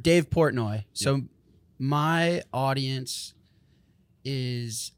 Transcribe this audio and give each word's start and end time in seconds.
Dave 0.00 0.30
Portnoy. 0.30 0.84
So 0.92 1.22
my 1.78 2.42
audience 2.52 3.34
is 4.24 4.92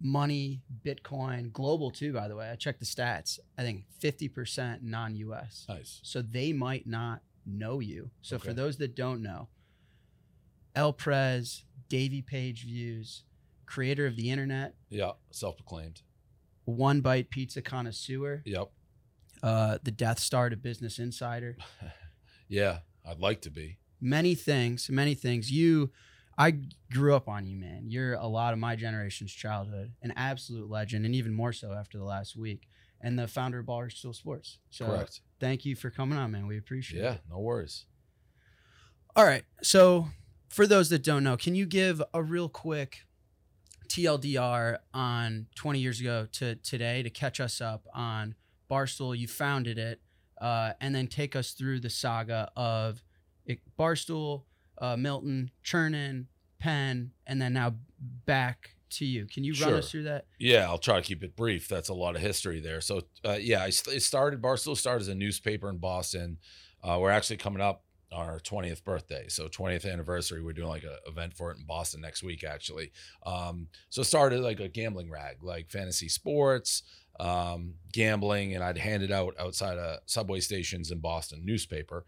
money, 0.00 0.62
Bitcoin, 0.84 1.52
global 1.52 1.90
too, 1.90 2.12
by 2.12 2.28
the 2.28 2.36
way. 2.36 2.50
I 2.50 2.56
checked 2.56 2.80
the 2.80 2.86
stats. 2.86 3.38
I 3.58 3.62
think 3.62 3.84
50% 4.02 4.82
non 4.82 5.14
US. 5.16 5.66
Nice. 5.68 6.00
So 6.02 6.22
they 6.22 6.52
might 6.52 6.86
not 6.86 7.20
know 7.46 7.80
you. 7.80 8.10
So 8.22 8.38
for 8.38 8.52
those 8.52 8.76
that 8.78 8.94
don't 8.94 9.22
know, 9.22 9.48
El 10.74 10.92
Prez, 10.92 11.64
Davy 11.88 12.22
Page 12.22 12.64
Views, 12.64 13.24
creator 13.66 14.06
of 14.06 14.16
the 14.16 14.30
internet, 14.30 14.74
Yeah. 14.88 15.12
Self 15.30 15.56
proclaimed. 15.56 16.02
One 16.64 17.00
Bite 17.00 17.30
Pizza 17.30 17.60
connoisseur, 17.62 18.42
Yep. 18.44 18.70
uh, 19.42 19.78
the 19.82 19.90
Death 19.90 20.20
Star 20.20 20.48
to 20.50 20.56
Business 20.56 20.98
Insider. 20.98 21.56
Yeah. 22.48 22.80
I'd 23.06 23.20
like 23.20 23.42
to 23.42 23.50
be. 23.50 23.78
Many 24.00 24.34
things, 24.34 24.88
many 24.90 25.14
things. 25.14 25.50
You, 25.50 25.90
I 26.38 26.58
grew 26.92 27.14
up 27.14 27.28
on 27.28 27.46
you, 27.46 27.56
man. 27.56 27.84
You're 27.88 28.14
a 28.14 28.26
lot 28.26 28.52
of 28.52 28.58
my 28.58 28.76
generation's 28.76 29.32
childhood, 29.32 29.92
an 30.02 30.12
absolute 30.16 30.70
legend, 30.70 31.04
and 31.06 31.14
even 31.14 31.32
more 31.34 31.52
so 31.52 31.72
after 31.72 31.98
the 31.98 32.04
last 32.04 32.36
week. 32.36 32.66
And 33.02 33.18
the 33.18 33.26
founder 33.28 33.60
of 33.60 33.66
Barstool 33.66 34.14
Sports. 34.14 34.58
So 34.68 34.84
Correct. 34.84 35.22
thank 35.38 35.64
you 35.64 35.74
for 35.74 35.88
coming 35.90 36.18
on, 36.18 36.32
man. 36.32 36.46
We 36.46 36.58
appreciate 36.58 37.00
Yeah. 37.02 37.12
it. 37.12 37.20
Yeah, 37.28 37.34
no 37.34 37.38
worries. 37.40 37.86
All 39.16 39.24
right. 39.24 39.44
So 39.62 40.08
for 40.50 40.66
those 40.66 40.90
that 40.90 41.02
don't 41.02 41.24
know, 41.24 41.36
can 41.38 41.54
you 41.54 41.64
give 41.64 42.02
a 42.12 42.22
real 42.22 42.48
quick 42.50 43.06
TLDR 43.88 44.78
on 44.94 45.46
20 45.54 45.78
years 45.78 46.00
ago 46.00 46.26
to 46.32 46.56
today 46.56 47.02
to 47.02 47.10
catch 47.10 47.40
us 47.40 47.60
up 47.60 47.86
on 47.94 48.34
Barstool? 48.70 49.16
You 49.16 49.26
founded 49.28 49.78
it, 49.78 50.00
uh, 50.40 50.72
and 50.80 50.94
then 50.94 51.06
take 51.06 51.34
us 51.34 51.52
through 51.52 51.80
the 51.80 51.90
saga 51.90 52.50
of 52.56 53.02
Barstool, 53.78 54.42
uh, 54.78 54.96
Milton, 54.96 55.50
Chernin, 55.64 56.26
Penn, 56.58 57.12
and 57.26 57.40
then 57.40 57.54
now 57.54 57.74
back 58.26 58.70
to 58.90 59.04
you. 59.04 59.26
Can 59.26 59.44
you 59.44 59.52
run 59.52 59.68
Sure. 59.70 59.76
us 59.78 59.90
through 59.90 60.02
that? 60.04 60.26
Yeah, 60.38 60.64
I'll 60.66 60.78
try 60.78 61.00
to 61.00 61.06
keep 61.06 61.22
it 61.22 61.36
brief. 61.36 61.68
That's 61.68 61.88
a 61.88 61.94
lot 61.94 62.16
of 62.16 62.22
history 62.22 62.60
there. 62.60 62.80
So, 62.80 63.02
uh, 63.24 63.38
yeah, 63.40 63.62
I 63.62 63.66
it 63.68 64.02
started, 64.02 64.42
Barstool 64.42 64.76
started 64.76 65.02
as 65.02 65.08
a 65.08 65.14
newspaper 65.14 65.68
in 65.70 65.78
Boston. 65.78 66.38
Uh, 66.82 66.98
we're 67.00 67.10
actually 67.10 67.36
coming 67.36 67.60
up 67.62 67.84
on 68.12 68.28
our 68.28 68.40
20th 68.40 68.82
birthday. 68.82 69.28
So, 69.28 69.46
20th 69.48 69.90
anniversary. 69.90 70.42
We're 70.42 70.52
doing 70.54 70.68
like 70.68 70.82
an 70.82 70.96
event 71.06 71.34
for 71.36 71.52
it 71.52 71.58
in 71.58 71.64
Boston 71.64 72.00
next 72.00 72.22
week, 72.24 72.42
actually. 72.42 72.90
Um, 73.24 73.68
so, 73.90 74.00
it 74.00 74.06
started 74.06 74.40
like 74.40 74.58
a 74.58 74.68
gambling 74.68 75.08
rag, 75.10 75.42
like 75.44 75.70
fantasy 75.70 76.08
sports, 76.08 76.82
um, 77.20 77.74
gambling, 77.92 78.54
and 78.54 78.64
I'd 78.64 78.78
hand 78.78 79.04
it 79.04 79.12
out 79.12 79.34
outside 79.38 79.78
of 79.78 80.00
subway 80.06 80.40
stations 80.40 80.90
in 80.90 80.98
Boston, 80.98 81.44
newspaper. 81.44 82.04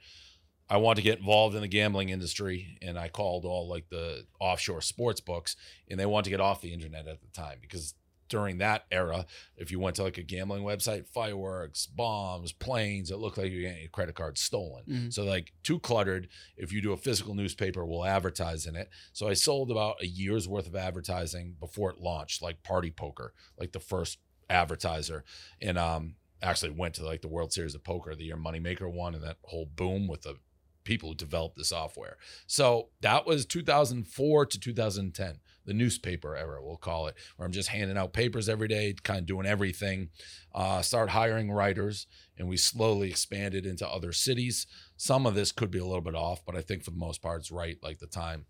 I 0.72 0.78
want 0.78 0.96
to 0.96 1.02
get 1.02 1.18
involved 1.18 1.54
in 1.54 1.60
the 1.60 1.68
gambling 1.68 2.08
industry, 2.08 2.78
and 2.80 2.98
I 2.98 3.08
called 3.08 3.44
all 3.44 3.68
like 3.68 3.90
the 3.90 4.24
offshore 4.40 4.80
sports 4.80 5.20
books, 5.20 5.54
and 5.90 6.00
they 6.00 6.06
want 6.06 6.24
to 6.24 6.30
get 6.30 6.40
off 6.40 6.62
the 6.62 6.72
internet 6.72 7.06
at 7.06 7.20
the 7.20 7.26
time 7.28 7.58
because 7.60 7.92
during 8.30 8.56
that 8.56 8.86
era, 8.90 9.26
if 9.58 9.70
you 9.70 9.78
went 9.78 9.96
to 9.96 10.02
like 10.02 10.16
a 10.16 10.22
gambling 10.22 10.62
website, 10.62 11.06
fireworks, 11.06 11.84
bombs, 11.84 12.52
planes, 12.52 13.10
it 13.10 13.18
looked 13.18 13.36
like 13.36 13.50
you 13.50 13.58
were 13.58 13.62
getting 13.68 13.82
your 13.82 13.90
credit 13.90 14.14
card 14.14 14.38
stolen. 14.38 14.82
Mhm. 14.88 15.12
So 15.12 15.24
like 15.24 15.52
too 15.62 15.78
cluttered. 15.78 16.30
If 16.56 16.72
you 16.72 16.80
do 16.80 16.92
a 16.92 16.96
physical 16.96 17.34
newspaper, 17.34 17.84
we'll 17.84 18.06
advertise 18.06 18.64
in 18.64 18.74
it. 18.74 18.88
So 19.12 19.28
I 19.28 19.34
sold 19.34 19.70
about 19.70 20.00
a 20.00 20.06
year's 20.06 20.48
worth 20.48 20.66
of 20.66 20.74
advertising 20.74 21.54
before 21.60 21.90
it 21.90 21.98
launched, 22.00 22.40
like 22.40 22.62
Party 22.62 22.90
Poker, 22.90 23.34
like 23.58 23.72
the 23.72 23.80
first 23.80 24.20
advertiser, 24.48 25.22
and 25.60 25.76
um 25.76 26.16
actually 26.40 26.70
went 26.70 26.94
to 26.94 27.04
like 27.04 27.20
the 27.20 27.28
World 27.28 27.52
Series 27.52 27.74
of 27.74 27.84
Poker, 27.84 28.14
the 28.14 28.24
year 28.24 28.38
Moneymaker 28.38 28.90
won, 28.90 29.14
and 29.14 29.22
that 29.22 29.36
whole 29.44 29.66
boom 29.66 30.08
with 30.08 30.22
the 30.22 30.36
people 30.84 31.10
who 31.10 31.14
developed 31.14 31.56
the 31.56 31.64
software. 31.64 32.16
So 32.46 32.88
that 33.00 33.26
was 33.26 33.46
2004 33.46 34.46
to 34.46 34.60
2010, 34.60 35.38
the 35.64 35.72
newspaper 35.72 36.36
era, 36.36 36.62
we'll 36.62 36.76
call 36.76 37.06
it, 37.06 37.14
where 37.36 37.46
I'm 37.46 37.52
just 37.52 37.68
handing 37.68 37.96
out 37.96 38.12
papers 38.12 38.48
every 38.48 38.68
day, 38.68 38.94
kind 39.02 39.20
of 39.20 39.26
doing 39.26 39.46
everything. 39.46 40.10
Uh, 40.54 40.82
start 40.82 41.10
hiring 41.10 41.50
writers, 41.50 42.06
and 42.36 42.48
we 42.48 42.56
slowly 42.56 43.10
expanded 43.10 43.64
into 43.66 43.88
other 43.88 44.12
cities. 44.12 44.66
Some 44.96 45.26
of 45.26 45.34
this 45.34 45.52
could 45.52 45.70
be 45.70 45.78
a 45.78 45.84
little 45.84 46.02
bit 46.02 46.14
off, 46.14 46.44
but 46.44 46.56
I 46.56 46.62
think 46.62 46.84
for 46.84 46.90
the 46.90 46.96
most 46.96 47.22
part, 47.22 47.40
it's 47.40 47.50
right, 47.50 47.78
like 47.82 47.98
the 47.98 48.06
time. 48.06 48.46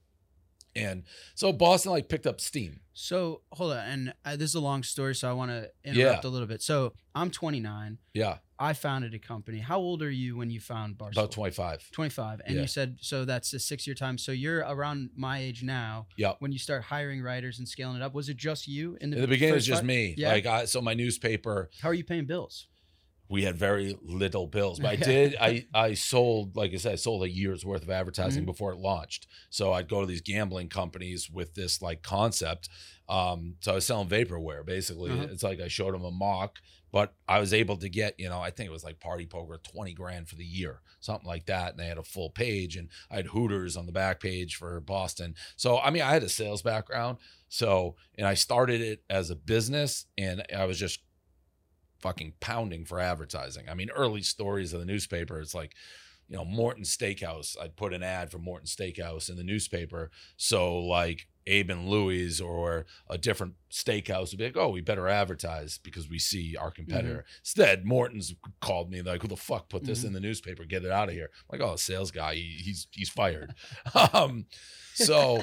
And 0.74 1.04
so 1.34 1.52
Boston 1.52 1.92
like 1.92 2.08
picked 2.08 2.26
up 2.26 2.40
steam. 2.40 2.80
So 2.94 3.40
hold 3.52 3.72
on, 3.72 3.78
and 3.78 4.14
uh, 4.24 4.36
this 4.36 4.50
is 4.50 4.54
a 4.54 4.60
long 4.60 4.82
story, 4.82 5.14
so 5.14 5.28
I 5.28 5.32
want 5.32 5.50
to 5.50 5.70
interrupt 5.84 6.24
a 6.24 6.28
little 6.28 6.46
bit. 6.46 6.60
So 6.62 6.92
I'm 7.14 7.30
29. 7.30 7.96
Yeah, 8.12 8.38
I 8.58 8.74
founded 8.74 9.14
a 9.14 9.18
company. 9.18 9.58
How 9.60 9.78
old 9.78 10.02
are 10.02 10.10
you 10.10 10.36
when 10.36 10.50
you 10.50 10.60
found 10.60 10.98
Barstool? 10.98 11.12
about 11.12 11.30
25. 11.32 11.90
25. 11.90 12.42
And 12.44 12.54
Yeah. 12.56 12.60
you 12.62 12.66
said, 12.66 12.98
so 13.00 13.24
that's 13.24 13.52
a 13.54 13.58
six 13.58 13.86
year 13.86 13.94
time. 13.94 14.18
So 14.18 14.30
you're 14.32 14.58
around 14.60 15.10
my 15.16 15.38
age 15.38 15.62
now. 15.62 16.06
Yeah. 16.18 16.34
When 16.38 16.52
you 16.52 16.58
start 16.58 16.82
hiring 16.84 17.22
writers 17.22 17.58
and 17.58 17.66
scaling 17.66 17.96
it 17.96 18.02
up, 18.02 18.12
was 18.14 18.28
it 18.28 18.36
just 18.36 18.68
you 18.68 18.98
in 19.00 19.10
the, 19.10 19.16
In 19.16 19.22
the 19.22 19.28
beginning, 19.28 19.52
it 19.52 19.56
was 19.56 19.66
just 19.66 19.80
five- 19.80 19.86
me. 19.86 20.14
Yeah. 20.18 20.32
Like, 20.32 20.46
I, 20.46 20.64
so 20.66 20.80
my 20.82 20.94
newspaper, 20.94 21.70
How 21.80 21.88
are 21.88 21.94
you 21.94 22.04
paying 22.04 22.26
bills? 22.26 22.68
We 23.32 23.42
had 23.44 23.56
very 23.56 23.96
little 24.02 24.46
bills 24.46 24.78
but 24.78 24.90
i 24.90 24.96
did 24.96 25.34
i 25.40 25.64
i 25.74 25.94
sold 25.94 26.54
like 26.56 26.72
i 26.72 26.76
said 26.76 26.92
i 26.92 26.96
sold 26.96 27.22
a 27.24 27.28
year's 27.30 27.64
worth 27.64 27.82
of 27.82 27.90
advertising 27.90 28.42
Mhm. 28.42 28.46
before 28.46 28.72
it 28.72 28.78
launched 28.78 29.26
so 29.50 29.72
i'd 29.72 29.88
go 29.88 30.00
to 30.00 30.06
these 30.06 30.20
gambling 30.20 30.68
companies 30.68 31.30
with 31.30 31.54
this 31.54 31.80
like 31.82 32.02
concept 32.02 32.68
um 33.08 33.56
so 33.60 33.72
i 33.72 33.74
was 33.74 33.86
selling 33.86 34.08
vaporware 34.08 34.64
basically 34.64 35.10
Uh-huh. 35.12 35.26
it's 35.30 35.42
like 35.42 35.60
i 35.60 35.68
showed 35.68 35.94
them 35.94 36.04
a 36.04 36.10
mock 36.10 36.58
but 36.92 37.14
i 37.26 37.38
was 37.40 37.52
able 37.54 37.76
to 37.78 37.88
get 37.88 38.14
you 38.18 38.28
know 38.28 38.40
i 38.40 38.50
think 38.50 38.68
it 38.68 38.72
was 38.72 38.84
like 38.84 39.00
party 39.00 39.26
poker 39.26 39.58
20 39.62 39.94
grand 39.94 40.28
for 40.28 40.36
the 40.36 40.44
year 40.44 40.80
something 41.00 41.26
like 41.26 41.46
that 41.46 41.70
and 41.70 41.78
they 41.80 41.86
had 41.86 41.98
a 41.98 42.02
full 42.02 42.30
page 42.30 42.76
and 42.76 42.88
i 43.10 43.16
had 43.16 43.26
hooters 43.28 43.76
on 43.76 43.86
the 43.86 43.92
back 43.92 44.20
page 44.20 44.54
for 44.56 44.78
boston 44.80 45.34
so 45.56 45.78
i 45.80 45.90
mean 45.90 46.02
i 46.02 46.12
had 46.12 46.22
a 46.22 46.28
sales 46.28 46.62
background 46.62 47.18
so 47.48 47.96
and 48.18 48.26
i 48.26 48.34
started 48.34 48.80
it 48.80 49.02
as 49.10 49.30
a 49.30 49.36
business 49.36 50.06
and 50.18 50.44
i 50.56 50.64
was 50.64 50.78
just 50.78 51.00
fucking 52.02 52.34
pounding 52.40 52.84
for 52.84 53.00
advertising. 53.00 53.68
I 53.68 53.74
mean, 53.74 53.90
early 53.90 54.22
stories 54.22 54.72
of 54.72 54.80
the 54.80 54.86
newspaper, 54.86 55.40
it's 55.40 55.54
like, 55.54 55.74
you 56.28 56.36
know, 56.36 56.44
Morton 56.44 56.84
Steakhouse. 56.84 57.56
I'd 57.60 57.76
put 57.76 57.92
an 57.94 58.02
ad 58.02 58.30
for 58.30 58.38
Morton 58.38 58.66
Steakhouse 58.66 59.28
in 59.30 59.36
the 59.36 59.44
newspaper. 59.44 60.10
So 60.36 60.78
like 60.78 61.26
Abe 61.46 61.70
and 61.70 61.88
Louie's 61.88 62.40
or 62.40 62.86
a 63.10 63.18
different 63.18 63.54
steakhouse 63.70 64.30
would 64.30 64.38
be 64.38 64.44
like, 64.44 64.56
oh, 64.56 64.70
we 64.70 64.80
better 64.80 65.08
advertise 65.08 65.78
because 65.78 66.08
we 66.08 66.18
see 66.18 66.56
our 66.56 66.70
competitor. 66.70 67.24
Instead, 67.40 67.84
Morton's 67.84 68.34
called 68.60 68.90
me 68.90 69.02
like, 69.02 69.22
who 69.22 69.28
the 69.28 69.36
fuck 69.36 69.68
put 69.68 69.84
this 69.84 70.02
Mhm. 70.02 70.06
in 70.08 70.12
the 70.14 70.20
newspaper? 70.20 70.64
Get 70.64 70.84
it 70.84 70.90
out 70.92 71.08
of 71.08 71.14
here. 71.14 71.30
I'm 71.50 71.58
like, 71.58 71.68
oh, 71.68 71.76
sales 71.76 72.10
guy, 72.10 72.34
he, 72.36 72.60
he's 72.64 72.86
he's 72.92 73.08
fired. 73.10 73.54
um, 74.14 74.46
so 74.94 75.42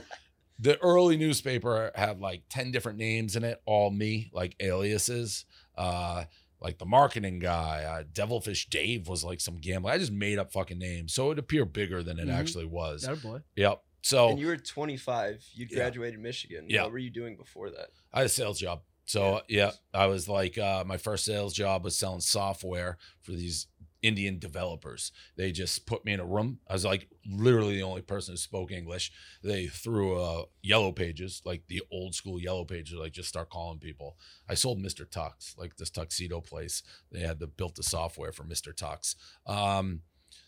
the 0.57 0.77
early 0.81 1.17
newspaper 1.17 1.91
had 1.95 2.19
like 2.19 2.43
10 2.49 2.71
different 2.71 2.97
names 2.97 3.35
in 3.35 3.43
it, 3.43 3.61
all 3.65 3.91
me, 3.91 4.29
like 4.33 4.55
aliases. 4.59 5.45
Uh, 5.77 6.23
like 6.61 6.77
the 6.77 6.85
marketing 6.85 7.39
guy, 7.39 7.83
uh, 7.83 8.03
Devilfish 8.11 8.69
Dave 8.69 9.07
was 9.07 9.23
like 9.23 9.39
some 9.41 9.57
gambler. 9.57 9.91
I 9.91 9.97
just 9.97 10.11
made 10.11 10.39
up 10.39 10.51
fucking 10.51 10.79
names, 10.79 11.13
so 11.13 11.31
it 11.31 11.39
appeared 11.39 11.71
bigger 11.73 12.03
than 12.03 12.19
it 12.19 12.27
Mhm. 12.27 12.33
actually 12.33 12.65
was. 12.65 13.03
That 13.03 13.13
a 13.13 13.15
boy. 13.17 13.39
Yep. 13.55 13.81
So 14.01 14.29
And 14.29 14.39
you 14.39 14.47
were 14.47 14.57
25. 14.57 15.45
You 15.53 15.67
Yeah. 15.69 15.75
graduated 15.77 16.19
Michigan. 16.19 16.65
Yeah. 16.69 16.83
What 16.83 16.93
were 16.93 16.97
you 16.99 17.09
doing 17.09 17.35
before 17.37 17.69
that? 17.71 17.89
I 18.13 18.19
had 18.19 18.25
a 18.27 18.29
sales 18.29 18.59
job. 18.59 18.83
So 19.05 19.41
yeah, 19.49 19.71
I 19.93 20.05
was 20.05 20.29
like, 20.29 20.57
uh, 20.57 20.83
my 20.85 20.97
first 20.97 21.25
sales 21.25 21.53
job 21.53 21.83
was 21.83 21.97
selling 21.97 22.21
software 22.21 22.97
for 23.21 23.31
these 23.31 23.67
Indian 24.01 24.39
developers. 24.39 25.11
They 25.35 25.51
just 25.51 25.85
put 25.85 26.05
me 26.05 26.13
in 26.13 26.19
a 26.19 26.25
room. 26.25 26.59
I 26.67 26.73
was 26.73 26.85
like 26.85 27.09
literally 27.25 27.75
the 27.75 27.83
only 27.83 28.01
person 28.01 28.33
who 28.33 28.37
spoke 28.37 28.71
English. 28.71 29.11
They 29.43 29.67
threw 29.67 30.21
uh, 30.21 30.43
yellow 30.61 30.91
pages, 30.91 31.41
like 31.45 31.63
the 31.67 31.81
old 31.91 32.15
school 32.15 32.39
yellow 32.39 32.65
pages, 32.65 32.95
like 32.95 33.11
just 33.11 33.29
start 33.29 33.49
calling 33.49 33.79
people. 33.79 34.17
I 34.47 34.53
sold 34.53 34.79
Mr. 34.79 35.05
Tux, 35.05 35.57
like 35.57 35.75
this 35.77 35.89
tuxedo 35.89 36.41
place. 36.41 36.83
They 37.11 37.19
had 37.21 37.39
the 37.39 37.47
built 37.47 37.75
the 37.75 37.83
software 37.83 38.31
for 38.31 38.43
Mr. 38.43 38.73
Tux. 38.73 39.15
Um, 39.45 40.01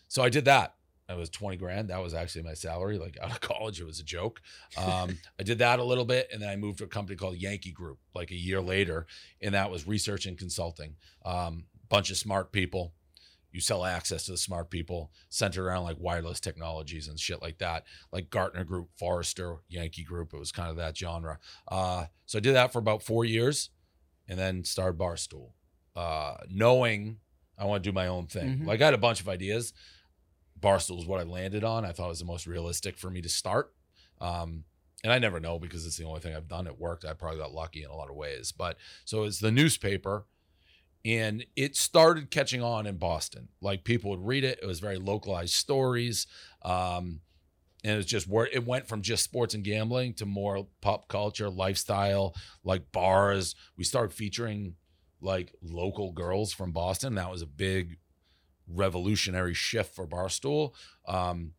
so 0.08 0.22
I 0.22 0.28
did 0.28 0.46
that. 0.46 0.74
I 1.08 1.14
was 1.14 1.28
20 1.30 1.56
grand. 1.56 1.90
That 1.90 2.02
was 2.02 2.14
actually 2.14 2.44
my 2.44 2.54
salary. 2.54 2.98
Like 2.98 3.18
out 3.20 3.30
of 3.30 3.40
college, 3.40 3.80
it 3.80 3.84
was 3.84 4.00
a 4.00 4.04
joke. 4.04 4.40
Um, 4.78 5.18
I 5.38 5.42
did 5.42 5.58
that 5.58 5.78
a 5.78 5.84
little 5.84 6.04
bit, 6.04 6.28
and 6.32 6.40
then 6.40 6.48
I 6.48 6.56
moved 6.56 6.78
to 6.78 6.84
a 6.84 6.88
company 6.88 7.16
called 7.16 7.36
Yankee 7.36 7.72
Group 7.72 7.98
like 8.14 8.30
a 8.30 8.36
year 8.36 8.60
later, 8.60 9.06
and 9.40 9.54
that 9.54 9.70
was 9.70 9.86
research 9.86 10.26
and 10.26 10.38
consulting. 10.38 10.96
Um, 11.24 11.64
bunch 11.88 12.10
of 12.10 12.16
smart 12.16 12.52
people. 12.52 12.94
You 13.52 13.60
sell 13.60 13.84
access 13.84 14.24
to 14.26 14.32
the 14.32 14.38
smart 14.38 14.70
people, 14.70 15.12
centered 15.28 15.66
around 15.66 15.84
like 15.84 15.96
wireless 16.00 16.40
technologies 16.40 17.06
and 17.08 17.20
shit 17.20 17.42
like 17.42 17.58
that, 17.58 17.84
like 18.10 18.30
Gartner 18.30 18.64
Group, 18.64 18.88
Forrester, 18.98 19.58
Yankee 19.68 20.04
Group. 20.04 20.32
It 20.32 20.38
was 20.38 20.50
kind 20.52 20.70
of 20.70 20.76
that 20.76 20.96
genre. 20.96 21.38
Uh, 21.68 22.06
so 22.26 22.38
I 22.38 22.40
did 22.40 22.54
that 22.54 22.72
for 22.72 22.78
about 22.78 23.02
four 23.02 23.24
years, 23.24 23.70
and 24.26 24.38
then 24.38 24.64
started 24.64 24.98
Barstool, 24.98 25.50
uh, 25.94 26.36
knowing 26.48 27.18
I 27.58 27.66
want 27.66 27.84
to 27.84 27.90
do 27.90 27.94
my 27.94 28.06
own 28.06 28.26
thing. 28.26 28.60
Mhm. 28.60 28.66
Like 28.66 28.80
I 28.80 28.86
had 28.86 28.94
a 28.94 28.98
bunch 28.98 29.20
of 29.20 29.28
ideas. 29.28 29.72
Barstool 30.58 30.98
is 31.00 31.06
what 31.06 31.20
I 31.20 31.24
landed 31.24 31.64
on. 31.64 31.84
I 31.84 31.92
thought 31.92 32.06
it 32.06 32.08
was 32.08 32.18
the 32.20 32.24
most 32.24 32.46
realistic 32.46 32.96
for 32.96 33.10
me 33.10 33.20
to 33.22 33.28
start. 33.28 33.74
Um, 34.20 34.64
and 35.04 35.12
I 35.12 35.18
never 35.18 35.40
know 35.40 35.58
because 35.58 35.84
it's 35.84 35.96
the 35.96 36.04
only 36.04 36.20
thing 36.20 36.34
I've 36.34 36.46
done. 36.48 36.66
It 36.68 36.78
worked. 36.78 37.04
I 37.04 37.12
probably 37.12 37.38
got 37.40 37.52
lucky 37.52 37.82
in 37.82 37.90
a 37.90 37.94
lot 37.96 38.08
of 38.08 38.14
ways. 38.14 38.52
But 38.52 38.78
so 39.04 39.24
it's 39.24 39.40
the 39.40 39.50
newspaper, 39.50 40.26
and 41.04 41.44
it 41.56 41.76
started 41.76 42.30
catching 42.30 42.62
on 42.62 42.86
in 42.86 42.96
Boston. 42.96 43.48
Like 43.60 43.84
people 43.84 44.10
would 44.10 44.26
read 44.26 44.44
it. 44.44 44.60
It 44.62 44.66
was 44.66 44.80
very 44.80 44.98
localized 44.98 45.54
stories. 45.54 46.26
Um, 46.62 47.20
and 47.84 47.98
it's 47.98 48.08
just 48.08 48.28
where 48.28 48.46
it 48.46 48.64
went 48.64 48.86
from 48.86 49.02
just 49.02 49.24
sports 49.24 49.54
and 49.54 49.64
gambling 49.64 50.14
to 50.14 50.26
more 50.26 50.68
pop 50.80 51.08
culture, 51.08 51.50
lifestyle, 51.50 52.34
like 52.62 52.92
bars. 52.92 53.56
We 53.76 53.84
started 53.84 54.14
featuring 54.14 54.76
like 55.20 55.52
local 55.62 56.12
girls 56.12 56.52
from 56.52 56.70
Boston. 56.70 57.16
That 57.16 57.30
was 57.30 57.42
a 57.42 57.46
big 57.46 57.98
revolutionary 58.68 59.54
shift 59.54 59.94
for 59.94 60.06
Barstool. 60.06 60.72
Um, 61.06 61.52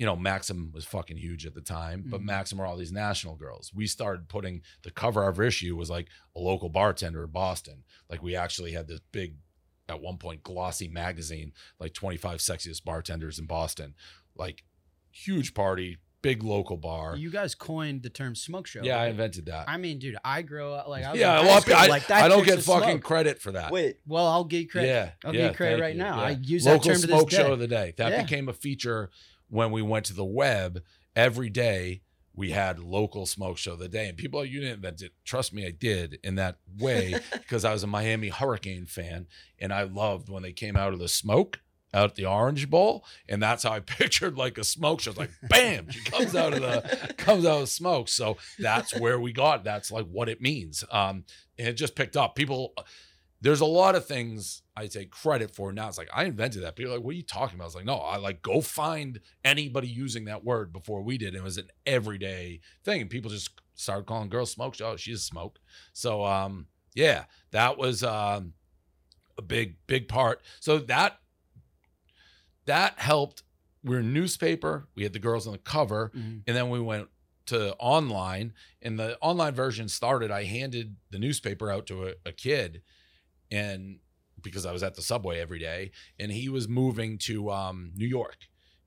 you 0.00 0.06
know, 0.06 0.16
Maxim 0.16 0.70
was 0.72 0.86
fucking 0.86 1.18
huge 1.18 1.44
at 1.44 1.52
the 1.54 1.60
time, 1.60 2.02
but 2.06 2.22
Mhm. 2.22 2.24
Maxim 2.24 2.56
were 2.56 2.64
all 2.64 2.78
these 2.78 2.90
national 2.90 3.36
girls. 3.36 3.70
We 3.74 3.86
started 3.86 4.30
putting 4.30 4.62
the 4.82 4.90
cover 4.90 5.28
of 5.28 5.38
our 5.38 5.44
issue 5.44 5.76
was 5.76 5.90
like 5.90 6.08
a 6.34 6.40
local 6.40 6.70
bartender 6.70 7.22
in 7.24 7.30
Boston. 7.30 7.84
Like 8.08 8.22
we 8.22 8.34
actually 8.34 8.72
had 8.72 8.88
this 8.88 9.00
big, 9.12 9.34
at 9.90 10.00
one 10.00 10.16
point, 10.16 10.42
glossy 10.42 10.88
magazine, 10.88 11.52
like 11.78 11.92
25 11.92 12.38
sexiest 12.40 12.82
bartenders 12.82 13.38
in 13.38 13.44
Boston. 13.44 13.94
Like 14.34 14.64
huge 15.10 15.52
party, 15.52 15.98
big 16.22 16.42
local 16.42 16.78
bar. 16.78 17.16
You 17.16 17.30
guys 17.30 17.54
coined 17.54 18.02
the 18.02 18.08
term 18.10 18.34
smoke 18.34 18.66
show. 18.66 18.80
yeah, 18.82 18.96
I 18.98 19.08
invented 19.08 19.46
that. 19.46 19.68
I 19.68 19.76
mean, 19.76 19.98
dude, 19.98 20.16
I 20.24 20.40
grow 20.40 20.72
up 20.72 20.88
like 20.88 21.04
I 21.04 21.10
was 21.12 21.20
yeah, 21.20 21.40
in 21.40 21.44
a 21.46 21.48
lot 21.48 21.52
high 21.52 21.58
of 21.58 21.64
people, 21.66 21.78
school, 21.80 21.84
I, 21.84 21.88
like 21.88 22.06
that 22.06 22.22
I 22.24 22.28
don't 22.28 22.46
get 22.46 22.62
fucking 22.62 22.88
smoke. 22.90 23.02
credit 23.02 23.42
for 23.42 23.52
that. 23.52 23.70
Wait, 23.70 23.98
Well, 24.06 24.26
I'll 24.26 24.44
get 24.44 24.70
credit. 24.70 24.88
Yeah, 24.88 25.10
I'll 25.24 25.34
yeah, 25.34 25.40
give 25.42 25.50
you 25.50 25.56
credit 25.56 25.80
right 25.82 25.94
you, 25.94 26.00
now. 26.02 26.16
yeah. 26.16 26.22
I 26.22 26.30
use 26.40 26.64
local 26.64 26.78
that 26.80 26.84
term 26.86 27.00
to 27.02 27.06
this 27.06 27.16
smoke 27.16 27.30
day. 27.30 27.36
show 27.36 27.52
of 27.52 27.58
the 27.58 27.68
day. 27.68 27.92
That 27.98 28.12
Yeah. 28.12 28.22
became 28.22 28.48
a 28.48 28.54
feature 28.54 29.10
when 29.50 29.70
we 29.70 29.82
went 29.82 30.06
to 30.06 30.14
the 30.14 30.24
web. 30.24 30.82
Every 31.14 31.50
day 31.50 32.02
we 32.34 32.50
had 32.50 32.78
local 32.78 33.26
smoke 33.26 33.58
show 33.58 33.72
of 33.72 33.80
the 33.80 33.88
day, 33.88 34.08
and 34.08 34.16
people, 34.16 34.44
you 34.44 34.60
didn't 34.60 34.76
invent 34.76 35.02
it. 35.02 35.12
Trust 35.24 35.52
me, 35.52 35.66
I 35.66 35.70
did 35.70 36.18
in 36.22 36.36
that 36.36 36.56
way 36.78 37.14
because 37.32 37.64
I 37.64 37.72
was 37.72 37.82
a 37.82 37.88
Miami 37.88 38.28
Hurricane 38.28 38.86
fan, 38.86 39.26
and 39.58 39.72
I 39.72 39.82
loved 39.82 40.28
when 40.28 40.42
they 40.42 40.52
came 40.52 40.76
out 40.76 40.92
of 40.92 40.98
the 40.98 41.08
smoke. 41.08 41.60
Out 41.92 42.14
the 42.14 42.24
Orange 42.24 42.70
Bowl, 42.70 43.04
and 43.28 43.42
that's 43.42 43.64
how 43.64 43.72
I 43.72 43.80
pictured 43.80 44.38
like 44.38 44.58
a 44.58 44.62
smoke 44.62 45.00
show. 45.00 45.10
It's 45.10 45.18
like, 45.18 45.32
bam, 45.48 45.90
she 45.90 45.98
comes 46.08 46.36
out 46.36 46.52
of 46.52 46.60
the 46.60 47.14
comes 47.18 47.44
out 47.44 47.62
of 47.62 47.68
smoke. 47.68 48.06
So 48.06 48.36
that's 48.60 48.96
where 48.96 49.18
we 49.18 49.32
got. 49.32 49.64
That's 49.64 49.90
like 49.90 50.06
what 50.06 50.28
it 50.28 50.40
means. 50.40 50.84
Um, 50.92 51.24
and 51.58 51.66
it 51.66 51.72
just 51.72 51.96
picked 51.96 52.16
up. 52.16 52.36
People, 52.36 52.74
there's 53.42 53.60
a 53.60 53.66
lot 53.66 53.94
of 53.94 54.04
things 54.06 54.62
I 54.76 54.86
take 54.86 55.10
credit 55.10 55.54
for 55.54 55.72
now. 55.72 55.88
It's 55.88 55.96
like 55.98 56.10
I 56.12 56.24
invented 56.24 56.62
that. 56.62 56.76
People 56.76 56.92
are 56.92 56.96
like, 56.96 57.04
what 57.04 57.12
are 57.12 57.16
you 57.16 57.22
talking 57.22 57.54
about? 57.56 57.64
I 57.64 57.66
was 57.68 57.74
like, 57.74 57.84
no, 57.86 57.96
I 57.96 58.16
like 58.16 58.42
go 58.42 58.60
find 58.60 59.18
anybody 59.44 59.88
using 59.88 60.26
that 60.26 60.44
word 60.44 60.72
before 60.72 61.02
we 61.02 61.16
did. 61.18 61.34
It 61.34 61.42
was 61.42 61.56
an 61.58 61.68
everyday 61.86 62.60
thing, 62.84 63.00
and 63.00 63.08
people 63.10 63.30
just 63.30 63.50
started 63.74 64.06
calling 64.06 64.28
girls 64.28 64.50
smoke. 64.50 64.76
Oh, 64.82 64.96
she's 64.96 65.20
a 65.20 65.24
smoke. 65.24 65.58
So 65.94 66.24
um, 66.24 66.66
yeah, 66.94 67.24
that 67.52 67.78
was 67.78 68.02
um 68.04 68.52
a 69.38 69.42
big 69.42 69.76
big 69.86 70.06
part. 70.08 70.42
So 70.60 70.78
that 70.78 71.18
that 72.66 72.98
helped. 72.98 73.42
We're 73.82 74.00
a 74.00 74.02
newspaper. 74.02 74.88
We 74.94 75.02
had 75.04 75.14
the 75.14 75.18
girls 75.18 75.46
on 75.46 75.52
the 75.54 75.58
cover, 75.58 76.12
Mhm. 76.14 76.42
and 76.46 76.56
then 76.56 76.68
we 76.68 76.80
went 76.80 77.08
to 77.46 77.74
online. 77.76 78.52
And 78.82 78.98
the 78.98 79.18
online 79.20 79.54
version 79.54 79.88
started. 79.88 80.30
I 80.30 80.44
handed 80.44 80.96
the 81.10 81.18
newspaper 81.18 81.70
out 81.70 81.86
to 81.86 82.08
a, 82.08 82.14
a 82.26 82.32
kid, 82.32 82.82
and 83.50 83.98
because 84.42 84.64
I 84.64 84.72
was 84.72 84.82
at 84.82 84.94
the 84.94 85.02
subway 85.02 85.38
every 85.40 85.58
day, 85.58 85.90
and 86.18 86.32
he 86.32 86.48
was 86.48 86.66
moving 86.68 87.18
to 87.18 87.50
um, 87.50 87.92
New 87.94 88.06
York, 88.06 88.38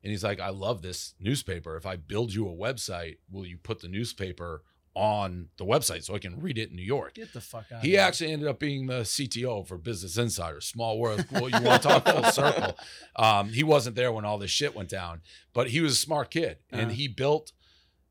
and 0.04 0.12
he's 0.12 0.24
like, 0.24 0.39
"I 0.39 0.50
love 0.50 0.81
this 0.81 1.13
newspaper. 1.19 1.77
If 1.77 1.86
I 1.86 1.95
build 1.95 2.33
you 2.33 2.48
a 2.48 2.51
website, 2.54 3.18
will 3.30 3.45
you 3.45 3.57
put 3.57 3.80
the 3.81 3.88
newspaper 3.88 4.63
on 4.95 5.50
the 5.57 5.65
website 5.65 6.04
so 6.04 6.13
I 6.13 6.19
can 6.19 6.39
read 6.39 6.57
it 6.57 6.69
in 6.69 6.75
New 6.75 6.83
York?" 6.83 7.13
Get 7.15 7.33
the 7.33 7.42
fuck 7.42 7.65
out. 7.71 7.83
He 7.83 7.98
actually 7.98 8.31
ended 8.31 8.48
up 8.48 8.60
being 8.60 8.88
the 8.88 9.01
CTO 9.01 9.68
for 9.68 9.77
Business 9.77 10.18
Insider. 10.18 10.62
Small 10.62 11.00
world. 11.00 11.25
Well, 11.31 11.50
you 11.50 11.62
want 11.62 11.81
to 11.83 11.88
talk 11.88 12.06
full 12.07 12.24
circle? 12.31 12.75
Um, 13.15 13.50
he 13.50 13.63
wasn't 13.63 13.95
there 13.95 14.12
when 14.12 14.25
all 14.25 14.38
this 14.38 14.51
shit 14.51 14.75
went 14.75 14.89
down, 14.89 15.21
but 15.54 15.69
he 15.69 15.81
was 15.81 15.94
a 15.94 15.98
smart 15.98 16.31
kid, 16.31 16.57
and 16.71 16.81
Uh-huh. 16.88 16.89
he 16.92 17.07
built 17.07 17.51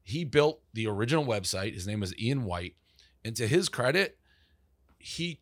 he 0.04 0.25
built 0.25 0.60
the 0.75 0.87
original 0.88 1.25
website. 1.25 1.75
His 1.75 1.87
name 1.87 2.00
was 2.00 2.16
Ian 2.19 2.44
White, 2.44 2.75
and 3.25 3.34
to 3.37 3.46
his 3.46 3.69
credit, 3.69 4.19
he 4.99 5.40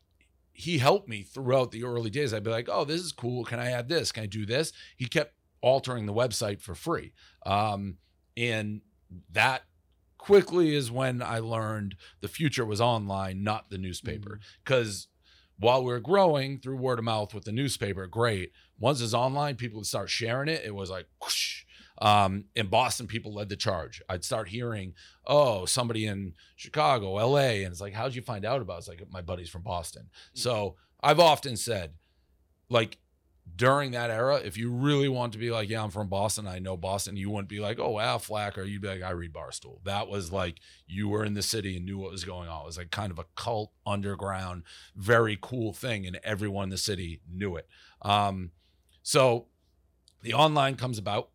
he 0.60 0.78
helped 0.78 1.08
me 1.08 1.22
throughout 1.22 1.70
the 1.70 1.84
early 1.84 2.10
days. 2.10 2.32
I'd 2.32 2.44
be 2.44 2.50
like, 2.50 2.68
"Oh, 2.70 2.84
this 2.84 3.00
is 3.00 3.12
cool. 3.12 3.44
Can 3.44 3.58
I 3.58 3.70
add 3.70 3.88
this? 3.88 4.12
Can 4.12 4.24
I 4.24 4.26
do 4.26 4.46
this?" 4.46 4.72
He 4.96 5.06
kept 5.06 5.34
altering 5.60 6.06
the 6.06 6.14
website 6.14 6.60
for 6.60 6.74
free, 6.74 7.12
um, 7.44 7.98
and 8.36 8.82
that 9.32 9.64
quickly 10.18 10.74
is 10.74 10.90
when 10.90 11.22
I 11.22 11.38
learned 11.38 11.96
the 12.20 12.28
future 12.28 12.64
was 12.64 12.80
online, 12.80 13.42
not 13.42 13.70
the 13.70 13.78
newspaper. 13.78 14.38
Because 14.62 15.08
while 15.58 15.82
we 15.84 15.92
are 15.92 16.00
growing 16.00 16.58
through 16.58 16.76
word 16.76 16.98
of 16.98 17.04
mouth 17.04 17.34
with 17.34 17.44
the 17.44 17.52
newspaper, 17.52 18.06
great. 18.06 18.52
Once 18.78 19.00
it's 19.00 19.14
online, 19.14 19.56
people 19.56 19.78
would 19.78 19.86
start 19.86 20.10
sharing 20.10 20.48
it. 20.48 20.62
It 20.64 20.74
was 20.74 20.90
like 20.90 21.06
whoosh. 21.22 21.64
Um, 22.00 22.46
in 22.54 22.68
Boston, 22.68 23.06
people 23.06 23.34
led 23.34 23.48
the 23.48 23.56
charge. 23.56 24.00
I'd 24.08 24.24
start 24.24 24.48
hearing, 24.48 24.94
oh, 25.26 25.66
somebody 25.66 26.06
in 26.06 26.34
Chicago, 26.56 27.12
LA. 27.12 27.62
And 27.62 27.66
it's 27.66 27.80
like, 27.80 27.92
how'd 27.92 28.14
you 28.14 28.22
find 28.22 28.44
out 28.44 28.62
about 28.62 28.76
it? 28.76 28.78
It's 28.78 28.88
like, 28.88 29.02
my 29.10 29.20
buddy's 29.20 29.50
from 29.50 29.62
Boston. 29.62 30.08
So 30.32 30.76
I've 31.02 31.20
often 31.20 31.56
said, 31.56 31.94
like, 32.68 32.98
during 33.56 33.90
that 33.90 34.10
era, 34.10 34.36
if 34.36 34.56
you 34.56 34.70
really 34.70 35.08
want 35.08 35.32
to 35.32 35.38
be 35.38 35.50
like, 35.50 35.68
yeah, 35.68 35.82
I'm 35.82 35.90
from 35.90 36.08
Boston, 36.08 36.46
I 36.46 36.58
know 36.58 36.76
Boston, 36.76 37.16
you 37.16 37.30
wouldn't 37.30 37.48
be 37.48 37.60
like, 37.60 37.78
oh, 37.78 37.98
Al 37.98 38.18
Flacker. 38.18 38.66
You'd 38.66 38.82
be 38.82 38.88
like, 38.88 39.02
I 39.02 39.10
read 39.10 39.32
Barstool. 39.32 39.82
That 39.84 40.08
was 40.08 40.32
like, 40.32 40.60
you 40.86 41.08
were 41.08 41.24
in 41.24 41.34
the 41.34 41.42
city 41.42 41.76
and 41.76 41.84
knew 41.84 41.98
what 41.98 42.12
was 42.12 42.24
going 42.24 42.48
on. 42.48 42.62
It 42.62 42.66
was 42.66 42.78
like 42.78 42.90
kind 42.90 43.10
of 43.10 43.18
a 43.18 43.26
cult, 43.36 43.72
underground, 43.86 44.62
very 44.94 45.38
cool 45.40 45.72
thing, 45.72 46.06
and 46.06 46.20
everyone 46.22 46.64
in 46.64 46.70
the 46.70 46.78
city 46.78 47.20
knew 47.30 47.56
it. 47.56 47.66
Um, 48.02 48.52
so 49.02 49.46
the 50.22 50.34
online 50.34 50.76
comes 50.76 50.98
about, 50.98 51.30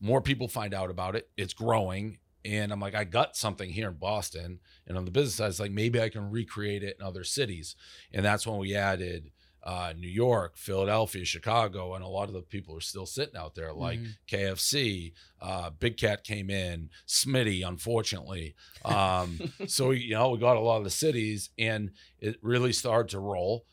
more 0.00 0.20
people 0.22 0.48
find 0.48 0.72
out 0.74 0.90
about 0.90 1.14
it, 1.16 1.28
it's 1.36 1.54
growing. 1.54 2.18
And 2.44 2.72
I'm 2.72 2.80
like, 2.80 2.94
I 2.94 3.04
got 3.04 3.36
something 3.36 3.68
here 3.70 3.88
in 3.88 3.96
Boston. 3.96 4.60
And 4.86 4.96
on 4.96 5.04
the 5.04 5.10
business 5.10 5.34
side, 5.34 5.48
it's 5.50 5.60
like, 5.60 5.72
maybe 5.72 6.00
I 6.00 6.08
can 6.08 6.30
recreate 6.30 6.82
it 6.82 6.96
in 6.98 7.04
other 7.04 7.22
cities. 7.22 7.76
And 8.12 8.24
that's 8.24 8.46
when 8.46 8.58
we 8.58 8.74
added 8.74 9.30
uh, 9.62 9.92
New 9.94 10.08
York, 10.08 10.56
Philadelphia, 10.56 11.22
Chicago, 11.26 11.92
and 11.94 12.02
a 12.02 12.08
lot 12.08 12.28
of 12.28 12.34
the 12.34 12.40
people 12.40 12.74
are 12.74 12.80
still 12.80 13.04
sitting 13.04 13.36
out 13.36 13.54
there, 13.54 13.74
like 13.74 13.98
Mhm. 14.00 14.16
KFC. 14.26 15.12
Uh, 15.38 15.68
Big 15.68 15.98
Cat 15.98 16.24
came 16.24 16.48
in, 16.48 16.88
Smitty, 17.06 17.66
unfortunately. 17.68 18.54
Um, 18.86 19.52
so 19.66 19.90
you 19.90 20.14
know, 20.14 20.30
we 20.30 20.38
got 20.38 20.56
a 20.56 20.60
lot 20.60 20.78
of 20.78 20.84
the 20.84 20.90
cities, 20.90 21.50
and 21.58 21.90
it 22.20 22.38
really 22.40 22.72
started 22.72 23.10
to 23.10 23.18
roll. 23.18 23.66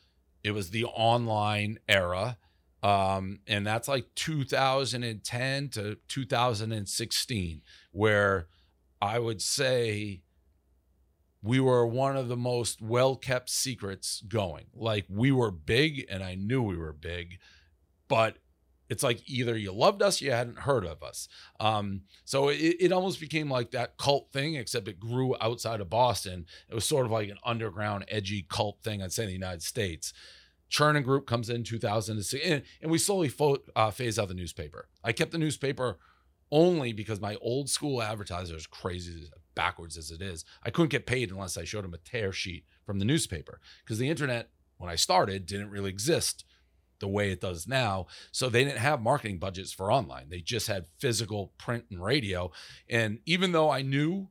It 0.43 0.51
was 0.51 0.71
the 0.71 0.83
online 0.83 1.79
era, 1.87 2.37
um, 2.83 3.39
and 3.47 3.65
that's 3.65 3.87
like 3.87 4.05
2010 4.15 5.69
to 5.69 5.97
2016, 6.07 7.61
where 7.91 8.47
I 9.01 9.19
would 9.19 9.41
say 9.41 10.21
we 11.41 11.59
were 11.59 11.85
one 11.85 12.17
of 12.17 12.27
the 12.27 12.37
most 12.37 12.81
well 12.81 13.15
kept 13.15 13.49
secrets 13.49 14.21
going. 14.27 14.65
Like 14.75 15.05
we 15.09 15.31
were 15.31 15.51
big, 15.51 16.05
and 16.09 16.23
I 16.23 16.35
knew 16.35 16.61
we 16.61 16.77
were 16.77 16.93
big, 16.93 17.39
but 18.07 18.37
it's 18.89 19.03
like 19.03 19.21
either 19.29 19.57
you 19.57 19.71
loved 19.71 20.01
us, 20.01 20.21
you 20.21 20.31
hadn't 20.31 20.59
heard 20.59 20.85
of 20.85 21.03
us. 21.03 21.27
Um, 21.59 22.01
so 22.25 22.49
it, 22.49 22.75
it 22.79 22.91
almost 22.91 23.19
became 23.19 23.49
like 23.49 23.71
that 23.71 23.97
cult 23.97 24.31
thing, 24.31 24.55
except 24.55 24.87
it 24.87 24.99
grew 24.99 25.35
outside 25.41 25.81
of 25.81 25.89
Boston. 25.89 26.45
It 26.69 26.75
was 26.75 26.85
sort 26.85 27.05
of 27.05 27.11
like 27.11 27.29
an 27.29 27.37
underground, 27.43 28.05
edgy 28.07 28.45
cult 28.47 28.81
thing, 28.83 29.01
I'd 29.01 29.11
say, 29.11 29.23
in 29.23 29.27
the 29.27 29.33
United 29.33 29.63
States. 29.63 30.13
Chernin 30.69 31.03
Group 31.03 31.27
comes 31.27 31.49
in 31.49 31.63
2006, 31.63 32.45
and, 32.45 32.63
and 32.81 32.91
we 32.91 32.97
slowly 32.97 33.29
fo- 33.29 33.63
uh, 33.75 33.91
phase 33.91 34.19
out 34.19 34.27
the 34.27 34.33
newspaper. 34.33 34.87
I 35.03 35.11
kept 35.11 35.31
the 35.31 35.37
newspaper 35.37 35.97
only 36.51 36.93
because 36.93 37.19
my 37.19 37.35
old 37.41 37.69
school 37.69 38.01
advertiser 38.01 38.55
is 38.55 38.67
crazy 38.67 39.29
backwards 39.55 39.97
as 39.97 40.11
it 40.11 40.21
is. 40.21 40.45
I 40.63 40.69
couldn't 40.69 40.89
get 40.91 41.05
paid 41.05 41.31
unless 41.31 41.57
I 41.57 41.63
showed 41.63 41.85
him 41.85 41.93
a 41.93 41.97
tear 41.97 42.31
sheet 42.31 42.65
from 42.85 42.99
the 42.99 43.05
newspaper 43.05 43.59
because 43.83 43.97
the 43.97 44.09
internet, 44.09 44.49
when 44.77 44.89
I 44.89 44.95
started, 44.95 45.45
didn't 45.45 45.71
really 45.71 45.89
exist 45.89 46.45
the 46.99 47.07
way 47.07 47.31
it 47.31 47.41
does 47.41 47.67
now. 47.67 48.07
So 48.31 48.49
they 48.49 48.63
didn't 48.63 48.79
have 48.79 49.01
marketing 49.01 49.39
budgets 49.39 49.71
for 49.71 49.91
online. 49.91 50.29
They 50.29 50.41
just 50.41 50.67
had 50.67 50.85
physical 50.99 51.53
print 51.57 51.85
and 51.91 52.03
radio. 52.03 52.51
And 52.89 53.19
even 53.25 53.51
though 53.51 53.69
I 53.69 53.81
knew 53.81 54.29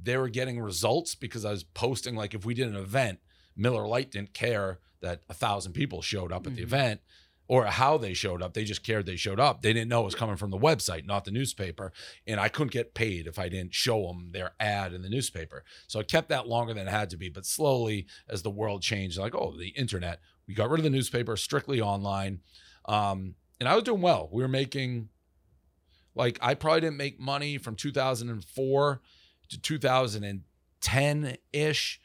they 0.00 0.16
were 0.16 0.28
getting 0.28 0.60
results 0.60 1.14
because 1.14 1.44
I 1.44 1.50
was 1.50 1.64
posting, 1.64 2.14
like 2.14 2.34
if 2.34 2.44
we 2.44 2.54
did 2.54 2.68
an 2.68 2.76
event, 2.76 3.20
Miller 3.56 3.86
Lite 3.86 4.10
didn't 4.10 4.34
care 4.34 4.80
that 5.04 5.22
a 5.28 5.34
thousand 5.34 5.72
people 5.72 6.02
showed 6.02 6.32
up 6.32 6.46
at 6.46 6.54
the 6.56 6.60
Mhm. 6.62 6.64
event 6.64 7.00
or 7.46 7.66
how 7.66 7.98
they 7.98 8.14
showed 8.14 8.40
up. 8.42 8.54
They 8.54 8.64
just 8.64 8.82
cared 8.82 9.04
they 9.06 9.16
showed 9.16 9.38
up. 9.38 9.60
They 9.62 9.72
didn't 9.74 9.88
know 9.90 10.00
it 10.00 10.04
was 10.06 10.14
coming 10.14 10.36
from 10.36 10.50
the 10.50 10.58
website, 10.58 11.04
not 11.04 11.24
the 11.26 11.30
newspaper. 11.30 11.92
And 12.26 12.40
I 12.40 12.48
couldn't 12.48 12.72
get 12.72 12.94
paid 12.94 13.26
if 13.26 13.38
I 13.38 13.48
didn't 13.50 13.74
show 13.74 14.06
them 14.06 14.30
their 14.32 14.52
ad 14.58 14.94
in 14.94 15.02
the 15.02 15.10
newspaper. 15.10 15.62
So 15.86 16.00
I 16.00 16.04
kept 16.04 16.28
that 16.30 16.48
longer 16.48 16.72
than 16.72 16.88
it 16.88 16.90
had 16.90 17.10
to 17.10 17.16
be. 17.18 17.28
But 17.28 17.44
slowly, 17.44 18.06
as 18.28 18.42
the 18.42 18.50
world 18.50 18.80
changed, 18.82 19.18
like, 19.18 19.34
oh, 19.34 19.54
the 19.56 19.68
internet, 19.68 20.20
we 20.46 20.54
got 20.54 20.70
rid 20.70 20.80
of 20.80 20.84
the 20.84 20.90
newspaper, 20.90 21.36
strictly 21.36 21.80
online. 21.82 22.40
Um, 22.86 23.34
and 23.60 23.68
I 23.68 23.74
was 23.74 23.84
doing 23.84 24.00
well. 24.00 24.28
We 24.32 24.42
were 24.42 24.48
making, 24.48 25.10
like, 26.14 26.38
I 26.40 26.54
probably 26.54 26.80
didn't 26.80 26.96
make 26.96 27.20
money 27.20 27.58
from 27.58 27.76
2004 27.76 29.02
to 29.50 29.60
2010 29.60 31.36
ish. 31.52 32.00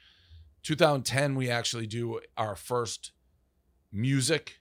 2010, 0.64 1.36
we 1.36 1.50
actually 1.50 1.88
do 1.88 2.20
our 2.38 2.56
first 2.56 3.12
music 3.92 4.60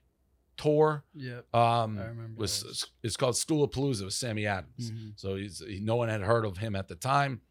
tour. 0.57 1.05
Yeah, 1.14 1.40
Um, 1.55 1.99
I 1.99 2.07
remember 2.07 2.33
was 2.40 2.62
those. 2.62 2.87
it's 3.02 3.17
called 3.17 3.35
Stoolapalooza 3.37 4.05
with 4.05 4.14
Sammy 4.14 4.47
Adams. 4.47 4.90
Mhm. 4.90 5.12
So 5.17 5.37
he's 5.37 5.61
he, 5.61 5.81
no 5.81 5.97
one 5.97 6.09
had 6.09 6.23
heard 6.23 6.45
of 6.45 6.57
him 6.59 6.75
at 6.75 6.88
the 6.88 6.97
time. 6.97 7.43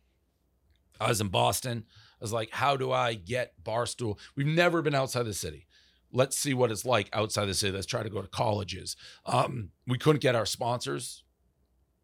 I 1.00 1.08
was 1.10 1.22
in 1.22 1.28
Boston. 1.30 1.86
I 2.20 2.24
was 2.24 2.34
like, 2.34 2.50
how 2.52 2.76
do 2.76 2.92
I 2.92 3.14
get 3.14 3.54
Barstool? 3.64 4.18
We've 4.36 4.48
never 4.48 4.82
been 4.82 4.96
outside 4.96 5.24
the 5.24 5.34
city. 5.34 5.68
Let's 6.12 6.38
see 6.38 6.54
what 6.54 6.72
it's 6.72 6.86
like 6.86 7.10
outside 7.14 7.46
the 7.46 7.54
city. 7.54 7.72
Let's 7.74 7.86
try 7.86 8.02
to 8.02 8.10
go 8.10 8.22
to 8.22 8.28
colleges. 8.28 8.96
Um, 9.26 9.72
we 9.86 9.98
couldn't 10.00 10.22
get 10.22 10.36
our 10.36 10.46
sponsors, 10.46 11.24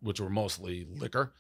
which 0.02 0.20
were 0.20 0.30
mostly 0.30 0.86
liquor, 0.90 1.34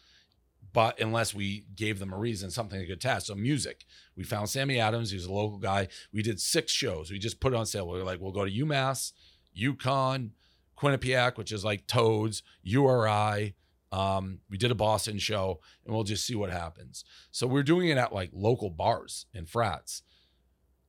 but 0.73 0.99
unless 0.99 1.33
we 1.33 1.65
gave 1.75 1.99
them 1.99 2.11
a 2.11 2.17
reason, 2.17 2.49
something 2.49 2.79
they 2.79 2.87
could 2.87 2.99
test. 2.99 3.27
So 3.27 3.35
music. 3.35 3.85
We 4.17 4.23
found 4.23 4.49
Sammy 4.49 4.79
Adams. 4.79 5.11
He 5.11 5.17
was 5.17 5.25
a 5.25 5.31
local 5.31 5.59
guy. 5.59 5.87
We 6.11 6.23
did 6.23 6.39
six 6.39 6.71
shows. 6.71 7.11
We 7.11 7.19
just 7.19 7.39
put 7.39 7.53
it 7.53 7.55
on 7.55 7.67
sale. 7.67 7.87
We 7.87 7.99
were 7.99 8.03
like, 8.03 8.19
we'll 8.19 8.31
go 8.31 8.45
to 8.45 8.51
UMass, 8.51 9.13
UConn, 9.57 10.31
Quinnipiac, 10.77 11.37
which 11.37 11.51
is 11.51 11.63
like 11.63 11.87
Toads, 11.87 12.41
URI. 12.63 13.55
Um, 13.91 14.39
we 14.49 14.57
did 14.57 14.71
a 14.71 14.75
Boston 14.75 15.19
show, 15.19 15.59
and 15.85 15.93
we'll 15.93 16.03
just 16.03 16.25
see 16.25 16.33
what 16.33 16.49
happens. 16.49 17.05
So 17.29 17.45
we're 17.45 17.61
doing 17.61 17.89
it 17.89 17.97
at 17.97 18.11
like 18.11 18.31
local 18.33 18.71
bars 18.71 19.27
and 19.35 19.47
frats. 19.47 20.01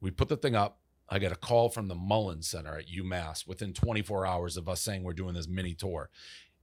We 0.01 0.11
put 0.11 0.29
the 0.31 0.39
thing 0.39 0.57
up. 0.57 0.79
I 1.11 1.19
get 1.19 1.33
a 1.33 1.37
call 1.37 1.69
from 1.69 1.89
the 1.89 1.95
Mullins 1.95 2.49
Center 2.49 2.79
at 2.79 2.87
UMass 2.89 3.47
within 3.47 3.75
24 3.75 4.27
hours 4.27 4.57
of 4.57 4.71
us 4.71 4.81
saying 4.81 5.03
we're 5.03 5.13
doing 5.13 5.35
this 5.35 5.47
mini 5.47 5.75
tour. 5.75 6.09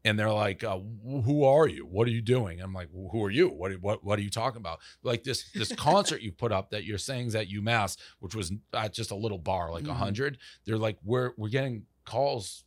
And 0.04 0.18
they're 0.18 0.32
like, 0.32 0.64
uh, 0.64 0.80
"Who 0.80 1.44
are 1.44 1.68
you? 1.68 1.86
What 1.86 2.08
are 2.08 2.12
you 2.12 2.22
doing?" 2.24 2.60
I'm 2.60 2.74
like, 2.74 2.90
"Who 2.92 3.24
are 3.24 3.30
you? 3.30 3.50
What 3.50 3.74
what 3.82 4.04
what 4.04 4.18
are 4.18 4.22
you 4.24 4.32
talking 4.32 4.58
about?" 4.60 4.80
Like 5.04 5.24
this 5.24 5.52
this 5.52 5.72
concert 5.76 6.22
you 6.22 6.32
put 6.32 6.52
up 6.52 6.72
that 6.72 6.86
you're 6.86 6.98
saying 6.98 7.28
is 7.28 7.36
at 7.36 7.50
UMass, 7.50 7.98
which 8.20 8.34
was 8.34 8.52
at 8.74 8.94
just 8.94 9.12
a 9.12 9.16
little 9.16 9.38
bar, 9.38 9.72
like 9.72 9.84
a 9.84 9.88
Mhm. 9.90 9.96
hundred. 9.98 10.38
They're 10.66 10.78
like, 10.80 10.98
"We're 11.04 11.34
we're 11.38 11.50
getting 11.50 11.86
calls 12.06 12.64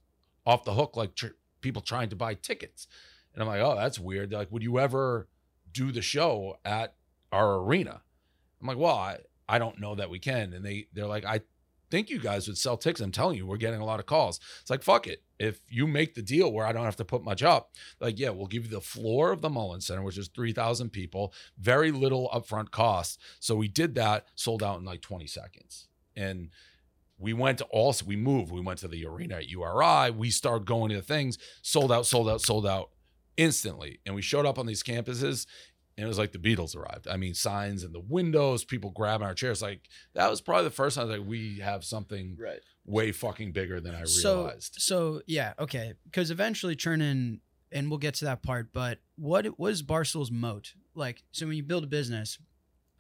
off 0.47 0.64
the 0.64 0.75
hook, 0.75 0.97
like 0.97 1.17
tr- 1.17 1.35
people 1.61 1.83
trying 1.83 2.09
to 2.11 2.17
buy 2.17 2.35
tickets." 2.35 2.87
And 3.33 3.43
I'm 3.43 3.49
like, 3.49 3.61
"Oh, 3.62 3.75
that's 3.75 3.99
weird." 3.99 4.31
They're 4.31 4.38
like, 4.38 4.53
"Would 4.53 4.62
you 4.62 4.79
ever 4.79 5.29
do 5.73 5.91
the 5.91 6.03
show 6.03 6.59
at 6.64 6.95
our 7.33 7.57
arena?" 7.57 8.03
I'm 8.61 8.69
like, 8.69 8.79
"Well, 8.79 8.95
I 8.97 9.19
I 9.49 9.59
don't 9.59 9.81
know 9.81 9.97
that 9.97 10.09
we 10.09 10.21
can." 10.21 10.53
And 10.53 10.64
they 10.64 10.87
they're 10.93 11.09
like, 11.09 11.25
"I 11.25 11.41
think 11.95 12.11
you 12.11 12.19
guys 12.19 12.49
would 12.49 12.59
sell 12.59 12.77
tickets. 12.77 13.01
I'm 13.01 13.13
telling 13.13 13.37
you, 13.37 13.47
we're 13.47 13.57
getting 13.57 13.81
a 13.81 13.85
lot 13.85 14.01
of 14.01 14.07
calls. 14.07 14.41
It's 14.61 14.71
like, 14.71 14.83
fuck 14.83 15.07
it. 15.07 15.23
If 15.39 15.61
you 15.69 15.87
make 15.87 16.15
the 16.15 16.23
deal 16.23 16.53
where 16.53 16.67
I 16.67 16.73
don't 16.73 16.85
have 16.85 16.97
to 16.97 17.05
put 17.05 17.23
much 17.23 17.41
up, 17.43 17.71
like, 18.01 18.19
yeah, 18.19 18.31
we'll 18.31 18.49
give 18.49 18.65
you 18.65 18.71
the 18.71 18.81
floor 18.81 19.31
of 19.31 19.43
the 19.43 19.49
Mullen 19.49 19.81
Center, 19.81 20.03
which 20.03 20.19
is 20.19 20.29
3,000 20.35 20.91
people, 20.91 21.33
very 21.57 21.93
little 21.93 22.29
upfront 22.35 22.73
cost. 22.73 23.21
So 23.39 23.55
we 23.55 23.69
did 23.69 23.95
that, 23.95 24.27
sold 24.35 24.61
out 24.61 24.81
in 24.81 24.85
like 24.85 25.03
20 25.03 25.29
seconds. 25.29 25.87
And 26.17 26.51
we 27.17 27.33
went 27.33 27.59
to 27.59 27.65
also, 27.67 28.05
we 28.05 28.17
moved, 28.17 28.51
we 28.51 28.61
went 28.61 28.81
to 28.81 28.89
the 28.89 29.07
arena 29.07 29.37
at 29.37 29.49
URI. 29.49 30.11
We 30.11 30.31
started 30.31 30.67
going 30.67 30.91
to 30.91 31.01
things, 31.01 31.39
sold 31.63 31.93
out, 31.93 32.07
sold 32.07 32.29
out, 32.29 32.41
sold 32.41 32.67
out 32.67 32.91
instantly. 33.37 34.01
And 34.05 34.17
we 34.17 34.23
showed 34.23 34.47
up 34.47 34.59
on 34.59 34.67
these 34.67 34.83
campuses 34.83 35.47
and 35.97 36.05
it 36.05 36.09
was 36.09 36.19
like 36.19 36.33
the 36.33 36.39
Beatles 36.39 36.75
arrived. 36.77 37.07
I 37.09 37.17
mean, 37.17 37.35
signs 37.35 37.85
in 37.85 37.93
the 37.93 38.01
windows, 38.01 38.65
people 38.65 38.91
grabbing 38.91 39.27
our 39.27 39.35
chairs. 39.35 39.63
Like 39.63 39.83
that 40.15 40.29
was 40.31 40.41
probably 40.41 40.65
the 40.65 40.71
first 40.71 40.97
time 40.97 41.09
that 41.09 41.25
we 41.25 41.61
have 41.61 41.85
something 41.85 42.37
Right. 42.39 42.61
way 42.85 43.13
fucking 43.13 43.53
bigger 43.53 43.81
than 43.81 43.95
I 43.95 44.05
so 44.05 44.37
realized. 44.45 44.77
so 44.79 45.23
yeah 45.27 45.55
okay 45.59 45.95
because 46.05 46.31
eventually 46.31 46.77
Chernin 46.77 47.41
and 47.73 47.89
we'll 47.91 47.99
get 47.99 48.15
to 48.15 48.25
that 48.27 48.43
part 48.43 48.73
but 48.73 48.99
what 49.17 49.59
was 49.59 49.83
barstool's 49.83 50.31
moat 50.31 50.75
like 50.95 51.23
so 51.33 51.47
when 51.47 51.57
you 51.57 51.63
build 51.63 51.83
a 51.85 51.87
business 51.87 52.39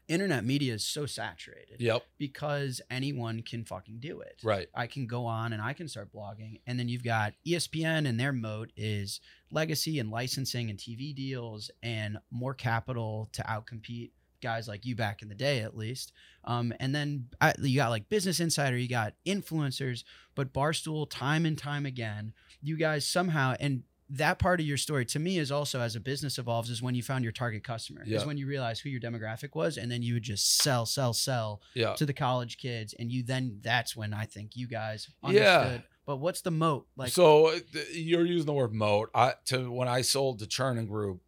internet 0.08 0.44
media 0.44 0.74
is 0.74 0.84
so 0.84 1.06
saturated 1.06 1.80
yep. 1.80 2.04
because 2.18 2.80
anyone 2.90 3.42
can 3.42 3.64
fucking 3.64 3.98
do 4.00 4.20
it 4.20 4.34
Right. 4.44 4.68
I 4.74 4.86
can 4.86 5.06
go 5.06 5.26
on 5.26 5.52
and 5.52 5.62
I 5.62 5.72
can 5.72 5.88
start 5.88 6.12
blogging. 6.12 6.60
And 6.66 6.78
then 6.78 6.88
you've 6.88 7.02
got 7.02 7.32
ESPN 7.46 8.06
and 8.06 8.20
their 8.20 8.32
moat 8.32 8.70
is 8.76 9.20
legacy 9.50 9.98
and 9.98 10.10
licensing 10.10 10.70
and 10.70 10.78
TV 10.78 11.14
deals 11.14 11.70
and 11.82 12.18
more 12.30 12.54
capital 12.54 13.30
to 13.32 13.42
outcompete 13.42 14.10
guys 14.42 14.68
like 14.68 14.84
you 14.84 14.94
back 14.94 15.22
in 15.22 15.28
the 15.28 15.34
day, 15.34 15.60
at 15.60 15.76
least. 15.76 16.12
Um, 16.44 16.74
and 16.78 16.94
then 16.94 17.28
uh, 17.40 17.54
you 17.60 17.76
got 17.76 17.88
like 17.88 18.10
Business 18.10 18.40
Insider, 18.40 18.76
you 18.76 18.88
got 18.88 19.14
influencers, 19.26 20.04
but 20.34 20.52
Barstool, 20.52 21.08
time 21.08 21.46
and 21.46 21.56
time 21.56 21.86
again, 21.86 22.34
you 22.60 22.76
guys 22.76 23.06
somehow, 23.06 23.54
and 23.58 23.84
that 24.18 24.38
part 24.38 24.60
of 24.60 24.66
your 24.66 24.76
story 24.76 25.04
to 25.06 25.18
me 25.18 25.38
is 25.38 25.50
also 25.52 25.80
as 25.80 25.96
a 25.96 26.00
business 26.00 26.38
evolves 26.38 26.70
is 26.70 26.82
when 26.82 26.94
you 26.94 27.02
found 27.02 27.24
your 27.24 27.32
target 27.32 27.62
customer 27.64 28.02
Yeah. 28.06 28.18
is 28.18 28.26
when 28.26 28.36
you 28.36 28.46
realize 28.46 28.80
who 28.80 28.88
your 28.88 29.00
demographic 29.00 29.54
was 29.54 29.76
and 29.76 29.90
then 29.90 30.02
you 30.02 30.14
would 30.14 30.22
just 30.22 30.58
sell 30.58 30.86
sell 30.86 31.12
sell 31.12 31.60
Yeah. 31.74 31.94
to 31.94 32.04
the 32.06 32.12
college 32.12 32.58
kids 32.58 32.94
and 32.98 33.10
you 33.12 33.22
then 33.22 33.58
that's 33.62 33.96
when 33.96 34.12
i 34.14 34.24
think 34.24 34.56
you 34.56 34.66
guys 34.66 35.08
Yeah. 35.22 35.28
understood 35.58 35.82
but 36.06 36.16
what's 36.18 36.42
the 36.42 36.50
moat 36.50 36.86
like 36.96 37.12
so 37.12 37.52
you're 37.92 38.26
using 38.26 38.46
the 38.46 38.52
word 38.52 38.74
moat. 38.74 39.10
I 39.14 39.34
to 39.46 39.70
when 39.72 39.88
I 39.88 40.02
sold 40.02 40.38
to 40.40 40.46
Chernin 40.46 40.86
Group, 40.86 41.22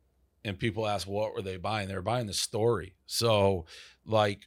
and 0.45 0.59
people 0.59 0.87
ask 0.87 1.09
what 1.09 1.33
were 1.35 1.41
they 1.43 1.57
buying? 1.57 1.89
They 1.89 1.95
were 1.95 2.03
buying 2.03 2.27
the 2.27 2.35
story. 2.35 2.95
So 3.07 3.65
like, 4.05 4.43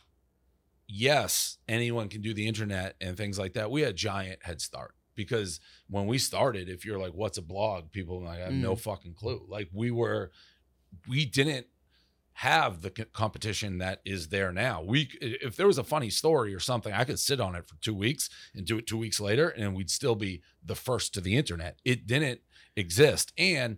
yes, 0.88 1.58
anyone 1.68 2.10
can 2.10 2.22
do 2.22 2.34
the 2.34 2.48
internet 2.48 2.96
and 3.02 3.18
things 3.18 3.38
like 3.40 3.54
that. 3.54 3.72
We 3.72 3.82
had 3.82 3.96
giant 3.96 4.44
head 4.44 4.62
start 4.62 4.94
because 5.20 5.60
when 5.90 6.08
we 6.08 6.18
started, 6.18 6.70
if 6.70 6.86
you're 6.86 6.98
like, 6.98 7.12
"What's 7.14 7.38
a 7.38 7.42
blog?" 7.42 7.92
People 7.92 8.24
like 8.24 8.40
I 8.40 8.44
have 8.44 8.54
no 8.54 8.76
fucking 8.78 9.16
clue. 9.16 9.46
Like 9.50 9.68
we 9.74 9.92
were, 9.92 10.32
we 11.10 11.26
didn't 11.26 11.68
have 12.32 12.82
the 12.82 12.90
co- 12.90 13.04
competition 13.12 13.80
that 13.80 14.00
is 14.06 14.30
there 14.30 14.54
now. 14.54 14.82
We 14.82 15.10
if 15.20 15.58
there 15.58 15.68
was 15.68 15.78
a 15.78 15.84
funny 15.84 16.10
story 16.10 16.56
or 16.56 16.62
something, 16.62 16.94
I 16.94 17.04
could 17.04 17.20
sit 17.20 17.42
on 17.42 17.54
it 17.56 17.68
for 17.68 17.76
2 17.82 17.94
weeks 17.94 18.30
and 18.56 18.66
do 18.66 18.78
it 18.78 18.88
2 18.88 18.98
weeks 18.98 19.20
later 19.20 19.50
and 19.50 19.76
we'd 19.76 19.90
still 19.90 20.16
be 20.16 20.42
the 20.64 20.76
first 20.76 21.14
to 21.16 21.22
the 21.22 21.36
internet. 21.36 21.80
It 21.84 22.08
didn't 22.08 22.40
exist. 22.78 23.34
And 23.38 23.78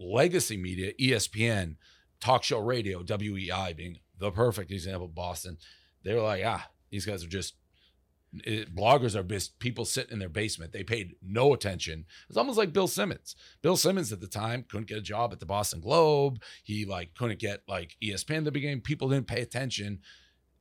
legacy 0.00 0.56
media, 0.56 0.92
ESPN, 1.00 1.76
talk 2.20 2.42
show 2.42 2.58
radio, 2.58 3.04
WEEI 3.04 3.76
being 3.76 3.98
the 4.18 4.32
perfect 4.32 4.72
example 4.72 5.06
Boston. 5.06 5.56
They 6.02 6.14
were 6.14 6.22
like, 6.22 6.42
"Ah, 6.44 6.68
these 6.90 7.06
guys 7.06 7.22
are 7.22 7.28
just 7.28 7.54
it, 8.44 8.74
bloggers 8.74 9.14
are 9.16 9.22
just 9.22 9.58
people 9.58 9.84
sitting 9.84 10.12
in 10.12 10.18
their 10.18 10.28
basement. 10.28 10.72
They 10.72 10.84
paid 10.84 11.16
no 11.22 11.52
attention. 11.52 12.04
It's 12.28 12.36
almost 12.38 12.58
like 12.58 12.72
Bill 12.72 12.86
Simmons. 12.86 13.34
Bill 13.62 13.76
Simmons 13.76 14.12
at 14.12 14.20
the 14.20 14.26
time 14.28 14.64
couldn't 14.68 14.88
get 14.88 14.98
a 14.98 15.02
job 15.02 15.32
at 15.32 15.40
the 15.40 15.46
Boston 15.46 15.80
Globe. 15.80 16.40
He 16.62 16.84
like 16.84 17.14
couldn't 17.14 17.40
get 17.40 17.62
like 17.66 17.96
ESPN 18.02 18.44
the 18.44 18.52
beginning. 18.52 18.80
People 18.82 19.08
didn't 19.08 19.26
pay 19.26 19.40
attention. 19.42 20.00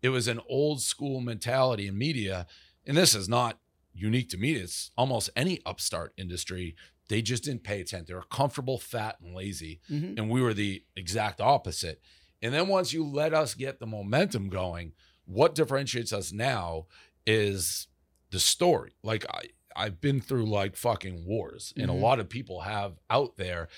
It 0.02 0.10
was 0.10 0.28
an 0.28 0.40
old 0.50 0.82
school 0.82 1.20
mentality 1.22 1.88
in 1.88 1.98
media. 1.98 2.48
And 2.88 2.98
this 2.98 3.14
is 3.14 3.30
not 3.30 3.60
unique 3.94 4.30
to 4.30 4.38
media. 4.38 4.64
It's 4.64 4.92
almost 4.98 5.30
any 5.36 5.60
upstart 5.66 6.14
industry. 6.18 6.76
They 7.10 7.22
just 7.22 7.44
didn't 7.44 7.64
pay 7.64 7.82
attention. 7.82 8.06
They 8.08 8.14
were 8.14 8.24
comfortable, 8.24 8.80
fat, 8.80 9.18
and 9.22 9.36
lazy 9.36 9.82
Mhm. 9.92 10.18
and 10.18 10.30
we 10.30 10.42
were 10.42 10.54
the 10.54 10.84
exact 10.96 11.42
opposite. 11.42 12.02
And 12.42 12.54
then 12.54 12.68
once 12.68 12.94
you 12.94 13.04
let 13.06 13.34
us 13.34 13.54
get 13.54 13.80
the 13.80 13.86
momentum 13.88 14.48
going, 14.50 14.94
what 15.26 15.54
differentiates 15.54 16.14
us 16.14 16.32
now 16.32 16.88
is 17.30 17.88
the 18.32 18.40
story. 18.40 18.94
Like 19.04 19.26
I 19.30 19.44
I've 19.76 20.02
been 20.02 20.20
through 20.20 20.46
like 20.46 20.76
fucking 20.76 21.26
wars 21.26 21.74
and 21.78 21.88
Mhm. 21.88 21.94
a 21.94 21.94
lot 21.98 22.20
of 22.20 22.28
people 22.28 22.62
have 22.62 22.98
out 23.10 23.38
there. 23.38 23.70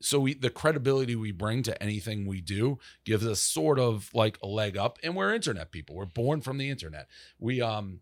So 0.00 0.20
we 0.20 0.34
the 0.34 0.50
credibility 0.50 1.16
we 1.16 1.32
bring 1.32 1.62
to 1.64 1.82
anything 1.82 2.26
we 2.26 2.40
do 2.40 2.78
gives 3.04 3.26
us 3.26 3.40
sort 3.40 3.78
of 3.78 4.10
like 4.14 4.38
a 4.42 4.46
leg 4.46 4.76
up 4.76 4.98
and 5.02 5.16
we're 5.16 5.34
internet 5.34 5.72
people. 5.72 5.96
We're 5.96 6.04
born 6.06 6.40
from 6.42 6.58
the 6.58 6.70
internet. 6.70 7.08
We 7.38 7.60
um 7.60 8.00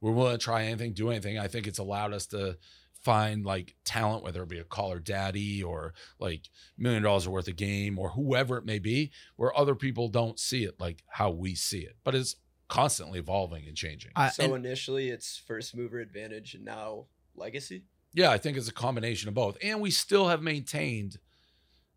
we're 0.00 0.12
willing 0.12 0.38
to 0.38 0.44
try 0.44 0.64
anything, 0.64 0.92
do 0.92 1.10
anything. 1.10 1.38
I 1.38 1.48
think 1.48 1.66
it's 1.66 1.78
allowed 1.78 2.12
us 2.12 2.26
to 2.28 2.58
find 3.00 3.44
like 3.44 3.74
talent, 3.84 4.22
whether 4.24 4.42
it 4.42 4.48
be 4.48 4.58
a 4.58 4.64
Call 4.64 4.90
Her 4.90 4.98
Daddy 5.00 5.62
or 5.62 5.94
like 6.18 6.48
million 6.76 7.02
dollars 7.02 7.28
worth 7.28 7.48
of 7.48 7.56
game 7.56 7.98
or 7.98 8.10
whoever 8.10 8.56
it 8.58 8.64
may 8.64 8.78
be, 8.78 9.12
where 9.36 9.56
other 9.56 9.74
people 9.74 10.08
don't 10.08 10.38
see 10.38 10.64
it 10.64 10.80
like 10.80 11.02
how 11.08 11.30
we 11.30 11.54
see 11.54 11.80
it. 11.80 11.96
But 12.04 12.14
it's 12.14 12.36
constantly 12.74 13.18
evolving 13.20 13.66
and 13.68 13.76
changing. 13.76 14.10
I- 14.16 14.30
so 14.30 14.44
and- 14.54 14.66
initially 14.66 15.08
it's 15.10 15.36
first 15.38 15.76
mover 15.76 16.00
advantage 16.00 16.54
and 16.54 16.64
now 16.64 17.06
legacy. 17.36 17.84
yeah, 18.12 18.30
I 18.30 18.38
think 18.38 18.56
it's 18.56 18.68
a 18.68 18.72
combination 18.72 19.28
of 19.28 19.34
both. 19.34 19.56
And 19.62 19.80
we 19.80 19.90
still 19.90 20.28
have 20.28 20.42
maintained 20.42 21.18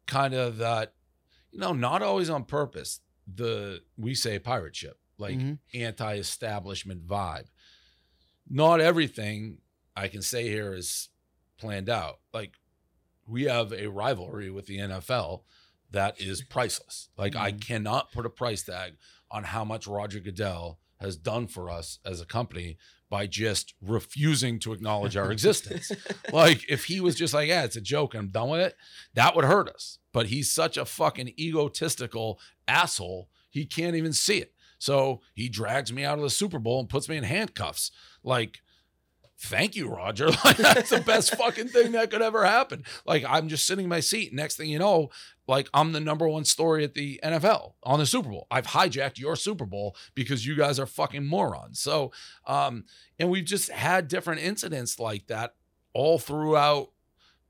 kind 0.05 0.33
of 0.35 0.57
that, 0.57 0.93
you 1.51 1.59
know, 1.59 1.73
not 1.73 2.01
always 2.03 2.29
on 2.29 2.43
purpose, 2.45 3.01
the 3.27 3.83
we 3.97 4.13
say 4.15 4.37
pirate 4.39 4.75
ship, 4.75 4.99
like 5.17 5.37
Mhm. 5.37 5.59
anti-establishment 5.73 7.07
vibe. 7.07 7.47
Not 8.49 8.79
everything 8.79 9.61
I 9.95 10.07
can 10.07 10.21
say 10.21 10.47
here 10.47 10.73
is 10.75 11.09
planned 11.57 11.89
out. 11.89 12.19
Like 12.33 12.53
we 13.25 13.43
have 13.45 13.73
a 13.73 13.87
rivalry 13.87 14.49
with 14.51 14.67
the 14.67 14.77
NFL 14.77 15.43
that 15.91 16.19
is 16.21 16.43
priceless. 16.43 17.09
Like 17.17 17.35
I 17.35 17.51
Mhm. 17.51 17.61
cannot 17.61 18.11
put 18.11 18.25
a 18.25 18.29
price 18.29 18.63
tag 18.63 18.97
on 19.31 19.43
how 19.45 19.63
much 19.63 19.87
Roger 19.87 20.19
Goodell 20.19 20.79
has 20.99 21.15
done 21.15 21.47
for 21.47 21.69
us 21.69 21.99
as 22.05 22.21
a 22.21 22.25
company 22.25 22.77
by 23.09 23.27
just 23.27 23.73
refusing 23.81 24.59
to 24.59 24.73
acknowledge 24.73 25.15
our 25.15 25.31
existence. 25.31 25.91
like 26.33 26.65
if 26.69 26.85
he 26.85 26.99
was 26.99 27.15
just 27.15 27.33
like, 27.33 27.47
yeah, 27.47 27.63
it's 27.63 27.75
a 27.75 27.81
joke, 27.81 28.13
I'm 28.15 28.29
done 28.29 28.49
with 28.49 28.61
it, 28.61 28.75
that 29.13 29.35
would 29.35 29.45
hurt 29.45 29.69
us. 29.69 29.99
But 30.11 30.27
he's 30.27 30.51
such 30.51 30.77
a 30.77 30.85
fucking 30.85 31.33
egotistical 31.39 32.39
asshole, 32.67 33.29
he 33.49 33.65
can't 33.65 33.95
even 33.95 34.13
see 34.13 34.39
it. 34.39 34.53
So 34.79 35.21
he 35.33 35.49
drags 35.49 35.91
me 35.91 36.03
out 36.03 36.17
of 36.17 36.23
the 36.23 36.29
Super 36.29 36.59
Bowl 36.59 36.79
and 36.79 36.89
puts 36.89 37.09
me 37.09 37.17
in 37.17 37.23
handcuffs. 37.23 37.91
Like 38.23 38.59
thank 39.39 39.75
you, 39.75 39.89
Roger. 39.89 40.29
Like 40.45 40.57
that's 40.57 40.91
the 40.91 41.01
best 41.01 41.35
fucking 41.35 41.69
thing 41.69 41.91
that 41.91 42.09
could 42.09 42.21
ever 42.21 42.45
happen. 42.45 42.83
Like 43.05 43.25
I'm 43.27 43.49
just 43.49 43.67
sitting 43.67 43.85
in 43.85 43.89
my 43.89 43.99
seat. 43.99 44.33
Next 44.33 44.55
thing 44.55 44.69
you 44.69 44.79
know, 44.79 45.09
like 45.47 45.69
I'm 45.73 45.91
the 45.91 45.99
number 45.99 46.27
one 46.27 46.45
story 46.45 46.83
at 46.83 46.93
the 46.93 47.19
NFL 47.23 47.73
on 47.83 47.99
the 47.99 48.05
Super 48.05 48.29
Bowl. 48.29 48.47
I've 48.49 48.67
hijacked 48.67 49.17
your 49.17 49.35
Super 49.35 49.65
Bowl 49.65 49.95
because 50.15 50.45
you 50.45 50.55
guys 50.55 50.79
are 50.79 50.85
fucking 50.85 51.25
morons. 51.25 51.79
So, 51.79 52.11
um, 52.45 52.85
and 53.19 53.29
we've 53.29 53.45
just 53.45 53.69
had 53.69 54.07
different 54.07 54.41
incidents 54.41 54.99
like 54.99 55.27
that 55.27 55.55
all 55.93 56.19
throughout 56.19 56.91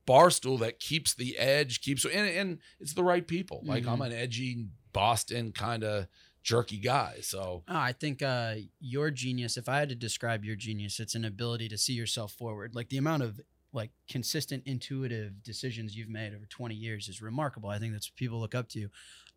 Barstool 0.08 0.60
that 0.60 0.80
keeps 0.80 1.14
the 1.14 1.38
edge, 1.38 1.82
keeps 1.82 2.06
and, 2.06 2.30
and 2.30 2.60
it's 2.80 2.94
the 2.94 3.04
right 3.04 3.28
people. 3.28 3.62
Like 3.66 3.86
I'm 3.86 4.02
an 4.02 4.14
edgy 4.14 4.68
Boston 4.94 5.52
kind 5.52 5.84
of 5.84 6.08
jerky 6.48 6.78
guy. 6.78 7.18
So 7.22 7.64
Oh, 7.68 7.76
I 7.76 7.92
think 7.92 8.22
uh, 8.22 8.56
your 8.80 9.12
genius, 9.12 9.58
if 9.58 9.68
I 9.68 9.80
had 9.80 9.90
to 9.90 9.96
describe 9.96 10.46
your 10.46 10.56
genius, 10.56 10.98
it's 10.98 11.14
an 11.14 11.26
ability 11.26 11.68
to 11.68 11.78
see 11.78 11.92
yourself 11.92 12.32
forward. 12.32 12.74
Like 12.74 12.88
the 12.88 12.98
amount 12.98 13.24
of 13.24 13.42
like 13.74 13.92
consistent, 14.10 14.64
intuitive 14.66 15.44
decisions 15.44 15.98
you've 15.98 16.08
made 16.08 16.34
over 16.34 16.46
20 16.46 16.74
years 16.74 17.10
is 17.10 17.22
remarkable. 17.22 17.70
I 17.70 17.80
think 17.80 17.92
that's 17.92 18.10
people 18.10 18.40
look 18.40 18.56
up 18.56 18.70
to 18.70 18.80
you. 18.80 18.90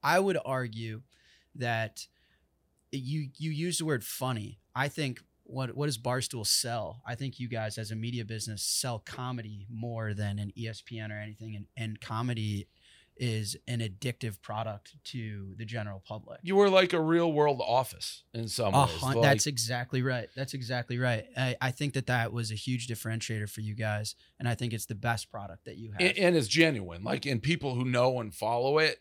I 0.04 0.20
would 0.20 0.38
argue 0.44 1.02
that 1.56 2.06
you 2.92 3.30
you 3.36 3.50
use 3.50 3.78
the 3.78 3.86
word 3.86 4.04
funny. 4.04 4.60
I 4.76 4.86
think 4.86 5.20
what 5.42 5.74
what 5.76 5.86
does 5.86 5.98
Barstool 5.98 6.46
sell? 6.46 7.02
I 7.04 7.16
think 7.16 7.40
you 7.40 7.48
guys 7.48 7.76
as 7.76 7.90
a 7.90 7.96
media 7.96 8.24
business 8.24 8.62
sell 8.62 9.00
comedy 9.00 9.66
more 9.68 10.14
than 10.14 10.38
an 10.38 10.52
ESPN 10.56 11.10
or 11.10 11.20
anything, 11.20 11.56
and 11.56 11.66
and 11.76 12.00
comedy 12.00 12.68
is 13.22 13.54
an 13.68 13.80
addictive 13.80 14.40
product 14.40 14.94
to 15.04 15.54
the 15.58 15.64
general 15.66 16.02
public. 16.08 16.40
you 16.42 16.56
were 16.56 16.70
like 16.70 16.92
a 16.94 17.00
real 17.00 17.30
world 17.32 17.60
office 17.64 18.24
in 18.32 18.48
some 18.48 18.72
A 18.74 18.86
ways. 18.86 19.02
Like, 19.02 19.20
that's 19.22 19.46
exactly 19.46 20.00
right. 20.02 20.28
That's 20.34 20.54
exactly 20.54 20.98
right. 20.98 21.26
I, 21.36 21.54
I 21.60 21.70
think 21.70 21.92
that 21.94 22.06
that 22.06 22.32
was 22.32 22.50
a 22.50 22.54
huge 22.54 22.88
differentiator 22.88 23.48
for 23.50 23.60
you 23.60 23.74
guys, 23.74 24.14
and 24.38 24.48
I 24.48 24.54
think 24.54 24.72
it's 24.72 24.86
the 24.86 24.94
best 24.94 25.30
product 25.30 25.66
that 25.66 25.76
you 25.76 25.92
have. 25.92 26.00
and, 26.00 26.18
and 26.18 26.34
it's 26.36 26.48
genuine. 26.48 27.04
Like 27.04 27.26
in 27.26 27.40
people 27.40 27.74
who 27.74 27.84
know 27.84 28.18
and 28.20 28.34
follow 28.34 28.78
it. 28.78 28.98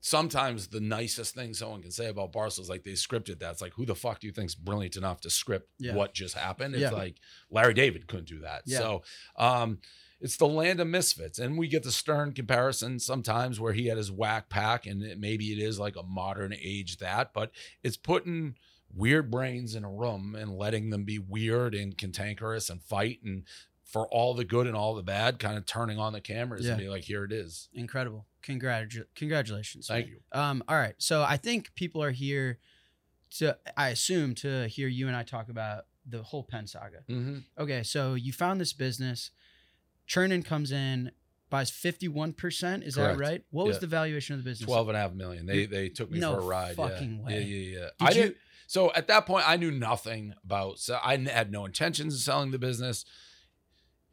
Sometimes 0.00 0.68
the 0.68 0.78
nicest 0.80 1.34
thing 1.34 1.52
someone 1.54 1.82
can 1.82 1.90
say 1.90 2.06
about 2.06 2.32
Barstool 2.32 2.60
is 2.60 2.68
like 2.68 2.84
they 2.84 2.92
scripted 2.92 3.40
that. 3.40 3.50
It's 3.50 3.60
like 3.60 3.72
who 3.74 3.84
the 3.84 3.96
fuck 3.96 4.20
do 4.20 4.28
you 4.28 4.32
think's 4.32 4.54
brilliant 4.54 4.96
enough 4.96 5.20
to 5.22 5.30
script 5.30 5.68
Yeah. 5.80 5.94
what 5.94 6.14
just 6.14 6.34
happened? 6.36 6.74
It's 6.74 6.82
Yeah. 6.82 6.90
like 6.90 7.16
Larry 7.50 7.74
David 7.74 8.06
couldn't 8.06 8.28
do 8.28 8.38
that. 8.40 8.62
Yeah. 8.64 8.78
So 8.78 9.02
um 9.36 9.78
it's 10.20 10.36
the 10.36 10.48
land 10.48 10.80
of 10.80 10.86
misfits. 10.86 11.38
And 11.38 11.58
we 11.58 11.68
get 11.68 11.82
the 11.82 11.92
stern 11.92 12.32
comparison 12.32 12.98
sometimes 12.98 13.60
where 13.60 13.72
he 13.72 13.86
had 13.86 13.96
his 13.96 14.10
whack 14.10 14.48
pack 14.48 14.86
and 14.86 15.02
it, 15.02 15.18
maybe 15.18 15.52
it 15.52 15.58
is 15.58 15.78
like 15.78 15.96
a 15.96 16.02
modern 16.02 16.54
age 16.60 16.98
that, 16.98 17.32
but 17.32 17.50
it's 17.82 17.96
putting 17.96 18.56
weird 18.92 19.30
brains 19.30 19.74
in 19.74 19.84
a 19.84 19.90
room 19.90 20.34
and 20.34 20.56
letting 20.56 20.90
them 20.90 21.04
be 21.04 21.18
weird 21.18 21.74
and 21.74 21.96
cantankerous 21.96 22.70
and 22.70 22.82
fight 22.82 23.20
and 23.22 23.44
for 23.84 24.06
all 24.08 24.34
the 24.34 24.44
good 24.44 24.66
and 24.66 24.76
all 24.76 24.94
the 24.94 25.02
bad, 25.02 25.38
kind 25.38 25.56
of 25.56 25.64
turning 25.64 25.98
on 25.98 26.12
the 26.12 26.20
cameras 26.20 26.66
and 26.66 26.78
be 26.78 26.90
like, 26.90 27.04
here 27.04 27.24
it 27.24 27.32
is. 27.32 27.70
Incredible. 27.72 28.26
Congratu- 28.42 29.06
congratulations. 29.14 29.86
Thank 29.86 30.06
man. 30.06 30.14
you. 30.14 30.38
Um, 30.38 30.62
all 30.68 30.76
right. 30.76 30.94
So 30.98 31.22
I 31.22 31.38
think 31.38 31.74
people 31.74 32.02
are 32.02 32.10
here 32.10 32.58
to, 33.38 33.56
I 33.78 33.88
assume, 33.88 34.34
to 34.36 34.68
hear 34.68 34.88
you 34.88 35.06
and 35.06 35.16
I 35.16 35.22
talk 35.22 35.48
about 35.48 35.84
the 36.06 36.22
whole 36.22 36.42
Penn 36.42 36.66
saga. 36.66 36.98
Mm-hmm. 37.08 37.38
Okay. 37.58 37.82
So 37.82 38.12
you 38.14 38.32
found 38.32 38.60
this 38.60 38.74
business. 38.74 39.30
Chernin 40.08 40.44
comes 40.44 40.72
in, 40.72 41.10
buys 41.50 41.70
51%. 41.70 42.82
Is 42.86 42.94
that 42.94 43.18
right? 43.18 43.42
What 43.50 43.66
was 43.66 43.78
the 43.78 43.86
valuation 43.86 44.34
of 44.34 44.42
the 44.44 44.50
business? 44.50 44.66
12 44.66 44.88
and 44.88 44.96
a 44.96 45.00
half 45.00 45.12
million. 45.12 45.46
They 45.46 45.66
they 45.66 45.88
took 45.88 46.10
me 46.10 46.18
No 46.18 46.34
for 46.34 46.40
a 46.40 46.44
ride. 46.44 46.76
fucking 46.76 47.18
yeah. 47.20 47.26
way. 47.26 47.42
Yeah, 47.42 47.56
yeah, 47.56 47.78
yeah. 47.78 47.78
Did 47.80 47.90
I 48.00 48.08
you- 48.08 48.22
didn't 48.22 48.36
so 48.66 48.92
at 48.94 49.06
that 49.08 49.24
point 49.26 49.48
I 49.48 49.56
knew 49.56 49.70
nothing 49.70 50.34
about 50.44 50.78
so 50.78 50.98
I 51.02 51.16
had 51.16 51.50
no 51.50 51.64
intentions 51.64 52.14
of 52.14 52.20
selling 52.20 52.50
the 52.50 52.58
business. 52.58 53.04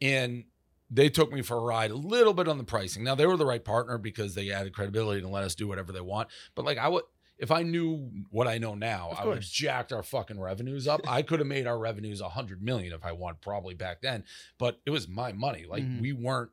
And 0.00 0.44
they 0.90 1.08
took 1.08 1.32
me 1.32 1.42
for 1.42 1.56
a 1.56 1.60
ride 1.60 1.90
a 1.90 1.96
little 1.96 2.32
bit 2.34 2.48
on 2.48 2.58
the 2.58 2.64
pricing. 2.64 3.02
Now 3.02 3.14
they 3.14 3.26
were 3.26 3.36
the 3.36 3.46
right 3.46 3.64
partner 3.64 3.98
because 3.98 4.34
they 4.34 4.50
added 4.50 4.72
credibility 4.74 5.20
to 5.20 5.28
let 5.28 5.42
us 5.44 5.54
do 5.54 5.66
whatever 5.66 5.92
they 5.92 6.00
want. 6.00 6.28
But 6.54 6.64
like 6.64 6.78
I 6.78 6.88
would 6.88 7.04
if 7.38 7.50
I 7.50 7.62
knew 7.62 8.10
what 8.30 8.46
I 8.46 8.58
know 8.58 8.74
now, 8.74 9.10
I 9.18 9.26
would 9.26 9.36
have 9.36 9.44
jacked 9.44 9.92
our 9.92 10.02
fucking 10.02 10.40
revenues 10.40 10.88
up. 10.88 11.00
I 11.06 11.22
could 11.22 11.38
have 11.38 11.46
made 11.48 11.66
our 11.66 11.78
revenues 11.78 12.20
a 12.20 12.28
hundred 12.30 12.62
million 12.62 12.92
if 12.94 13.04
I 13.04 13.12
want, 13.12 13.40
probably 13.42 13.74
back 13.74 14.00
then. 14.00 14.24
But 14.58 14.80
it 14.86 14.90
was 14.90 15.06
my 15.06 15.32
money. 15.32 15.66
Like 15.68 15.84
Mhm. 15.84 16.00
we 16.00 16.12
weren't. 16.12 16.50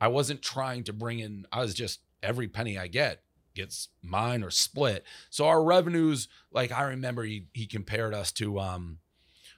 I 0.00 0.08
wasn't 0.08 0.42
trying 0.42 0.84
to 0.84 0.92
bring 0.92 1.18
in. 1.20 1.46
I 1.50 1.60
was 1.60 1.74
just 1.74 2.00
every 2.22 2.48
penny 2.48 2.78
I 2.78 2.86
get 2.86 3.22
gets 3.54 3.88
mine 4.02 4.42
or 4.42 4.50
split. 4.50 5.02
So 5.30 5.46
our 5.46 5.64
revenues, 5.64 6.28
like 6.52 6.70
I 6.70 6.82
remember, 6.84 7.22
he 7.24 7.46
he 7.54 7.66
compared 7.66 8.12
us 8.14 8.30
to 8.32 8.60
um, 8.60 8.98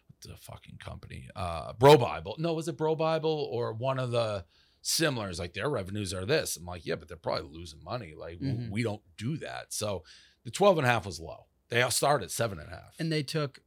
what 0.07 0.31
the 0.33 0.37
fucking 0.39 0.79
company, 0.79 1.29
uh, 1.37 1.73
BroBible. 1.75 2.39
No, 2.39 2.55
was 2.55 2.69
it 2.69 2.77
BroBible 2.79 3.25
or 3.25 3.73
one 3.73 3.99
of 3.99 4.13
the 4.13 4.45
similars? 4.81 5.39
Like 5.39 5.53
their 5.55 5.69
revenues 5.69 6.15
are 6.15 6.25
this. 6.25 6.57
I'm 6.57 6.65
like, 6.65 6.87
yeah, 6.87 6.95
but 6.95 7.09
they're 7.09 7.17
probably 7.17 7.51
losing 7.59 7.83
money. 7.83 8.15
Like 8.17 8.39
Mhm. 8.39 8.71
we 8.71 8.83
don't 8.85 9.03
do 9.17 9.37
that. 9.39 9.73
So 9.73 10.05
the 10.49 10.53
12 10.53 10.79
and 10.79 10.87
a 10.87 10.91
half 10.91 11.05
was 11.05 11.21
low. 11.21 11.45
They 11.69 11.83
all 11.83 11.91
started 11.91 12.25
at 12.25 12.31
seven 12.31 12.59
and 12.59 12.69
a 12.69 12.71
half. 12.71 12.95
and 12.99 13.13
they 13.13 13.23
took 13.23 13.61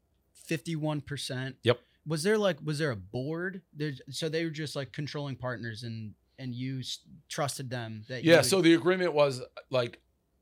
51%. 0.50 1.54
Yep. 1.64 1.80
Was 2.08 2.24
there 2.24 2.38
like 2.40 2.58
was 2.64 2.80
there 2.80 2.90
a 2.90 2.96
board? 2.96 3.62
There's 3.76 4.02
so 4.10 4.28
they 4.30 4.44
were 4.44 4.50
just 4.50 4.76
like 4.76 4.92
controlling 4.92 5.36
partners 5.36 5.84
and 5.84 6.14
and 6.40 6.56
you 6.56 6.80
s- 6.80 6.98
trusted 7.30 7.70
them 7.70 8.04
that 8.10 8.24
you 8.24 8.32
Yeah. 8.32 8.38
would- 8.38 8.46
So 8.48 8.62
the 8.62 8.74
agreement 8.74 9.14
was 9.14 9.42
like, 9.70 10.02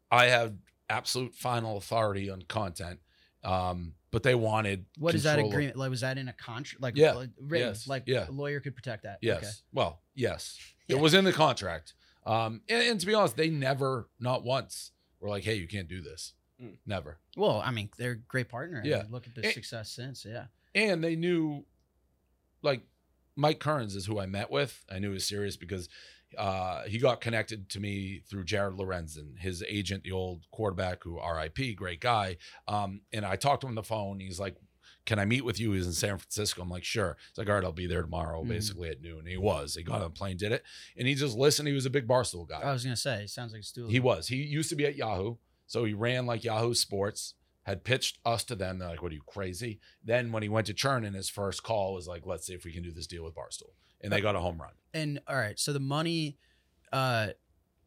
I 0.10 0.28
have 0.28 0.54
absolute 0.90 1.36
final 1.36 1.76
authority 1.76 2.30
on 2.30 2.42
content. 2.44 3.02
Um, 3.44 3.96
but 4.12 4.24
they 4.24 4.36
wanted 4.36 4.86
what 4.98 5.14
is 5.16 5.24
that 5.24 5.32
control 5.34 5.48
of- 5.50 5.54
agreement? 5.54 5.78
Like 5.78 5.90
was 5.90 6.02
that 6.02 6.18
in 6.18 6.30
a 6.30 6.34
contract 6.34 6.82
like 6.82 6.96
Yeah. 6.96 7.12
like, 7.14 7.32
written 7.38 7.68
Yes. 7.68 7.88
like 7.88 8.04
Yeah. 8.08 8.30
a 8.30 8.32
lawyer 8.32 8.62
could 8.62 8.76
protect 8.76 9.04
that. 9.04 9.20
Yes. 9.22 9.44
Okay. 9.44 9.50
Well, 9.74 10.02
yes. 10.16 10.58
Yeah. 10.88 10.96
It 10.96 11.02
was 11.02 11.14
in 11.14 11.26
the 11.26 11.34
contract. 11.34 11.94
Um, 12.26 12.62
and, 12.70 12.84
and 12.84 13.00
to 13.02 13.06
be 13.06 13.14
honest, 13.14 13.36
they 13.36 13.50
never, 13.50 14.10
not 14.20 14.44
once, 14.44 14.92
were 15.20 15.30
like, 15.30 15.44
"Hey, 15.44 15.56
you 15.56 15.68
can't 15.68 15.88
do 15.88 16.02
this." 16.02 16.34
Mm. 16.62 16.78
Never. 16.86 17.20
Well, 17.38 17.62
I 17.64 17.72
mean, 17.72 17.90
they're 17.98 18.12
a 18.12 18.16
great 18.18 18.50
partner. 18.50 18.82
Yeah. 18.84 18.98
Yeah. 18.98 19.04
Look 19.10 19.28
at 19.28 19.36
the 19.36 19.44
And- 19.46 19.54
success 19.54 19.90
since. 19.92 20.26
Yeah. 20.26 20.46
And 20.76 21.04
they 21.04 21.16
knew, 21.16 21.66
like, 22.62 22.82
Mike 23.36 23.60
Kerns 23.60 23.96
is 23.96 24.06
who 24.06 24.20
I 24.20 24.26
met 24.26 24.52
with. 24.52 24.84
I 24.92 25.00
knew 25.00 25.10
he 25.10 25.14
was 25.16 25.28
serious 25.28 25.56
because 25.58 25.88
uh, 26.38 26.84
he 26.84 27.00
got 27.00 27.22
connected 27.22 27.70
to 27.70 27.80
me 27.80 28.20
through 28.30 28.44
Jared 28.44 28.76
Lorenzen, 28.76 29.40
his 29.40 29.64
agent, 29.68 30.04
the 30.04 30.12
old 30.12 30.46
quarterback 30.52 31.04
who 31.04 31.20
RIP, 31.20 31.76
great 31.76 32.02
guy. 32.02 32.38
Um, 32.68 33.02
and 33.14 33.26
I 33.26 33.36
talked 33.36 33.62
to 33.62 33.68
him 33.68 33.72
on 33.72 33.76
the 33.76 33.84
phone. 33.84 34.20
He's 34.20 34.40
like, 34.40 34.56
can 35.10 35.18
I 35.18 35.26
meet 35.26 35.44
with 35.44 35.60
you? 35.60 35.72
He's 35.72 35.88
in 35.88 35.94
San 35.94 36.20
Francisco. 36.20 36.62
I'm 36.62 36.70
like, 36.70 36.84
sure. 36.84 37.18
He's 37.32 37.38
like, 37.40 37.50
all 37.50 37.56
right, 37.56 37.64
I'll 37.64 37.72
be 37.72 37.88
there 37.88 38.04
tomorrow, 38.04 38.44
Mhm. 38.44 38.50
basically 38.50 38.90
at 38.90 39.02
noon. 39.02 39.20
And 39.20 39.28
he 39.28 39.38
was. 39.38 39.74
He 39.74 39.82
got 39.82 40.02
on 40.02 40.08
a 40.08 40.10
plane, 40.12 40.38
did 40.38 40.52
it. 40.52 40.64
And 40.96 41.08
he 41.08 41.16
just 41.16 41.36
listened. 41.36 41.68
He 41.68 41.74
was 41.74 41.88
a 41.88 41.90
big 41.90 42.08
Barstool 42.08 42.48
guy. 42.48 42.60
I 42.62 42.72
was 42.72 42.84
gonna 42.84 42.96
say, 42.96 43.26
sounds 43.26 43.52
like 43.52 43.62
a 43.62 43.66
stool. 43.66 43.90
He 43.90 44.00
was. 44.00 44.28
He 44.28 44.36
used 44.36 44.70
to 44.70 44.76
be 44.76 44.86
at 44.86 44.96
Yahoo. 44.96 45.38
So 45.66 45.84
he 45.84 45.94
ran 45.96 46.28
like 46.28 46.44
Yahoo 46.44 46.76
Sports, 46.76 47.34
had 47.64 47.84
pitched 47.84 48.20
us 48.24 48.44
to 48.46 48.56
them. 48.56 48.78
They're 48.78 48.90
like, 48.90 49.02
what 49.02 49.12
are 49.12 49.16
you, 49.16 49.22
crazy? 49.26 49.80
Then 50.04 50.32
when 50.32 50.44
he 50.44 50.50
went 50.50 50.68
to 50.68 50.74
Churn 50.76 51.04
his 51.12 51.28
first 51.30 51.64
call 51.64 51.96
was 51.96 52.08
like, 52.08 52.26
let's 52.28 52.46
see 52.46 52.54
if 52.54 52.64
we 52.64 52.72
can 52.72 52.84
do 52.84 52.92
this 52.92 53.08
deal 53.08 53.24
with 53.24 53.34
Barstool. 53.34 53.74
And 54.02 54.14
they 54.14 54.22
got 54.22 54.36
a 54.36 54.40
home 54.40 54.62
run. 54.62 54.74
And 54.94 55.20
all 55.28 55.36
right, 55.36 55.60
so 55.60 55.74
the 55.74 55.80
money, 55.80 56.38
uh, 56.94 57.30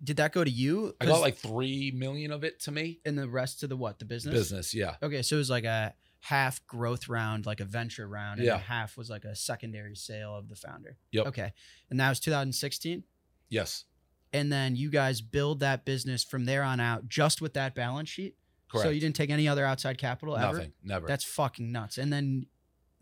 did 0.03 0.17
that 0.17 0.33
go 0.33 0.43
to 0.43 0.51
you? 0.51 0.95
I 1.01 1.07
got 1.07 1.21
like 1.21 1.37
three 1.37 1.93
million 1.93 2.33
of 2.33 2.43
it 2.43 2.59
to 2.63 2.73
me. 2.73 2.99
and 3.05 3.17
the 3.17 3.29
rest 3.29 3.61
to 3.61 3.69
the 3.69 3.77
what? 3.77 4.01
The 4.01 4.05
business. 4.05 4.35
Business, 4.35 4.75
yeah. 4.75 4.97
Okay, 5.03 5.23
so 5.23 5.37
it 5.37 5.39
was 5.39 5.51
like 5.51 5.65
a 5.65 5.95
half 6.27 6.65
growth 6.67 7.09
round, 7.09 7.47
like 7.47 7.61
a 7.61 7.65
venture 7.65 8.07
round, 8.07 8.39
and 8.39 8.47
Yeah. 8.47 8.59
half 8.59 8.97
was 8.97 9.11
like 9.11 9.25
a 9.25 9.35
secondary 9.35 9.97
sale 9.97 10.37
of 10.37 10.49
the 10.49 10.55
founder. 10.57 10.97
Yep. 11.11 11.27
Okay, 11.27 11.53
and 11.91 11.99
that 12.01 12.09
was 12.09 12.21
2016. 12.21 13.05
Yes. 13.49 13.85
And 14.33 14.51
then 14.51 14.77
you 14.77 14.89
guys 14.89 15.21
build 15.21 15.61
that 15.61 15.85
business 15.85 16.25
from 16.25 16.45
there 16.47 16.63
on 16.63 16.81
out, 16.81 17.09
just 17.09 17.43
with 17.43 17.55
that 17.55 17.75
balance 17.75 18.09
sheet. 18.09 18.37
Correct. 18.71 18.87
So 18.87 18.91
you 18.91 19.01
didn't 19.01 19.17
take 19.17 19.29
any 19.31 19.47
other 19.47 19.67
outside 19.67 19.99
capital 19.99 20.37
ever. 20.37 20.55
Nothing. 20.57 20.73
Never. 20.83 21.07
That's 21.07 21.25
fucking 21.25 21.71
nuts. 21.71 21.99
And 21.99 22.11
then, 22.11 22.47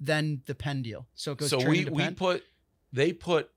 then 0.00 0.42
the 0.46 0.54
Penn 0.56 0.83
deal. 0.83 1.06
So 1.14 1.33
it 1.33 1.38
goes. 1.38 1.50
so 1.50 1.59
we 1.64 1.85
we 1.85 2.11
put 2.11 2.42
they 2.92 3.12
put 3.12 3.50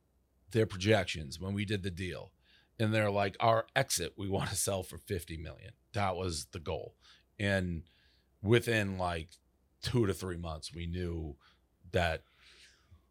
their 0.51 0.67
projections 0.67 1.39
when 1.39 1.53
we 1.55 1.65
did 1.65 1.81
the 1.81 1.89
deal 1.89 2.31
and 2.77 2.93
they're 2.93 3.09
like 3.09 3.35
our 3.39 3.65
exit 3.75 4.13
we 4.17 4.29
want 4.29 4.49
to 4.51 4.55
sell 4.55 4.83
for 4.83 4.99
50 4.99 5.37
million 5.37 5.71
that 5.93 6.15
was 6.15 6.45
the 6.51 6.59
goal 6.59 6.93
and 7.39 7.81
within 8.43 8.99
like 8.99 9.29
two 9.83 10.05
to 10.07 10.13
three 10.13 10.37
months 10.37 10.73
we 10.73 10.87
knew 10.87 11.35
that 11.91 12.23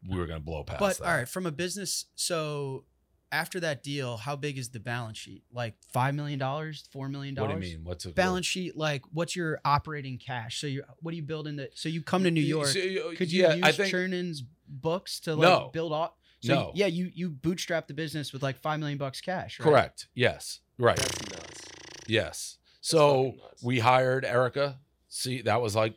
we 0.09 0.17
were 0.19 0.25
going 0.25 0.39
to 0.39 0.45
blow 0.45 0.63
past 0.63 0.79
But 0.79 0.97
that. 0.97 1.05
all 1.07 1.15
right, 1.15 1.29
from 1.29 1.45
a 1.45 1.51
business, 1.51 2.05
so 2.15 2.83
after 3.31 3.59
that 3.61 3.81
deal, 3.83 4.17
how 4.17 4.35
big 4.35 4.57
is 4.57 4.69
the 4.69 4.79
balance 4.79 5.17
sheet? 5.17 5.43
Like 5.51 5.75
five 5.93 6.13
million 6.13 6.37
dollars, 6.39 6.83
four 6.91 7.07
million 7.07 7.35
dollars. 7.35 7.53
what 7.53 7.61
do 7.61 7.67
you 7.67 7.77
mean 7.77 7.85
what's 7.85 8.05
a 8.05 8.09
Balance 8.11 8.45
sheet, 8.45 8.75
like 8.75 9.03
what's 9.13 9.35
your 9.35 9.59
operating 9.63 10.17
cash? 10.17 10.59
So 10.59 10.67
you, 10.67 10.83
what 10.99 11.11
do 11.11 11.17
you 11.17 11.23
build 11.23 11.47
in 11.47 11.55
the? 11.55 11.69
So 11.73 11.87
you 11.89 12.01
come 12.01 12.23
to 12.25 12.31
New 12.31 12.41
York. 12.41 12.67
So, 12.67 12.79
Could 13.15 13.31
you 13.31 13.43
yeah, 13.43 13.53
use 13.55 13.63
I 13.65 13.71
think 13.71 13.93
Chernin's 13.93 14.43
books 14.67 15.19
to 15.21 15.35
like 15.35 15.41
No. 15.47 15.69
build 15.71 15.93
off? 15.93 16.11
So 16.41 16.53
No. 16.53 16.71
yeah, 16.75 16.87
you 16.87 17.09
you 17.13 17.29
bootstrap 17.29 17.87
the 17.87 17.93
business 17.93 18.33
with 18.33 18.43
like 18.43 18.57
five 18.57 18.79
million 18.79 18.97
bucks 18.97 19.21
cash. 19.21 19.59
Right? 19.59 19.63
correct 19.65 20.07
yes 20.13 20.59
right 20.77 20.97
That's 20.97 21.29
nuts. 21.31 21.61
yes 22.07 22.57
so 22.81 23.33
we 23.63 23.79
hired 23.79 24.25
Erika 24.25 24.79
see 25.07 25.41
that 25.43 25.61
was 25.61 25.75
like 25.75 25.95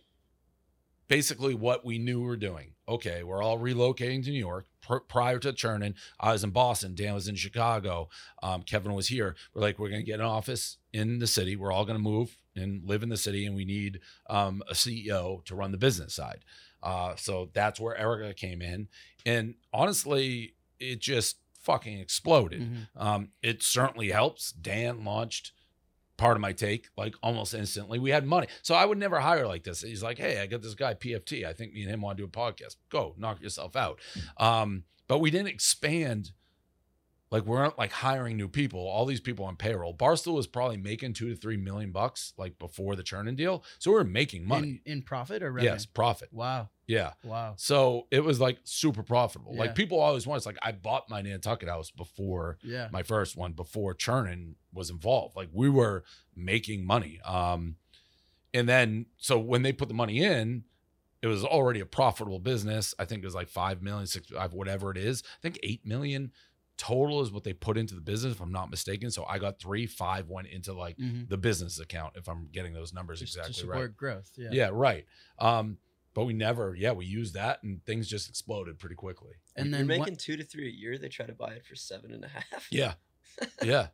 basically 1.08 1.54
what 1.54 1.84
we 1.84 1.98
knew 1.98 2.20
we 2.20 2.26
were 2.26 2.36
doing. 2.36 2.72
Okay, 2.88 3.22
we're 3.22 3.42
all 3.42 3.58
relocating 3.58 4.24
to 4.24 4.30
New 4.30 4.38
York. 4.38 4.66
Pr- 4.80 4.98
prior 4.98 5.38
to 5.40 5.52
Chernin, 5.52 5.94
I 6.20 6.32
was 6.32 6.44
in 6.44 6.50
Boston. 6.50 6.94
Dan 6.94 7.14
was 7.14 7.26
in 7.28 7.34
Chicago. 7.34 8.08
Um, 8.42 8.62
Kevin 8.62 8.94
was 8.94 9.08
here. 9.08 9.34
We're 9.54 9.62
like, 9.62 9.78
we're 9.78 9.88
going 9.88 10.00
to 10.02 10.06
get 10.06 10.20
an 10.20 10.26
office 10.26 10.78
in 10.92 11.18
the 11.18 11.26
city. 11.26 11.56
We're 11.56 11.72
all 11.72 11.84
going 11.84 11.98
to 11.98 12.02
move 12.02 12.36
and 12.54 12.82
live 12.88 13.02
in 13.02 13.08
the 13.08 13.16
city, 13.16 13.44
and 13.44 13.54
we 13.56 13.64
need 13.64 14.00
um, 14.30 14.62
a 14.70 14.74
CEO 14.74 15.44
to 15.44 15.54
run 15.54 15.72
the 15.72 15.78
business 15.78 16.14
side. 16.14 16.44
Uh, 16.82 17.14
so 17.16 17.50
that's 17.52 17.80
where 17.80 17.96
Erika 17.96 18.32
came 18.34 18.62
in. 18.62 18.88
And 19.24 19.54
honestly, 19.72 20.54
it 20.78 21.00
just 21.00 21.36
fucking 21.60 21.98
exploded. 21.98 22.62
Mhm. 22.62 22.86
Um, 22.94 23.28
it 23.42 23.62
certainly 23.62 24.10
helps. 24.10 24.52
Dan 24.52 25.04
launched 25.04 25.50
Pardon 26.16 26.40
My 26.40 26.52
Take 26.52 26.88
like 26.96 27.14
almost 27.22 27.54
instantly. 27.54 27.98
We 27.98 28.10
had 28.10 28.26
money. 28.26 28.46
So 28.62 28.74
I 28.74 28.84
would 28.84 28.98
never 28.98 29.20
hire 29.20 29.46
like 29.46 29.64
this. 29.64 29.82
He's 29.82 30.02
like, 30.02 30.18
hey, 30.18 30.40
I 30.40 30.46
got 30.46 30.62
this 30.62 30.74
guy, 30.74 30.94
PFT. 30.94 31.44
I 31.44 31.52
think 31.52 31.72
me 31.72 31.82
and 31.82 31.90
him 31.90 32.00
want 32.00 32.16
to 32.18 32.22
do 32.22 32.26
a 32.26 32.30
podcast. 32.30 32.76
Go 32.90 33.14
knock 33.18 33.42
yourself 33.42 33.76
out. 33.76 34.00
Um, 34.38 34.84
but 35.08 35.18
we 35.18 35.30
didn't 35.30 35.48
expand. 35.48 36.32
Like 37.36 37.44
we 37.44 37.50
weren't 37.50 37.78
like 37.78 37.92
hiring 37.92 38.36
new 38.36 38.48
people. 38.48 38.80
All 38.80 39.04
these 39.04 39.20
people 39.20 39.44
on 39.44 39.56
payroll. 39.56 39.94
Barstool 39.94 40.34
was 40.34 40.46
probably 40.46 40.78
making 40.78 41.12
two 41.12 41.28
to 41.28 41.36
three 41.36 41.56
million 41.58 41.92
bucks 41.92 42.32
like 42.38 42.58
before 42.58 42.96
the 42.96 43.02
Chernin 43.02 43.36
deal. 43.36 43.62
So 43.78 43.90
we 43.92 43.98
are 43.98 44.04
making 44.04 44.46
money. 44.46 44.80
in, 44.86 44.92
in 44.92 45.02
profit 45.02 45.42
or 45.42 45.52
revenue? 45.52 45.70
yes, 45.72 45.84
profit. 45.86 46.30
Wow. 46.32 46.70
Yeah. 46.86 47.12
Wow. 47.24 47.54
So 47.56 48.06
it 48.10 48.24
was 48.24 48.40
like 48.40 48.58
super 48.64 49.02
profitable. 49.02 49.52
Yeah. 49.54 49.60
Like 49.60 49.74
people 49.74 50.00
always 50.00 50.26
want. 50.26 50.38
It's 50.38 50.46
like 50.46 50.58
I 50.62 50.72
bought 50.72 51.10
my 51.10 51.20
Nantucket 51.20 51.68
house 51.68 51.90
before 51.90 52.58
Yeah. 52.62 52.88
my 52.90 53.02
first 53.02 53.36
one 53.36 53.52
before 53.52 53.94
Chernin 53.94 54.54
was 54.72 54.88
involved. 54.88 55.36
Like 55.36 55.48
we 55.52 55.68
were 55.68 56.04
making 56.34 56.86
money. 56.86 57.20
Um, 57.24 57.76
and 58.54 58.66
then 58.68 59.06
so 59.18 59.38
when 59.38 59.62
they 59.62 59.72
put 59.72 59.88
the 59.88 59.94
money 59.94 60.22
in, 60.22 60.64
it 61.22 61.26
was 61.26 61.44
already 61.44 61.80
a 61.80 61.86
profitable 61.86 62.38
business. 62.38 62.94
I 62.98 63.04
think 63.04 63.22
it 63.22 63.26
was 63.26 63.34
like 63.34 63.48
five 63.48 63.82
million, 63.82 64.06
six, 64.06 64.28
five, 64.28 64.52
whatever 64.52 64.90
it 64.90 64.96
is. 64.96 65.22
I 65.26 65.42
think 65.42 65.58
eight 65.62 65.84
million 65.84 66.30
total 66.76 67.22
is 67.22 67.30
what 67.32 67.44
they 67.44 67.52
put 67.52 67.78
into 67.78 67.94
the 67.94 68.00
business, 68.00 68.34
if 68.34 68.40
I'm 68.40 68.52
not 68.52 68.70
mistaken. 68.70 69.10
So 69.10 69.24
I 69.24 69.38
got 69.38 69.58
three, 69.58 69.86
five 69.86 70.28
went 70.28 70.48
into 70.48 70.72
like 70.72 70.96
Mhm. 70.98 71.28
the 71.28 71.36
business 71.38 71.78
account, 71.80 72.14
if 72.16 72.28
I'm 72.28 72.48
getting 72.52 72.72
those 72.74 72.92
numbers 72.92 73.20
Just 73.20 73.34
exactly 73.36 73.54
to 73.54 73.60
support 73.60 73.78
right. 73.78 73.96
growth. 73.96 74.30
Yeah. 74.36 74.48
Yeah, 74.52 74.70
right. 74.72 75.06
Um, 75.38 75.78
but 76.14 76.24
we 76.24 76.32
never, 76.34 76.74
yeah, 76.74 76.92
we 76.92 77.04
used 77.06 77.34
that 77.34 77.62
and 77.62 77.84
things 77.84 78.08
just 78.08 78.28
exploded 78.28 78.78
pretty 78.78 78.94
quickly. 78.94 79.34
And 79.54 79.68
You're 79.70 79.78
then 79.78 79.86
making 79.86 80.12
what- 80.14 80.18
two 80.18 80.36
to 80.36 80.44
three 80.44 80.66
a 80.68 80.70
year. 80.70 80.98
They 80.98 81.08
try 81.08 81.26
to 81.26 81.34
buy 81.34 81.52
it 81.54 81.64
for 81.66 81.74
seven 81.74 82.12
and 82.12 82.24
a 82.24 82.28
half. 82.28 82.66
Yeah. 82.70 82.94
Yeah. 83.62 83.88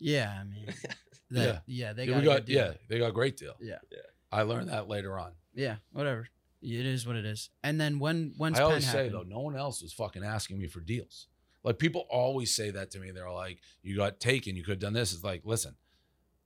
yeah, 0.00 0.38
I 0.40 0.44
mean, 0.44 0.66
that, 1.30 1.62
yeah. 1.66 1.92
they 1.92 2.04
yeah, 2.04 2.10
got, 2.10 2.16
we 2.16 2.22
a 2.22 2.24
got 2.24 2.34
good 2.38 2.44
deal. 2.46 2.56
yeah, 2.56 2.72
they 2.88 2.98
got 2.98 3.08
a 3.10 3.12
great 3.12 3.36
deal. 3.36 3.54
Yeah. 3.60 3.78
Yeah. 3.90 3.98
I 4.32 4.42
learned 4.42 4.70
that 4.70 4.88
later 4.88 5.18
on. 5.18 5.32
Yeah, 5.54 5.76
whatever. 5.92 6.26
It 6.62 6.86
is 6.86 7.06
what 7.06 7.16
it 7.16 7.24
is. 7.24 7.50
And 7.62 7.80
then 7.80 7.98
when 7.98 8.34
when's 8.36 8.58
I 8.58 8.62
always 8.62 8.84
Penn 8.84 8.92
say 8.92 8.98
happen? 9.04 9.12
though, 9.12 9.22
no 9.22 9.40
one 9.40 9.56
else 9.56 9.82
was 9.82 9.92
fucking 9.92 10.24
asking 10.24 10.58
me 10.58 10.66
for 10.68 10.80
deals. 10.80 11.28
Like 11.64 11.78
people 11.78 12.06
always 12.10 12.54
say 12.54 12.70
that 12.70 12.90
to 12.92 12.98
me. 12.98 13.10
They're 13.10 13.30
like, 13.30 13.60
"You 13.82 13.96
got 13.96 14.20
taken. 14.20 14.56
You 14.56 14.62
could 14.64 14.72
have 14.72 14.78
done 14.80 14.92
this." 14.94 15.12
It's 15.12 15.22
like, 15.24 15.42
listen, 15.44 15.76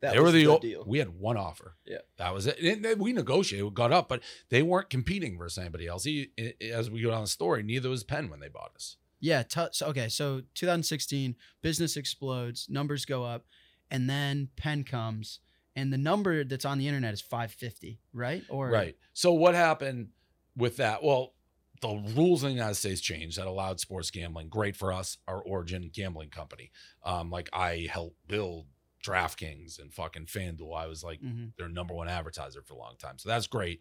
That 0.01 0.13
they 0.13 0.21
was 0.21 0.33
were 0.33 0.39
the 0.39 0.45
the 0.45 0.51
o- 0.53 0.59
deal. 0.59 0.85
we 0.87 0.99
had 0.99 1.09
one 1.19 1.37
offer. 1.37 1.77
Yeah. 1.87 1.99
that 2.19 2.35
was 2.35 2.47
it. 2.47 2.59
And 2.61 2.85
then 2.85 2.99
we 2.99 3.13
negotiated, 3.13 3.73
got 3.75 3.93
up, 3.93 4.09
but 4.09 4.23
they 4.51 4.63
weren't 4.63 4.91
competing 4.91 5.39
versus 5.39 5.59
anybody 5.59 5.87
else. 5.87 6.05
He, 6.05 6.31
as 6.73 6.91
we 6.91 7.01
go 7.01 7.11
down 7.11 7.23
the 7.23 7.27
story, 7.29 7.63
neither 7.63 7.89
was 7.89 8.05
Penn 8.05 8.29
when 8.29 8.41
they 8.41 8.49
bought 8.49 8.73
us. 8.77 8.97
Yeah. 9.21 9.43
T- 9.43 9.69
so, 9.73 9.87
okay. 9.87 10.09
So 10.09 10.43
2016, 10.55 11.37
business 11.63 11.97
explodes, 11.97 12.67
numbers 12.69 13.05
go 13.07 13.25
up, 13.25 13.47
and 13.91 14.11
then 14.11 14.49
Penn 14.57 14.85
comes, 14.85 15.41
and 15.75 15.91
the 15.93 15.97
number 15.99 16.45
that's 16.45 16.65
on 16.67 16.77
the 16.79 16.87
internet 16.89 17.15
is 17.15 17.21
550, 17.23 17.99
right? 18.13 18.43
Or 18.51 18.69
Right. 18.69 18.97
So 19.15 19.33
what 19.33 19.55
happened 19.55 20.09
with 20.57 20.77
that? 20.77 21.03
Well, 21.03 21.33
the 21.81 22.12
rules 22.15 22.43
in 22.43 22.51
the 22.51 22.55
United 22.55 22.75
States 22.77 23.01
changed 23.01 23.39
that 23.39 23.47
allowed 23.47 23.81
sports 23.81 24.11
gambling. 24.11 24.49
Great 24.49 24.77
for 24.77 24.93
us, 24.93 25.19
our 25.29 25.41
origin 25.41 25.91
gambling 25.93 26.31
company. 26.31 26.71
Um, 27.03 27.31
like 27.31 27.49
I 27.53 27.89
helped 27.91 28.17
build 28.29 28.67
DraftKings 29.05 29.79
and 29.79 29.93
fucking 29.93 30.27
FanDuel. 30.27 30.77
I 30.77 30.87
was 30.87 31.05
like 31.05 31.21
Mhm. 31.21 31.55
their 31.57 31.69
number 31.69 31.95
one 31.95 32.09
advertiser 32.09 32.62
for 32.62 32.75
a 32.75 32.79
long 32.79 32.97
time. 32.99 33.19
So 33.19 33.29
that's 33.29 33.47
great. 33.47 33.81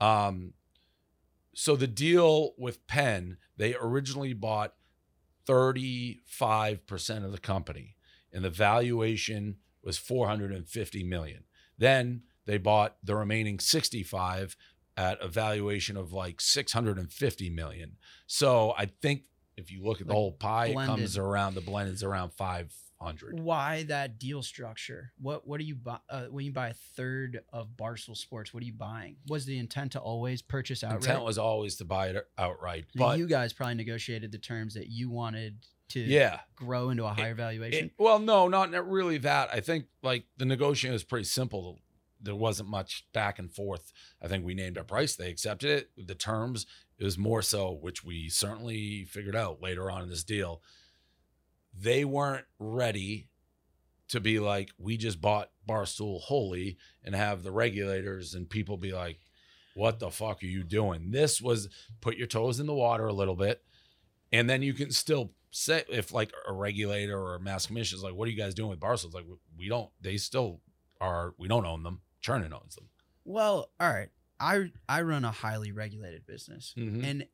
Um, 0.00 0.54
so 1.54 1.76
the 1.76 1.86
deal 1.86 2.54
with 2.58 2.86
Penn, 2.86 3.38
they 3.56 3.74
originally 3.74 4.32
bought 4.32 4.74
35% 5.46 7.24
of 7.24 7.32
the 7.32 7.38
company 7.38 7.96
and 8.32 8.44
the 8.44 8.50
valuation 8.50 9.56
was 9.82 9.98
450 9.98 11.02
million. 11.04 11.44
Then 11.76 12.22
they 12.44 12.58
bought 12.58 12.96
the 13.02 13.16
remaining 13.16 13.58
65 13.58 14.56
at 14.98 15.22
a 15.22 15.28
valuation 15.28 15.96
of 15.96 16.12
like 16.12 16.40
650 16.40 17.50
million. 17.50 17.96
So 18.26 18.74
I 18.76 18.86
think 18.86 19.22
if 19.56 19.70
you 19.70 19.82
look 19.82 20.00
at 20.00 20.08
the 20.08 20.12
Like 20.12 20.16
whole 20.16 20.32
pie, 20.32 20.66
it 20.66 20.74
comes 20.74 21.16
around 21.16 21.54
the 21.54 21.60
blend 21.60 21.88
is 21.90 22.02
around 22.02 22.32
500. 22.32 23.38
Why 23.38 23.84
that 23.84 24.18
deal 24.18 24.42
structure? 24.42 25.12
What 25.20 25.46
what 25.46 25.60
do 25.60 25.64
you 25.64 25.76
buy 25.76 25.98
uh, 26.10 26.24
when 26.24 26.44
you 26.44 26.52
buy 26.52 26.70
a 26.70 26.74
third 26.74 27.40
of 27.52 27.68
Barstool 27.76 28.16
Sports? 28.16 28.52
What 28.52 28.62
are 28.62 28.66
you 28.66 28.72
buying? 28.72 29.16
Was 29.28 29.46
the 29.46 29.56
intent 29.56 29.92
to 29.92 30.00
always 30.00 30.42
purchase 30.42 30.82
outright? 30.82 31.04
Intent 31.04 31.22
was 31.22 31.38
always 31.38 31.76
to 31.76 31.84
buy 31.84 32.08
it 32.08 32.26
outright, 32.36 32.86
And 32.94 32.98
but 32.98 33.18
you 33.18 33.28
guys 33.28 33.52
probably 33.52 33.76
negotiated 33.76 34.32
the 34.32 34.38
terms 34.38 34.74
that 34.74 34.88
you 34.88 35.10
wanted 35.10 35.64
to 35.90 36.00
yeah, 36.00 36.40
grow 36.54 36.90
into 36.90 37.04
a 37.04 37.10
higher 37.14 37.34
valuation. 37.34 37.86
It- 37.86 37.92
well, 37.98 38.18
no, 38.18 38.48
not 38.48 38.72
not 38.72 38.90
really 38.90 39.18
that. 39.18 39.48
I 39.52 39.60
think 39.60 39.86
like 40.02 40.24
the 40.36 40.44
negotiation 40.44 40.92
was 40.92 41.04
pretty 41.04 41.24
simple. 41.24 41.78
There 42.20 42.34
wasn't 42.34 42.68
much 42.68 43.06
back 43.12 43.38
and 43.38 43.52
forth. 43.52 43.92
I 44.22 44.28
think 44.28 44.44
we 44.44 44.54
named 44.54 44.78
our 44.78 44.84
price. 44.84 45.14
They 45.16 45.30
accepted 45.30 45.70
it. 45.70 46.06
The 46.06 46.14
terms, 46.14 46.66
it 46.98 47.04
was 47.04 47.18
more 47.18 47.42
so, 47.42 47.72
which 47.72 48.04
we 48.04 48.28
certainly 48.28 49.04
figured 49.04 49.36
out 49.36 49.62
later 49.62 49.90
on 49.90 50.02
in 50.02 50.08
this 50.08 50.24
deal. 50.24 50.62
They 51.78 52.04
weren't 52.04 52.46
ready 52.58 53.28
to 54.08 54.20
be 54.20 54.38
like, 54.40 54.70
we 54.78 54.96
just 54.96 55.20
bought 55.20 55.50
Barstool 55.68 56.20
wholly 56.22 56.78
and 57.04 57.14
have 57.14 57.42
the 57.42 57.52
regulators 57.52 58.34
and 58.34 58.48
people 58.48 58.76
be 58.76 58.92
like, 58.92 59.20
what 59.74 59.98
the 60.00 60.10
fuck 60.10 60.42
are 60.42 60.46
you 60.46 60.64
doing? 60.64 61.10
This 61.10 61.40
was 61.40 61.68
put 62.00 62.16
your 62.16 62.26
toes 62.26 62.58
in 62.58 62.66
the 62.66 62.74
water 62.74 63.06
a 63.06 63.12
little 63.12 63.36
bit 63.36 63.62
and 64.32 64.48
then 64.48 64.62
you 64.62 64.74
can 64.74 64.90
still 64.90 65.32
say 65.50 65.84
if 65.88 66.12
like 66.12 66.32
a 66.46 66.52
regulator 66.52 67.18
or 67.18 67.36
a 67.36 67.40
mass 67.40 67.66
commission 67.66 67.96
is 67.96 68.02
like, 68.02 68.14
"What 68.14 68.28
are 68.28 68.30
you 68.30 68.36
guys 68.36 68.54
doing 68.54 68.68
with 68.70 68.80
Barstool?" 68.80 69.06
It's 69.06 69.14
like 69.14 69.26
we- 69.26 69.36
we 69.56 69.68
don't. 69.68 69.90
They 70.00 70.18
still 70.18 70.60
are. 71.00 71.34
We 71.38 71.48
don't 71.48 71.64
own 71.64 71.82
them. 71.82 72.02
Chernin 72.28 72.52
owns 72.52 72.74
them. 72.76 72.88
Well, 73.24 73.70
all 73.80 73.90
right. 73.90 74.10
I 74.40 74.70
I 74.88 75.02
run 75.02 75.24
a 75.24 75.32
highly 75.32 75.72
regulated 75.72 76.26
business, 76.26 76.74
Mhm. 76.76 77.02
and 77.04 77.26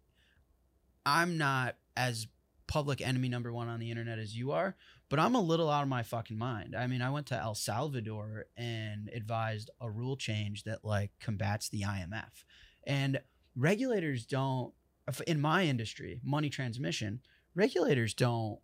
I'm 1.06 1.36
not 1.36 1.76
as 1.96 2.26
public 2.66 3.00
enemy 3.00 3.28
number 3.28 3.52
one 3.52 3.68
on 3.68 3.78
the 3.78 3.90
internet 3.90 4.18
as 4.18 4.34
you 4.36 4.52
are, 4.52 4.74
but 5.10 5.20
I'm 5.20 5.34
a 5.34 5.40
little 5.40 5.68
out 5.70 5.82
of 5.82 5.88
my 5.88 6.02
fucking 6.02 6.38
mind. 6.38 6.74
I 6.74 6.86
mean, 6.86 7.02
I 7.02 7.10
went 7.10 7.26
to 7.26 7.36
El 7.38 7.54
Salvador 7.54 8.46
and 8.56 9.10
advised 9.10 9.70
a 9.80 9.90
rule 9.90 10.16
change 10.16 10.64
that 10.64 10.84
like 10.84 11.10
combats 11.20 11.68
the 11.68 11.82
IMF, 11.84 12.44
and 12.86 13.20
regulators 13.54 14.24
don't. 14.26 14.72
In 15.26 15.38
my 15.40 15.64
industry, 15.66 16.20
money 16.24 16.48
transmission, 16.48 17.20
regulators 17.54 18.14
don't. 18.14 18.58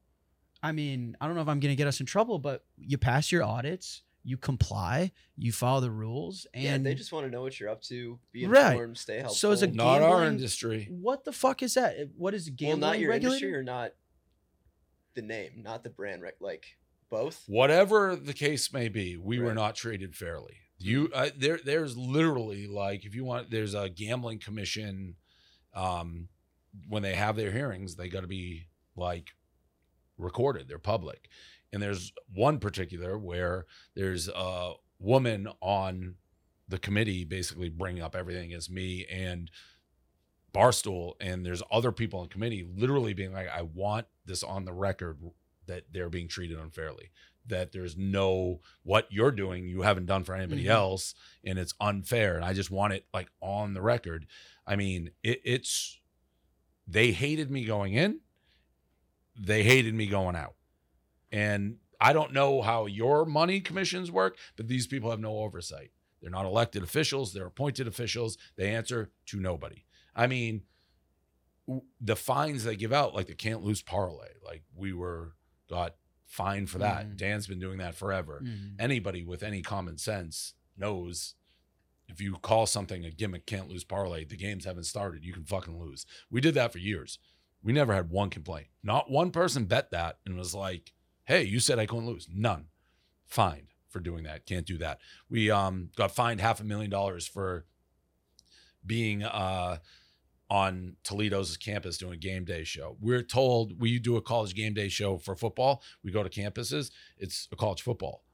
I 0.62 0.72
mean, 0.72 1.14
I 1.20 1.26
don't 1.26 1.36
know 1.36 1.42
if 1.42 1.48
I'm 1.48 1.60
going 1.60 1.72
to 1.72 1.76
get 1.76 1.86
us 1.86 2.00
in 2.00 2.06
trouble, 2.06 2.38
but 2.38 2.64
you 2.78 2.96
pass 2.96 3.30
your 3.30 3.42
audits, 3.42 4.02
you 4.22 4.36
comply, 4.36 5.12
you 5.36 5.50
follow 5.52 5.80
the 5.80 5.90
rules, 5.90 6.46
and 6.52 6.62
yeah, 6.62 6.78
they 6.78 6.94
just 6.94 7.10
want 7.12 7.26
to 7.26 7.30
know 7.30 7.40
what 7.42 7.58
you're 7.58 7.68
up 7.70 7.82
to, 7.82 8.18
be 8.32 8.46
Right. 8.46 8.72
informed, 8.72 8.98
stay 8.98 9.16
helpful. 9.16 9.34
So 9.34 9.50
as 9.52 9.62
a 9.62 9.66
Not 9.68 10.02
our 10.02 10.10
Gambling- 10.20 10.32
industry. 10.34 10.88
What 10.90 11.24
the 11.24 11.32
fuck 11.32 11.62
is 11.62 11.74
that? 11.74 11.96
What 12.16 12.34
is 12.34 12.48
well, 12.48 12.56
gambling 12.56 12.80
not 12.80 12.98
your 12.98 13.10
regulator? 13.10 13.46
industry 13.46 13.54
or 13.58 13.62
not 13.62 13.92
the 15.14 15.22
name, 15.22 15.62
not 15.62 15.82
the 15.84 15.90
brand, 15.90 16.22
rec- 16.22 16.40
like 16.40 16.76
both. 17.08 17.44
Whatever 17.46 18.14
the 18.14 18.34
case 18.34 18.72
may 18.72 18.88
be, 18.88 19.16
we 19.16 19.38
were 19.40 19.54
not 19.54 19.74
treated 19.74 20.14
fairly. 20.14 20.56
You 20.78 21.10
uh, 21.12 21.30
there. 21.36 21.58
There's 21.62 21.96
literally 21.96 22.66
like 22.66 23.04
if 23.04 23.14
you 23.14 23.24
want, 23.24 23.50
there's 23.50 23.74
a 23.74 23.88
gambling 23.90 24.38
commission. 24.38 25.16
Um, 25.74 26.28
when 26.88 27.02
they 27.02 27.14
have 27.14 27.36
their 27.36 27.50
hearings, 27.52 27.96
they 27.96 28.08
got 28.08 28.20
to 28.20 28.26
be 28.28 28.66
like 28.96 29.30
recorded. 30.16 30.68
They're 30.68 30.78
public, 30.78 31.28
and 31.72 31.82
there's 31.82 32.12
one 32.34 32.58
particular 32.58 33.16
where 33.18 33.66
there's 33.94 34.28
a 34.28 34.72
woman 34.98 35.48
on 35.60 36.16
the 36.68 36.78
committee 36.78 37.24
basically 37.24 37.68
bringing 37.68 38.02
up 38.02 38.14
everything 38.14 38.46
against 38.46 38.70
me 38.70 39.06
and 39.10 39.50
Barstool, 40.52 41.12
and 41.20 41.46
there's 41.46 41.62
other 41.70 41.92
people 41.92 42.18
on 42.20 42.26
the 42.26 42.32
committee 42.32 42.66
literally 42.76 43.14
being 43.14 43.32
like, 43.32 43.48
I 43.48 43.62
want 43.62 44.06
this 44.26 44.42
on 44.42 44.64
the 44.64 44.72
record 44.72 45.18
that 45.66 45.84
they're 45.92 46.10
being 46.10 46.26
treated 46.26 46.58
unfairly. 46.58 47.10
That 47.46 47.70
there's 47.72 47.96
no 47.96 48.60
what 48.82 49.06
you're 49.10 49.30
doing 49.30 49.68
you 49.68 49.82
haven't 49.82 50.06
done 50.06 50.24
for 50.24 50.34
anybody 50.34 50.64
Mhm. 50.64 50.70
else, 50.70 51.14
and 51.44 51.56
it's 51.58 51.74
unfair. 51.80 52.34
And 52.36 52.44
I 52.44 52.52
just 52.52 52.70
want 52.70 52.92
it 52.94 53.06
like 53.14 53.28
on 53.40 53.74
the 53.74 53.80
record. 53.80 54.26
I 54.66 54.74
mean, 54.76 55.12
it, 55.22 55.40
it's 55.44 56.00
they 56.86 57.12
hated 57.12 57.50
me 57.50 57.64
going 57.64 57.94
in, 57.94 58.20
they 59.38 59.62
hated 59.62 59.94
me 59.94 60.06
going 60.06 60.34
out, 60.34 60.56
and 61.32 61.76
I 62.00 62.12
don't 62.12 62.32
know 62.32 62.62
how 62.62 62.86
your 62.86 63.24
money 63.26 63.60
commissions 63.60 64.10
work, 64.10 64.36
but 64.56 64.68
these 64.68 64.86
people 64.86 65.10
have 65.10 65.20
no 65.20 65.38
oversight. 65.38 65.90
They're 66.20 66.30
not 66.30 66.46
elected 66.46 66.82
officials, 66.82 67.32
they're 67.32 67.46
appointed 67.46 67.86
officials. 67.86 68.36
They 68.56 68.74
answer 68.74 69.10
to 69.26 69.40
nobody. 69.40 69.84
I 70.14 70.26
mean, 70.26 70.62
the 72.00 72.16
fines 72.16 72.64
they 72.64 72.76
give 72.76 72.92
out, 72.92 73.14
like 73.14 73.26
the 73.28 73.34
can't 73.34 73.62
lose 73.62 73.82
parlay, 73.82 74.30
like 74.44 74.62
we 74.74 74.92
were 74.92 75.34
got 75.68 75.94
fined 76.26 76.68
for 76.70 76.78
that. 76.78 77.06
Mhm. 77.06 77.16
Dan's 77.16 77.46
been 77.46 77.60
doing 77.60 77.78
that 77.78 77.94
forever. 77.94 78.40
Mhm. 78.44 78.74
Anybody 78.78 79.24
with 79.24 79.42
any 79.42 79.62
common 79.62 79.98
sense 79.98 80.54
knows 80.76 81.34
if 82.08 82.20
you 82.20 82.34
call 82.36 82.66
something 82.66 83.04
a 83.04 83.10
gimmick 83.10 83.46
can't 83.46 83.68
lose 83.68 83.84
parlay, 83.84 84.24
the 84.24 84.36
games 84.36 84.64
haven't 84.64 84.84
started. 84.84 85.24
You 85.24 85.32
can 85.32 85.44
fucking 85.44 85.78
lose. 85.78 86.06
We 86.28 86.40
did 86.40 86.54
that 86.54 86.72
for 86.72 86.78
years. 86.78 87.18
We 87.62 87.72
never 87.72 87.94
had 87.94 88.10
one 88.10 88.30
complaint. 88.30 88.68
Not 88.82 89.10
one 89.10 89.30
person 89.30 89.66
bet 89.66 89.90
that 89.92 90.18
and 90.26 90.36
was 90.36 90.54
like, 90.54 90.92
hey, 91.30 91.44
you 91.44 91.60
said 91.60 91.78
I 91.78 91.86
couldn't 91.86 92.06
lose. 92.06 92.28
None. 92.32 92.66
Fined 93.26 93.68
for 93.88 94.00
doing 94.00 94.24
that. 94.24 94.46
Can't 94.46 94.66
do 94.66 94.76
that. 94.78 94.98
We 95.28 95.50
um 95.50 95.90
got 95.96 96.10
fined 96.10 96.40
half 96.40 96.60
a 96.60 96.64
million 96.64 96.90
dollars 96.90 97.26
for 97.26 97.66
being 98.84 99.22
uh 99.22 99.78
on 100.50 100.96
Toledo's 101.04 101.56
campus 101.56 101.96
doing 101.98 102.14
a 102.14 102.16
game 102.16 102.44
day 102.44 102.64
show. 102.64 102.96
We're 103.00 103.22
told 103.22 103.80
we 103.80 104.00
do 104.00 104.16
a 104.16 104.20
college 104.20 104.54
game 104.54 104.74
day 104.74 104.88
show 104.88 105.16
for 105.18 105.36
football. 105.36 105.82
We 106.02 106.10
go 106.10 106.24
to 106.24 106.28
campuses. 106.28 106.90
It's 107.16 107.46
a 107.52 107.56
college 107.56 107.82
football. 107.82 108.24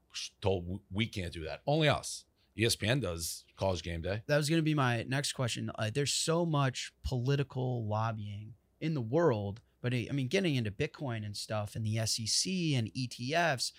Told 0.41 0.79
we 0.91 1.05
can't 1.05 1.31
do 1.31 1.43
that. 1.43 1.61
Only 1.67 1.87
us. 1.87 2.25
ESPN 2.57 2.99
does 3.01 3.45
college 3.55 3.83
game 3.83 4.01
day. 4.01 4.23
that 4.25 4.37
was 4.37 4.49
going 4.49 4.57
to 4.57 4.63
be 4.63 4.73
my 4.73 5.03
next 5.03 5.33
question. 5.33 5.69
Uh, 5.77 5.91
there's 5.93 6.11
so 6.11 6.43
much 6.43 6.91
political 7.03 7.85
lobbying 7.85 8.55
in 8.81 8.95
the 8.95 9.01
world, 9.01 9.61
but 9.81 9.93
I 9.93 10.07
I 10.09 10.13
mean, 10.13 10.27
getting 10.27 10.55
into 10.55 10.71
Bitcoin 10.71 11.25
and 11.25 11.35
stuff 11.35 11.75
and 11.75 11.85
the 11.85 11.97
SEC 12.05 12.51
and 12.75 12.91
ETFs, 12.93 13.71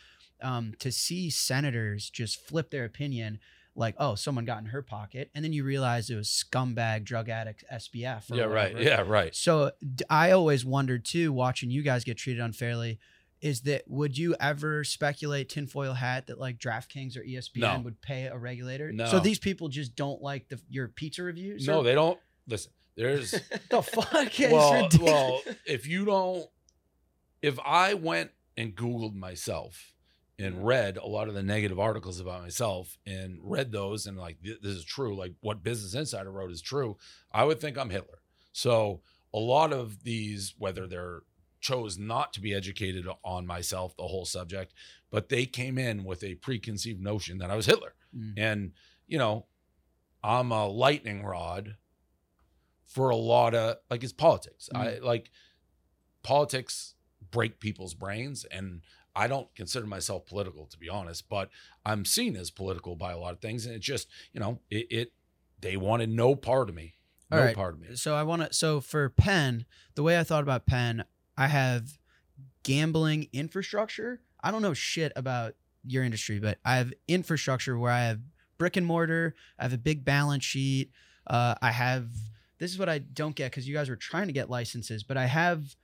um, 0.43 0.75
to 0.79 0.93
see 0.93 1.31
senators 1.31 2.11
just 2.11 2.41
flip 2.41 2.71
their 2.71 2.85
opinion, 2.85 3.41
like, 3.75 3.95
oh, 3.99 4.15
someone 4.15 4.45
got 4.45 4.59
in 4.61 4.67
her 4.67 4.83
pocket, 4.83 5.31
and 5.35 5.45
then 5.45 5.53
you 5.53 5.65
realize 5.65 6.11
it 6.11 6.17
was 6.17 6.29
scumbag 6.29 7.05
drug 7.05 7.29
addict 7.29 7.65
SBF. 7.73 8.31
or 8.31 8.37
Yeah, 8.37 8.45
right. 8.45 8.79
Yeah, 8.79 9.03
right. 9.07 9.35
So 9.35 9.73
I 10.11 10.31
always 10.33 10.65
wondered 10.65 11.05
too, 11.05 11.33
watching 11.33 11.71
you 11.71 11.83
guys 11.83 12.05
get 12.05 12.17
treated 12.19 12.43
unfairly. 12.43 12.99
Is 13.41 13.61
that 13.63 13.85
would 13.87 14.19
you 14.19 14.35
ever 14.41 14.83
speculate 14.83 15.49
tinfoil 15.49 15.93
hat 15.93 16.27
that 16.27 16.41
like 16.41 16.59
DraftKings 16.59 17.17
or 17.17 17.21
ESPN 17.23 17.61
No. 17.61 17.81
would 17.85 18.01
pay 18.03 18.25
a 18.27 18.37
regulator? 18.37 18.91
No. 18.91 19.07
So 19.07 19.21
these 19.21 19.39
people 19.39 19.69
just 19.69 19.95
don't 19.95 20.21
like 20.21 20.49
the 20.49 20.61
your 20.69 20.89
pizza 20.89 21.23
reviews? 21.23 21.65
No, 21.65 21.79
or- 21.79 21.85
they 21.85 21.95
don't. 21.95 22.19
Listen, 22.49 22.73
there's 22.99 23.31
the 23.71 23.81
fuck 23.81 24.41
is 24.41 24.53
well, 24.53 24.75
ridiculous. 24.75 25.13
well, 25.13 25.41
if 25.65 25.87
you 25.87 26.05
don't, 26.05 26.47
if 27.41 27.59
I 27.65 27.95
went 27.95 28.33
and 28.57 28.75
Googled 28.75 29.15
myself 29.15 29.95
and 30.39 30.67
read 30.67 30.97
a 30.97 31.07
lot 31.07 31.29
of 31.29 31.35
the 31.35 31.43
negative 31.43 31.79
articles 31.79 32.21
about 32.21 32.43
myself 32.43 32.99
and 33.07 33.39
read 33.43 33.73
those 33.73 34.07
and 34.07 34.19
like 34.19 34.43
"Th- 34.43 34.61
this 34.61 34.73
is 34.73 34.85
true, 34.85 35.17
like 35.17 35.35
what 35.41 35.63
Business 35.63 35.95
Insider 35.95 36.31
wrote 36.31 36.51
is 36.51 36.61
true, 36.61 36.97
I 37.33 37.45
would 37.45 37.61
think 37.61 37.79
I'm 37.79 37.91
Hitler. 37.91 38.19
So 38.53 39.01
a 39.33 39.39
lot 39.39 39.73
of 39.73 40.03
these, 40.03 40.55
whether 40.59 40.87
they're 40.87 41.23
chose 41.61 41.99
not 41.99 42.33
to 42.33 42.41
be 42.41 42.55
educated 42.55 43.07
on 43.25 43.47
myself, 43.47 43.97
the 43.97 44.05
whole 44.05 44.25
subject, 44.25 44.75
but 45.11 45.29
they 45.29 45.47
came 45.47 45.79
in 45.79 46.05
with 46.05 46.23
a 46.23 46.35
preconceived 46.37 47.01
notion 47.01 47.39
that 47.39 47.51
I 47.51 47.57
was 47.57 47.67
Hitler. 47.67 47.95
Mm. 48.17 48.35
And, 48.37 48.73
you 49.07 49.19
know, 49.19 49.47
I'm 50.23 50.53
a 50.53 50.67
lightning 50.67 51.25
rod 51.25 51.77
for 52.89 53.11
a 53.11 53.17
lot 53.17 53.55
of 53.55 53.77
like 53.91 54.03
it's 54.03 54.13
politics. 54.13 54.69
I 54.75 54.99
like 54.99 55.31
politics 56.23 56.95
break 57.31 57.61
people's 57.61 57.95
brains 57.95 58.45
and 58.51 58.81
I 59.15 59.29
don't 59.29 59.55
consider 59.55 59.87
myself 59.87 60.27
political 60.27 60.67
to 60.67 60.79
be 60.79 60.89
honest, 60.89 61.29
but 61.29 61.51
I'm 61.85 62.05
seen 62.05 62.35
as 62.35 62.51
political 62.51 62.97
by 62.97 63.13
a 63.13 63.19
lot 63.19 63.35
of 63.35 63.41
things 63.41 63.67
and 63.67 63.75
it 63.75 63.81
just, 63.81 64.09
you 64.33 64.41
know, 64.41 64.61
it, 64.71 64.87
it 64.91 65.13
they 65.61 65.77
wanted 65.77 66.09
no 66.09 66.35
part 66.35 66.69
of 66.69 66.75
me. 66.75 66.95
No 67.31 67.39
right. 67.39 67.55
part 67.55 67.75
of 67.75 67.81
me. 67.81 67.95
So 67.95 68.15
I 68.15 68.23
want 68.23 68.43
to. 68.43 68.53
So 68.55 68.81
for 68.81 69.11
Penn, 69.11 69.67
the 69.95 70.03
way 70.03 70.19
I 70.19 70.25
thought 70.25 70.43
about 70.43 70.65
Penn, 70.65 71.05
I 71.37 71.49
have 71.49 71.99
gambling 72.63 73.29
infrastructure. 73.35 74.23
I 74.43 74.51
don't 74.51 74.63
know 74.63 74.73
shit 74.73 75.13
about 75.15 75.55
your 75.85 76.05
industry, 76.05 76.39
but 76.39 76.59
I 76.65 76.77
have 76.77 76.95
infrastructure 77.07 77.79
where 77.79 77.93
I 77.93 78.05
have 78.05 78.21
brick 78.57 78.77
and 78.77 78.87
mortar. 78.87 79.35
I 79.59 79.65
have 79.65 79.75
a 79.75 79.79
big 79.79 80.07
balance 80.07 80.45
sheet. 80.45 80.91
Uh, 81.27 81.55
I 81.61 81.71
have. 81.71 82.09
This 82.59 82.73
is 82.73 82.79
what 82.79 82.89
I 82.89 82.99
don't 82.99 83.35
get 83.37 83.51
because 83.51 83.69
you 83.69 83.75
guys 83.75 83.89
were 83.89 83.97
trying 83.97 84.27
to 84.27 84.33
get 84.33 84.51
licenses, 84.51 85.03
but 85.03 85.17
I 85.17 85.27
have. 85.27 85.77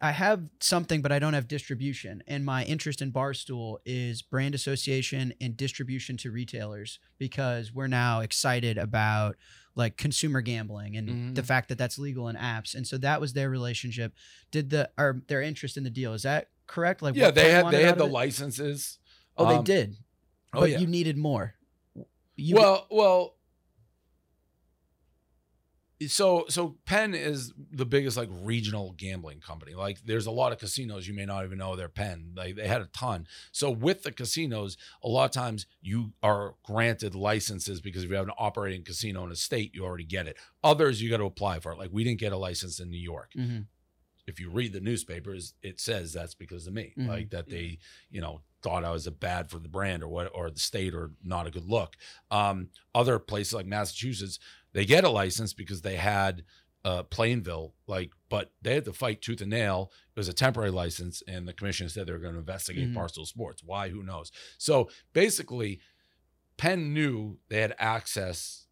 I 0.00 0.12
have 0.12 0.44
something, 0.60 1.02
but 1.02 1.10
I 1.10 1.18
don't 1.18 1.34
have 1.34 1.48
distribution. 1.48 2.22
And 2.28 2.44
my 2.44 2.62
interest 2.62 3.02
in 3.02 3.10
Barstool 3.10 3.78
is 3.84 4.22
brand 4.22 4.54
association 4.54 5.34
and 5.40 5.56
distribution 5.56 6.16
to 6.18 6.30
retailers 6.30 7.00
because 7.18 7.74
we're 7.74 7.88
now 7.88 8.20
excited 8.20 8.78
about 8.78 9.34
like 9.74 9.96
consumer 9.96 10.40
gambling 10.40 10.96
and 10.96 11.08
Mhm. 11.08 11.34
the 11.34 11.42
fact 11.42 11.68
that 11.70 11.78
that's 11.78 11.98
legal 11.98 12.28
in 12.28 12.36
apps. 12.36 12.76
And 12.76 12.86
so 12.86 12.96
that 12.98 13.20
was 13.20 13.32
their 13.32 13.50
relationship. 13.50 14.14
Did 14.52 14.70
the 14.70 14.88
or 14.96 15.20
their 15.26 15.42
interest 15.42 15.76
in 15.76 15.82
the 15.82 15.90
deal? 15.90 16.14
Is 16.14 16.22
that 16.22 16.50
correct? 16.68 17.02
Like 17.02 17.16
yeah, 17.16 17.32
they 17.32 17.50
had 17.50 17.68
they 17.72 17.82
had 17.82 17.98
the 17.98 18.06
it? 18.06 18.12
licenses. 18.12 18.98
Oh, 19.36 19.48
they 19.48 19.56
Um, 19.56 19.64
did. 19.64 19.96
Oh 20.54 20.60
but 20.60 20.70
yeah. 20.70 20.78
you 20.78 20.86
needed 20.86 21.16
more. 21.16 21.56
You, 22.36 22.54
well, 22.54 22.86
well. 22.88 23.34
So, 26.06 26.44
so 26.48 26.76
Penn 26.86 27.12
is 27.12 27.52
the 27.72 27.84
biggest 27.84 28.16
like 28.16 28.28
regional 28.30 28.92
gambling 28.92 29.40
company. 29.40 29.74
Like, 29.74 29.98
there's 30.04 30.26
a 30.26 30.30
lot 30.30 30.52
of 30.52 30.58
casinos 30.58 31.08
you 31.08 31.14
may 31.14 31.26
not 31.26 31.44
even 31.44 31.58
know 31.58 31.74
they're 31.74 31.88
Penn. 31.88 32.34
Like, 32.36 32.54
they 32.54 32.68
had 32.68 32.80
a 32.82 32.86
ton. 32.86 33.26
So, 33.50 33.70
with 33.70 34.04
the 34.04 34.12
casinos, 34.12 34.76
a 35.02 35.08
lot 35.08 35.24
of 35.24 35.30
times 35.32 35.66
you 35.80 36.12
are 36.22 36.54
granted 36.64 37.16
licenses 37.16 37.80
because 37.80 38.04
if 38.04 38.10
you 38.10 38.16
have 38.16 38.28
an 38.28 38.34
operating 38.38 38.84
casino 38.84 39.24
in 39.24 39.32
a 39.32 39.36
state, 39.36 39.74
you 39.74 39.84
already 39.84 40.04
get 40.04 40.28
it. 40.28 40.36
Others, 40.62 41.02
you 41.02 41.10
got 41.10 41.16
to 41.16 41.24
apply 41.24 41.58
for 41.58 41.72
it. 41.72 41.78
Like, 41.78 41.90
we 41.92 42.04
didn't 42.04 42.20
get 42.20 42.32
a 42.32 42.36
license 42.38 42.78
in 42.78 42.90
New 42.90 43.00
York. 43.00 43.32
Mhm. 43.36 43.66
If 44.28 44.38
you 44.38 44.50
read 44.50 44.72
the 44.72 44.80
newspapers, 44.80 45.54
it 45.62 45.80
says 45.80 46.12
that's 46.12 46.34
because 46.34 46.66
of 46.66 46.74
me. 46.74 46.94
Mhm. 46.98 47.08
Like 47.08 47.30
that 47.30 47.48
they, 47.48 47.78
you 48.10 48.20
know, 48.20 48.42
thought 48.62 48.84
I 48.84 48.90
was 48.90 49.06
a 49.06 49.10
bad 49.12 49.50
for 49.50 49.58
the 49.58 49.68
brand 49.68 50.02
or 50.02 50.08
what 50.08 50.30
or 50.34 50.50
the 50.50 50.58
state 50.60 50.94
or 50.94 51.12
not 51.22 51.46
a 51.46 51.50
good 51.50 51.64
look. 51.64 51.96
Um, 52.30 52.70
other 52.94 53.18
places 53.18 53.54
like 53.54 53.66
Massachusetts, 53.66 54.38
they 54.72 54.84
get 54.84 55.04
a 55.04 55.08
license 55.08 55.52
because 55.54 55.82
they 55.82 55.96
had 55.96 56.44
uh, 56.84 57.02
Plainville, 57.02 57.74
like, 57.88 58.10
but 58.28 58.52
they 58.62 58.74
had 58.74 58.84
to 58.84 58.92
fight 58.92 59.20
tooth 59.20 59.40
and 59.40 59.50
nail. 59.50 59.90
It 60.14 60.18
was 60.20 60.28
a 60.28 60.32
temporary 60.32 60.70
license, 60.70 61.22
and 61.26 61.46
the 61.46 61.52
commission 61.52 61.88
said 61.88 62.06
they 62.06 62.12
were 62.12 62.18
going 62.20 62.34
to 62.34 62.38
investigate 62.38 62.88
Mhm. 62.88 62.94
Barstool 62.94 63.26
Sports. 63.26 63.62
Why? 63.64 63.88
Who 63.88 64.02
knows? 64.02 64.30
So 64.58 64.88
basically, 65.12 65.80
Penn 66.56 66.92
knew 66.94 67.38
they 67.48 67.60
had 67.60 67.74
access 67.78 68.67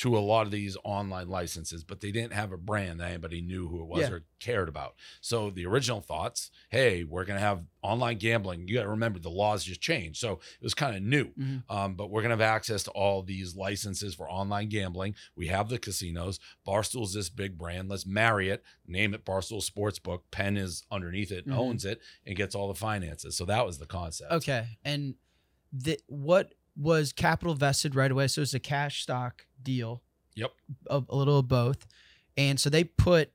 to 0.00 0.16
a 0.16 0.20
lot 0.20 0.46
of 0.46 0.50
these 0.50 0.78
online 0.82 1.28
licenses, 1.28 1.84
but 1.84 2.00
they 2.00 2.10
didn't 2.10 2.32
have 2.32 2.52
a 2.52 2.56
brand 2.56 3.00
that 3.00 3.10
anybody 3.10 3.42
knew 3.42 3.68
who 3.68 3.80
it 3.82 3.86
was 3.86 4.00
Yeah. 4.00 4.10
or 4.12 4.24
cared 4.38 4.66
about. 4.68 4.94
So 5.20 5.50
the 5.50 5.66
original 5.66 6.00
thoughts, 6.00 6.50
hey, 6.70 7.04
we're 7.04 7.26
going 7.26 7.38
to 7.38 7.44
have 7.44 7.64
online 7.82 8.16
gambling. 8.16 8.66
You 8.66 8.74
got 8.76 8.84
to 8.84 8.88
remember 8.88 9.18
the 9.18 9.28
laws 9.28 9.62
just 9.62 9.82
changed. 9.82 10.18
So 10.18 10.34
it 10.34 10.62
was 10.62 10.72
kind 10.72 10.96
of 10.96 11.02
new. 11.02 11.32
Mhm. 11.34 11.64
Um, 11.68 11.94
but 11.96 12.10
we're 12.10 12.22
going 12.22 12.30
to 12.36 12.42
have 12.42 12.54
access 12.54 12.82
to 12.84 12.90
all 12.92 13.22
these 13.22 13.54
licenses 13.56 14.14
for 14.14 14.30
online 14.30 14.70
gambling. 14.70 15.14
We 15.36 15.48
have 15.48 15.68
the 15.68 15.78
casinos. 15.78 16.40
Barstool's 16.66 17.12
this 17.12 17.28
big 17.28 17.58
brand. 17.58 17.90
Let's 17.90 18.06
marry 18.06 18.48
it, 18.48 18.62
name 18.86 19.12
it 19.12 19.26
Barstool 19.26 19.62
Sportsbook. 19.62 20.20
Penn 20.30 20.56
is 20.56 20.82
underneath 20.90 21.30
it, 21.30 21.46
Mhm. 21.46 21.54
owns 21.56 21.84
it, 21.84 22.00
and 22.24 22.36
gets 22.36 22.54
all 22.54 22.68
the 22.68 22.74
finances. 22.74 23.36
So 23.36 23.44
that 23.44 23.66
was 23.66 23.76
the 23.78 23.86
concept. 23.86 24.32
Okay. 24.32 24.66
And 24.82 25.16
the, 25.72 25.98
what 26.06 26.54
was 26.80 27.12
capital 27.12 27.54
vested 27.54 27.94
right 27.94 28.10
away? 28.10 28.26
So 28.28 28.42
it's 28.42 28.54
a 28.54 28.58
cash 28.60 29.02
stock 29.02 29.46
deal. 29.62 30.02
Yep. 30.34 30.52
A, 30.88 31.02
a 31.08 31.14
little 31.16 31.38
of 31.40 31.48
both. 31.48 31.86
And 32.36 32.58
so 32.58 32.70
they 32.70 32.84
put 32.84 33.32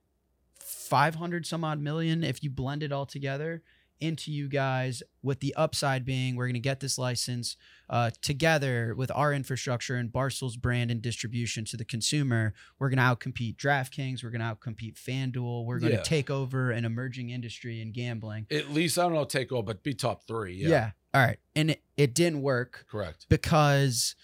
500 0.59 1.45
some 1.45 1.63
odd 1.63 1.79
million, 1.79 2.23
if 2.23 2.43
you 2.43 2.49
blend 2.49 2.83
it 2.83 2.91
all 2.91 3.05
together, 3.05 3.61
into 4.01 4.31
you 4.31 4.49
guys, 4.49 5.01
with 5.21 5.39
the 5.39 5.53
upside 5.55 6.03
being 6.05 6.35
we're 6.35 6.45
going 6.45 6.53
to 6.53 6.59
get 6.59 6.79
this 6.79 6.97
license 6.97 7.55
uh, 7.89 8.09
together 8.21 8.93
with 8.95 9.09
our 9.15 9.31
infrastructure 9.33 9.95
and 9.95 10.11
Barstool's 10.11 10.57
brand 10.57 10.91
and 10.91 11.01
distribution 11.01 11.63
to 11.65 11.77
the 11.77 11.85
consumer. 11.85 12.53
We're 12.79 12.89
going 12.89 12.97
to 12.97 13.03
outcompete 13.03 13.55
DraftKings. 13.57 14.23
We're 14.23 14.31
going 14.31 14.41
to 14.41 14.47
outcompete 14.55 14.95
FanDuel. 14.99 15.65
We're 15.65 15.79
going 15.79 15.91
to 15.93 15.97
Yeah. 15.99 16.03
take 16.03 16.29
over 16.29 16.71
an 16.71 16.83
emerging 16.83 17.29
industry 17.29 17.81
in 17.81 17.91
gambling. 17.91 18.47
At 18.51 18.71
least, 18.71 18.97
I 18.99 19.03
don't 19.03 19.13
know, 19.13 19.23
take 19.25 19.51
over, 19.51 19.63
but 19.63 19.83
be 19.83 19.93
top 19.93 20.27
three. 20.27 20.55
Yeah. 20.55 20.67
yeah. 20.69 20.91
All 21.15 21.21
right. 21.21 21.39
And 21.55 21.71
it, 21.71 21.81
it 21.95 22.13
didn't 22.13 22.41
work 22.41 22.85
Correct. 22.91 23.25
because 23.29 24.15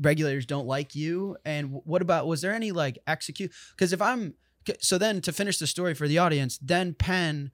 regulators 0.00 0.46
don't 0.46 0.66
like 0.66 0.94
you 0.94 1.36
and 1.44 1.80
what 1.84 2.02
about 2.02 2.26
was 2.28 2.40
there 2.40 2.52
any 2.52 2.70
like 2.70 2.98
execute 3.08 3.50
because 3.72 3.92
if 3.92 4.00
i'm 4.00 4.32
so 4.78 4.96
then 4.96 5.20
to 5.20 5.32
finish 5.32 5.58
the 5.58 5.66
story 5.66 5.92
for 5.92 6.06
the 6.06 6.18
audience 6.18 6.56
then 6.62 6.94
penn 6.94 7.50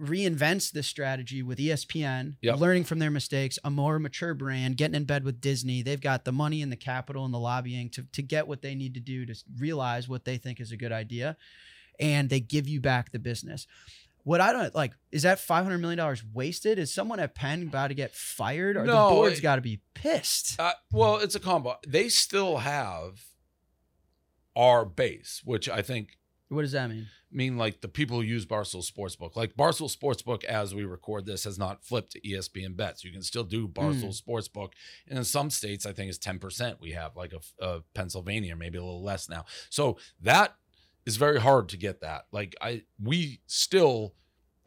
reinvents 0.00 0.72
this 0.72 0.86
strategy 0.86 1.42
with 1.42 1.58
espn 1.58 2.36
Yep. 2.40 2.58
learning 2.60 2.84
from 2.84 2.98
their 2.98 3.10
mistakes 3.10 3.58
a 3.62 3.68
more 3.70 3.98
mature 3.98 4.32
brand 4.32 4.78
getting 4.78 4.94
in 4.94 5.04
bed 5.04 5.22
with 5.22 5.38
disney 5.38 5.82
they've 5.82 6.00
got 6.00 6.24
the 6.24 6.32
money 6.32 6.62
and 6.62 6.72
the 6.72 6.76
capital 6.76 7.26
and 7.26 7.34
the 7.34 7.38
lobbying 7.38 7.90
to, 7.90 8.02
to 8.12 8.22
get 8.22 8.48
what 8.48 8.62
they 8.62 8.74
need 8.74 8.94
to 8.94 9.00
do 9.00 9.26
to 9.26 9.34
realize 9.58 10.08
what 10.08 10.24
they 10.24 10.38
think 10.38 10.60
is 10.60 10.72
a 10.72 10.78
good 10.78 10.92
idea 10.92 11.36
and 12.00 12.30
they 12.30 12.40
give 12.40 12.66
you 12.66 12.80
back 12.80 13.12
the 13.12 13.18
business 13.18 13.66
What 14.26 14.40
I 14.40 14.52
don't 14.52 14.74
like 14.74 14.92
is 15.12 15.22
that 15.22 15.38
five 15.38 15.62
hundred 15.62 15.78
million 15.78 15.98
dollars 15.98 16.24
wasted? 16.34 16.80
Is 16.80 16.92
someone 16.92 17.20
at 17.20 17.36
Penn 17.36 17.62
about 17.68 17.88
to 17.88 17.94
get 17.94 18.12
fired, 18.12 18.76
or 18.76 18.82
No, 18.84 19.08
the 19.08 19.14
board's 19.14 19.40
got 19.40 19.54
to 19.54 19.62
be 19.62 19.82
pissed? 19.94 20.58
Uh, 20.58 20.72
well, 20.90 21.18
it's 21.18 21.36
a 21.36 21.38
combo. 21.38 21.76
They 21.86 22.08
still 22.08 22.56
have 22.56 23.20
our 24.56 24.84
base, 24.84 25.42
which 25.44 25.68
I 25.68 25.80
think 25.80 26.18
What 26.48 26.62
does 26.62 26.72
that 26.72 26.90
mean? 26.90 27.06
mean 27.30 27.56
like 27.56 27.82
the 27.82 27.88
people 27.88 28.16
who 28.16 28.24
use 28.26 28.44
Barstool 28.44 28.84
Sportsbook. 28.84 29.36
Like 29.36 29.54
Barstool 29.54 29.96
Sportsbook, 29.96 30.42
as 30.42 30.74
we 30.74 30.84
record 30.84 31.24
this, 31.24 31.44
has 31.44 31.56
not 31.56 31.84
flipped 31.84 32.10
to 32.12 32.20
ESPN 32.22 32.76
bets. 32.76 33.04
You 33.04 33.12
can 33.12 33.22
still 33.22 33.44
do 33.44 33.68
Barstool 33.68 34.20
Sportsbook, 34.20 34.70
and 35.08 35.18
in 35.18 35.24
some 35.24 35.50
states, 35.50 35.86
I 35.86 35.92
think 35.92 36.08
it's 36.08 36.18
ten 36.18 36.40
percent. 36.40 36.78
We 36.80 36.90
have 36.90 37.14
like 37.14 37.32
a, 37.32 37.64
a 37.64 37.82
Pennsylvania, 37.94 38.56
maybe 38.56 38.76
a 38.76 38.82
little 38.82 39.04
less 39.04 39.28
now. 39.28 39.44
So 39.70 39.98
that 40.22 40.56
is 41.06 41.16
very 41.16 41.40
hard 41.40 41.68
to 41.70 41.76
get 41.76 42.00
that. 42.00 42.26
Like 42.32 42.54
I, 42.60 42.82
we 43.02 43.40
still. 43.46 44.14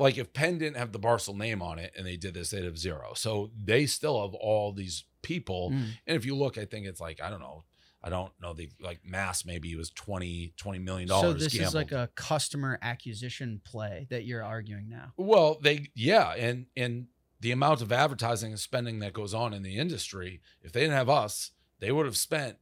Like 0.02 0.18
if 0.18 0.32
Penn 0.32 0.60
didn't 0.60 0.78
have 0.78 0.94
the 0.94 1.00
Barstool 1.00 1.36
name 1.36 1.62
on 1.62 1.78
it 1.78 1.92
and 1.98 2.08
they 2.08 2.16
did 2.16 2.34
this, 2.34 2.52
they'd 2.52 2.64
have 2.64 2.78
zero. 2.78 3.12
So 3.16 3.52
they 3.62 3.86
still 3.86 4.22
have 4.22 4.34
all 4.34 4.72
these 4.72 5.04
people. 5.22 5.72
Mm. 5.72 5.88
And 6.08 6.16
if 6.16 6.26
you 6.26 6.38
look, 6.38 6.58
I 6.58 6.64
think 6.64 6.86
it's 6.86 7.02
like, 7.02 7.22
I 7.22 7.30
don't 7.30 7.42
know. 7.42 7.66
I 8.02 8.10
don't 8.10 8.32
know 8.42 8.54
the 8.54 8.70
like 8.80 9.02
mass 9.04 9.44
maybe 9.44 9.74
it 9.74 9.78
was 9.78 9.90
20 9.90 10.54
20 10.56 10.80
million 10.80 11.10
So 11.10 11.22
dollars 11.22 11.44
this 11.44 11.56
is 11.56 11.76
like 11.76 11.92
a 11.92 12.10
customer 12.16 12.80
acquisition 12.82 13.60
play 13.66 14.08
that 14.10 14.24
you're 14.24 14.44
arguing 14.44 14.88
now. 14.88 15.12
Well, 15.18 15.60
they 15.62 15.88
yeah, 15.96 16.34
and 16.38 16.68
and 16.78 17.08
the 17.42 17.52
amount 17.52 17.82
of 17.82 17.92
advertising 17.92 18.52
and 18.52 18.60
spending 18.60 19.00
that 19.00 19.14
goes 19.14 19.34
on 19.34 19.54
in 19.54 19.64
the 19.64 19.78
industry, 19.78 20.42
if 20.62 20.72
they 20.72 20.82
didn't 20.82 20.96
have 20.96 21.10
us, 21.10 21.52
they 21.80 21.92
would 21.92 22.06
have 22.06 22.18
spent 22.18 22.58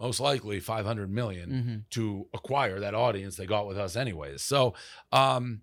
most 0.00 0.20
likely 0.20 0.60
500 0.60 1.10
million 1.10 1.50
Mm-hmm. 1.50 1.76
to 1.90 2.26
acquire 2.34 2.80
that 2.80 2.94
audience 2.94 3.36
they 3.36 3.46
got 3.46 3.66
with 3.66 3.78
us 3.78 3.96
anyways. 3.96 4.42
So, 4.42 4.74
um 5.12 5.62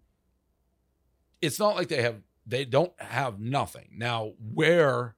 it's 1.41 1.59
not 1.59 1.75
like 1.75 1.89
they 1.89 2.01
have 2.01 2.21
they 2.45 2.65
don't 2.65 2.93
have 3.01 3.39
nothing. 3.39 3.89
Now, 3.97 4.33
where 4.53 5.15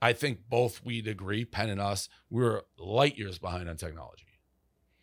I 0.00 0.12
think 0.12 0.40
both 0.48 0.84
we'd 0.84 1.08
agree, 1.08 1.44
Penn 1.44 1.70
and 1.70 1.80
us, 1.80 2.08
we're 2.30 2.62
light 2.78 3.16
years 3.18 3.38
behind 3.38 3.68
on 3.68 3.76
technology. 3.76 4.26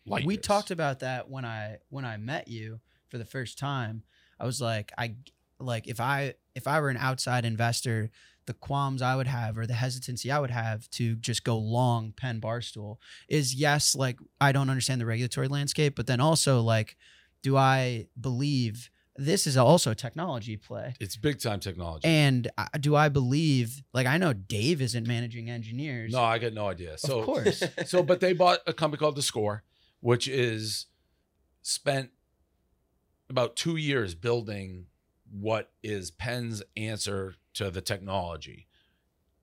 Light 0.06 0.24
we 0.24 0.34
years. 0.34 0.46
talked 0.46 0.70
about 0.70 1.00
that 1.00 1.28
when 1.28 1.44
I 1.44 1.78
when 1.90 2.04
I 2.04 2.16
met 2.16 2.48
you 2.48 2.80
for 3.08 3.18
the 3.18 3.24
first 3.24 3.58
time. 3.58 4.04
I 4.38 4.44
was 4.46 4.60
like, 4.60 4.92
I 4.96 5.16
like 5.58 5.86
if 5.86 6.00
I 6.00 6.34
if 6.54 6.66
I 6.66 6.80
were 6.80 6.88
an 6.90 6.96
outside 6.98 7.44
investor, 7.44 8.10
the 8.46 8.54
qualms 8.54 9.02
I 9.02 9.16
would 9.16 9.26
have 9.26 9.58
or 9.58 9.66
the 9.66 9.74
hesitancy 9.74 10.30
I 10.30 10.38
would 10.38 10.50
have 10.50 10.88
to 10.90 11.16
just 11.16 11.44
go 11.44 11.58
long 11.58 12.12
Penn 12.16 12.40
Barstool 12.40 12.96
is 13.28 13.54
yes, 13.54 13.94
like 13.94 14.18
I 14.40 14.52
don't 14.52 14.70
understand 14.70 15.00
the 15.00 15.06
regulatory 15.06 15.48
landscape, 15.48 15.96
but 15.96 16.06
then 16.06 16.20
also 16.20 16.60
like, 16.60 16.96
do 17.42 17.56
I 17.56 18.06
believe 18.20 18.90
this 19.16 19.46
is 19.46 19.56
also 19.56 19.90
a 19.92 19.94
technology 19.94 20.56
play? 20.56 20.94
it's 21.00 21.16
big 21.16 21.40
time 21.40 21.58
technology. 21.60 22.06
And 22.06 22.48
I- 22.56 22.78
do 22.78 22.94
I 22.94 23.08
believe 23.08 23.82
like 23.92 24.06
I 24.06 24.16
know 24.18 24.32
Dave 24.32 24.80
isn't 24.80 25.06
managing 25.06 25.50
engineers. 25.50 26.12
no, 26.12 26.22
I 26.22 26.38
got 26.38 26.52
no 26.52 26.68
idea. 26.68 26.98
So 26.98 27.18
of 27.20 27.24
course. 27.26 27.62
so 27.86 28.02
but 28.02 28.20
they 28.20 28.32
bought 28.32 28.60
a 28.66 28.72
company 28.72 28.98
called 28.98 29.16
the 29.16 29.22
score 29.22 29.62
which 30.00 30.28
is 30.28 30.86
spent 31.62 32.10
about 33.28 33.56
two 33.56 33.76
years 33.76 34.14
building 34.14 34.86
what 35.30 35.72
is 35.82 36.10
penn's 36.12 36.62
answer 36.76 37.34
to 37.56 37.70
the 37.70 37.80
technology 37.80 38.66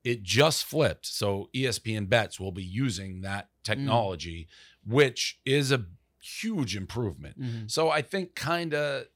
it 0.02 0.22
just 0.22 0.64
flipped 0.64 1.06
so 1.06 1.48
espn 1.54 2.08
bets 2.08 2.38
will 2.40 2.52
be 2.52 2.64
using 2.64 3.20
that 3.22 3.48
technology 3.62 4.48
which 4.86 5.38
is 5.44 5.70
a 5.72 5.84
huge 6.20 6.74
improvement 6.76 7.38
Mhm. 7.40 7.70
so 7.70 7.90
I 7.90 8.00
think 8.02 8.34
kind 8.34 8.72
of, 8.74 9.06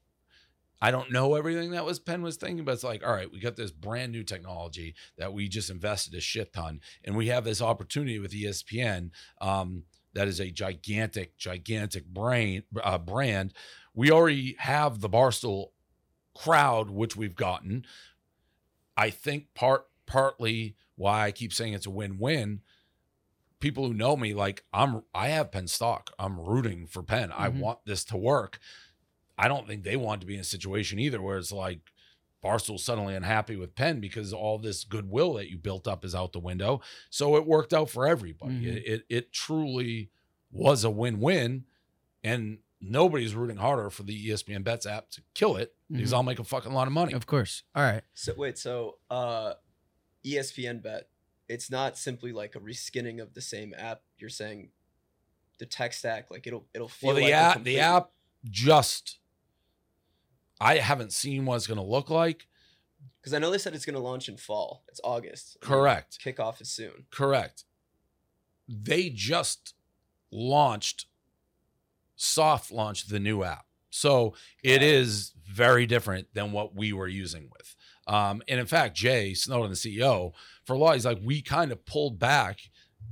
I 0.81 0.91
don't 0.91 1.11
know 1.11 1.35
everything 1.35 1.71
that 1.71 1.83
was 1.85 1.99
Penn 1.99 2.21
was 2.21 2.37
thinking, 2.37 2.63
but 2.63 2.73
it's 2.73 2.83
like, 2.85 3.03
all 3.05 3.11
right, 3.13 3.29
we 3.29 3.39
got 3.39 3.55
this 3.57 3.71
brand 3.71 4.11
new 4.13 4.23
technology 4.23 4.95
that 5.17 5.33
we 5.33 5.49
just 5.49 5.69
invested 5.69 6.13
a 6.15 6.21
shit 6.21 6.53
ton, 6.53 6.79
and 7.03 7.17
we 7.17 7.27
have 7.27 7.43
this 7.43 7.61
opportunity 7.61 8.17
with 8.17 8.31
ESPN. 8.31 9.11
Um, 9.41 9.83
that 10.13 10.27
is 10.29 10.39
a 10.39 10.51
gigantic, 10.51 11.35
gigantic 11.37 12.05
brain 12.05 12.63
uh, 12.81 12.97
brand. 12.97 13.53
We 13.93 14.09
already 14.09 14.55
have 14.59 15.01
the 15.01 15.09
Barstool 15.09 15.71
crowd, 16.35 16.89
which 16.89 17.15
we've 17.17 17.35
gotten. 17.35 17.85
I 18.99 19.09
think 19.11 19.53
part 19.53 19.87
partly 20.05 20.75
why 20.95 21.25
I 21.25 21.31
keep 21.31 21.53
saying 21.53 21.73
it's 21.73 21.85
a 21.85 21.89
win-win 21.91 22.61
people 23.59 23.87
who 23.87 23.93
know 23.93 24.15
me 24.15 24.33
like 24.33 24.63
i'm 24.73 25.01
i 25.13 25.27
have 25.29 25.51
penn 25.51 25.67
stock. 25.67 26.11
I'm 26.17 26.39
rooting 26.39 26.87
for 26.87 27.03
penn. 27.03 27.31
I 27.31 27.49
Mhm. 27.49 27.59
want 27.59 27.79
this 27.85 28.03
to 28.05 28.17
work. 28.17 28.59
I 29.37 29.47
don't 29.47 29.67
think 29.67 29.83
they 29.83 29.95
want 29.97 30.21
to 30.21 30.27
be 30.27 30.35
in 30.35 30.39
a 30.41 30.45
situation 30.45 30.99
either 30.99 31.21
where 31.21 31.37
it's 31.37 31.51
like 31.51 31.79
barstool's 32.41 32.83
suddenly 32.85 33.15
unhappy 33.15 33.55
with 33.57 33.75
penn 33.75 33.99
because 33.99 34.31
all 34.33 34.57
this 34.57 34.83
goodwill 34.85 35.33
that 35.33 35.49
you 35.49 35.57
built 35.57 35.87
up 35.87 36.03
is 36.05 36.15
out 36.15 36.31
the 36.33 36.39
window. 36.39 36.81
So 37.09 37.35
it 37.35 37.45
worked 37.45 37.73
out 37.73 37.89
for 37.89 38.07
everybody. 38.07 38.61
Mhm. 38.61 38.65
it, 38.77 38.83
it 38.87 39.05
it 39.09 39.33
truly 39.33 40.09
was 40.51 40.83
a 40.83 40.89
win-win 40.89 41.65
and 42.23 42.59
nobody's 42.81 43.35
rooting 43.35 43.57
harder 43.57 43.89
for 43.89 44.03
the 44.03 44.29
espn 44.29 44.63
bets 44.63 44.85
app 44.85 45.09
to 45.11 45.21
kill 45.33 45.55
it 45.57 45.75
because 45.91 46.11
Mhm. 46.11 46.15
i'll 46.15 46.23
make 46.23 46.39
a 46.39 46.43
fucking 46.43 46.71
lot 46.73 46.87
of 46.87 46.93
money 46.93 47.13
Of 47.13 47.25
course. 47.25 47.63
All 47.75 47.83
right. 47.83 48.03
So 48.13 48.33
wait, 48.37 48.57
so 48.57 48.99
uh, 49.09 49.53
ESPN 50.25 50.81
Bet, 50.83 51.09
it's 51.47 51.71
not 51.71 51.97
simply 51.97 52.31
like 52.31 52.55
a 52.55 52.59
reskinning 52.59 53.21
of 53.21 53.33
the 53.33 53.41
same 53.41 53.73
app. 53.77 54.01
You're 54.17 54.29
saying 54.29 54.69
the 55.57 55.65
tech 55.65 55.93
stack, 55.93 56.29
like 56.31 56.45
it'll 56.47 56.67
it'll 56.73 56.87
feel 56.89 57.07
well 57.09 57.15
the 57.15 57.23
like 57.23 57.33
app 57.33 57.53
complete- 57.53 57.73
the 57.75 57.79
app 57.79 58.11
just 58.45 59.19
i 60.61 60.75
haven't 60.77 61.11
seen 61.13 61.45
what 61.45 61.55
it's 61.57 61.67
going 61.67 61.77
to 61.79 61.83
look 61.83 62.09
like 62.09 62.47
because 63.21 63.33
I 63.33 63.39
know 63.39 63.49
they 63.51 63.57
said 63.57 63.73
it's 63.75 63.85
going 63.85 63.95
to 63.95 64.01
launch 64.01 64.27
in 64.29 64.37
fall. 64.37 64.83
It's 64.89 64.99
August. 65.03 65.57
correct 65.61 66.19
Kickoff 66.23 66.61
is 66.61 66.69
soon. 66.69 67.05
Correct. 67.11 67.63
They 68.67 69.09
just 69.09 69.73
launched, 70.31 71.05
soft 72.15 72.71
launched 72.71 73.09
the 73.09 73.19
new 73.19 73.43
app. 73.43 73.65
So 73.89 74.35
it 74.63 74.81
Wow. 74.81 74.87
is 74.87 75.31
very 75.51 75.85
different 75.85 76.27
than 76.33 76.51
what 76.51 76.75
we 76.75 76.93
were 76.93 77.07
using 77.07 77.49
with. 77.57 77.75
Um, 78.07 78.41
and 78.47 78.59
in 78.59 78.65
fact, 78.65 78.95
Jay 78.95 79.33
Snowden, 79.33 79.69
the 79.69 79.75
CEO, 79.75 80.33
for 80.65 80.73
a 80.75 80.77
while, 80.79 80.93
he's 80.93 81.05
like, 81.05 81.19
we 81.23 81.41
kind 81.41 81.71
of 81.71 81.85
pulled 81.85 82.19
back 82.19 82.59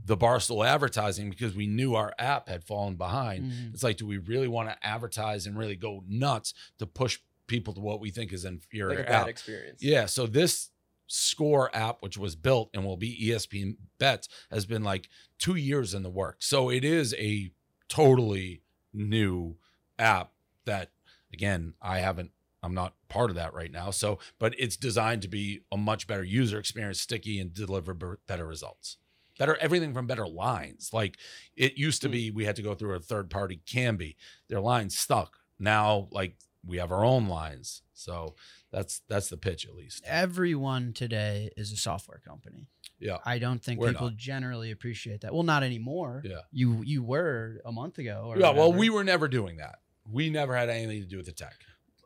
the 0.05 0.17
Barstool 0.17 0.65
advertising 0.65 1.29
because 1.29 1.55
we 1.55 1.67
knew 1.67 1.95
our 1.95 2.13
app 2.19 2.47
had 2.49 2.63
fallen 2.63 2.95
behind. 2.95 3.51
Mhm. 3.51 3.73
It's 3.73 3.83
like, 3.83 3.97
do 3.97 4.05
we 4.05 4.17
really 4.17 4.47
want 4.47 4.69
to 4.69 4.77
advertise 4.85 5.45
and 5.45 5.57
really 5.57 5.75
go 5.75 6.03
nuts 6.07 6.53
to 6.79 6.85
push 6.85 7.19
people 7.47 7.73
to 7.73 7.79
what 7.79 7.99
we 7.99 8.09
think 8.11 8.33
is 8.33 8.43
inferior 8.45 8.99
Like 8.99 9.09
app? 9.09 9.27
experience. 9.27 9.81
Yeah. 9.81 10.05
So 10.05 10.27
this 10.27 10.69
score 11.07 11.73
app, 11.75 12.01
which 12.01 12.17
was 12.17 12.35
built 12.35 12.69
and 12.73 12.83
will 12.85 12.97
be 12.97 13.29
ESPN 13.29 13.77
bets, 13.97 14.27
has 14.51 14.65
been 14.65 14.83
like 14.83 15.07
two 15.39 15.55
years 15.55 15.93
in 15.93 16.03
the 16.03 16.09
works. 16.09 16.45
So 16.47 16.69
it 16.69 16.83
is 16.83 17.13
a 17.17 17.51
totally 17.87 18.61
new 18.93 19.55
app 19.97 20.33
that, 20.65 20.91
again, 21.33 21.73
I 21.81 21.99
haven't. 21.99 22.31
I'm 22.63 22.73
not 22.73 22.95
part 23.07 23.29
of 23.29 23.35
that 23.35 23.53
right 23.53 23.71
now. 23.71 23.91
So, 23.91 24.19
but 24.39 24.55
it's 24.57 24.75
designed 24.75 25.21
to 25.21 25.27
be 25.27 25.61
a 25.71 25.77
much 25.77 26.07
better 26.07 26.23
user 26.23 26.57
experience, 26.57 26.99
sticky, 26.99 27.39
and 27.39 27.53
deliver 27.53 27.93
better 28.27 28.45
results. 28.45 28.97
Better 29.37 29.55
everything 29.61 29.93
from 29.93 30.07
better 30.07 30.27
lines. 30.27 30.89
Like 30.91 31.17
it 31.55 31.77
used 31.77 32.01
to 32.01 32.07
hmm. 32.07 32.13
be, 32.13 32.31
we 32.31 32.45
had 32.45 32.55
to 32.55 32.63
go 32.63 32.73
through 32.73 32.95
a 32.95 32.99
third 32.99 33.29
party 33.29 33.61
Kambi. 33.65 34.15
Their 34.49 34.59
lines 34.59 34.97
stuck. 34.97 35.37
Now, 35.59 36.07
like 36.11 36.37
we 36.65 36.77
have 36.77 36.91
our 36.91 37.05
own 37.05 37.27
lines. 37.27 37.83
So 37.93 38.35
that's 38.71 39.01
that's 39.07 39.29
the 39.29 39.37
pitch 39.37 39.65
at 39.65 39.75
least. 39.75 40.03
Everyone 40.05 40.93
today 40.93 41.49
is 41.57 41.71
a 41.71 41.77
software 41.77 42.21
company. 42.25 42.67
Yeah. 42.99 43.17
I 43.25 43.39
don't 43.39 43.63
think 43.63 43.79
We're 43.79 43.89
people 43.89 44.07
not. 44.07 44.17
generally 44.17 44.71
appreciate 44.71 45.21
that. 45.21 45.33
Well, 45.33 45.43
not 45.43 45.63
anymore. 45.63 46.21
Yeah. 46.25 46.41
You 46.51 46.81
you 46.83 47.03
were 47.03 47.61
a 47.65 47.71
month 47.71 47.97
ago. 47.97 48.25
Or 48.27 48.37
Yeah, 48.37 48.51
well, 48.51 48.73
we 48.73 48.89
were 48.89 49.03
never 49.03 49.27
doing 49.27 49.57
that. 49.57 49.79
We 50.11 50.29
never 50.29 50.55
had 50.55 50.69
anything 50.69 51.01
to 51.01 51.07
do 51.07 51.17
with 51.17 51.25
the 51.25 51.31
tech. 51.33 51.55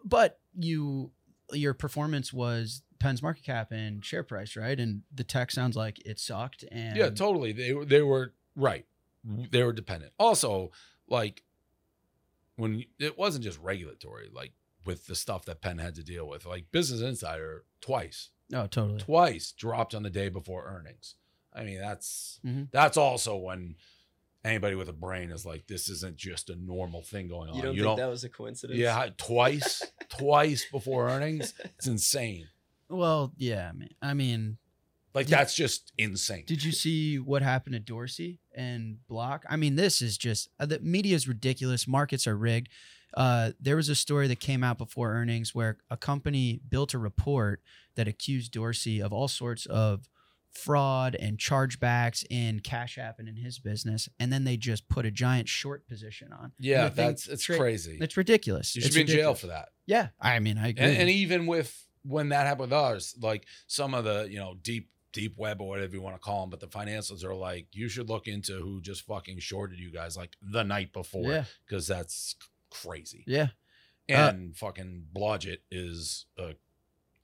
but 0.03 0.39
you 0.57 1.11
your 1.53 1.73
performance 1.73 2.31
was 2.33 2.81
Penn's 2.99 3.21
market 3.21 3.43
cap 3.43 3.71
and 3.71 4.03
share 4.05 4.23
price, 4.23 4.55
right? 4.55 4.79
And 4.79 5.01
the 5.13 5.23
tech 5.23 5.51
sounds 5.51 5.75
like 5.75 6.05
it 6.05 6.17
sucked. 6.19 6.63
And 6.71 6.95
yeah, 6.97 7.09
totally. 7.09 7.51
They 7.51 7.73
were 7.73 7.85
they 7.85 8.01
were 8.01 8.33
right. 8.55 8.85
They 9.23 9.61
were 9.63 9.73
dependent. 9.73 10.13
Also, 10.17 10.71
like 11.07 11.43
when 12.55 12.79
you- 12.79 12.85
it 12.99 13.17
wasn't 13.17 13.43
just 13.43 13.59
regulatory, 13.59 14.29
like 14.31 14.53
with 14.85 15.05
the 15.07 15.15
stuff 15.15 15.45
that 15.45 15.61
Penn 15.61 15.77
had 15.77 15.95
to 15.95 16.03
deal 16.03 16.27
with, 16.27 16.45
like 16.45 16.71
Business 16.71 17.01
Insider 17.01 17.65
twice, 17.81 18.29
Oh, 18.53 18.67
totally. 18.67 18.99
twice 18.99 19.51
dropped 19.51 19.93
on 19.93 20.03
the 20.03 20.09
day 20.09 20.29
before 20.29 20.65
earnings. 20.65 21.15
I 21.53 21.63
mean, 21.63 21.79
that's 21.79 22.39
Mhm. 22.45 22.71
that's 22.71 22.97
also 22.97 23.35
when 23.37 23.75
anybody 24.43 24.75
with 24.75 24.89
a 24.89 24.93
brain 24.93 25.31
is 25.31 25.45
like, 25.45 25.67
this 25.67 25.89
isn't 25.89 26.17
just 26.17 26.49
a 26.49 26.55
normal 26.55 27.03
thing 27.03 27.27
going 27.27 27.49
on. 27.49 27.55
You 27.55 27.61
don't 27.61 27.75
think 27.75 27.97
that 27.99 28.09
was 28.09 28.23
a 28.23 28.29
coincidence? 28.29 28.79
yeah, 28.79 29.07
twice, 29.17 29.83
twice 30.09 30.65
before 30.71 31.09
earnings. 31.09 31.53
It's 31.77 31.87
insane. 31.87 32.47
Well, 32.89 33.31
yeah. 33.37 33.69
I 33.69 33.73
mean, 33.73 33.89
I 34.01 34.13
mean, 34.13 34.57
Like 35.13 35.27
Did- 35.27 35.33
that's 35.37 35.53
just 35.55 35.91
insane. 35.97 36.43
did 36.47 36.63
you 36.63 36.71
see 36.71 37.19
what 37.19 37.41
happened 37.41 37.73
to 37.73 37.79
Dorsey 37.79 38.39
and 38.55 38.97
Block? 39.07 39.45
I 39.49 39.55
mean, 39.57 39.75
this 39.75 40.01
is 40.01 40.17
just 40.17 40.49
uh, 40.59 40.65
the 40.65 40.79
media 40.79 41.15
is 41.15 41.27
ridiculous. 41.27 41.87
Markets 41.87 42.27
are 42.27 42.37
rigged. 42.37 42.69
Uh, 43.13 43.51
there 43.59 43.75
was 43.75 43.89
a 43.89 43.95
story 43.95 44.27
that 44.29 44.39
came 44.39 44.63
out 44.63 44.77
before 44.77 45.11
earnings 45.11 45.53
where 45.53 45.77
a 45.89 45.97
company 45.97 46.61
built 46.69 46.93
a 46.93 46.97
report 46.97 47.61
that 47.95 48.07
accused 48.07 48.53
Dorsey 48.53 49.01
of 49.01 49.11
all 49.11 49.27
sorts 49.27 49.65
of 49.65 50.07
fraud 50.53 51.15
and 51.15 51.37
chargebacks 51.37 52.25
in 52.29 52.59
Cash 52.59 52.97
App 52.97 53.19
and 53.19 53.27
in 53.27 53.35
his 53.37 53.59
business, 53.59 54.09
and 54.19 54.31
then 54.31 54.43
they 54.43 54.57
just 54.57 54.87
put 54.89 55.05
a 55.05 55.11
giant 55.11 55.47
short 55.47 55.87
position 55.87 56.31
on. 56.33 56.51
Yeah, 56.59 56.85
And 56.85 56.91
the 56.91 56.95
thing 56.95 57.07
that's 57.07 57.27
it's 57.27 57.45
crazy. 57.45 57.97
It's 58.01 58.17
ridiculous. 58.17 58.75
You 58.75 58.81
should 58.81 58.87
It's 58.89 58.95
be 58.95 59.01
in 59.01 59.07
jail 59.07 59.33
for 59.33 59.47
that. 59.47 59.69
Yeah, 59.85 60.09
I 60.19 60.39
mean, 60.39 60.57
I 60.57 60.69
agree. 60.69 60.83
And, 60.85 60.97
and 60.97 61.09
even 61.09 61.47
with 61.47 61.85
when 62.03 62.29
that 62.29 62.45
happened 62.47 62.71
with 62.71 62.73
ours, 62.73 63.15
like 63.21 63.45
some 63.67 63.93
of 63.93 64.03
the 64.03 64.27
you 64.29 64.39
know 64.39 64.55
deep 64.61 64.89
deep 65.13 65.37
web 65.37 65.59
or 65.61 65.67
whatever 65.67 65.93
you 65.93 66.01
want 66.01 66.15
to 66.15 66.21
call 66.21 66.41
them, 66.41 66.49
but 66.49 66.59
the 66.59 66.67
financials 66.67 67.23
are 67.23 67.35
like 67.35 67.67
you 67.73 67.87
should 67.89 68.09
look 68.09 68.27
into 68.27 68.53
who 68.59 68.81
just 68.81 69.05
fucking 69.05 69.39
shorted 69.39 69.77
you 69.79 69.91
guys 69.91 70.15
like 70.15 70.35
the 70.41 70.63
night 70.63 70.93
before 70.93 71.31
yeah, 71.31 71.43
because 71.65 71.87
that's 71.87 72.35
crazy. 72.69 73.23
yeah. 73.27 73.49
Uh, 74.09 74.13
And 74.13 74.57
fucking 74.57 75.05
Blodget 75.15 75.59
is 75.69 76.25
a 76.37 76.55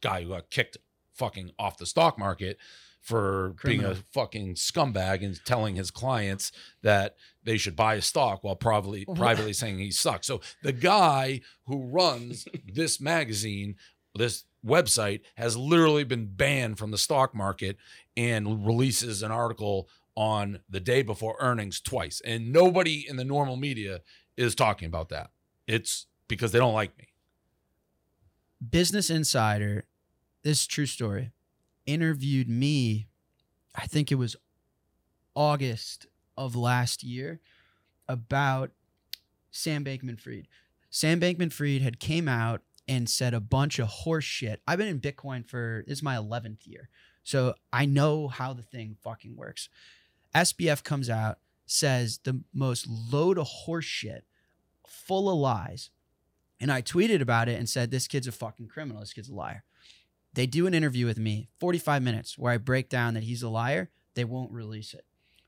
guy 0.01 0.23
who 0.23 0.29
got 0.29 0.49
kicked 0.49 0.77
fucking 1.17 1.51
off 1.59 1.77
the 1.77 1.85
stock 1.85 2.17
market 2.17 2.57
for 3.01 3.55
being 3.63 3.83
a 3.85 3.95
fucking 3.95 4.55
scumbag 4.55 5.23
and 5.23 5.39
telling 5.45 5.75
his 5.75 5.91
clients 5.91 6.51
that 6.81 7.15
they 7.43 7.55
should 7.57 7.75
buy 7.75 7.95
a 7.95 8.01
stock 8.01 8.43
while 8.43 8.55
privately 8.55 9.03
What? 9.05 9.17
privately 9.17 9.53
saying 9.53 9.79
he 9.79 9.91
sucks. 9.91 10.27
So 10.27 10.41
the 10.61 10.73
guy 10.73 11.41
who 11.67 11.83
runs 11.87 12.47
this 12.73 12.99
magazine, 12.99 13.75
this 14.13 14.43
website 14.65 15.21
has 15.35 15.55
literally 15.55 16.03
been 16.03 16.25
banned 16.25 16.77
from 16.77 16.91
the 16.91 16.97
stock 16.97 17.33
market 17.33 17.77
and 18.17 18.65
releases 18.65 19.23
an 19.23 19.31
article 19.31 19.87
on 20.15 20.59
the 20.69 20.79
day 20.81 21.01
before 21.03 21.37
earnings 21.39 21.79
twice. 21.79 22.21
And 22.25 22.51
nobody 22.51 23.07
in 23.07 23.15
the 23.15 23.23
normal 23.23 23.55
media 23.55 24.01
is 24.35 24.53
talking 24.55 24.87
about 24.87 25.09
that. 25.09 25.29
It's 25.67 26.07
because 26.27 26.51
they 26.51 26.59
don't 26.59 26.73
like 26.73 26.97
me. 26.97 27.05
Business 28.69 29.09
Insider, 29.09 29.85
this 30.47 30.65
true 30.65 30.85
story, 30.85 31.31
interviewed 31.85 32.47
me, 32.47 33.09
I 33.75 33.85
think 33.85 34.13
it 34.13 34.15
was 34.15 34.37
August 35.35 36.07
of 36.37 36.55
last 36.55 37.03
year, 37.03 37.41
about 38.07 38.71
Sam 39.51 39.83
Bankman 39.83 40.17
Fried. 40.17 40.47
Sam 40.89 41.19
Bankman 41.19 41.51
Fried 41.51 41.81
had 41.81 41.99
came 41.99 42.29
out 42.29 42.61
and 42.87 43.09
said 43.09 43.33
a 43.33 43.41
bunch 43.41 43.77
of 43.77 43.89
horse 43.89 44.23
shit. 44.23 44.61
I've 44.65 44.77
been 44.77 44.87
in 44.87 45.01
Bitcoin 45.01 45.45
for 45.45 45.83
this 45.85 45.97
is 45.97 46.03
my 46.03 46.15
11th 46.15 46.65
year. 46.65 46.87
So 47.25 47.55
I 47.73 47.85
know 47.85 48.29
how 48.29 48.53
the 48.53 48.63
thing 48.63 48.95
fucking 49.03 49.35
works. 49.35 49.67
SBF 50.33 50.81
comes 50.81 51.09
out, 51.09 51.39
says 51.65 52.21
the 52.23 52.41
most 52.53 52.87
load 52.87 53.37
of 53.37 53.47
horse 53.47 53.83
shit, 53.83 54.23
full 54.87 55.29
of 55.29 55.35
lies. 55.35 55.89
And 56.61 56.71
I 56.71 56.81
tweeted 56.81 57.19
about 57.19 57.49
it 57.49 57.59
and 57.59 57.67
said, 57.67 57.91
This 57.91 58.07
kid's 58.07 58.27
a 58.27 58.31
fucking 58.31 58.69
criminal. 58.69 59.01
This 59.01 59.11
kid's 59.11 59.27
a 59.27 59.35
liar. 59.35 59.65
They 60.33 60.45
do 60.45 60.67
an 60.67 60.73
interview 60.73 61.05
with 61.05 61.17
me, 61.17 61.49
45 61.59 62.01
minutes, 62.01 62.37
where 62.37 62.53
I 62.53 62.57
break 62.57 62.89
down 62.89 63.13
that 63.15 63.23
he's 63.23 63.43
a 63.43 63.49
liar. 63.49 63.89
They 64.13 64.23
won't 64.23 64.51
release 64.51 64.93
it. 64.93 65.05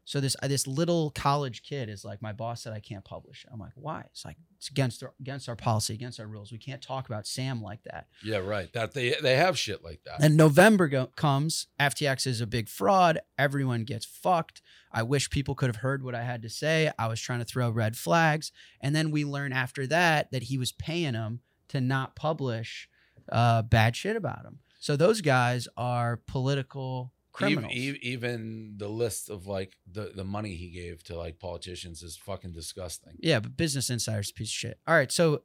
So 0.09 0.19
this 0.19 0.36
uh, 0.41 0.47
this 0.47 0.65
little 0.65 1.11
college 1.11 1.61
kid 1.61 1.88
is 1.88 2.03
like, 2.03 2.19
my 2.19 2.34
boss 2.34 2.63
said 2.63 2.73
I 2.73 2.80
can't 2.80 3.05
publish. 3.05 3.45
it." 3.45 3.51
I'm 3.53 3.59
like, 3.59 3.73
why? 3.75 4.05
It's 4.07 4.25
like 4.25 4.38
it's 4.57 4.67
against 4.67 5.03
our, 5.03 5.13
against 5.19 5.47
our 5.47 5.55
policy, 5.55 5.93
against 5.93 6.19
our 6.19 6.25
rules. 6.25 6.51
We 6.51 6.57
can't 6.57 6.82
talk 6.82 7.07
about 7.07 7.27
Sam 7.27 7.61
like 7.61 7.84
that. 7.84 8.07
Yeah, 8.23 8.38
right. 8.38 8.73
That 8.73 8.95
they 8.95 9.13
they 9.21 9.36
have 9.36 9.55
shit 9.55 9.84
like 9.84 10.01
that. 10.05 10.23
And 10.23 10.36
November 10.36 10.88
go- 10.88 11.11
comes. 11.15 11.67
FTX 11.80 12.25
is 12.25 12.41
a 12.41 12.47
big 12.47 12.69
fraud. 12.69 13.19
Everyone 13.38 13.84
gets 13.84 14.03
fucked. 14.03 14.63
I 14.91 15.03
wish 15.03 15.30
people 15.30 15.53
could 15.53 15.69
have 15.69 15.75
heard 15.75 16.03
what 16.03 16.15
I 16.15 16.23
had 16.23 16.41
to 16.41 16.49
say. 16.49 16.91
I 16.97 17.05
was 17.05 17.21
trying 17.21 17.39
to 17.39 17.45
throw 17.45 17.69
red 17.69 17.95
flags. 17.95 18.51
And 18.82 18.95
then 18.95 19.11
we 19.11 19.23
learn 19.23 19.53
after 19.53 19.86
that 19.86 20.32
that 20.32 20.41
he 20.41 20.57
was 20.57 20.71
paying 20.71 21.13
them 21.13 21.41
to 21.67 21.80
not 21.80 22.15
publish 22.15 22.89
uh, 23.32 23.61
bad 23.61 23.95
shit 23.95 24.15
about 24.15 24.43
him. 24.43 24.57
So 24.80 24.95
those 24.95 25.21
guys 25.21 25.67
are 25.77 26.21
political 26.25 27.11
Even, 27.41 27.53
criminals. 27.55 27.73
e- 27.73 27.99
even 28.01 28.75
the 28.77 28.88
list 28.88 29.30
of 29.30 29.45
like 29.45 29.77
the, 29.91 30.11
the 30.15 30.23
money 30.23 30.55
he 30.55 30.69
gave 30.69 31.03
to 31.03 31.17
like 31.17 31.38
politicians 31.39 32.01
is 32.01 32.15
fucking 32.17 32.53
disgusting. 32.53 33.13
Yeah, 33.19 33.39
but 33.41 33.57
Business 33.57 33.89
Insider's 33.89 34.32
piece 34.32 34.47
of 34.49 34.53
shit. 34.53 34.80
All 34.88 34.95
right, 34.95 35.11
so 35.11 35.43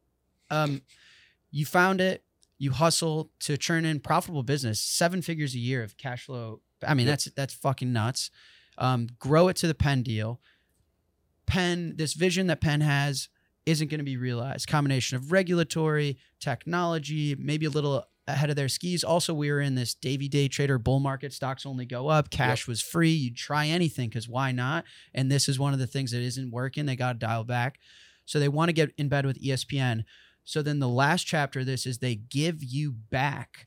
um, 0.51 0.83
you 1.51 1.67
found 1.67 2.01
it. 2.01 2.23
You 2.59 2.71
hustle 2.71 3.31
to 3.41 3.57
churn 3.59 3.85
in 3.85 3.99
profitable 4.01 4.45
business, 4.45 4.81
seven 4.81 5.21
figures 5.23 5.55
a 5.55 5.59
year 5.59 5.83
of 5.83 5.97
cash 5.97 6.25
flow. 6.27 6.61
I 6.87 6.95
mean, 6.95 7.07
Yep. 7.07 7.13
that's 7.13 7.25
that's 7.37 7.55
fucking 7.55 7.93
nuts. 7.93 8.31
Um, 8.79 9.09
grow 9.19 9.49
it 9.49 9.57
to 9.57 9.67
the 9.67 9.75
Penn 9.75 10.03
deal. 10.05 10.41
Penn, 11.47 11.95
this 11.97 12.15
vision 12.15 12.47
that 12.47 12.61
Penn 12.61 12.81
has 12.81 13.29
isn't 13.67 13.89
going 13.89 13.99
to 13.99 14.05
be 14.05 14.17
realized. 14.17 14.69
Combination 14.69 15.17
of 15.17 15.33
regulatory, 15.33 16.19
technology, 16.41 17.35
maybe 17.39 17.67
a 17.67 17.71
little 17.71 18.05
ahead 18.27 18.51
of 18.51 18.57
their 18.57 18.69
skis. 18.69 19.05
Also, 19.05 19.35
we 19.35 19.51
were 19.51 19.61
in 19.61 19.75
this 19.75 19.95
Davey 19.95 20.29
Day 20.29 20.49
trader 20.49 20.79
bull 20.79 21.01
market. 21.01 21.33
Stocks 21.33 21.67
only 21.67 21.85
go 21.87 22.09
up. 22.09 22.31
Cash 22.31 22.67
was 22.67 22.81
free. 22.81 23.11
You'd 23.11 23.37
try 23.37 23.67
anything 23.67 24.09
because 24.09 24.29
why 24.29 24.51
not? 24.53 24.85
And 25.13 25.31
this 25.31 25.49
is 25.49 25.59
one 25.59 25.73
of 25.73 25.79
the 25.79 25.87
things 25.87 26.11
that 26.13 26.23
isn't 26.23 26.51
working. 26.51 26.87
They 26.87 26.97
got 26.97 27.13
to 27.15 27.19
dial 27.19 27.45
back. 27.45 27.79
So 28.25 28.39
they 28.41 28.49
want 28.49 28.71
to 28.71 28.73
get 28.73 28.93
in 28.97 29.09
bed 29.09 29.27
with 29.27 29.41
ESPN. 29.43 30.05
So 30.45 30.63
then 30.63 30.79
the 30.79 30.89
last 30.89 31.25
chapter 31.27 31.61
of 31.61 31.67
this 31.67 31.85
is 31.87 31.99
they 31.99 32.15
give 32.15 32.63
you 32.65 32.93
back 32.93 33.67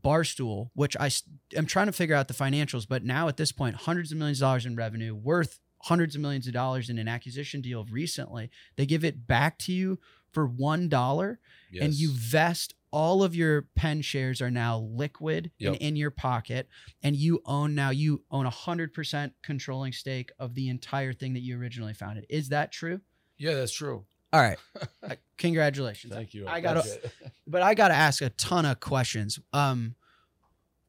Barstool, 0.00 0.70
which 0.74 0.96
I 0.98 1.10
am 1.56 1.66
trying 1.66 1.86
to 1.86 1.92
figure 1.92 2.14
out 2.14 2.28
the 2.28 2.34
financials, 2.34 2.86
but 2.88 3.04
now 3.04 3.26
at 3.28 3.36
this 3.36 3.50
point, 3.52 3.74
hundreds 3.76 4.12
of 4.12 4.18
millions 4.18 4.38
of 4.40 4.46
dollars 4.46 4.66
in 4.66 4.76
revenue, 4.76 5.14
worth 5.14 5.58
hundreds 5.82 6.14
of 6.14 6.20
millions 6.20 6.46
of 6.46 6.52
dollars 6.52 6.88
in 6.90 6.98
an 6.98 7.08
acquisition 7.08 7.60
deal 7.60 7.84
recently. 7.90 8.50
They 8.76 8.86
give 8.86 9.04
it 9.04 9.26
back 9.26 9.58
to 9.60 9.72
you 9.72 9.98
for 10.32 10.46
one 10.46 10.88
dollar, 10.88 11.40
Yes. 11.70 11.84
and 11.84 11.94
you 11.94 12.10
vest 12.12 12.74
all 12.90 13.22
of 13.22 13.34
your 13.36 13.62
Penn 13.74 14.00
shares 14.02 14.40
are 14.40 14.50
now 14.50 14.78
liquid 14.78 15.50
Yep. 15.58 15.72
and 15.74 15.82
in 15.82 15.96
your 15.96 16.10
pocket, 16.10 16.68
and 17.02 17.14
you 17.14 17.40
own 17.44 17.74
now 17.74 17.90
you 17.90 18.22
own 18.30 18.46
a 18.46 18.50
hundred 18.50 18.94
percent 18.94 19.34
controlling 19.42 19.92
stake 19.92 20.30
of 20.38 20.54
the 20.54 20.68
entire 20.68 21.12
thing 21.12 21.34
that 21.34 21.40
you 21.40 21.58
originally 21.58 21.94
founded. 21.94 22.24
Is 22.28 22.48
that 22.50 22.72
true? 22.72 23.00
yeah, 23.36 23.54
that's 23.54 23.72
true. 23.72 24.04
All 24.32 24.40
right, 24.40 24.58
congratulations. 25.38 26.12
Thank 26.12 26.34
you. 26.34 26.46
I 26.46 26.60
gotta- 26.60 27.10
but 27.46 27.62
I 27.62 27.74
got 27.74 27.88
to 27.88 27.94
ask 27.94 28.20
a 28.22 28.30
ton 28.30 28.66
of 28.66 28.78
questions. 28.80 29.38
Um, 29.52 29.94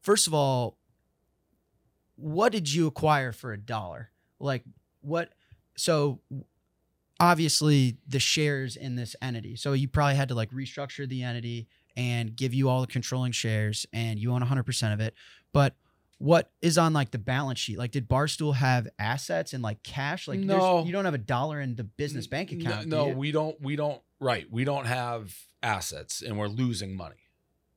first 0.02 0.26
of 0.26 0.34
all, 0.34 0.76
what 2.16 2.52
did 2.52 2.70
you 2.72 2.86
acquire 2.86 3.32
for 3.32 3.52
a 3.52 3.58
dollar? 3.58 4.10
Like 4.38 4.64
what? 5.00 5.32
So 5.76 6.20
obviously 7.18 7.96
the 8.06 8.18
shares 8.18 8.76
in 8.76 8.96
this 8.96 9.14
entity. 9.22 9.56
So 9.56 9.72
you 9.72 9.88
probably 9.88 10.16
had 10.16 10.28
to 10.28 10.34
like 10.34 10.50
restructure 10.50 11.08
the 11.08 11.22
entity 11.22 11.68
and 11.96 12.34
give 12.36 12.54
you 12.54 12.68
all 12.68 12.80
the 12.80 12.86
controlling 12.86 13.32
shares, 13.32 13.86
and 13.92 14.18
you 14.18 14.32
own 14.32 14.42
100% 14.42 14.92
of 14.92 15.00
it. 15.00 15.14
But 15.52 15.74
what 16.18 16.50
is 16.60 16.76
on 16.78 16.92
like 16.92 17.10
the 17.12 17.18
balance 17.18 17.58
sheet? 17.58 17.78
Like, 17.78 17.90
did 17.92 18.08
Barstool 18.08 18.54
have 18.56 18.88
assets 18.98 19.52
and 19.52 19.62
like 19.62 19.82
cash? 19.82 20.28
Like, 20.28 20.38
No. 20.40 20.84
you 20.84 20.92
don't 20.92 21.04
have 21.06 21.14
a 21.14 21.18
dollar 21.18 21.60
in 21.60 21.76
the 21.76 21.84
business 21.84 22.26
bank 22.26 22.52
No- 22.52 22.58
account. 22.70 22.82
do 22.84 22.88
No, 22.90 23.08
we 23.08 23.32
don't. 23.32 23.60
We 23.60 23.76
don't. 23.76 24.00
Right. 24.20 24.46
We 24.50 24.64
don't 24.64 24.84
have 24.86 25.34
assets, 25.62 26.20
and 26.22 26.38
we're 26.38 26.48
losing 26.48 26.94
money. 26.96 27.16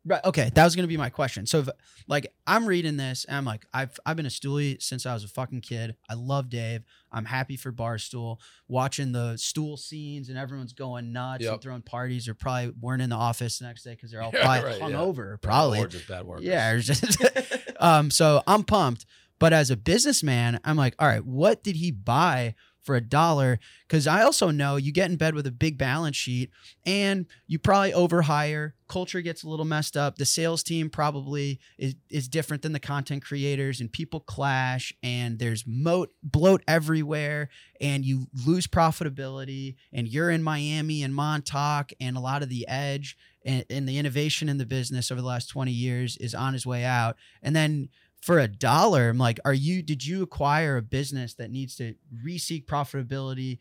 Right. 0.06 0.20
Okay. 0.26 0.52
That 0.54 0.66
was 0.66 0.76
gonna 0.76 0.88
be 0.90 0.98
my 0.98 1.10
question. 1.10 1.46
So, 1.46 1.60
if, 1.60 1.70
like, 2.08 2.28
I'm 2.46 2.66
reading 2.66 2.98
this, 2.98 3.24
and 3.26 3.38
I'm 3.38 3.46
like, 3.46 3.66
I've 3.74 3.98
I've 4.06 4.18
been 4.18 4.26
a 4.26 4.30
stoolie 4.30 4.82
since 4.82 5.06
I 5.06 5.14
was 5.14 5.24
a 5.24 5.30
fucking 5.30 5.62
kid. 5.62 5.96
I 6.10 6.16
love 6.16 6.50
Dave. 6.50 6.84
I'm 7.12 7.24
happy 7.26 7.56
for 7.56 7.72
Barstool. 7.72 8.38
Watching 8.68 9.14
the 9.14 9.38
stool 9.38 9.78
scenes 9.78 10.28
and 10.28 10.38
everyone's 10.38 10.74
going 10.74 11.14
nuts 11.14 11.46
and 11.54 11.62
throwing 11.62 11.84
parties, 11.84 12.28
or 12.28 12.34
probably 12.34 12.74
weren't 12.82 13.02
in 13.02 13.10
the 13.12 13.16
office 13.16 13.60
the 13.60 13.66
next 13.66 13.84
day 13.84 13.92
because 13.92 14.12
they're 14.12 14.22
all 14.22 14.32
Yeah, 14.34 14.44
probably 14.44 14.70
right, 14.72 14.80
yeah. 14.92 14.98
hungover. 14.98 15.42
Probably. 15.42 15.80
or 15.80 15.88
just 15.88 16.08
bad 16.08 16.26
workers. 16.26 16.46
Yeah. 16.46 16.78
just- 16.78 17.24
um. 17.80 18.12
So 18.12 18.44
I'm 18.46 18.64
pumped. 18.64 19.06
But 19.40 19.52
as 19.52 19.72
a 19.72 19.76
businessman, 19.78 20.60
I'm 20.64 20.78
like, 20.78 20.96
all 21.00 21.08
right, 21.08 21.26
what 21.26 21.64
did 21.64 21.76
he 21.76 21.92
buy 21.92 22.56
for 22.84 22.96
a 22.96 23.02
dollar? 23.02 23.60
Because 23.88 24.08
I 24.08 24.22
also 24.22 24.52
know 24.52 24.76
you 24.76 24.92
get 24.92 25.10
in 25.10 25.18
bed 25.18 25.36
with 25.36 25.48
a 25.48 25.52
big 25.52 25.78
balance 25.78 26.16
sheet 26.16 26.52
and 26.86 27.26
you 27.48 27.60
probably 27.60 27.92
overhire. 27.92 28.74
Culture 28.88 29.22
gets 29.22 29.44
a 29.44 29.50
little 29.50 29.66
messed 29.66 29.98
up. 29.98 30.18
The 30.18 30.26
sales 30.26 30.62
team 30.62 30.90
probably 30.90 31.60
is, 31.78 31.96
is 32.10 32.28
different 32.28 32.62
than 32.62 32.74
the 32.74 32.80
content 32.80 33.24
creators, 33.24 33.82
and 33.82 33.92
people 33.92 34.20
clash, 34.20 34.94
and 35.02 35.40
there's 35.40 35.64
moat 35.66 36.12
bloat 36.22 36.62
everywhere, 36.68 37.50
and 37.82 38.06
you 38.06 38.28
lose 38.46 38.68
profitability. 38.68 39.76
And 39.92 40.08
you're 40.08 40.30
in 40.30 40.44
Miami 40.44 41.02
and 41.02 41.16
Montauk, 41.16 41.92
and 42.00 42.16
a 42.16 42.20
lot 42.20 42.44
of 42.44 42.50
the 42.50 42.68
edge 42.68 43.18
and, 43.46 43.66
and 43.70 43.88
the 43.88 43.98
innovation 43.98 44.50
in 44.50 44.58
the 44.58 44.66
business 44.66 45.12
over 45.12 45.22
the 45.22 45.28
last 45.28 45.48
20 45.48 45.72
years 45.72 46.18
is 46.18 46.34
on 46.34 46.54
his 46.54 46.66
way 46.66 46.84
out. 46.84 47.16
And 47.42 47.56
then 47.56 47.90
for 48.24 48.40
a 48.40 48.48
dollar, 48.48 49.10
I'm 49.10 49.18
like, 49.18 49.38
are 49.44 49.54
you, 49.54 49.82
did 49.82 50.06
you 50.06 50.24
acquire 50.24 50.78
a 50.78 50.82
business 50.82 51.34
that 51.34 51.52
needs 51.52 51.76
to 51.76 51.94
reseek 52.26 52.66
profitability? 52.66 53.60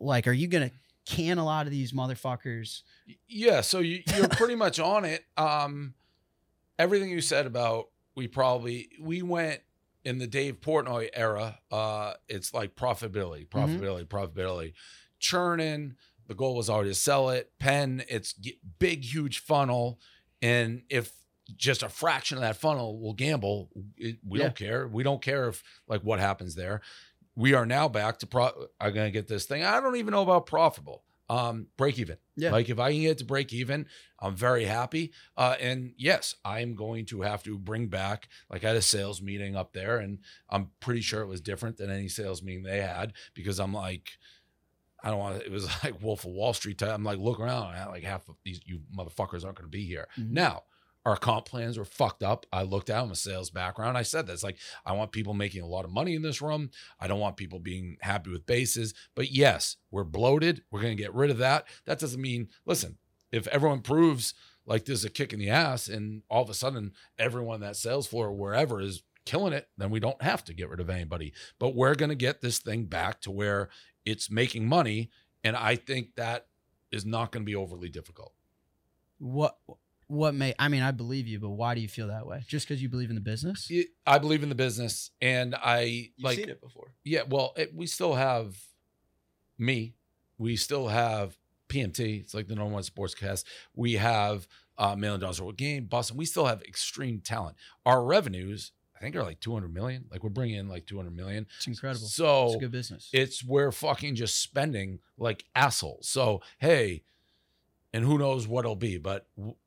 Like, 0.00 0.26
are 0.26 0.32
you 0.32 0.48
going 0.48 0.68
to 0.68 0.74
can 1.06 1.38
a 1.38 1.44
lot 1.44 1.66
of 1.66 1.70
these 1.70 1.92
motherfuckers? 1.92 2.82
Yeah, 3.28 3.60
so 3.60 3.78
you, 3.78 4.02
you're 4.16 4.26
pretty 4.28 4.56
much 4.56 4.80
on 4.80 5.04
it. 5.04 5.24
Um, 5.36 5.94
everything 6.76 7.10
you 7.10 7.20
said 7.20 7.46
about 7.46 7.90
we 8.16 8.26
probably 8.26 8.88
we 9.00 9.22
went 9.22 9.60
in 10.04 10.18
the 10.18 10.26
Dave 10.26 10.60
Portnoy 10.60 11.08
era. 11.12 11.60
Uh, 11.70 12.14
it's 12.28 12.52
like 12.52 12.74
profitability, 12.74 13.46
Mhm. 13.48 13.78
profitability, 13.78 14.06
profitability, 14.06 14.72
churning 15.20 15.94
The 16.26 16.34
goal 16.34 16.56
was 16.56 16.68
already 16.68 16.90
to 16.90 16.94
sell 16.94 17.30
it. 17.30 17.52
Penn 17.58 18.02
it's 18.08 18.34
big, 18.78 19.04
huge 19.04 19.38
funnel, 19.38 20.00
and 20.42 20.82
if 20.88 21.12
just 21.56 21.82
a 21.82 21.88
fraction 21.88 22.36
of 22.38 22.42
that 22.42 22.56
funnel 22.56 22.98
will 23.00 23.14
gamble, 23.14 23.70
it, 23.96 24.18
we 24.26 24.38
Yeah. 24.38 24.46
don't 24.46 24.56
care. 24.56 24.88
We 24.88 25.02
don't 25.02 25.22
care 25.22 25.48
if 25.48 25.62
like 25.88 26.02
what 26.02 26.20
happens 26.20 26.54
there. 26.54 26.80
We 27.36 27.54
are 27.54 27.64
now 27.66 27.88
back 27.88 28.18
to 28.20 28.26
pro. 28.26 28.50
I'm 28.80 28.92
gonna 28.94 29.10
get 29.10 29.28
this 29.28 29.46
thing. 29.46 29.62
I 29.64 29.80
don't 29.80 29.96
even 29.96 30.12
know 30.12 30.22
about 30.22 30.46
profitable. 30.46 31.04
Um, 31.28 31.68
break 31.76 31.96
even. 32.00 32.16
Yeah. 32.36 32.50
Like 32.50 32.68
if 32.70 32.80
I 32.80 32.90
can 32.92 33.02
get 33.02 33.18
to 33.18 33.24
break 33.24 33.52
even, 33.52 33.86
I'm 34.18 34.34
very 34.34 34.64
happy. 34.64 35.12
Uh, 35.36 35.54
and 35.60 35.92
yes, 35.96 36.34
I'm 36.44 36.74
going 36.74 37.06
to 37.06 37.22
have 37.22 37.44
to 37.44 37.56
bring 37.56 37.86
back. 37.86 38.28
Like 38.50 38.64
I 38.64 38.68
had 38.68 38.76
a 38.76 38.82
sales 38.82 39.22
meeting 39.22 39.54
up 39.54 39.72
there, 39.72 39.98
and 39.98 40.18
I'm 40.48 40.70
pretty 40.80 41.02
sure 41.02 41.22
it 41.22 41.28
was 41.28 41.40
different 41.40 41.76
than 41.76 41.88
any 41.88 42.08
sales 42.08 42.42
meeting 42.42 42.64
they 42.64 42.80
had 42.82 43.12
because 43.32 43.60
I'm 43.60 43.72
like, 43.72 44.10
I 45.04 45.10
don't 45.10 45.20
want. 45.20 45.38
to 45.38 45.46
It 45.46 45.52
was 45.52 45.66
like 45.84 46.02
Wolf 46.02 46.24
of 46.24 46.32
Wall 46.32 46.52
Street. 46.52 46.78
Type. 46.78 46.90
I'm 46.92 47.04
like, 47.04 47.18
look 47.18 47.38
around. 47.38 47.76
Like 47.90 48.02
half 48.02 48.28
of 48.28 48.34
these 48.44 48.60
you 48.64 48.80
motherfuckers 48.92 49.44
aren't 49.44 49.56
going 49.56 49.66
to 49.66 49.68
be 49.68 49.84
here. 49.84 50.08
Mhm. 50.18 50.30
Now, 50.32 50.64
our 51.06 51.16
comp 51.16 51.46
plans 51.46 51.78
were 51.78 51.84
fucked 51.84 52.22
up. 52.22 52.44
I 52.52 52.62
looked 52.62 52.90
at 52.90 53.00
them, 53.00 53.10
a 53.10 53.16
sales 53.16 53.50
background. 53.50 53.96
I 53.96 54.02
said 54.02 54.26
that's 54.26 54.42
like, 54.42 54.58
I 54.84 54.92
want 54.92 55.12
people 55.12 55.32
making 55.32 55.62
a 55.62 55.66
lot 55.66 55.84
of 55.84 55.90
money 55.90 56.14
in 56.14 56.22
this 56.22 56.42
room. 56.42 56.70
I 56.98 57.06
don't 57.06 57.20
want 57.20 57.36
people 57.36 57.58
being 57.58 57.96
happy 58.02 58.30
with 58.30 58.46
bases. 58.46 58.92
But 59.14 59.30
yes, 59.30 59.76
we're 59.90 60.04
bloated. 60.04 60.62
We're 60.70 60.82
going 60.82 60.96
to 60.96 61.02
get 61.02 61.14
rid 61.14 61.30
of 61.30 61.38
that. 61.38 61.66
That 61.86 61.98
doesn't 61.98 62.20
mean, 62.20 62.48
listen, 62.66 62.98
if 63.32 63.46
everyone 63.48 63.80
proves 63.80 64.34
like 64.66 64.84
there's 64.84 65.04
a 65.04 65.10
kick 65.10 65.32
in 65.32 65.38
the 65.38 65.48
ass 65.48 65.88
and 65.88 66.22
all 66.28 66.42
of 66.42 66.50
a 66.50 66.54
sudden 66.54 66.92
everyone 67.18 67.60
that 67.60 67.76
sales 67.76 68.06
floor 68.06 68.26
or 68.26 68.32
wherever 68.32 68.80
is 68.80 69.02
killing 69.24 69.52
it, 69.52 69.68
then 69.78 69.90
we 69.90 70.00
don't 70.00 70.22
have 70.22 70.44
to 70.44 70.54
get 70.54 70.68
rid 70.68 70.80
of 70.80 70.90
anybody. 70.90 71.32
But 71.58 71.74
we're 71.74 71.94
going 71.94 72.10
to 72.10 72.14
get 72.14 72.40
this 72.40 72.58
thing 72.58 72.84
back 72.84 73.20
to 73.22 73.30
where 73.30 73.70
it's 74.04 74.30
making 74.30 74.68
money. 74.68 75.10
And 75.42 75.56
I 75.56 75.76
think 75.76 76.16
that 76.16 76.46
is 76.92 77.06
not 77.06 77.32
going 77.32 77.44
to 77.44 77.50
be 77.50 77.56
overly 77.56 77.88
difficult. 77.88 78.34
What 79.18 79.56
what 80.10 80.34
may 80.34 80.54
I 80.58 80.68
mean 80.68 80.82
I 80.82 80.90
believe 80.90 81.26
you, 81.28 81.38
but 81.38 81.50
why 81.50 81.74
do 81.74 81.80
you 81.80 81.88
feel 81.88 82.08
that 82.08 82.26
way? 82.26 82.42
Just 82.48 82.66
because 82.66 82.82
you 82.82 82.88
believe 82.88 83.10
in 83.10 83.14
the 83.14 83.20
business? 83.20 83.68
It- 83.70 83.88
I 84.06 84.18
believe 84.18 84.42
in 84.42 84.48
the 84.48 84.54
business, 84.56 85.10
and 85.22 85.54
I 85.54 85.82
You've 85.82 86.10
like. 86.24 86.36
seen 86.38 86.48
it 86.48 86.60
before. 86.60 86.92
Yeah, 87.04 87.22
well, 87.28 87.52
it, 87.56 87.72
we 87.74 87.86
still 87.86 88.14
have 88.14 88.56
me. 89.58 89.94
We 90.38 90.56
still 90.56 90.88
have 90.88 91.36
PMT. 91.68 92.20
It's 92.20 92.34
like 92.34 92.48
the 92.48 92.54
number 92.54 92.72
one 92.72 92.82
sportscast. 92.82 93.44
We 93.74 93.94
have 93.94 94.48
uh, 94.78 94.96
Million 94.96 95.20
Dollars 95.20 95.40
World 95.40 95.56
Game, 95.56 95.84
Boston. 95.84 96.16
We 96.16 96.24
still 96.24 96.46
have 96.46 96.62
extreme 96.62 97.20
talent. 97.20 97.56
Our 97.86 98.02
revenues, 98.02 98.72
I 98.96 99.00
think, 99.00 99.14
are 99.16 99.22
like 99.22 99.38
200 99.40 99.72
million. 99.72 100.06
Like 100.10 100.24
we're 100.24 100.30
bringing 100.30 100.56
in 100.56 100.68
like 100.68 100.86
200 100.86 101.14
million. 101.14 101.46
It's 101.58 101.66
incredible. 101.66 102.06
So 102.08 102.46
it's 102.46 102.54
a 102.56 102.58
good 102.58 102.72
business. 102.72 103.10
it's 103.12 103.44
we're 103.44 103.70
fucking 103.72 104.14
just 104.14 104.40
spending 104.42 104.98
like 105.18 105.44
assholes. 105.54 106.08
So 106.08 106.40
hey, 106.58 107.02
and 107.92 108.04
who 108.04 108.18
knows 108.18 108.46
what 108.46 108.64
it'll 108.64 108.76
be, 108.76 108.98
but 108.98 109.26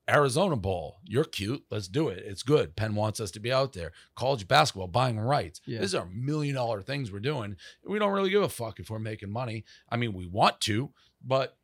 Arizona 0.10 0.56
Bowl, 0.56 0.98
you're 1.04 1.26
cute. 1.26 1.64
Let's 1.70 1.88
do 1.88 2.08
it. 2.08 2.24
It's 2.26 2.44
good. 2.44 2.76
Penn 2.76 2.96
wants 2.96 3.20
us 3.20 3.32
to 3.32 3.40
be 3.40 3.52
out 3.52 3.74
there. 3.74 3.92
College 4.16 4.48
basketball, 4.48 4.88
buying 4.88 5.20
rights. 5.20 5.60
Yeah. 5.66 5.80
These 5.80 5.96
are 5.96 6.06
million 6.06 6.56
dollar 6.56 6.82
things 6.82 7.12
we're 7.12 7.20
doing. 7.20 7.58
We 7.86 8.00
don't 8.00 8.14
really 8.14 8.30
give 8.30 8.44
a 8.44 8.50
fuck 8.50 8.80
if 8.80 8.90
we're 8.90 9.00
making 9.00 9.32
money. 9.32 9.66
I 9.90 9.98
mean, 9.98 10.14
we 10.14 10.26
want 10.26 10.62
to, 10.62 10.92
but 11.24 11.58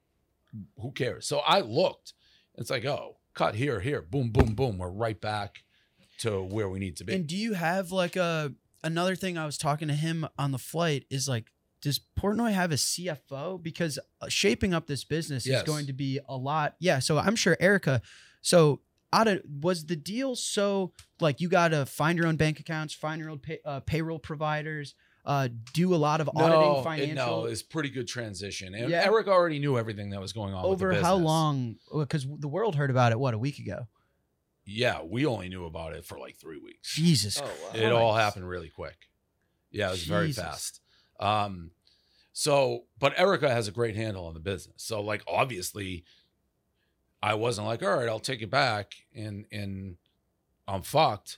who 0.81 0.91
cares? 0.91 1.27
So 1.27 1.39
I 1.39 1.61
looked. 1.61 2.13
It's 2.55 2.69
like, 2.69 2.85
oh, 2.85 3.17
cut 3.33 3.55
here, 3.55 3.79
here, 3.79 4.01
boom, 4.01 4.31
boom, 4.31 4.53
boom. 4.53 4.77
We're 4.77 4.89
right 4.89 5.19
back 5.19 5.63
to 6.19 6.41
where 6.43 6.67
we 6.69 6.79
need 6.79 6.97
to 6.97 7.05
be. 7.05 7.15
And 7.15 7.25
do 7.25 7.37
you 7.37 7.53
have 7.53 7.91
like 7.91 8.17
a 8.17 8.53
another 8.83 9.15
thing 9.15 9.37
I 9.37 9.45
was 9.45 9.57
talking 9.57 9.87
to 9.87 9.93
him 9.93 10.27
on 10.37 10.51
the 10.51 10.57
flight 10.57 11.05
is 11.09 11.27
like 11.27 11.51
does 11.81 11.99
Portnoy 12.19 12.51
have 12.53 12.71
a 12.71 12.75
CFO 12.75 13.61
because 13.61 13.97
uh, 14.21 14.27
shaping 14.27 14.73
up 14.73 14.87
this 14.87 15.03
business 15.03 15.45
Yes. 15.47 15.61
is 15.61 15.67
going 15.67 15.85
to 15.87 15.93
be 15.93 16.19
a 16.27 16.35
lot. 16.35 16.75
Yeah, 16.79 16.99
so 16.99 17.17
I'm 17.17 17.35
sure 17.35 17.55
Erika 17.59 18.01
so 18.41 18.81
out 19.11 19.27
of 19.27 19.41
was 19.61 19.85
the 19.87 19.95
deal 19.95 20.35
so 20.35 20.93
like 21.19 21.41
you 21.41 21.49
got 21.49 21.69
to 21.69 21.85
find 21.85 22.17
your 22.17 22.27
own 22.27 22.35
bank 22.35 22.59
accounts, 22.59 22.93
find 22.93 23.19
your 23.21 23.29
own 23.31 23.39
pay, 23.39 23.59
uh, 23.65 23.79
payroll 23.79 24.19
providers, 24.19 24.93
uh, 25.25 25.47
do 25.73 25.93
a 25.93 25.97
lot 25.97 26.21
of 26.21 26.29
auditing 26.35 26.59
no, 26.61 26.79
it- 26.79 26.83
financial 26.83 27.15
no, 27.15 27.45
it's 27.45 27.63
pretty 27.63 27.89
good 27.89 28.07
transition. 28.07 28.73
And 28.75 28.89
Yeah. 28.89 29.03
Eric 29.05 29.27
already 29.27 29.59
knew 29.59 29.77
everything 29.77 30.09
that 30.11 30.19
was 30.21 30.33
going 30.33 30.53
on. 30.53 30.69
with 30.69 30.79
the 30.79 30.85
over 30.87 31.01
how 31.01 31.15
long 31.15 31.77
because 31.93 32.27
the 32.39 32.47
world 32.47 32.75
heard 32.75 32.89
about 32.89 33.11
it 33.11 33.19
what 33.19 33.33
a 33.33 33.37
week 33.37 33.59
ago. 33.59 33.87
Yeah, 34.65 35.01
we 35.03 35.25
only 35.25 35.49
knew 35.49 35.65
about 35.65 35.93
it 35.93 36.05
for 36.05 36.19
like 36.19 36.35
three 36.37 36.59
weeks. 36.59 36.93
Jesus. 36.95 37.41
Oh 37.41 37.45
wow. 37.45 37.79
It 37.79 37.91
all 37.91 38.13
happened 38.15 38.47
really 38.47 38.69
quick. 38.69 39.09
Yeah, 39.71 39.87
it 39.87 39.91
was 39.91 40.03
very 40.03 40.31
fast. 40.31 40.81
Um, 41.19 41.71
so, 42.33 42.85
but 42.97 43.13
Erika 43.19 43.49
has 43.49 43.67
a 43.67 43.71
great 43.71 43.95
handle 43.95 44.25
on 44.25 44.33
the 44.33 44.39
business. 44.39 44.83
So, 44.83 45.01
like, 45.01 45.23
obviously, 45.27 46.03
I 47.21 47.33
wasn't 47.33 47.67
like, 47.67 47.83
all 47.83 47.97
right, 47.97 48.07
I'll 48.07 48.19
take 48.19 48.41
it 48.41 48.49
back, 48.49 48.93
and 49.13 49.45
and 49.51 49.97
I'm 50.67 50.81
fucked. 50.83 51.37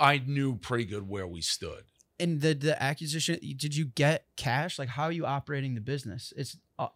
I 0.00 0.18
knew 0.24 0.56
pretty 0.56 0.84
good 0.84 1.08
where 1.08 1.26
we 1.26 1.40
stood. 1.40 1.84
and 2.20 2.40
the 2.40 2.54
the 2.54 2.80
acquisition 2.82 3.38
did 3.56 3.74
you 3.76 3.86
get 3.86 4.26
cash 4.36 4.78
like 4.78 4.88
how 4.88 5.04
are 5.04 5.12
you 5.12 5.26
operating 5.26 5.74
the 5.74 5.80
business 5.80 6.32
it's 6.36 6.56
uh, 6.78 6.88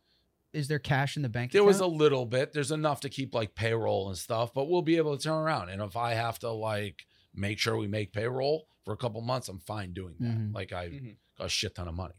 is 0.52 0.68
there 0.68 0.78
cash 0.78 1.16
in 1.16 1.22
the 1.22 1.28
bank 1.28 1.52
There 1.52 1.64
was 1.64 1.80
a 1.80 1.86
little 1.86 2.24
bit. 2.24 2.52
There's 2.52 2.70
enough 2.70 3.00
to 3.00 3.08
keep 3.10 3.34
like 3.34 3.54
payroll 3.54 4.08
and 4.08 4.16
stuff, 4.16 4.54
but 4.54 4.70
we'll 4.70 4.82
be 4.82 4.96
able 4.96 5.16
to 5.16 5.22
turn 5.22 5.34
around. 5.34 5.68
And 5.70 5.82
if 5.82 5.96
I 5.96 6.14
have 6.14 6.38
to 6.40 6.50
like 6.50 7.06
make 7.34 7.58
sure 7.58 7.76
we 7.76 7.88
make 7.88 8.12
payroll 8.12 8.68
for 8.84 8.92
a 8.94 8.96
couple 8.96 9.20
months, 9.20 9.48
I'm 9.48 9.58
fine 9.58 9.92
doing 9.92 10.14
that. 10.20 10.38
Mhm. 10.38 10.54
Like 10.54 10.72
I 10.72 10.86
Mhm. 10.88 11.16
A 11.38 11.48
shit 11.48 11.74
ton 11.74 11.88
of 11.88 11.94
money. 11.94 12.14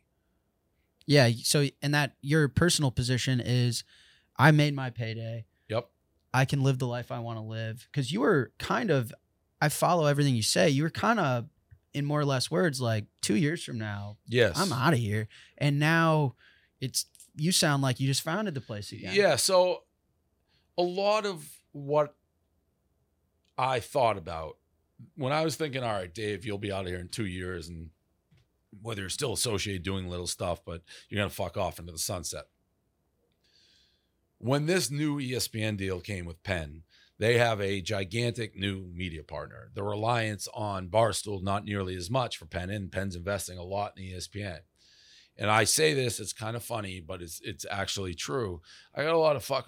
yeah 1.05 1.29
so 1.43 1.65
and 1.81 1.93
that 1.93 2.15
your 2.21 2.47
personal 2.47 2.91
position 2.91 3.39
is 3.43 3.83
i 4.37 4.51
made 4.51 4.75
my 4.75 4.89
payday 4.89 5.45
Yep. 5.69 5.89
i 6.33 6.45
can 6.45 6.61
live 6.63 6.79
the 6.79 6.87
life 6.87 7.11
i 7.11 7.19
want 7.19 7.37
to 7.37 7.43
live 7.43 7.87
because 7.91 8.11
you 8.11 8.19
were 8.21 8.51
kind 8.59 8.89
of 8.91 9.11
i 9.61 9.69
follow 9.69 10.05
everything 10.05 10.35
you 10.35 10.43
say 10.43 10.69
you 10.69 10.83
were 10.83 10.89
kind 10.89 11.19
of 11.19 11.45
in 11.93 12.05
more 12.05 12.19
or 12.19 12.25
less 12.25 12.51
words 12.51 12.79
like 12.79 13.05
two 13.21 13.35
years 13.35 13.63
from 13.63 13.77
now 13.79 14.17
Yes. 14.27 14.53
i'm 14.59 14.71
out 14.73 14.93
of 14.93 14.99
here 14.99 15.27
and 15.57 15.79
now 15.79 16.35
it's 16.79 17.05
you 17.35 17.51
sound 17.51 17.81
like 17.83 17.99
you 17.99 18.07
just 18.07 18.21
founded 18.23 18.53
the 18.55 18.61
place 18.61 18.91
again 18.91 19.13
Yeah. 19.15 19.35
So 19.35 19.83
a 20.77 20.81
lot 20.83 21.25
of 21.25 21.47
what 21.71 22.15
I 23.57 23.79
thought 23.79 24.17
about 24.17 24.57
when 25.15 25.31
I 25.31 25.43
was 25.43 25.55
thinking, 25.55 25.83
all 25.83 25.93
right, 25.93 26.11
Dave, 26.13 26.45
you'll 26.45 26.57
be 26.57 26.71
out 26.71 26.81
of 26.81 26.87
here 26.87 26.99
in 26.99 27.09
two 27.09 27.25
years 27.25 27.67
and 27.67 27.89
whether 28.81 29.01
you're 29.01 29.09
still 29.09 29.33
associated 29.33 29.83
doing 29.83 30.07
little 30.07 30.27
stuff, 30.27 30.61
but 30.65 30.81
you're 31.09 31.19
gonna 31.19 31.29
fuck 31.29 31.57
off 31.57 31.79
into 31.79 31.91
the 31.91 31.97
sunset. 31.97 32.45
When 34.39 34.65
this 34.65 34.91
new 34.91 35.19
ESPN 35.19 35.77
deal 35.77 35.99
came 35.99 36.25
with 36.25 36.43
Penn, 36.43 36.83
they 37.19 37.37
have 37.39 37.59
a 37.59 37.81
gigantic 37.81 38.55
new 38.55 38.91
media 38.93 39.23
partner. 39.23 39.71
The 39.73 39.83
reliance 39.83 40.47
on 40.53 40.89
Barstool 40.89 41.41
not 41.41 41.65
nearly 41.65 41.95
as 41.95 42.09
much 42.11 42.37
for 42.37 42.45
Penn, 42.45 42.69
and 42.69 42.91
Penn's 42.91 43.15
investing 43.15 43.57
a 43.57 43.63
lot 43.63 43.93
in 43.97 44.03
ESPN. 44.03 44.59
And 45.37 45.49
I 45.49 45.63
say 45.63 45.93
this, 45.93 46.19
it's 46.19 46.33
kind 46.33 46.55
of 46.55 46.63
funny, 46.63 46.99
but 46.99 47.21
it's 47.21 47.39
it's 47.43 47.65
actually 47.69 48.15
true. 48.15 48.61
I 48.93 49.03
got 49.03 49.13
a 49.13 49.19
lot 49.19 49.35
of 49.35 49.43
fuck 49.43 49.67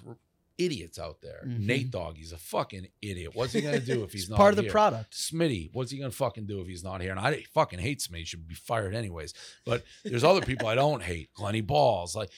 idiots 0.60 0.99
out 0.99 1.22
there. 1.22 1.41
Mhm. 1.47 1.60
Nate 1.62 1.89
Dogg, 1.91 2.18
he's 2.18 2.32
a 2.32 2.38
fucking 2.38 2.88
idiot. 3.01 3.32
What's 3.34 3.53
he 3.53 3.62
gonna 3.62 3.80
do 3.80 4.03
if 4.03 4.12
he's 4.14 4.30
not 4.30 4.38
part 4.38 4.51
of 4.57 4.64
the 4.64 4.70
product 4.70 5.14
Smitty, 5.14 5.70
what's 5.74 5.89
he 5.89 5.97
gonna 5.97 6.12
fucking 6.12 6.45
do 6.45 6.62
if 6.62 6.68
he's 6.68 6.84
not 6.84 7.01
here? 7.01 7.12
And 7.12 7.20
I 7.20 7.43
fucking 7.53 7.80
hate 7.80 7.99
Smitty. 7.99 8.18
He 8.20 8.26
should 8.26 8.47
be 8.47 8.53
fired 8.55 8.93
anyways. 8.93 9.34
But 9.66 9.84
there's 10.03 10.24
other 10.24 10.41
people 10.41 10.68
I 10.68 10.76
don't 10.76 11.01
hate. 11.01 11.32
Glenny 11.34 11.62
Balls, 11.62 12.16
like 12.16 12.30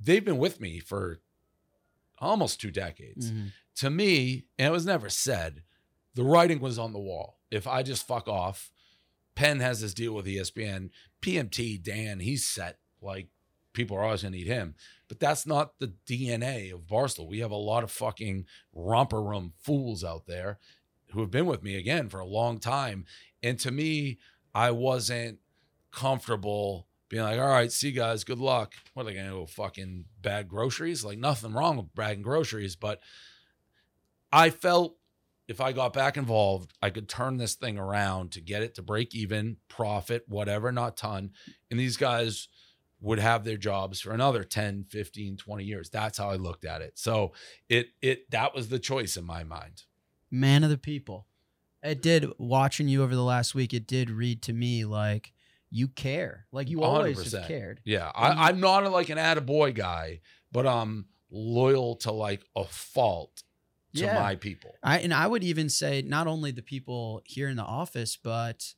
they've 0.00 0.24
been 0.24 0.38
with 0.38 0.60
me 0.60 0.80
for 0.80 1.20
almost 2.18 2.60
two 2.60 2.70
decades. 2.70 3.30
Mhm. 3.30 3.52
To 3.76 3.90
me, 3.90 4.46
and 4.58 4.68
it 4.68 4.72
was 4.72 4.86
never 4.86 5.08
said, 5.10 5.62
the 6.14 6.24
writing 6.24 6.60
was 6.60 6.78
on 6.78 6.92
the 6.92 6.98
wall. 6.98 7.40
If 7.50 7.66
I 7.66 7.82
just 7.82 8.06
fuck 8.06 8.28
off, 8.28 8.70
Penn 9.34 9.60
has 9.60 9.80
this 9.80 9.94
deal 9.94 10.12
with 10.14 10.26
ESPN. 10.26 10.90
PMT, 11.20 11.82
Dan, 11.82 12.20
he's 12.20 12.46
set. 12.46 12.78
Like 13.02 13.28
people 13.74 13.96
are 13.96 14.04
always 14.04 14.22
gonna 14.22 14.36
need 14.36 14.46
him. 14.46 14.74
But 15.08 15.20
that's 15.20 15.46
not 15.46 15.78
the 15.78 15.92
DNA 16.06 16.72
of 16.72 16.86
Barstool. 16.86 17.28
We 17.28 17.40
have 17.40 17.50
a 17.50 17.56
lot 17.56 17.84
of 17.84 17.90
fucking 17.90 18.46
romper 18.72 19.22
room 19.22 19.52
fools 19.60 20.02
out 20.02 20.26
there 20.26 20.58
who 21.12 21.20
have 21.20 21.30
been 21.30 21.46
with 21.46 21.62
me 21.62 21.76
again 21.76 22.08
for 22.08 22.20
a 22.20 22.26
long 22.26 22.58
time. 22.58 23.04
And 23.42 23.58
to 23.60 23.70
me, 23.70 24.18
I 24.54 24.70
wasn't 24.70 25.38
comfortable 25.92 26.88
being 27.08 27.22
like, 27.22 27.38
all 27.38 27.48
right, 27.48 27.70
see 27.70 27.88
you 27.88 27.94
guys, 27.94 28.24
good 28.24 28.38
luck. 28.38 28.72
What 28.94 29.02
are 29.02 29.06
they 29.06 29.14
gonna 29.14 29.30
go 29.30 29.46
fucking 29.46 30.06
bag 30.22 30.48
groceries? 30.48 31.04
Like 31.04 31.18
nothing 31.18 31.52
wrong 31.52 31.76
with 31.76 31.94
bagging 31.94 32.22
groceries, 32.22 32.76
but 32.76 33.00
I 34.32 34.50
felt 34.50 34.96
if 35.46 35.60
I 35.60 35.72
got 35.72 35.92
back 35.92 36.16
involved, 36.16 36.72
I 36.80 36.90
could 36.90 37.08
turn 37.08 37.36
this 37.36 37.54
thing 37.54 37.78
around 37.78 38.32
to 38.32 38.40
get 38.40 38.62
it 38.62 38.74
to 38.76 38.82
break 38.82 39.14
even, 39.14 39.58
profit, 39.68 40.24
whatever, 40.26 40.72
not 40.72 40.96
ton. 40.96 41.32
And 41.70 41.78
these 41.78 41.98
guys 41.98 42.48
would 43.00 43.18
have 43.18 43.44
their 43.44 43.56
jobs 43.56 44.00
for 44.00 44.12
another 44.12 44.44
10, 44.44 44.84
15, 44.88 45.36
20 45.36 45.64
years. 45.64 45.90
That's 45.90 46.16
how 46.18 46.30
I 46.30 46.36
looked 46.36 46.64
at 46.64 46.80
it. 46.82 46.98
So 46.98 47.32
it 47.68 47.88
it 48.00 48.30
that 48.30 48.54
was 48.54 48.68
the 48.68 48.78
choice 48.78 49.16
in 49.16 49.24
my 49.24 49.44
mind. 49.44 49.82
man 50.30 50.64
of 50.64 50.70
the 50.70 50.78
people. 50.78 51.26
It 51.82 52.00
did 52.00 52.26
watching 52.38 52.88
you 52.88 53.02
over 53.02 53.14
the 53.14 53.22
last 53.22 53.54
week. 53.54 53.74
It 53.74 53.86
did 53.86 54.08
read 54.10 54.40
to 54.44 54.54
me 54.54 54.86
like 54.86 55.32
you 55.70 55.86
care. 55.88 56.46
Like 56.50 56.70
you 56.70 56.82
always 56.82 57.18
100%. 57.18 57.38
have 57.40 57.48
cared. 57.48 57.80
Yeah, 57.84 58.10
I, 58.14 58.48
I'm 58.48 58.58
not 58.60 58.84
a, 58.84 58.88
like 58.88 59.10
an 59.10 59.18
attaboy 59.18 59.74
guy, 59.74 60.20
but 60.50 60.66
I'm 60.66 61.06
loyal 61.30 61.96
to 61.96 62.10
like 62.12 62.46
a 62.56 62.64
fault 62.64 63.42
to 63.96 64.04
Yeah. 64.04 64.14
my 64.14 64.34
people. 64.36 64.76
I 64.82 65.00
and 65.00 65.12
I 65.12 65.26
would 65.26 65.44
even 65.44 65.68
say 65.68 66.00
not 66.00 66.26
only 66.26 66.52
the 66.52 66.62
people 66.62 67.20
here 67.26 67.48
in 67.50 67.56
the 67.56 67.64
office, 67.64 68.16
but 68.16 68.72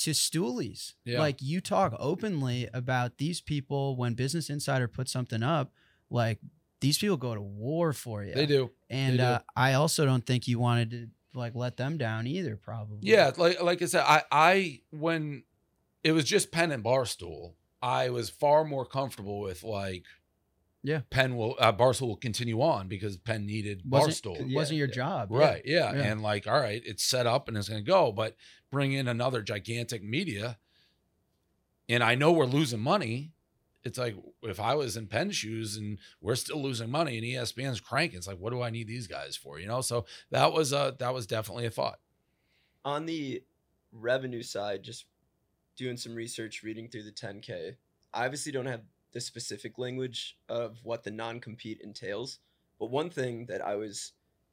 to 0.00 0.12
stoolies. 0.12 0.94
Yeah. 1.04 1.18
Like 1.18 1.36
you 1.40 1.60
talk 1.60 1.94
openly 1.98 2.68
about 2.72 3.18
these 3.18 3.40
people 3.40 3.96
when 3.96 4.14
Business 4.14 4.50
Insider 4.50 4.88
puts 4.88 5.12
something 5.12 5.42
up, 5.42 5.72
like 6.10 6.38
these 6.80 6.98
people 6.98 7.16
go 7.16 7.34
to 7.34 7.40
war 7.40 7.92
for 7.92 8.24
you. 8.24 8.34
They 8.34 8.46
do. 8.46 8.70
And 8.88 9.18
do. 9.18 9.24
uh, 9.24 9.38
I 9.54 9.74
also 9.74 10.06
don't 10.06 10.24
think 10.24 10.48
you 10.48 10.58
wanted 10.58 10.90
to 10.90 11.08
like 11.34 11.54
let 11.54 11.76
them 11.76 11.98
down 11.98 12.26
either, 12.26 12.56
probably. 12.56 12.98
Yeah, 13.02 13.30
like 13.36 13.62
like 13.62 13.82
I 13.82 13.86
said, 13.86 14.04
I 14.06 14.22
I 14.32 14.80
when 14.90 15.44
it 16.02 16.12
was 16.12 16.24
just 16.24 16.50
Penn 16.50 16.72
and 16.72 16.82
Barstool, 16.82 17.52
I 17.82 18.10
was 18.10 18.30
far 18.30 18.64
more 18.64 18.86
comfortable 18.86 19.40
with 19.40 19.62
like, 19.62 20.04
Yeah. 20.82 21.00
Penn 21.10 21.36
will 21.36 21.56
uh, 21.58 21.72
Barstool 21.72 22.08
will 22.08 22.16
continue 22.16 22.60
on 22.62 22.88
because 22.88 23.16
Penn 23.18 23.44
needed 23.46 23.82
Wasn't, 23.84 24.14
Barstool. 24.14 24.40
It 24.40 24.54
wasn't 24.54 24.78
your 24.78 24.86
job. 24.86 25.28
Right. 25.30 25.62
Yeah. 25.64 25.92
Yeah. 25.92 26.02
And 26.02 26.22
like, 26.22 26.46
all 26.46 26.58
right, 26.58 26.82
it's 26.84 27.04
set 27.04 27.26
up 27.26 27.48
and 27.48 27.56
it's 27.56 27.68
going 27.68 27.84
to 27.84 27.90
go, 27.90 28.12
but 28.12 28.36
bring 28.70 28.92
in 28.92 29.06
another 29.08 29.42
gigantic 29.42 30.02
media. 30.02 30.58
And 31.88 32.02
I 32.02 32.14
know 32.14 32.32
we're 32.32 32.46
losing 32.46 32.80
money. 32.80 33.32
It's 33.82 33.98
like 33.98 34.14
if 34.42 34.60
I 34.60 34.74
was 34.74 34.96
in 34.96 35.06
Penn 35.06 35.30
shoes 35.30 35.76
and 35.76 35.98
we're 36.20 36.34
still 36.36 36.62
losing 36.62 36.90
money 36.90 37.16
and 37.18 37.26
ESPN's 37.26 37.80
cranking, 37.80 38.18
it's 38.18 38.26
like, 38.26 38.38
what 38.38 38.50
do 38.52 38.62
I 38.62 38.70
need 38.70 38.86
these 38.88 39.06
guys 39.06 39.36
for? 39.36 39.58
You 39.58 39.68
know? 39.68 39.80
So 39.80 40.04
that 40.30 40.52
was 40.52 40.72
a 40.72 40.94
that 40.98 41.12
was 41.12 41.26
definitely 41.26 41.66
a 41.66 41.70
thought. 41.70 41.98
on 42.84 43.06
the 43.06 43.42
revenue 43.92 44.42
side, 44.42 44.82
just 44.82 45.06
doing 45.76 45.96
some 45.96 46.14
research, 46.14 46.62
reading 46.62 46.88
through 46.88 47.02
the 47.04 47.10
10K, 47.12 47.74
I 48.12 48.24
obviously 48.24 48.52
don't 48.52 48.66
have 48.66 48.82
the 49.12 49.20
specific 49.20 49.78
language 49.78 50.36
of 50.48 50.78
what 50.82 51.02
the 51.02 51.10
non 51.10 51.40
compete 51.40 51.80
entails. 51.82 52.38
But 52.78 52.90
one 52.90 53.10
thing 53.10 53.46
that 53.46 53.64
I 53.64 53.76
was 53.76 54.12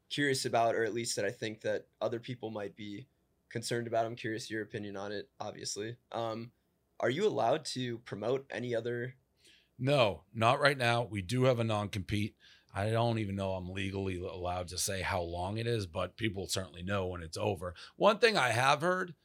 curious 0.09 0.45
about, 0.45 0.75
or 0.75 0.83
at 0.83 0.93
least 0.93 1.15
that 1.15 1.25
I 1.25 1.31
think 1.31 1.61
that 1.61 1.85
other 2.01 2.19
people 2.19 2.49
might 2.49 2.75
be 2.75 3.07
concerned 3.49 3.87
about, 3.87 4.05
I'm 4.05 4.15
curious 4.15 4.49
your 4.49 4.61
opinion 4.61 4.97
on 4.97 5.11
it, 5.11 5.29
obviously. 5.39 5.95
Um, 6.11 6.51
are 6.99 7.09
you 7.09 7.27
allowed 7.27 7.65
to 7.65 7.99
promote 7.99 8.45
any 8.49 8.75
other? 8.75 9.13
No, 9.79 10.23
not 10.33 10.59
right 10.59 10.77
now. 10.77 11.07
We 11.09 11.21
do 11.21 11.43
have 11.43 11.59
a 11.59 11.63
non 11.63 11.89
compete. 11.89 12.35
I 12.73 12.89
don't 12.91 13.19
even 13.19 13.35
know 13.35 13.53
I'm 13.53 13.69
legally 13.69 14.17
allowed 14.17 14.67
to 14.69 14.77
say 14.77 15.01
how 15.01 15.21
long 15.21 15.57
it 15.57 15.65
is, 15.67 15.87
but 15.87 16.17
people 16.17 16.47
certainly 16.47 16.83
know 16.83 17.07
when 17.07 17.23
it's 17.23 17.37
over. 17.37 17.73
One 17.95 18.19
thing 18.19 18.37
I 18.37 18.49
have 18.49 18.81
heard, 18.81 19.15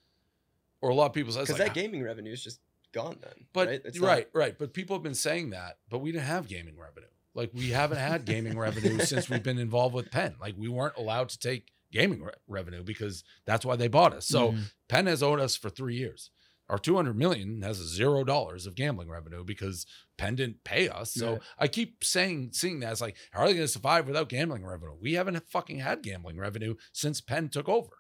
or 0.81 0.91
a 0.91 0.95
lot 0.95 1.07
of 1.07 1.13
people 1.13 1.33
say, 1.33 1.41
Because 1.41 1.59
like, 1.59 1.69
that 1.69 1.75
gaming 1.75 2.03
revenue 2.03 2.33
is 2.33 2.43
just 2.43 2.61
gone 2.93 3.19
then. 3.23 3.47
But 3.53 3.69
right, 3.69 3.83
It's 3.85 3.99
right, 3.99 4.29
not- 4.35 4.39
right, 4.39 4.59
But 4.59 4.73
people 4.75 4.97
have 4.97 5.03
been 5.03 5.15
saying 5.15 5.51
that, 5.51 5.79
but 5.89 5.99
we 5.99 6.13
didn't 6.13 6.25
have 6.27 6.49
gaming 6.49 6.79
revenue. 6.79 7.07
Like 7.35 7.51
we 7.55 7.71
haven't 7.71 7.99
had 7.99 8.25
gaming 8.25 8.59
revenue 8.59 8.99
since 9.05 9.29
we've 9.31 9.43
been 9.43 9.59
involved 9.59 9.95
with 9.95 10.11
Penn. 10.11 10.35
Like 10.41 10.55
we 10.59 10.69
weren't 10.69 10.97
allowed 10.97 11.31
to 11.31 11.39
take 11.39 11.73
gaming 11.91 12.23
re- 12.23 12.33
revenue 12.47 12.83
because 12.83 13.25
that's 13.47 13.65
why 13.65 13.77
they 13.77 13.89
bought 13.89 14.13
us. 14.15 14.27
So 14.27 14.53
Mhm. 14.53 14.73
Penn 14.89 15.07
has 15.07 15.23
owed 15.23 15.41
us 15.41 15.57
for 15.57 15.71
three 15.71 15.97
years. 15.97 16.31
Our 16.69 16.79
200 16.79 17.15
million 17.17 17.61
has 17.63 17.77
zero 17.79 18.25
dollars 18.25 18.67
of 18.67 18.75
gambling 18.75 19.11
revenue 19.11 19.45
because 19.45 19.85
Penn 20.17 20.37
didn't 20.37 20.65
pay 20.65 20.89
us. 20.89 21.13
So 21.13 21.33
Right. 21.33 21.43
I 21.59 21.69
keep 21.69 22.03
saying, 22.05 22.53
seeing 22.53 22.81
that 22.81 22.93
it's 22.93 23.01
like, 23.03 23.17
how 23.33 23.41
are 23.41 23.47
they 23.49 23.55
going 23.55 23.65
to 23.65 23.69
survive 23.69 24.07
without 24.07 24.29
gambling 24.31 24.65
revenue? 24.65 24.95
We 24.99 25.15
haven't 25.15 25.43
fucking 25.51 25.81
had 25.81 26.03
gambling 26.03 26.39
revenue 26.39 26.77
since 26.93 27.21
Penn 27.21 27.49
took 27.51 27.69
over. 27.69 27.91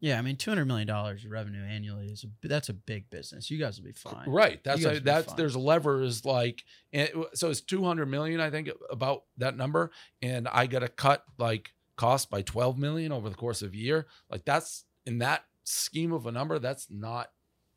Yeah, 0.00 0.18
I 0.18 0.22
mean, 0.22 0.36
two 0.36 0.50
hundred 0.50 0.66
million 0.66 0.86
dollars 0.86 1.24
of 1.24 1.30
revenue 1.30 1.62
annually 1.64 2.06
is 2.06 2.24
a 2.24 2.48
that's 2.48 2.68
a 2.68 2.72
big 2.74 3.10
business. 3.10 3.50
You 3.50 3.58
guys 3.58 3.78
will 3.78 3.86
be 3.86 3.92
fine. 3.92 4.28
Right. 4.28 4.62
That's 4.62 4.82
a, 4.84 5.00
that's 5.00 5.26
there's 5.36 5.56
levers 5.56 6.24
like 6.24 6.62
eh, 6.92 7.08
it- 7.14 7.38
so 7.38 7.50
it's 7.50 7.60
200 7.60 8.06
million 8.06 8.40
I 8.40 8.50
think 8.50 8.70
about 8.90 9.24
that 9.38 9.56
number 9.56 9.90
and 10.22 10.46
I 10.48 10.66
got 10.66 10.80
to 10.80 10.88
cut 10.88 11.24
like 11.38 11.72
cost 11.96 12.30
by 12.30 12.42
12 12.42 12.78
million 12.78 13.10
over 13.10 13.28
the 13.28 13.34
course 13.34 13.60
of 13.62 13.72
a 13.72 13.76
year. 13.76 14.06
Like 14.30 14.44
that's 14.44 14.84
in 15.04 15.18
that 15.18 15.44
scheme 15.64 16.12
of 16.12 16.26
a 16.26 16.32
number 16.32 16.58
that's 16.60 16.86
not 16.90 17.30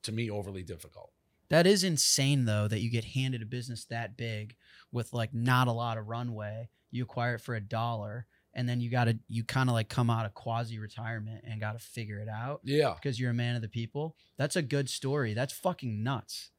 to 0.03 0.11
me 0.11 0.30
overly 0.30 0.61
difficult. 0.63 1.11
That 1.49 1.65
is 1.65 1.84
insane 1.84 2.45
though 2.45 2.67
that 2.67 2.82
you 2.82 2.89
get 2.91 3.03
handed 3.03 3.41
a 3.41 3.45
business 3.47 3.86
that 3.86 4.15
big 4.15 4.55
with 4.91 5.11
like 5.11 5.34
not 5.34 5.67
a 5.67 5.72
lot 5.72 5.97
of 5.97 6.07
runway. 6.07 6.69
You 6.91 7.03
acquire 7.03 7.36
it 7.36 7.41
for 7.41 7.55
a 7.55 7.61
dollar 7.61 8.28
and 8.54 8.68
then 8.68 8.82
you 8.82 8.89
got 8.89 9.06
to 9.06 9.18
you 9.30 9.43
kind 9.43 9.70
of 9.70 9.74
like 9.74 9.89
come 9.89 10.10
out 10.10 10.26
of 10.26 10.34
quasi 10.34 10.78
retirement 10.80 11.43
and 11.47 11.60
got 11.62 11.74
to 11.74 11.80
figure 11.80 12.20
it 12.20 12.28
out 12.28 12.62
Yeah. 12.64 12.93
because 12.95 13.20
you're 13.20 13.32
a 13.32 13.34
man 13.34 13.56
of 13.56 13.62
the 13.62 13.68
people. 13.70 14.16
That's 14.38 14.56
a 14.56 14.62
good 14.62 14.89
story. 14.89 15.34
That's 15.34 15.54
fucking 15.54 16.04
nuts. 16.04 16.52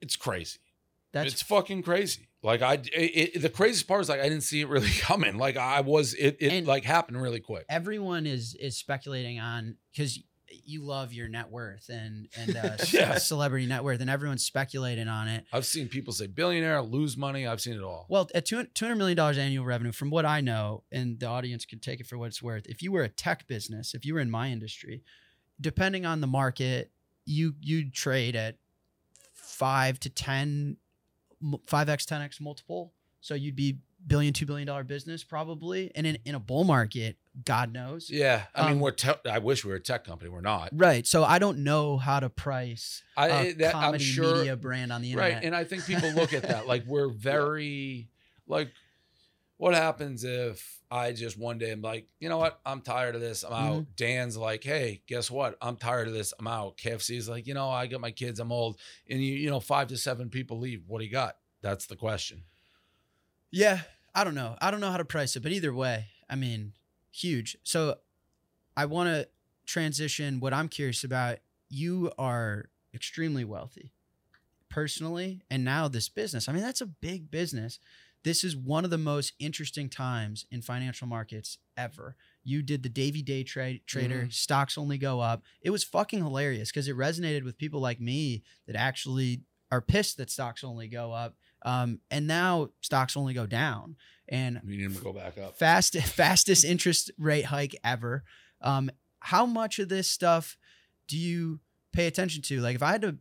It's 0.00 0.16
crazy. 0.16 0.58
That's 1.12 1.32
it's 1.34 1.42
fucking 1.42 1.82
crazy. 1.82 2.28
Like 2.42 2.62
I 2.62 2.74
it, 2.74 3.34
it- 3.34 3.42
the 3.42 3.50
craziest 3.50 3.86
part 3.86 4.00
is 4.00 4.08
like 4.08 4.20
I 4.20 4.24
didn't 4.28 4.42
see 4.44 4.62
it 4.62 4.68
really 4.68 4.88
coming. 5.00 5.36
Like 5.36 5.56
I 5.56 5.80
was 5.82 6.14
it 6.14 6.38
it 6.40 6.52
And- 6.52 6.66
like 6.66 6.84
happened 6.84 7.20
really 7.20 7.40
quick. 7.40 7.66
everyone 7.68 8.26
is 8.26 8.54
is 8.54 8.76
speculating 8.76 9.38
on 9.38 9.76
because 9.92 10.18
you 10.64 10.82
love 10.82 11.12
your 11.12 11.28
net 11.28 11.50
worth 11.50 11.88
and 11.88 12.28
and 12.36 12.56
uh, 12.56 12.76
Yeah. 12.92 13.16
celebrity 13.18 13.66
net 13.66 13.82
worth 13.84 14.00
and 14.00 14.10
everyone's 14.10 14.44
speculating 14.44 15.08
on 15.08 15.28
it. 15.28 15.44
I've 15.52 15.66
seen 15.66 15.88
people 15.88 16.12
say 16.12 16.26
billionaire 16.26 16.80
lose 16.82 17.16
money. 17.16 17.46
I've 17.46 17.60
seen 17.60 17.74
it 17.74 17.82
all. 17.82 18.06
Well, 18.08 18.28
at 18.34 18.46
two 18.46 18.56
hundred 18.78 18.96
million 18.96 19.16
dollars 19.16 19.38
annual 19.38 19.64
revenue, 19.64 19.92
from 19.92 20.10
what 20.10 20.24
I 20.26 20.40
know, 20.40 20.84
and 20.92 21.18
the 21.18 21.26
audience 21.26 21.64
can 21.64 21.78
take 21.78 22.00
it 22.00 22.06
for 22.06 22.18
what 22.18 22.26
it's 22.26 22.42
worth. 22.42 22.66
If 22.66 22.82
you 22.82 22.92
were 22.92 23.02
a 23.02 23.08
tech 23.08 23.46
business, 23.46 23.94
if 23.94 24.04
you 24.04 24.14
were 24.14 24.20
in 24.20 24.30
my 24.30 24.50
industry, 24.50 25.02
depending 25.60 26.06
on 26.06 26.20
the 26.20 26.26
market, 26.26 26.90
you 27.24 27.54
you'd 27.60 27.92
trade 27.94 28.36
at 28.36 28.56
five 29.32 29.98
to 30.00 30.10
ten, 30.10 30.76
five 31.66 31.88
x, 31.88 32.06
ten 32.06 32.22
x 32.22 32.40
multiple. 32.40 32.92
So 33.20 33.34
you'd 33.34 33.56
be 33.56 33.78
billion, 34.06 34.32
two 34.32 34.46
billion 34.46 34.66
dollar 34.66 34.84
business 34.84 35.22
probably, 35.24 35.90
and 35.94 36.06
in 36.06 36.18
in 36.24 36.34
a 36.34 36.40
bull 36.40 36.64
market, 36.64 37.16
God 37.44 37.72
knows. 37.72 38.10
Yeah, 38.10 38.44
I 38.54 38.64
mean 38.64 38.72
Um, 38.72 38.80
we're 38.80 38.90
te- 38.90 39.28
I 39.30 39.38
wish 39.38 39.64
we 39.64 39.70
were 39.70 39.76
a 39.76 39.80
tech 39.80 40.04
company. 40.04 40.30
We're 40.30 40.40
not. 40.40 40.70
Right. 40.72 41.06
So 41.06 41.24
I 41.24 41.38
don't 41.38 41.58
know 41.58 41.96
how 41.96 42.20
to 42.20 42.28
price 42.28 43.02
I 43.16 43.28
a 43.28 43.52
that, 43.54 43.74
I'm 43.74 43.82
comedy 43.82 44.04
sure 44.04 44.36
media 44.36 44.56
brand 44.56 44.92
on 44.92 45.02
the 45.02 45.12
internet. 45.12 45.34
Right. 45.34 45.44
And 45.44 45.56
I 45.56 45.64
think 45.64 45.86
people 45.86 46.10
look 46.10 46.32
at 46.32 46.42
that 46.42 46.66
like 46.66 46.84
we're 46.86 47.08
very 47.12 48.10
like 48.46 48.70
what 49.56 49.74
happens 49.74 50.24
if 50.24 50.80
I 50.90 51.12
just 51.12 51.38
one 51.38 51.56
day 51.56 51.70
I'm 51.70 51.80
like, 51.80 52.06
you 52.20 52.28
know 52.28 52.36
what? 52.36 52.60
I'm 52.66 52.82
tired 52.82 53.14
of 53.14 53.22
this. 53.22 53.44
I'm 53.44 53.52
out. 53.52 53.86
Dan's 53.96 54.36
like, 54.36 54.62
hey, 54.62 55.02
guess 55.06 55.30
what? 55.30 55.56
I'm 55.62 55.76
tired 55.76 56.08
of 56.08 56.12
this. 56.12 56.34
I'm 56.38 56.46
out. 56.46 56.76
KFC's 56.76 57.28
like, 57.30 57.46
you 57.46 57.54
know, 57.54 57.70
I 57.70 57.86
got 57.86 58.00
my 58.00 58.10
kids. 58.10 58.40
I'm 58.40 58.52
old. 58.52 58.78
And 59.08 59.22
you, 59.22 59.36
you 59.36 59.48
know, 59.48 59.60
five 59.60 59.88
to 59.88 59.96
seven 59.96 60.28
people 60.28 60.58
leave. 60.58 60.82
What 60.86 60.98
do 60.98 61.06
you 61.06 61.10
got? 61.12 61.36
That's 61.62 61.86
the 61.86 61.96
question. 61.96 62.42
Yeah, 63.50 63.80
I 64.14 64.24
don't 64.24 64.34
know. 64.34 64.56
I 64.60 64.70
don't 64.70 64.80
know 64.80 64.90
how 64.90 64.96
to 64.98 65.04
price 65.04 65.36
it, 65.36 65.42
but 65.42 65.52
either 65.52 65.72
way, 65.72 66.06
I 66.28 66.36
mean, 66.36 66.72
huge. 67.12 67.56
So 67.62 67.96
I 68.76 68.86
want 68.86 69.08
to 69.08 69.28
transition 69.66 70.40
what 70.40 70.52
I'm 70.52 70.68
curious 70.68 71.04
about. 71.04 71.38
You 71.68 72.10
are 72.18 72.66
extremely 72.94 73.44
wealthy 73.44 73.92
personally, 74.68 75.42
and 75.50 75.64
now 75.64 75.88
this 75.88 76.08
business. 76.08 76.48
I 76.48 76.52
mean, 76.52 76.62
that's 76.62 76.80
a 76.80 76.86
big 76.86 77.30
business. 77.30 77.78
This 78.24 78.44
is 78.44 78.56
one 78.56 78.84
of 78.84 78.90
the 78.90 78.98
most 78.98 79.32
interesting 79.38 79.88
times 79.88 80.46
in 80.50 80.62
financial 80.62 81.06
markets 81.06 81.58
ever. 81.76 82.16
You 82.44 82.62
did 82.62 82.82
the 82.82 82.88
Davey 82.88 83.22
Day 83.22 83.42
trade 83.42 83.82
trader, 83.86 84.28
stocks 84.30 84.78
only 84.78 84.96
go 84.96 85.20
up. 85.20 85.42
It 85.60 85.70
was 85.70 85.84
fucking 85.84 86.22
hilarious 86.22 86.70
because 86.70 86.88
it 86.88 86.96
resonated 86.96 87.44
with 87.44 87.58
people 87.58 87.80
like 87.80 88.00
me 88.00 88.42
that 88.66 88.76
actually 88.76 89.42
are 89.70 89.80
pissed 89.80 90.18
that 90.18 90.30
stocks 90.30 90.62
only 90.62 90.86
go 90.86 91.12
up. 91.12 91.34
Um, 91.64 92.00
and 92.10 92.26
now 92.26 92.70
stocks 92.80 93.16
only 93.16 93.34
go 93.34 93.46
down. 93.46 93.96
And 94.32 94.62
We 94.66 94.78
need 94.78 94.94
to 94.96 95.00
go 95.02 95.12
back 95.12 95.36
up. 95.36 95.56
fast 95.56 95.94
fastest 95.96 96.64
interest 96.64 97.10
rate 97.18 97.44
hike 97.44 97.76
ever. 97.84 98.24
Um, 98.62 98.90
how 99.20 99.44
much 99.46 99.78
of 99.78 99.88
this 99.88 100.10
stuff 100.10 100.56
do 101.06 101.18
you 101.18 101.60
pay 101.92 102.06
attention 102.06 102.42
to? 102.42 102.60
Like, 102.60 102.74
if 102.74 102.82
I 102.82 102.92
had 102.92 103.02
to 103.02 103.18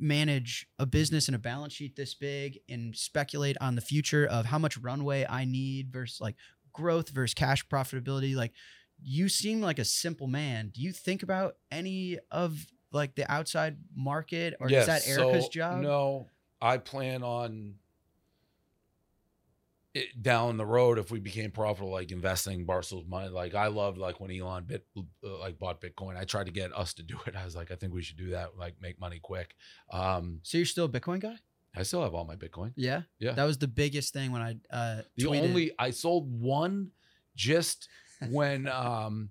manage 0.00 0.66
a 0.80 0.84
business 0.84 1.28
and 1.28 1.36
a 1.36 1.38
balance 1.38 1.72
sheet 1.72 1.94
this 1.94 2.12
big 2.12 2.58
and 2.68 2.94
speculate 2.96 3.56
on 3.60 3.76
the 3.76 3.80
future 3.80 4.26
of 4.26 4.46
how 4.46 4.58
much 4.58 4.76
runway 4.78 5.24
I 5.30 5.44
need 5.44 5.92
versus 5.92 6.20
like 6.20 6.34
growth 6.72 7.10
versus 7.10 7.34
cash 7.34 7.64
profitability, 7.68 8.34
like 8.34 8.52
you 9.00 9.28
seem 9.28 9.60
like 9.60 9.78
a 9.78 9.84
simple 9.84 10.26
man. 10.26 10.72
Do 10.74 10.82
you 10.82 10.90
think 10.90 11.22
about 11.22 11.54
any 11.70 12.18
of 12.32 12.66
like 12.90 13.14
the 13.14 13.30
outside 13.30 13.76
market 13.94 14.54
or 14.58 14.70
is 14.70 14.86
that 14.86 15.06
Erika's 15.06 15.44
so, 15.44 15.50
job? 15.50 15.80
No, 15.80 16.26
I 16.60 16.78
plan 16.78 17.22
on 17.22 17.74
it 19.94 20.22
down 20.22 20.56
the 20.56 20.64
road 20.64 20.98
if 20.98 21.10
we 21.10 21.20
became 21.20 21.50
profitable, 21.50 21.90
like 21.92 22.10
investing 22.12 22.64
Barstool's 22.64 23.06
money. 23.06 23.28
Like 23.28 23.54
I 23.54 23.66
loved 23.66 23.98
like 23.98 24.20
when 24.20 24.30
Elon 24.30 24.64
bit 24.64 24.86
uh, 24.96 25.02
like 25.38 25.58
bought 25.58 25.80
Bitcoin. 25.80 26.16
I 26.16 26.24
tried 26.24 26.46
to 26.46 26.52
get 26.52 26.74
us 26.76 26.94
to 26.94 27.02
do 27.02 27.18
it. 27.26 27.36
I 27.40 27.44
was 27.44 27.54
like, 27.54 27.70
I 27.70 27.74
think 27.76 27.92
we 27.92 28.02
should 28.02 28.16
do 28.16 28.30
that. 28.30 28.56
Like 28.58 28.74
make 28.80 28.98
money 28.98 29.20
quick. 29.22 29.54
Um, 29.90 30.40
So 30.42 30.56
you're 30.58 30.64
still 30.66 30.86
a 30.86 30.88
Bitcoin 30.88 31.20
guy? 31.20 31.36
I 31.74 31.82
still 31.84 32.02
have 32.02 32.14
all 32.14 32.24
my 32.24 32.36
Bitcoin. 32.36 32.72
Yeah. 32.76 33.02
Yeah. 33.18 33.32
That 33.32 33.44
was 33.44 33.58
the 33.58 33.68
biggest 33.68 34.12
thing 34.12 34.32
when 34.32 34.42
I 34.42 34.56
uh 34.70 35.02
The 35.16 35.24
tweeted. 35.24 35.42
only 35.42 35.72
I 35.78 35.90
sold 35.90 36.30
one 36.40 36.90
just 37.34 37.88
when 38.30 38.68
um 38.68 39.30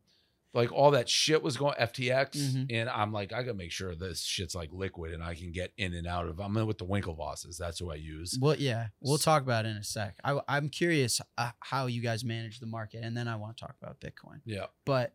like 0.54 0.72
all 0.72 0.92
that 0.92 1.08
shit 1.08 1.42
was 1.42 1.56
going 1.56 1.76
FTX, 1.80 2.32
Mhm. 2.38 2.66
and 2.72 2.90
I'm 2.90 3.14
like, 3.14 3.32
I 3.32 3.42
gotta 3.42 3.54
make 3.54 3.72
sure 3.72 3.96
this 3.96 4.22
shit's 4.24 4.54
like 4.54 4.70
liquid 4.74 5.14
and 5.14 5.24
I 5.24 5.34
can 5.34 5.52
get 5.54 5.72
in 5.78 5.94
and 5.94 6.06
out 6.06 6.28
of. 6.28 6.40
I'm 6.42 6.56
in 6.58 6.68
with 6.68 6.78
the 6.78 6.86
Winklevosses. 6.86 7.58
That's 7.58 7.80
who 7.80 7.90
I 7.90 7.96
use. 7.96 8.38
Well, 8.40 8.56
yeah, 8.58 8.88
we'll 9.00 9.18
talk 9.18 9.44
about 9.44 9.66
it 9.66 9.70
in 9.70 9.78
a 9.78 9.84
sec. 9.84 10.18
I, 10.24 10.40
I'm 10.50 10.68
curious 10.70 11.22
uh, 11.38 11.52
how 11.62 11.86
you 11.86 12.02
guys 12.02 12.26
manage 12.26 12.60
the 12.60 12.66
market, 12.66 13.04
and 13.04 13.16
then 13.16 13.28
I 13.30 13.38
want 13.38 13.56
to 13.58 13.62
talk 13.66 13.76
about 13.82 14.00
Bitcoin. 14.02 14.42
Yeah. 14.44 14.66
But 14.86 15.14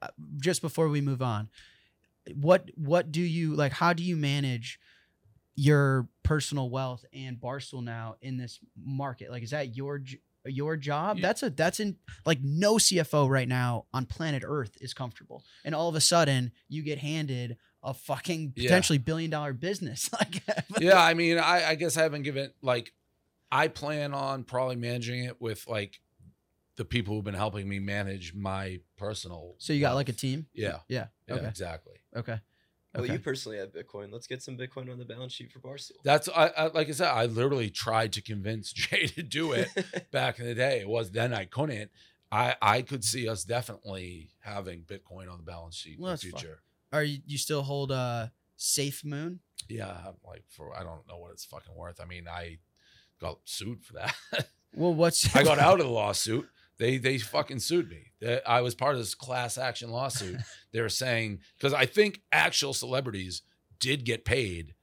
uh, 0.00 0.08
just 0.38 0.62
before 0.62 0.88
we 0.88 1.00
move 1.00 1.22
on, 1.22 1.48
what 2.34 2.70
what 2.76 3.12
do 3.12 3.20
you 3.22 3.54
like? 3.54 3.72
How 3.72 3.92
do 3.92 4.02
you 4.02 4.16
manage 4.16 4.80
your 5.54 6.08
personal 6.22 6.70
wealth 6.70 7.04
and 7.12 7.36
Barstool 7.38 7.84
now 7.84 8.16
in 8.20 8.36
this 8.36 8.58
market? 8.76 9.30
Like, 9.30 9.42
is 9.42 9.50
that 9.50 9.76
your 9.76 10.00
your 10.44 10.76
job? 10.76 11.18
Yeah. 11.18 11.22
That's 11.28 11.42
a 11.42 11.50
that's 11.50 11.80
in 11.80 11.96
like 12.26 12.38
no 12.42 12.74
CFO 12.74 13.28
right 13.28 13.48
now 13.48 13.86
on 13.92 14.06
planet 14.06 14.42
Earth 14.46 14.76
is 14.80 14.94
comfortable, 14.94 15.44
and 15.64 15.74
all 15.74 15.88
of 15.88 15.94
a 15.94 16.00
sudden 16.00 16.52
you 16.68 16.82
get 16.82 16.98
handed 16.98 17.56
a 17.82 17.92
fucking 17.94 18.52
Yeah. 18.56 18.68
potentially 18.68 18.98
billion 18.98 19.30
dollar 19.30 19.52
business. 19.52 20.08
Like, 20.18 20.42
yeah, 20.80 21.00
I 21.02 21.14
mean, 21.14 21.38
I, 21.38 21.70
I 21.70 21.74
guess 21.74 21.96
I 21.96 22.02
haven't 22.02 22.22
given 22.22 22.52
like 22.62 22.92
I 23.50 23.68
plan 23.68 24.14
on 24.14 24.44
probably 24.44 24.76
managing 24.76 25.24
it 25.24 25.40
with 25.40 25.66
like 25.68 26.00
the 26.76 26.84
people 26.86 27.14
who've 27.14 27.24
been 27.24 27.34
helping 27.34 27.68
me 27.68 27.78
manage 27.80 28.34
my 28.34 28.80
personal. 28.96 29.56
so 29.58 29.72
you 29.72 29.80
got 29.80 29.94
like 29.94 30.08
a 30.08 30.12
team. 30.12 30.46
yeah, 30.54 30.78
Yeah. 30.88 31.06
yeah, 31.28 31.34
Okay. 31.34 31.46
exactly. 31.48 31.94
Okay. 32.16 32.40
Well, 32.94 33.04
Okay. 33.04 33.14
you 33.14 33.18
personally 33.20 33.58
have 33.58 33.72
Bitcoin. 33.72 34.12
Let's 34.12 34.26
get 34.26 34.42
some 34.42 34.58
Bitcoin 34.58 34.90
on 34.92 34.98
the 34.98 35.04
balance 35.04 35.32
sheet 35.32 35.50
for 35.50 35.60
Barstool. 35.60 35.92
That's 36.04 36.28
I, 36.28 36.48
I 36.48 36.66
like 36.68 36.88
I 36.88 36.92
said, 36.92 37.08
I 37.08 37.24
literally 37.26 37.70
tried 37.70 38.12
to 38.14 38.20
convince 38.22 38.72
Jay 38.74 39.06
to 39.06 39.22
do 39.22 39.52
it 39.52 39.68
back 40.12 40.38
in 40.38 40.46
the 40.46 40.54
day. 40.54 40.80
It 40.80 40.88
was 40.88 41.10
then 41.10 41.32
I 41.32 41.46
couldn't. 41.46 41.90
I 42.30 42.56
I 42.60 42.82
could 42.82 43.04
see 43.04 43.28
us 43.28 43.44
definitely 43.44 44.30
having 44.40 44.82
Bitcoin 44.82 45.30
on 45.30 45.38
the 45.38 45.44
balance 45.44 45.76
sheet 45.76 45.98
Well, 45.98 46.10
in 46.12 46.16
the 46.16 46.22
that's 46.22 46.22
fine. 46.32 46.40
future. 46.40 46.58
Are 46.92 47.02
you, 47.02 47.20
you 47.26 47.38
still 47.38 47.62
hold 47.62 47.90
a 47.90 48.32
Safe 48.56 49.04
Moon? 49.04 49.40
Yeah, 49.68 49.88
I'm 50.06 50.14
like 50.26 50.44
for 50.50 50.76
I 50.78 50.82
don't 50.82 51.06
know 51.08 51.16
what 51.18 51.30
it's 51.32 51.44
fucking 51.46 51.74
worth. 51.74 51.98
I 52.00 52.04
mean, 52.04 52.28
I 52.28 52.58
got 53.20 53.38
sued 53.44 53.82
for 53.84 53.94
that. 53.94 54.14
Well, 54.74 54.94
what's 54.94 55.36
I 55.36 55.42
got 55.42 55.58
out 55.58 55.80
of 55.80 55.86
the 55.86 55.92
lawsuit. 55.92 56.48
They 56.82 56.98
they 56.98 57.18
fucking 57.18 57.60
sued 57.60 57.88
me. 57.88 58.10
I 58.44 58.60
was 58.60 58.74
part 58.74 58.94
of 58.94 59.00
this 59.00 59.14
class 59.14 59.56
action 59.56 59.90
lawsuit. 59.90 60.40
They 60.72 60.80
were 60.80 60.88
saying 60.88 61.40
because 61.58 61.74
I 61.74 61.84
think 61.84 62.22
actual 62.32 62.72
celebrities 62.72 63.42
did 63.78 64.06
get 64.06 64.24
paid 64.24 64.74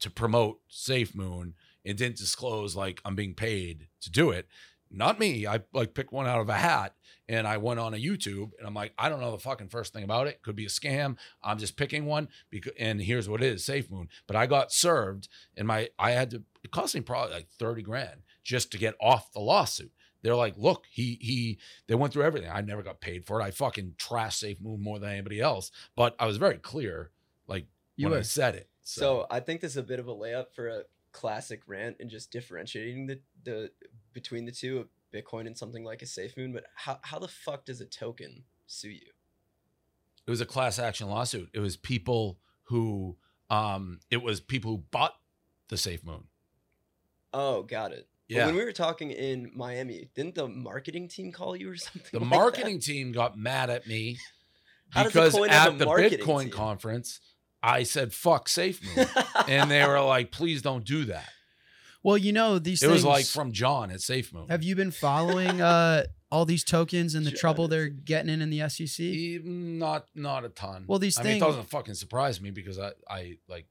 to 0.00 0.10
promote 0.10 0.60
Safe 0.68 1.14
Moon 1.14 1.54
and 1.86 1.96
didn't 1.96 2.18
disclose 2.18 2.76
like 2.76 3.00
I'm 3.02 3.14
being 3.16 3.34
paid 3.34 3.88
to 4.02 4.10
do 4.10 4.30
it. 4.30 4.46
Not 4.90 5.18
me. 5.18 5.46
I 5.46 5.60
like 5.72 5.94
picked 5.94 6.12
one 6.12 6.26
out 6.26 6.40
of 6.40 6.50
a 6.50 6.54
hat 6.54 6.94
and 7.30 7.48
I 7.48 7.56
went 7.56 7.80
on 7.80 7.94
a 7.94 7.96
YouTube 7.96 8.50
and 8.58 8.66
I'm 8.66 8.74
like, 8.74 8.92
I 8.98 9.08
don't 9.08 9.20
know 9.22 9.32
the 9.32 9.38
fucking 9.38 9.70
first 9.70 9.94
thing 9.94 10.04
about 10.04 10.26
it. 10.26 10.42
Could 10.42 10.54
be 10.54 10.66
a 10.66 10.68
scam. 10.68 11.16
I'm 11.42 11.58
just 11.58 11.78
picking 11.78 12.04
one 12.04 12.28
because 12.50 12.74
and 12.78 13.00
here's 13.00 13.28
what 13.28 13.42
it 13.42 13.46
is, 13.46 13.64
Safe 13.64 13.90
Moon. 13.90 14.08
But 14.26 14.36
I 14.36 14.46
got 14.46 14.70
served 14.70 15.28
and 15.56 15.66
my 15.66 15.88
I 15.98 16.10
had 16.10 16.30
to 16.32 16.42
it 16.62 16.70
cost 16.70 16.94
me 16.94 17.00
probably 17.00 17.34
like 17.34 17.48
30 17.58 17.82
grand 17.82 18.20
just 18.44 18.70
to 18.72 18.78
get 18.78 18.94
off 19.00 19.32
the 19.32 19.40
lawsuit. 19.40 19.92
They're 20.22 20.36
like, 20.36 20.54
look, 20.56 20.84
he 20.90 21.18
he 21.20 21.58
they 21.86 21.94
went 21.94 22.12
through 22.12 22.24
everything. 22.24 22.50
I 22.52 22.60
never 22.60 22.82
got 22.82 23.00
paid 23.00 23.26
for 23.26 23.40
it. 23.40 23.44
I 23.44 23.50
fucking 23.50 23.94
trash 23.98 24.36
Safe 24.36 24.60
Moon 24.60 24.82
more 24.82 24.98
than 24.98 25.10
anybody 25.10 25.40
else. 25.40 25.70
But 25.96 26.16
I 26.18 26.26
was 26.26 26.36
very 26.36 26.58
clear, 26.58 27.10
like 27.46 27.66
You 27.96 28.08
when 28.08 28.18
I 28.18 28.22
said 28.22 28.54
it. 28.54 28.68
So 28.82 29.26
I 29.30 29.40
think 29.40 29.60
this 29.60 29.72
is 29.72 29.76
a 29.76 29.82
bit 29.82 30.00
of 30.00 30.08
a 30.08 30.14
layup 30.14 30.52
for 30.54 30.68
a 30.68 30.82
classic 31.12 31.62
rant 31.66 31.96
and 32.00 32.10
just 32.10 32.30
differentiating 32.30 33.06
the 33.06 33.20
the 33.44 33.70
between 34.12 34.44
the 34.44 34.52
two 34.52 34.78
of 34.78 34.88
Bitcoin 35.14 35.46
and 35.46 35.56
something 35.56 35.84
like 35.84 36.02
a 36.02 36.06
safe 36.06 36.36
moon. 36.36 36.52
But 36.52 36.64
how 36.74 36.98
how 37.02 37.18
the 37.18 37.28
fuck 37.28 37.64
does 37.64 37.80
a 37.80 37.86
token 37.86 38.44
sue 38.66 38.90
you? 38.90 39.12
it 40.28 40.30
was 40.30 40.42
a 40.42 40.46
class 40.46 40.78
action 40.78 41.08
lawsuit. 41.08 41.48
It 41.54 41.60
was 41.60 41.78
people 41.78 42.38
who 42.64 43.16
um 43.48 43.98
it 44.10 44.22
was 44.22 44.40
people 44.40 44.70
who 44.70 44.78
bought 44.90 45.14
the 45.68 45.78
Safe 45.78 46.04
Moon. 46.04 46.24
Oh, 47.32 47.62
got 47.62 47.92
it. 47.92 48.06
But 48.28 48.34
Yeah. 48.36 48.46
when 48.46 48.56
we 48.56 48.64
were 48.64 48.72
talking 48.72 49.10
in 49.10 49.50
Miami, 49.54 50.08
didn't 50.14 50.34
the 50.34 50.48
marketing 50.48 51.08
team 51.08 51.32
call 51.32 51.56
you 51.56 51.70
or 51.70 51.76
something? 51.86 52.02
The 52.12 52.20
like 52.20 52.28
marketing 52.28 52.80
team 52.80 53.12
got 53.12 53.38
mad 53.38 53.70
at 53.70 53.86
me 53.86 54.18
How 54.90 55.02
does 55.04 55.12
a 55.12 55.14
because 55.14 55.32
coin 55.34 55.48
have 55.50 55.68
a 55.68 55.72
at 55.72 55.78
the 55.78 55.84
marketing 55.86 56.18
Bitcoin 56.20 56.42
team? 56.44 56.50
conference, 56.50 57.20
I 57.62 57.82
said 57.82 58.12
fuck 58.12 58.48
Safe 58.48 58.82
Moon. 58.84 59.06
that? 59.14 59.44
and 59.48 59.70
they 59.70 59.84
were 59.86 60.00
like, 60.00 60.30
please 60.32 60.62
don't 60.62 60.84
do 60.84 61.04
that. 61.06 61.28
Well, 62.02 62.16
you 62.16 62.32
know 62.32 62.58
these. 62.58 62.82
It 62.82 62.86
things, 62.86 62.92
was 63.02 63.04
like 63.04 63.26
from 63.26 63.50
John 63.52 63.90
at 63.90 64.00
Safe 64.00 64.32
Moon. 64.32 64.48
Have 64.48 64.62
you 64.62 64.76
been 64.76 64.92
following 64.92 65.60
uh, 65.60 66.04
all 66.30 66.44
these 66.44 66.62
tokens 66.64 67.14
and 67.16 67.26
the 67.26 67.30
Sure, 67.30 67.38
trouble 67.40 67.66
they're 67.68 67.88
getting 67.88 68.30
in 68.32 68.40
in 68.40 68.50
the 68.50 68.66
SEC? 68.68 69.44
Not 69.44 70.06
not 70.14 70.44
a 70.44 70.48
ton. 70.48 70.84
Well, 70.86 71.00
these 71.00 71.18
I 71.18 71.22
mean, 71.22 71.32
things- 71.32 71.42
it 71.42 71.46
doesn't 71.46 71.68
fucking 71.70 71.94
surprise 71.94 72.40
me 72.40 72.50
because 72.50 72.78
I 72.78 72.92
I 73.10 73.38
like 73.48 73.66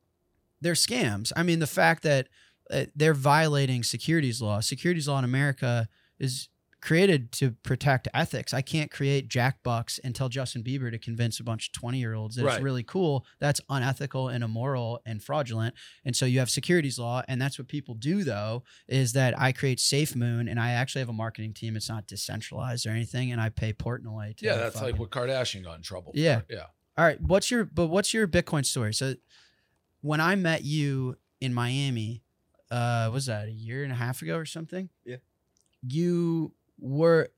They're 0.61 0.73
scams. 0.73 1.31
I 1.37 1.43
mean, 1.43 1.59
the 1.59 1.67
fact 1.67 2.03
that 2.03 2.27
Uh, 2.71 2.85
they're 2.95 3.13
violating 3.13 3.83
securities 3.83 4.41
law. 4.41 4.59
Securities 4.59 5.07
law 5.07 5.19
in 5.19 5.25
America 5.25 5.87
is 6.19 6.49
created 6.79 7.31
to 7.31 7.51
protect 7.63 8.07
ethics. 8.13 8.53
I 8.53 8.61
can't 8.61 8.91
create 8.91 9.27
Jack 9.29 9.63
Bucks 9.63 9.99
and 10.03 10.13
tell 10.13 10.29
Justin 10.29 10.63
Bieber 10.63 10.91
to 10.91 10.99
convince 10.99 11.39
a 11.39 11.43
bunch 11.43 11.69
of 11.69 11.73
20 11.73 11.97
year 11.97 12.13
olds 12.13 12.35
that 12.35 12.45
it's 12.45 12.61
really 12.61 12.83
cool. 12.83 13.25
That's 13.39 13.59
unethical 13.67 14.29
and 14.29 14.43
immoral 14.43 15.01
and 15.05 15.21
fraudulent. 15.21 15.73
And 16.05 16.15
so 16.15 16.25
you 16.25 16.37
have 16.39 16.49
securities 16.51 16.99
law. 16.99 17.23
And 17.27 17.41
that's 17.41 17.57
what 17.57 17.67
people 17.67 17.95
do, 17.95 18.23
though, 18.23 18.63
is 18.87 19.13
that 19.13 19.37
I 19.39 19.51
create 19.53 19.79
Safe 19.79 20.15
Moon 20.15 20.47
and 20.47 20.59
I 20.59 20.71
actually 20.71 20.99
have 20.99 21.09
a 21.09 21.13
marketing 21.13 21.53
team. 21.53 21.75
It's 21.75 21.89
not 21.89 22.05
decentralized 22.05 22.85
or 22.85 22.91
anything. 22.91 23.31
And 23.31 23.41
I 23.41 23.49
pay 23.49 23.73
Portnoy 23.73 24.37
to. 24.37 24.45
yeah, 24.45 24.57
that's 24.57 24.79
like 24.81 24.99
what 24.99 25.09
Kardashian 25.09 25.63
got 25.63 25.77
in 25.77 25.81
trouble. 25.81 26.13
for. 26.13 26.19
Yeah. 26.19 26.41
yeah. 26.49 26.65
All 26.97 27.05
right. 27.05 27.19
What's 27.19 27.49
your 27.49 27.65
but 27.65 27.87
what's 27.87 28.13
your 28.13 28.27
Bitcoin 28.27 28.65
story? 28.65 28.93
So 28.93 29.15
when 30.01 30.21
I 30.21 30.35
met 30.35 30.63
you 30.63 31.17
in 31.41 31.53
Miami, 31.53 32.21
uh 32.71 33.09
was 33.13 33.25
that 33.27 33.47
a 33.47 33.51
year 33.51 33.83
and 33.83 33.91
a 33.91 33.95
half 33.95 34.21
ago 34.21 34.37
or 34.37 34.45
something? 34.45 34.89
Yeah. 35.05 35.17
You 35.81 36.53
were 36.79 37.29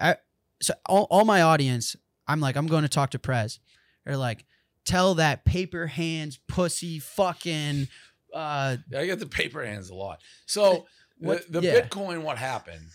I, 0.00 0.16
so 0.60 0.74
all, 0.86 1.06
all 1.10 1.24
my 1.24 1.42
audience, 1.42 1.96
I'm 2.26 2.40
like, 2.40 2.56
I'm 2.56 2.66
going 2.66 2.82
to 2.82 2.88
talk 2.88 3.10
to 3.10 3.18
Prez. 3.18 3.58
They're 4.04 4.16
like, 4.16 4.44
tell 4.84 5.14
that 5.16 5.44
paper 5.44 5.86
hands 5.86 6.38
pussy 6.48 6.98
fucking 6.98 7.88
uh 8.34 8.76
I 8.96 9.06
get 9.06 9.18
the 9.18 9.26
paper 9.26 9.64
hands 9.64 9.90
a 9.90 9.94
lot. 9.94 10.20
So 10.46 10.86
What- 11.18 11.50
the, 11.50 11.60
the 11.60 11.66
yeah. 11.66 11.80
Bitcoin, 11.80 12.22
what 12.22 12.38
happened? 12.38 12.86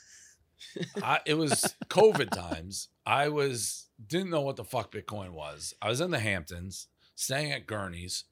I, 1.03 1.19
it 1.25 1.33
was 1.33 1.75
COVID 1.89 2.29
times. 2.31 2.87
I 3.05 3.27
was 3.27 3.87
didn't 4.07 4.29
know 4.29 4.41
what 4.41 4.55
the 4.55 4.63
fuck 4.63 4.91
Bitcoin 4.93 5.31
was. 5.31 5.73
I 5.81 5.89
was 5.89 5.99
in 6.01 6.09
the 6.11 6.19
Hamptons, 6.19 6.87
staying 7.15 7.51
at 7.51 7.67
Gurney's. 7.67 8.23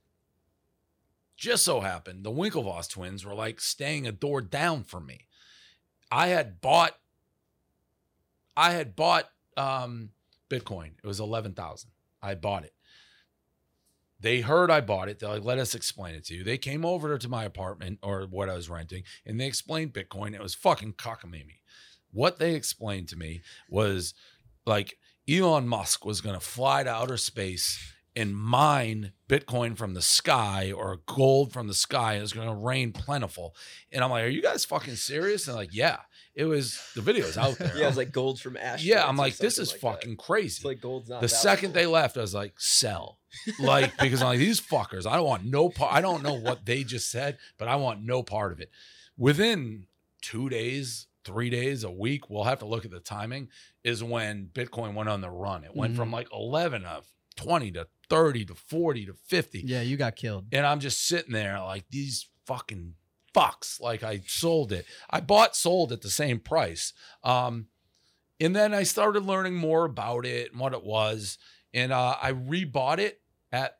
Just 1.41 1.65
so 1.65 1.79
happened 1.79 2.23
the 2.23 2.29
Winklevoss 2.29 2.87
twins 2.87 3.25
were 3.25 3.33
like 3.33 3.59
staying 3.59 4.05
a 4.05 4.11
door 4.11 4.41
down 4.41 4.83
from 4.83 5.07
me. 5.07 5.25
I 6.11 6.27
had 6.27 6.61
bought. 6.61 6.91
I 8.55 8.73
had 8.73 8.95
bought 8.95 9.27
um, 9.57 10.09
Bitcoin. 10.51 10.91
It 11.03 11.07
was 11.07 11.19
eleven 11.19 11.53
thousand. 11.53 11.89
I 12.21 12.35
bought 12.35 12.63
it. 12.63 12.75
They 14.19 14.41
heard 14.41 14.69
I 14.69 14.81
bought 14.81 15.09
it. 15.09 15.17
They're 15.17 15.29
like, 15.29 15.43
let 15.43 15.57
us 15.57 15.73
explain 15.73 16.13
it 16.13 16.25
to 16.25 16.35
you. 16.35 16.43
They 16.43 16.59
came 16.59 16.85
over 16.85 17.17
to 17.17 17.27
my 17.27 17.43
apartment 17.43 17.97
or 18.03 18.27
what 18.29 18.47
I 18.47 18.53
was 18.53 18.69
renting 18.69 19.01
and 19.25 19.41
they 19.41 19.47
explained 19.47 19.93
Bitcoin. 19.93 20.35
It 20.35 20.43
was 20.43 20.53
fucking 20.53 20.93
cockamamie. 20.93 21.61
What 22.11 22.37
they 22.37 22.53
explained 22.53 23.07
to 23.09 23.17
me 23.17 23.41
was 23.67 24.13
like 24.67 24.99
Elon 25.27 25.67
Musk 25.67 26.05
was 26.05 26.21
going 26.21 26.39
to 26.39 26.45
fly 26.45 26.83
to 26.83 26.89
outer 26.91 27.17
space 27.17 27.79
and 28.15 28.35
mine 28.35 29.13
Bitcoin 29.29 29.77
from 29.77 29.93
the 29.93 30.01
sky 30.01 30.71
or 30.71 30.99
gold 31.05 31.53
from 31.53 31.67
the 31.67 31.73
sky. 31.73 32.13
And 32.13 32.19
it 32.19 32.21
was 32.23 32.33
going 32.33 32.47
to 32.49 32.53
rain 32.53 32.91
plentiful. 32.91 33.55
And 33.91 34.03
I'm 34.03 34.09
like, 34.09 34.25
are 34.25 34.29
you 34.29 34.41
guys 34.41 34.65
fucking 34.65 34.95
serious? 34.95 35.47
And 35.47 35.55
like, 35.55 35.73
yeah, 35.73 35.97
it 36.35 36.45
was 36.45 36.81
the 36.95 37.01
video's 37.01 37.37
out 37.37 37.57
there. 37.57 37.71
yeah, 37.77 37.87
it's 37.87 37.95
like 37.97 38.11
gold 38.11 38.39
from 38.41 38.57
ash. 38.57 38.83
yeah, 38.83 39.07
I'm 39.07 39.15
like, 39.17 39.37
this 39.37 39.57
is 39.57 39.71
fucking 39.71 40.17
crazy 40.17 40.57
It's 40.57 40.65
like 40.65 40.81
gold's 40.81 41.09
not. 41.09 41.21
the 41.21 41.29
second 41.29 41.73
they 41.73 41.85
left, 41.85 42.17
I 42.17 42.21
was 42.21 42.33
like, 42.33 42.53
sell. 42.59 43.19
Like, 43.59 43.97
because 43.97 44.21
I'm 44.21 44.27
like, 44.27 44.39
these 44.39 44.59
fuckers, 44.59 45.05
I 45.07 45.15
don't 45.15 45.25
want 45.27 45.45
no 45.45 45.69
part. 45.69 45.93
I 45.93 46.01
don't 46.01 46.21
know 46.21 46.33
what 46.33 46.65
they 46.65 46.83
just 46.83 47.09
said, 47.09 47.37
but 47.57 47.69
I 47.69 47.77
want 47.77 48.03
no 48.03 48.23
part 48.23 48.51
of 48.51 48.59
it. 48.59 48.69
Within 49.17 49.85
two 50.21 50.49
days, 50.49 51.07
three 51.23 51.49
days, 51.49 51.83
a 51.85 51.91
week, 51.91 52.29
we'll 52.29 52.43
have 52.43 52.59
to 52.59 52.65
look 52.65 52.83
at 52.83 52.91
the 52.91 52.99
timing, 52.99 53.47
is 53.85 54.03
when 54.03 54.49
Bitcoin 54.53 54.95
went 54.95 55.07
on 55.09 55.21
the 55.21 55.29
run. 55.29 55.63
It 55.63 55.75
went 55.75 55.93
Mhm. 55.93 55.97
from 55.97 56.11
like 56.11 56.27
11 56.33 56.83
of 56.85 57.05
20 57.41 57.71
to 57.71 57.87
30 58.09 58.45
to 58.45 58.55
40 58.55 59.05
to 59.07 59.13
50. 59.13 59.63
yeah, 59.65 59.81
you 59.81 59.97
got 59.97 60.15
killed. 60.15 60.45
And 60.51 60.65
I'm 60.65 60.79
just 60.79 61.07
sitting 61.07 61.33
there 61.33 61.59
like 61.59 61.85
these 61.89 62.27
fucking 62.45 62.95
fucks. 63.35 63.79
Like 63.79 64.03
I 64.03 64.21
sold 64.27 64.71
it. 64.71 64.85
I 65.09 65.21
bought, 65.21 65.55
sold 65.55 65.91
at 65.91 66.01
the 66.01 66.09
same 66.09 66.39
price. 66.39 66.93
Um, 67.23 67.67
and 68.39 68.55
then 68.55 68.73
I 68.73 68.83
started 68.83 69.23
learning 69.23 69.55
more 69.55 69.85
about 69.85 70.25
it 70.25 70.51
and 70.51 70.59
what 70.59 70.73
it 70.73 70.83
was. 70.83 71.37
And 71.73 71.93
uh, 71.93 72.15
I 72.21 72.33
rebought 72.33 72.99
it 72.99 73.21
at 73.51 73.77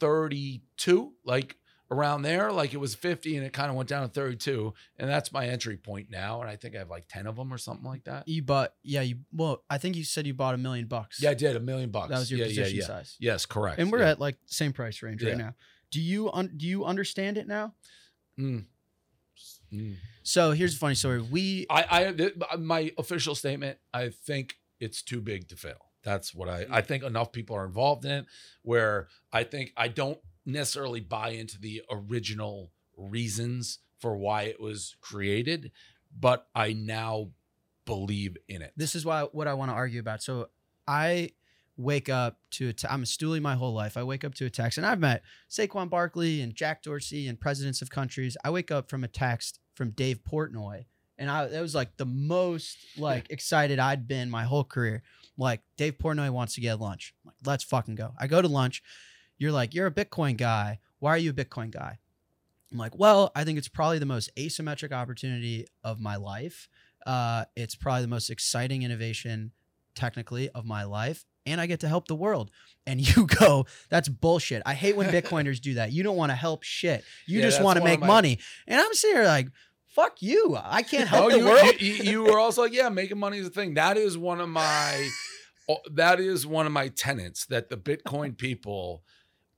32, 0.00 1.12
like 1.24 1.56
around 1.92 2.22
there. 2.22 2.50
Like 2.50 2.72
it 2.72 2.78
was 2.78 2.94
50 2.94 3.36
and 3.36 3.46
it 3.46 3.52
kind 3.52 3.70
of 3.70 3.76
went 3.76 3.88
down 3.88 4.02
to 4.02 4.08
32. 4.08 4.72
And 4.98 5.08
that's 5.08 5.30
my 5.30 5.46
entry 5.46 5.76
point 5.76 6.08
now. 6.10 6.40
And 6.40 6.48
I 6.50 6.56
think 6.56 6.74
I 6.74 6.78
have 6.78 6.90
like 6.90 7.06
10 7.08 7.26
of 7.26 7.36
them 7.36 7.52
or 7.52 7.58
something 7.58 7.84
like 7.84 8.04
that. 8.04 8.26
You 8.26 8.42
bought, 8.42 8.72
yeah, 8.82 9.02
you, 9.02 9.16
well, 9.32 9.62
I 9.68 9.78
think 9.78 9.96
you 9.96 10.04
said 10.04 10.26
you 10.26 10.34
bought 10.34 10.54
a 10.54 10.58
million 10.58 10.86
bucks. 10.86 11.22
Yeah, 11.22 11.30
I 11.30 11.34
did 11.34 11.54
a 11.54 11.60
million 11.60 11.90
bucks. 11.90 12.08
That 12.08 12.18
was 12.18 12.30
your 12.30 12.40
yeah, 12.40 12.46
position 12.46 12.76
yeah, 12.76 12.80
yeah. 12.80 12.86
size. 12.86 13.16
Yes, 13.20 13.46
correct. 13.46 13.78
And 13.78 13.92
we're 13.92 14.02
at 14.02 14.18
like 14.18 14.36
same 14.46 14.72
price 14.72 15.02
range 15.02 15.22
right 15.22 15.36
now. 15.36 15.54
Do 15.90 16.00
you, 16.00 16.32
un- 16.32 16.54
do 16.56 16.66
you 16.66 16.84
understand 16.86 17.36
it 17.36 17.46
now? 17.46 17.74
Mm. 18.40 18.64
Mm. 19.72 19.96
So 20.22 20.52
here's 20.52 20.74
a 20.74 20.78
funny 20.78 20.94
story. 20.94 21.20
We, 21.20 21.66
I, 21.68 21.84
I, 21.90 22.12
th- 22.12 22.34
my 22.58 22.92
official 22.96 23.34
statement, 23.34 23.78
I 23.92 24.08
think 24.08 24.56
it's 24.80 25.02
too 25.02 25.20
big 25.20 25.48
to 25.48 25.56
fail. 25.56 25.92
That's 26.02 26.34
what 26.34 26.48
I, 26.48 26.66
I 26.70 26.80
think 26.80 27.04
enough 27.04 27.32
people 27.32 27.56
are 27.56 27.64
involved 27.64 28.04
in 28.04 28.10
it 28.10 28.26
where 28.62 29.08
I 29.32 29.44
think 29.44 29.72
I 29.76 29.88
don't 29.88 30.18
necessarily 30.44 31.00
buy 31.00 31.30
into 31.30 31.60
the 31.60 31.82
original 31.90 32.70
reasons 32.96 33.78
for 33.98 34.16
why 34.16 34.42
it 34.42 34.60
was 34.60 34.96
created, 35.00 35.70
but 36.18 36.46
I 36.54 36.72
now 36.72 37.30
believe 37.84 38.36
in 38.48 38.62
it. 38.62 38.72
this 38.76 38.94
is 38.94 39.04
why 39.04 39.22
what 39.32 39.48
I 39.48 39.54
want 39.54 39.70
to 39.70 39.74
argue 39.74 40.00
about. 40.00 40.22
So 40.22 40.48
I 40.86 41.30
wake 41.76 42.08
up 42.08 42.38
to 42.50 42.68
a 42.68 42.72
t- 42.72 42.86
I'm 42.88 43.02
a 43.02 43.06
stoolie 43.06 43.40
my 43.40 43.54
whole 43.54 43.72
life. 43.72 43.96
I 43.96 44.02
wake 44.02 44.24
up 44.24 44.34
to 44.34 44.46
a 44.46 44.50
text, 44.50 44.78
and 44.78 44.86
I've 44.86 44.98
met 45.00 45.22
Saquon 45.50 45.88
Barkley 45.88 46.40
and 46.40 46.54
Jack 46.54 46.82
Dorsey 46.82 47.28
and 47.28 47.40
presidents 47.40 47.82
of 47.82 47.90
countries. 47.90 48.36
I 48.44 48.50
wake 48.50 48.70
up 48.70 48.88
from 48.88 49.04
a 49.04 49.08
text 49.08 49.60
from 49.74 49.90
Dave 49.90 50.20
Portnoy, 50.24 50.84
and 51.18 51.30
I 51.30 51.44
it 51.46 51.60
was 51.60 51.74
like 51.74 51.96
the 51.96 52.06
most 52.06 52.78
like 52.98 53.30
excited 53.30 53.78
I'd 53.78 54.06
been 54.06 54.30
my 54.30 54.44
whole 54.44 54.64
career. 54.64 55.02
Like 55.36 55.62
Dave 55.76 55.98
Portnoy 55.98 56.30
wants 56.30 56.54
to 56.54 56.60
get 56.60 56.80
lunch. 56.80 57.14
I'm 57.24 57.28
like 57.28 57.36
let's 57.46 57.64
fucking 57.64 57.94
go. 57.94 58.12
I 58.18 58.26
go 58.26 58.42
to 58.42 58.48
lunch. 58.48 58.82
You're 59.42 59.50
like 59.50 59.74
you're 59.74 59.88
a 59.88 59.90
Bitcoin 59.92 60.36
guy. 60.36 60.78
Why 61.00 61.10
are 61.10 61.18
you 61.18 61.30
a 61.30 61.32
Bitcoin 61.34 61.72
guy? 61.72 61.98
I'm 62.70 62.78
like, 62.78 62.96
well, 62.96 63.32
I 63.34 63.42
think 63.42 63.58
it's 63.58 63.66
probably 63.68 63.98
the 63.98 64.06
most 64.06 64.30
asymmetric 64.36 64.92
opportunity 64.92 65.66
of 65.82 65.98
my 65.98 66.14
life. 66.14 66.68
Uh, 67.04 67.44
it's 67.56 67.74
probably 67.74 68.02
the 68.02 68.08
most 68.08 68.30
exciting 68.30 68.84
innovation 68.84 69.50
technically 69.96 70.48
of 70.50 70.64
my 70.64 70.84
life. 70.84 71.24
And 71.44 71.60
I 71.60 71.66
get 71.66 71.80
to 71.80 71.88
help 71.88 72.06
the 72.06 72.14
world. 72.14 72.52
And 72.86 73.00
you 73.16 73.26
go, 73.26 73.66
that's 73.90 74.08
bullshit. 74.08 74.62
I 74.64 74.74
hate 74.74 74.96
when 74.96 75.10
Bitcoiners 75.10 75.60
do 75.60 75.74
that. 75.74 75.90
You 75.90 76.04
don't 76.04 76.16
want 76.16 76.30
to 76.30 76.36
help 76.36 76.62
shit. 76.62 77.02
You 77.26 77.40
Yeah, 77.40 77.46
just 77.46 77.60
want 77.60 77.78
to 77.78 77.84
make 77.84 77.98
my- 77.98 78.06
money. 78.06 78.38
And 78.68 78.80
I'm 78.80 78.94
sitting 78.94 79.16
here 79.16 79.24
like, 79.26 79.48
fuck 79.88 80.22
you. 80.22 80.56
I 80.62 80.82
can't 80.82 81.08
help 81.08 81.26
Oh, 81.26 81.30
the 81.30 81.38
you, 81.38 81.44
world. 81.46 81.80
You, 81.80 81.94
you- 81.94 82.22
were 82.22 82.38
also 82.38 82.62
like, 82.62 82.72
yeah, 82.72 82.88
making 82.90 83.18
money 83.18 83.38
is 83.38 83.48
a 83.48 83.50
thing. 83.50 83.74
That 83.74 83.96
is 83.96 84.16
one 84.16 84.40
of 84.40 84.48
my, 84.48 85.10
oh, 85.68 85.78
that 85.90 86.20
is 86.20 86.46
one 86.46 86.64
of 86.66 86.72
my 86.72 86.86
tenets 86.88 87.44
that 87.46 87.70
the 87.70 87.76
Bitcoin 87.76 88.38
people 88.38 89.02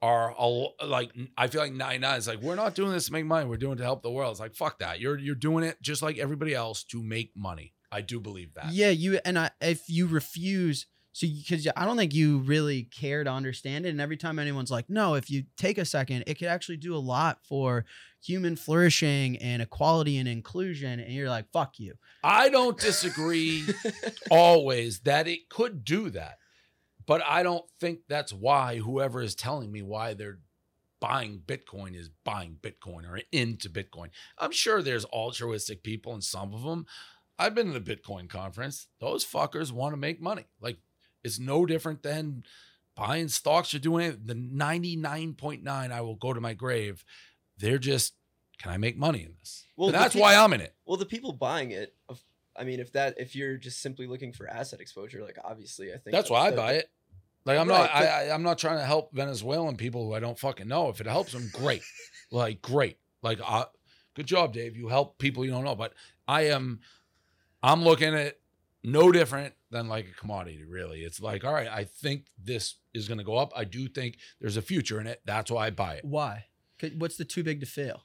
are 0.04 0.34
a, 0.38 0.84
like. 0.84 1.12
I 1.36 1.46
feel 1.46 1.60
like 1.60 1.72
nine 1.72 2.00
nine 2.00 2.18
is 2.18 2.28
like 2.28 2.40
we're 2.42 2.54
not 2.54 2.74
doing 2.74 2.92
this 2.92 3.06
to 3.06 3.12
make 3.12 3.24
money. 3.24 3.48
We're 3.48 3.56
doing 3.56 3.74
it 3.74 3.76
to 3.76 3.84
help 3.84 4.02
the 4.02 4.10
world. 4.10 4.32
It's 4.32 4.40
like 4.40 4.54
fuck 4.54 4.78
that. 4.80 5.00
You're 5.00 5.18
you're 5.18 5.34
doing 5.34 5.64
it 5.64 5.80
just 5.80 6.02
like 6.02 6.18
everybody 6.18 6.54
else 6.54 6.84
to 6.84 7.02
make 7.02 7.32
money. 7.36 7.72
I 7.90 8.00
do 8.00 8.20
believe 8.20 8.54
that. 8.54 8.72
Yeah, 8.72 8.90
you 8.90 9.18
and 9.24 9.38
I 9.38 9.50
if 9.60 9.88
you 9.88 10.06
refuse 10.06 10.86
so 11.14 11.28
because 11.28 11.68
I 11.76 11.84
don't 11.84 11.96
think 11.96 12.12
you 12.12 12.38
really 12.38 12.82
care 12.82 13.22
to 13.22 13.30
understand 13.30 13.86
it. 13.86 13.90
And 13.90 14.00
every 14.00 14.16
time 14.16 14.40
anyone's 14.40 14.72
like, 14.72 14.90
no, 14.90 15.14
if 15.14 15.30
you 15.30 15.44
take 15.56 15.78
a 15.78 15.84
second, 15.84 16.24
it 16.26 16.40
could 16.40 16.48
actually 16.48 16.76
do 16.76 16.94
a 16.94 16.98
lot 16.98 17.38
for 17.48 17.84
human 18.20 18.56
flourishing 18.56 19.36
and 19.36 19.62
equality 19.62 20.18
and 20.18 20.28
inclusion. 20.28 20.98
And 20.98 21.12
you're 21.12 21.28
like, 21.28 21.52
fuck 21.52 21.78
you. 21.78 21.94
I 22.24 22.48
don't 22.48 22.76
disagree 22.76 23.62
always 24.30 25.00
that 25.00 25.28
it 25.28 25.48
could 25.48 25.84
do 25.84 26.10
that. 26.10 26.38
But 27.06 27.22
I 27.24 27.42
don't 27.42 27.64
think 27.80 28.00
that's 28.08 28.32
why 28.32 28.78
whoever 28.78 29.20
is 29.20 29.34
telling 29.34 29.70
me 29.70 29.82
why 29.82 30.14
they're 30.14 30.38
buying 31.00 31.42
Bitcoin 31.44 31.94
is 31.94 32.08
buying 32.24 32.56
Bitcoin 32.62 33.08
or 33.08 33.20
into 33.30 33.68
Bitcoin. 33.68 34.08
I'm 34.38 34.52
sure 34.52 34.80
there's 34.80 35.04
altruistic 35.06 35.82
people 35.82 36.14
and 36.14 36.24
some 36.24 36.54
of 36.54 36.62
them. 36.62 36.86
I've 37.38 37.54
been 37.54 37.72
to 37.72 37.78
the 37.78 37.96
Bitcoin 37.96 38.28
conference. 38.28 38.86
Those 39.00 39.24
fuckers 39.24 39.70
want 39.72 39.92
to 39.92 39.98
make 39.98 40.20
money. 40.22 40.46
Like 40.60 40.78
it's 41.22 41.38
no 41.38 41.66
different 41.66 42.02
than 42.02 42.44
buying 42.94 43.28
stocks 43.28 43.74
or 43.74 43.78
doing 43.80 44.06
it. 44.06 44.26
The 44.26 44.34
99.9 44.34 45.68
I 45.92 46.00
will 46.00 46.14
go 46.14 46.32
to 46.32 46.40
my 46.40 46.54
grave. 46.54 47.04
They're 47.58 47.78
just 47.78 48.14
can 48.58 48.70
I 48.70 48.76
make 48.76 48.96
money 48.96 49.24
in 49.24 49.34
this? 49.40 49.64
Well, 49.76 49.88
And 49.88 49.94
that's 49.96 50.14
why 50.14 50.36
I'm 50.36 50.52
in 50.52 50.60
it. 50.60 50.74
Well, 50.86 50.96
the 50.96 51.06
people 51.06 51.32
buying 51.32 51.72
it, 51.72 51.94
of- 52.08 52.22
I 52.56 52.64
mean, 52.64 52.80
if 52.80 52.92
that 52.92 53.14
if 53.18 53.34
you're 53.34 53.56
just 53.56 53.80
simply 53.80 54.06
looking 54.06 54.32
for 54.32 54.48
asset 54.48 54.80
exposure, 54.80 55.22
like 55.22 55.38
obviously, 55.42 55.92
I 55.92 55.96
think 55.98 56.12
That's 56.12 56.28
the- 56.28 56.34
why 56.34 56.48
I 56.48 56.50
buy 56.52 56.72
it. 56.74 56.90
Like 57.44 57.58
I'm 57.58 57.68
Right, 57.68 57.78
not, 57.78 57.90
but- 57.92 58.02
I, 58.08 58.28
I, 58.28 58.34
I'm 58.34 58.42
not 58.42 58.58
trying 58.58 58.78
to 58.78 58.84
help 58.84 59.12
Venezuelan 59.12 59.76
people 59.76 60.06
who 60.06 60.14
I 60.14 60.20
don't 60.20 60.38
fucking 60.38 60.66
know. 60.68 60.88
If 60.88 61.00
it 61.00 61.06
helps 61.06 61.32
them, 61.32 61.50
great. 61.52 61.82
like 62.30 62.62
great. 62.62 62.98
Like, 63.22 63.38
uh, 63.44 63.66
good 64.14 64.26
job, 64.26 64.52
Dave. 64.54 64.76
You 64.76 64.88
help 64.88 65.18
people 65.18 65.44
you 65.44 65.50
don't 65.50 65.64
know. 65.64 65.74
But 65.74 65.92
I 66.26 66.42
am, 66.48 66.80
I'm 67.62 67.82
looking 67.82 68.14
at 68.14 68.38
no 68.82 69.12
different 69.12 69.54
than 69.70 69.88
like 69.88 70.06
a 70.08 70.14
commodity. 70.18 70.64
Really, 70.64 71.00
it's 71.00 71.20
like, 71.20 71.44
all 71.44 71.52
right, 71.52 71.68
I 71.68 71.84
think 71.84 72.26
this 72.42 72.76
is 72.94 73.08
going 73.08 73.18
to 73.18 73.24
go 73.24 73.36
up. 73.36 73.52
I 73.56 73.64
do 73.64 73.88
think 73.88 74.16
there's 74.40 74.56
a 74.56 74.62
future 74.62 75.00
in 75.00 75.06
it. 75.06 75.20
That's 75.26 75.50
why 75.50 75.66
I 75.66 75.70
buy 75.70 75.94
it 75.96 76.04
Why? 76.04 76.46
What's 76.96 77.16
the 77.16 77.24
too 77.24 77.42
big 77.42 77.60
to 77.60 77.66
fail? 77.66 78.04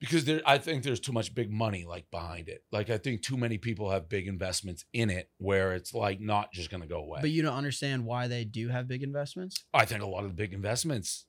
Because 0.00 0.24
there, 0.24 0.40
I 0.46 0.58
think 0.58 0.82
there's 0.82 1.00
too 1.00 1.12
much 1.12 1.34
big 1.34 1.52
money 1.52 1.84
like 1.84 2.10
behind 2.10 2.48
it. 2.48 2.64
Like 2.72 2.90
I 2.90 2.98
think 2.98 3.22
too 3.22 3.36
many 3.36 3.58
people 3.58 3.90
have 3.90 4.08
big 4.08 4.26
investments 4.26 4.84
in 4.92 5.10
it 5.10 5.30
where 5.38 5.74
it's 5.74 5.94
like 5.94 6.20
not 6.20 6.52
just 6.52 6.70
going 6.70 6.82
to 6.82 6.88
go 6.88 6.98
away. 7.00 7.20
But 7.20 7.30
you 7.30 7.42
don't 7.42 7.56
understand 7.56 8.04
why 8.04 8.26
they 8.26 8.44
do 8.44 8.68
have 8.68 8.88
big 8.88 9.02
investments? 9.02 9.62
I 9.74 9.84
think 9.84 10.02
a 10.02 10.06
lot 10.06 10.24
of 10.24 10.30
the 10.30 10.36
big 10.36 10.52
investments 10.52 11.26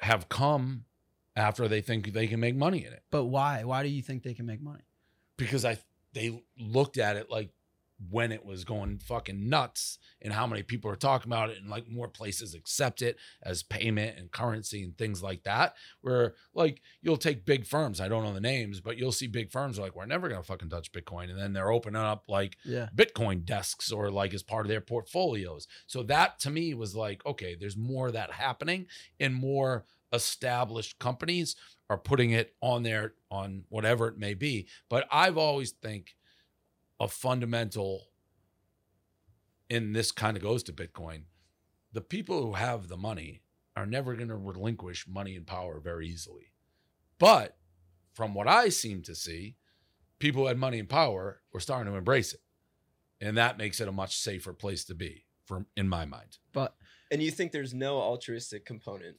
have 0.00 0.28
come 0.28 0.84
after 1.36 1.68
they 1.68 1.80
think 1.80 2.12
they 2.12 2.26
can 2.26 2.40
make 2.40 2.56
money 2.56 2.84
in 2.84 2.92
it 2.92 3.02
But 3.10 3.26
why? 3.26 3.64
Why 3.64 3.82
do 3.82 3.88
you 3.88 4.02
think 4.02 4.24
they 4.24 4.34
can 4.34 4.46
make 4.46 4.60
money? 4.60 4.82
because 5.36 5.64
I 5.64 5.78
they 6.12 6.42
looked 6.58 6.98
at 6.98 7.16
it 7.16 7.30
like 7.30 7.50
when 8.08 8.32
it 8.32 8.44
was 8.44 8.64
going 8.64 8.98
fucking 8.98 9.48
nuts 9.48 9.98
and 10.22 10.32
how 10.32 10.46
many 10.46 10.62
people 10.62 10.90
are 10.90 10.96
talking 10.96 11.30
about 11.30 11.50
it 11.50 11.58
and 11.58 11.68
like 11.68 11.86
more 11.90 12.08
places 12.08 12.54
accept 12.54 13.02
it 13.02 13.16
as 13.42 13.62
payment 13.62 14.16
and 14.18 14.30
currency 14.30 14.82
and 14.82 14.96
things 14.96 15.22
like 15.22 15.42
that 15.42 15.74
where 16.00 16.34
like 16.54 16.80
you'll 17.02 17.16
take 17.18 17.44
big 17.44 17.66
firms 17.66 18.00
I 18.00 18.08
don't 18.08 18.24
know 18.24 18.32
the 18.32 18.40
names 18.40 18.80
but 18.80 18.96
you'll 18.96 19.12
see 19.12 19.26
big 19.26 19.50
firms 19.50 19.78
like 19.78 19.94
we're 19.94 20.06
never 20.06 20.28
going 20.28 20.40
to 20.40 20.46
fucking 20.46 20.70
touch 20.70 20.92
bitcoin 20.92 21.28
and 21.30 21.38
then 21.38 21.52
they're 21.52 21.70
opening 21.72 22.00
up 22.00 22.24
like 22.28 22.56
Yeah. 22.64 22.88
Bitcoin 22.96 23.44
desks 23.44 23.92
or 23.92 24.10
like 24.10 24.32
as 24.32 24.42
part 24.42 24.64
of 24.64 24.70
their 24.70 24.80
portfolios. 24.80 25.68
So 25.86 26.02
that 26.04 26.38
to 26.40 26.50
me 26.50 26.72
was 26.72 26.94
like, 26.96 27.24
okay, 27.26 27.54
there's 27.58 27.76
more 27.76 28.06
of 28.06 28.12
that 28.14 28.32
happening 28.32 28.86
and 29.18 29.34
more 29.34 29.84
established 30.12 30.98
companies 30.98 31.54
are 31.88 31.98
putting 31.98 32.30
it 32.30 32.54
on 32.60 32.82
there 32.82 33.14
on 33.30 33.64
whatever 33.68 34.06
it 34.08 34.16
may 34.16 34.34
be. 34.34 34.66
But 34.88 35.06
I've 35.10 35.36
always 35.36 35.72
think 35.72 36.14
a 37.00 37.08
fundamental 37.08 38.10
and 39.70 39.94
this 39.94 40.10
kind 40.10 40.36
of 40.36 40.42
goes 40.42 40.62
to 40.64 40.72
Bitcoin. 40.72 41.22
The 41.92 42.00
people 42.00 42.42
who 42.42 42.54
have 42.54 42.88
the 42.88 42.96
money 42.96 43.42
are 43.76 43.86
never 43.86 44.14
going 44.14 44.28
to 44.28 44.36
relinquish 44.36 45.06
money 45.08 45.36
and 45.36 45.46
power 45.46 45.80
very 45.80 46.08
easily. 46.08 46.52
But 47.18 47.56
from 48.12 48.34
what 48.34 48.48
I 48.48 48.68
seem 48.68 49.02
to 49.02 49.14
see, 49.14 49.56
people 50.18 50.42
who 50.42 50.48
had 50.48 50.58
money 50.58 50.80
and 50.80 50.88
power 50.88 51.40
were 51.52 51.60
starting 51.60 51.92
to 51.92 51.98
embrace 51.98 52.32
it. 52.34 52.40
And 53.20 53.36
that 53.36 53.58
makes 53.58 53.80
it 53.80 53.88
a 53.88 53.92
much 53.92 54.16
safer 54.16 54.52
place 54.52 54.84
to 54.86 54.94
be, 54.94 55.26
for 55.44 55.66
in 55.76 55.88
my 55.88 56.04
mind. 56.04 56.38
But 56.52 56.74
And 57.10 57.22
you 57.22 57.30
think 57.30 57.52
there's 57.52 57.74
no 57.74 58.00
altruistic 58.00 58.64
component? 58.64 59.16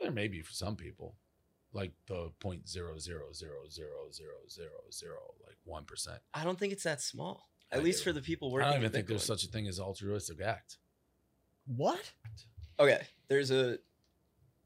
There 0.00 0.10
may 0.10 0.26
be 0.26 0.42
for 0.42 0.52
some 0.52 0.74
people, 0.74 1.16
like 1.72 1.92
the 2.06 2.30
point 2.40 2.68
zero 2.68 2.98
zero 2.98 3.32
zero 3.32 3.62
zero 3.70 4.10
zero 4.10 4.34
zero 4.48 4.70
zero, 4.92 5.34
like 5.46 5.56
one 5.64 5.84
percent. 5.84 6.18
I 6.34 6.44
don't 6.44 6.58
think 6.58 6.72
it's 6.72 6.84
that 6.84 7.00
small. 7.00 7.48
At 7.70 7.80
I 7.80 7.82
least 7.82 8.00
do. 8.04 8.10
for 8.10 8.12
the 8.12 8.20
people 8.20 8.50
working. 8.50 8.66
I 8.66 8.70
don't 8.70 8.80
even 8.80 8.86
in 8.86 8.92
think 8.92 9.06
there's 9.06 9.24
such 9.24 9.44
a 9.44 9.48
thing 9.48 9.66
as 9.66 9.80
altruistic 9.80 10.40
act. 10.42 10.78
what? 11.66 12.12
Okay, 12.78 13.02
there's 13.28 13.50
a 13.50 13.78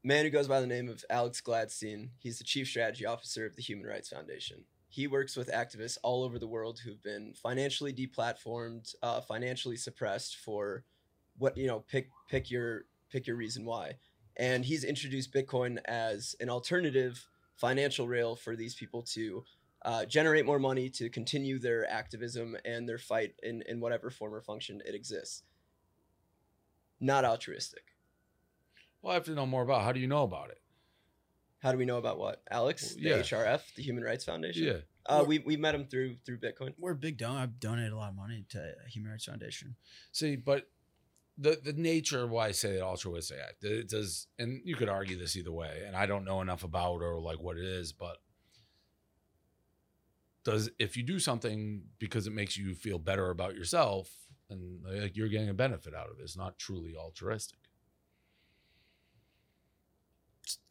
man 0.03 0.25
who 0.25 0.31
goes 0.31 0.47
by 0.47 0.59
the 0.61 0.67
name 0.67 0.89
of 0.89 1.03
Alex 1.09 1.41
Gladstein. 1.41 2.09
He's 2.17 2.37
the 2.37 2.43
chief 2.43 2.67
strategy 2.67 3.05
officer 3.05 3.45
of 3.45 3.55
the 3.55 3.61
Human 3.61 3.85
Rights 3.85 4.09
Foundation. 4.09 4.63
He 4.89 5.07
works 5.07 5.35
with 5.35 5.51
activists 5.51 5.97
all 6.01 6.23
over 6.23 6.39
the 6.39 6.47
world 6.47 6.79
who've 6.79 7.01
been 7.03 7.33
financially 7.33 7.93
deplatformed, 7.93 8.95
uh, 9.03 9.21
financially 9.21 9.75
suppressed 9.77 10.37
for 10.37 10.83
what 11.37 11.57
you 11.57 11.67
know. 11.67 11.81
Pick 11.87 12.09
pick 12.29 12.49
your 12.49 12.85
pick 13.11 13.27
your 13.27 13.35
reason 13.35 13.65
why. 13.65 13.97
And 14.37 14.63
he's 14.65 14.83
introduced 14.83 15.33
Bitcoin 15.33 15.77
as 15.85 16.35
an 16.39 16.49
alternative 16.49 17.27
financial 17.55 18.07
rail 18.07 18.35
for 18.35 18.55
these 18.55 18.75
people 18.75 19.01
to 19.01 19.43
uh, 19.83 20.05
generate 20.05 20.45
more 20.45 20.59
money 20.59 20.89
to 20.89 21.09
continue 21.09 21.57
their 21.59 21.89
activism 21.89 22.55
and 22.63 22.87
their 22.87 22.97
fight 22.99 23.33
in, 23.41 23.63
in 23.67 23.79
whatever 23.79 24.09
form 24.11 24.33
or 24.33 24.41
function 24.41 24.81
it 24.85 24.93
exists. 24.93 25.43
Not 26.99 27.25
altruistic. 27.25 27.83
Well, 29.01 29.11
I 29.11 29.15
have 29.15 29.25
to 29.25 29.31
know 29.35 29.45
more 29.45 29.63
about. 29.63 29.83
How 29.83 29.91
do 29.91 29.99
you 29.99 30.07
know 30.07 30.23
about 30.23 30.49
it? 30.49 30.59
How 31.59 31.71
do 31.71 31.77
we 31.77 31.85
know 31.85 31.97
about 31.97 32.19
what? 32.19 32.41
Alex, 32.51 32.95
Well, 32.95 33.03
yeah. 33.05 33.17
the 33.17 33.23
HRF, 33.23 33.61
the 33.75 33.83
Human 33.83 34.03
Rights 34.03 34.25
Foundation. 34.25 34.63
Yeah, 34.63 34.77
Uh, 35.05 35.23
we 35.27 35.39
we 35.39 35.57
met 35.57 35.73
him 35.73 35.85
through 35.85 36.17
through 36.25 36.39
Bitcoin. 36.39 36.73
We're 36.77 36.91
a 36.91 36.95
big 36.95 37.17
donor. 37.17 37.39
I've 37.39 37.59
donated 37.59 37.93
a 37.93 37.97
lot 37.97 38.09
of 38.09 38.15
money 38.15 38.45
to 38.49 38.73
Human 38.89 39.11
Rights 39.11 39.25
Foundation. 39.25 39.75
See, 40.11 40.35
but 40.35 40.69
the 41.37 41.59
the 41.63 41.73
nature 41.73 42.23
of 42.23 42.29
why 42.31 42.47
I 42.47 42.51
say 42.51 42.73
that 42.73 42.81
altruistic 42.83 43.37
act. 43.47 43.63
It 43.63 43.89
does, 43.89 44.27
and 44.39 44.61
you 44.65 44.75
could 44.75 44.89
argue 44.89 45.17
this 45.17 45.35
either 45.35 45.51
way. 45.51 45.83
And 45.85 45.95
I 45.95 46.05
don't 46.05 46.25
know 46.25 46.41
enough 46.41 46.63
about 46.63 47.01
or 47.01 47.19
like 47.21 47.39
what 47.39 47.57
it 47.57 47.63
is, 47.65 47.93
but 47.93 48.17
does 50.43 50.69
if 50.79 50.95
you 50.97 51.03
do 51.03 51.19
something 51.19 51.83
because 51.99 52.25
it 52.25 52.33
makes 52.33 52.57
you 52.57 52.73
feel 52.73 52.97
better 52.99 53.29
about 53.29 53.53
yourself, 53.55 54.09
and 54.49 54.79
like 54.83 55.15
you're 55.15 55.27
getting 55.27 55.49
a 55.49 55.53
benefit 55.53 55.93
out 55.93 56.07
of 56.09 56.19
it, 56.19 56.23
it's 56.23 56.37
not 56.37 56.57
truly 56.57 56.95
altruistic. 56.95 57.59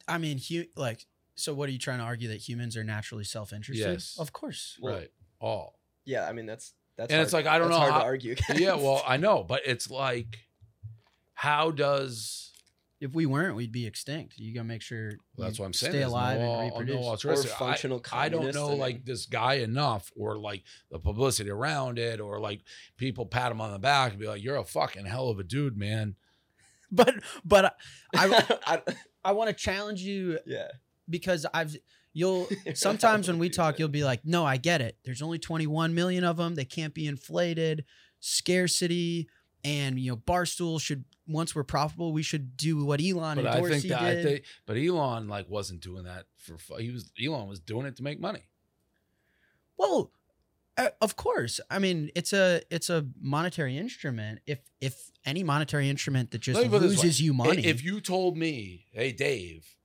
I 0.07 0.17
mean, 0.17 0.39
hu- 0.39 0.65
like, 0.75 1.05
so 1.35 1.53
what 1.53 1.69
are 1.69 1.71
you 1.71 1.77
trying 1.79 1.99
to 1.99 2.03
argue 2.05 2.29
that 2.29 2.37
humans 2.47 2.75
are 2.77 2.83
naturally 2.83 3.23
self-interested? 3.23 3.85
Yes. 3.91 4.15
Of 4.19 4.33
course. 4.33 4.77
Well, 4.81 4.95
right. 4.95 5.09
All. 5.39 5.79
Yeah, 6.05 6.25
I 6.27 6.31
mean 6.33 6.45
that's 6.45 6.73
that's 6.97 7.11
And 7.11 7.21
it's 7.21 7.33
like, 7.33 7.45
I 7.45 7.59
don't 7.59 7.67
that's 7.69 7.77
know 7.79 7.81
hard 7.81 7.93
how- 7.93 7.99
to 7.99 8.05
argue. 8.05 8.31
Against. 8.49 8.59
yeah. 8.61 8.75
Well, 8.75 9.03
I 9.05 9.17
know, 9.17 9.43
but 9.43 9.61
it's 9.65 9.91
like, 9.91 10.39
how 11.37 11.69
does 11.69 12.51
If 12.99 13.13
we 13.13 13.27
weren't, 13.27 13.55
we'd 13.55 13.71
be 13.71 13.85
extinct. 13.85 14.39
You 14.39 14.55
gotta 14.55 14.63
make 14.63 14.81
sure 14.81 15.11
That's 15.37 15.59
you 15.59 15.61
what 15.61 15.67
I'm 15.67 15.73
saying. 15.73 15.91
Stay 15.91 15.99
There's 15.99 16.11
alive 16.11 16.39
no, 16.39 16.59
and 16.59 16.69
no 16.69 16.79
reproduce. 16.79 17.25
Or 17.25 17.31
I- 17.31 17.45
functional 17.45 18.03
I, 18.11 18.27
don't 18.29 18.55
know 18.55 18.71
I 18.71 18.73
like 18.73 19.05
this 19.05 19.27
guy 19.27 19.55
enough, 19.55 20.11
or 20.15 20.39
like 20.39 20.63
the 20.89 20.97
publicity 20.97 21.51
around 21.51 21.99
it, 21.99 22.19
or 22.19 22.39
like 22.39 22.61
people 22.97 23.27
pat 23.27 23.51
him 23.51 23.61
on 23.61 23.71
the 23.71 23.77
back 23.77 24.11
and 24.11 24.19
be 24.19 24.27
like, 24.27 24.43
"You're 24.43 24.55
a 24.55 24.63
fucking 24.63 25.05
hell 25.05 25.29
of 25.29 25.37
a 25.37 25.43
dude, 25.43 25.77
man." 25.77 26.15
but 26.91 27.13
but 27.45 27.75
I 28.15 28.57
I, 28.65 28.81
I 29.23 29.31
want 29.33 29.49
to 29.49 29.53
challenge 29.55 30.01
you 30.01 30.39
yeah. 30.47 30.69
because 31.07 31.45
I've 31.53 31.77
you'll 32.13 32.47
sometimes 32.73 33.27
when 33.27 33.37
we 33.37 33.49
talk 33.49 33.77
you'll 33.77 33.89
be 33.89 34.03
like 34.03 34.21
no 34.23 34.45
I 34.45 34.57
get 34.57 34.81
it 34.81 34.97
there's 35.03 35.21
only 35.21 35.37
21 35.37 35.93
million 35.93 36.23
of 36.23 36.37
them 36.37 36.55
they 36.55 36.65
can't 36.65 36.93
be 36.93 37.05
inflated 37.05 37.83
scarcity 38.21 39.27
and 39.63 39.99
you 39.99 40.11
know 40.11 40.17
barstool 40.17 40.79
should 40.79 41.03
once 41.27 41.53
we're 41.55 41.63
profitable 41.63 42.11
we 42.13 42.23
should 42.23 42.55
do 42.57 42.83
what 42.85 43.01
Elon 43.01 43.35
But 43.35 43.45
and 43.45 43.65
I 43.65 43.69
think 43.69 43.83
that 43.85 44.01
I 44.01 44.23
think, 44.23 44.43
but 44.65 44.77
Elon 44.77 45.27
like 45.27 45.49
wasn't 45.49 45.81
doing 45.81 46.03
that 46.05 46.25
for. 46.37 46.57
He 46.79 46.91
was 46.91 47.11
Elon 47.21 47.47
was 47.47 47.59
doing 47.59 47.85
it 47.85 47.95
to 47.97 48.03
make 48.03 48.19
money. 48.19 48.43
well 49.77 50.11
uh, 50.77 50.89
of 51.01 51.15
course 51.15 51.59
I 51.69 51.79
mean 51.79 52.11
it's 52.15 52.33
a 52.33 52.61
it's 52.69 52.89
a 52.89 53.05
monetary 53.19 53.77
instrument 53.77 54.39
if 54.45 54.59
if 54.79 55.11
any 55.25 55.43
monetary 55.43 55.89
instrument 55.89 56.31
that 56.31 56.39
just 56.39 56.55
Let 56.57 56.65
me 56.65 56.69
put 56.69 56.77
it 56.85 56.89
this 56.89 56.97
way. 56.99 57.03
loses 57.03 57.21
you 57.21 57.33
money 57.33 57.65
If 57.65 57.83
you 57.83 57.99
told 57.99 58.37
me, 58.37 58.85
"Hey, 58.91 59.11
Dave, 59.11 59.75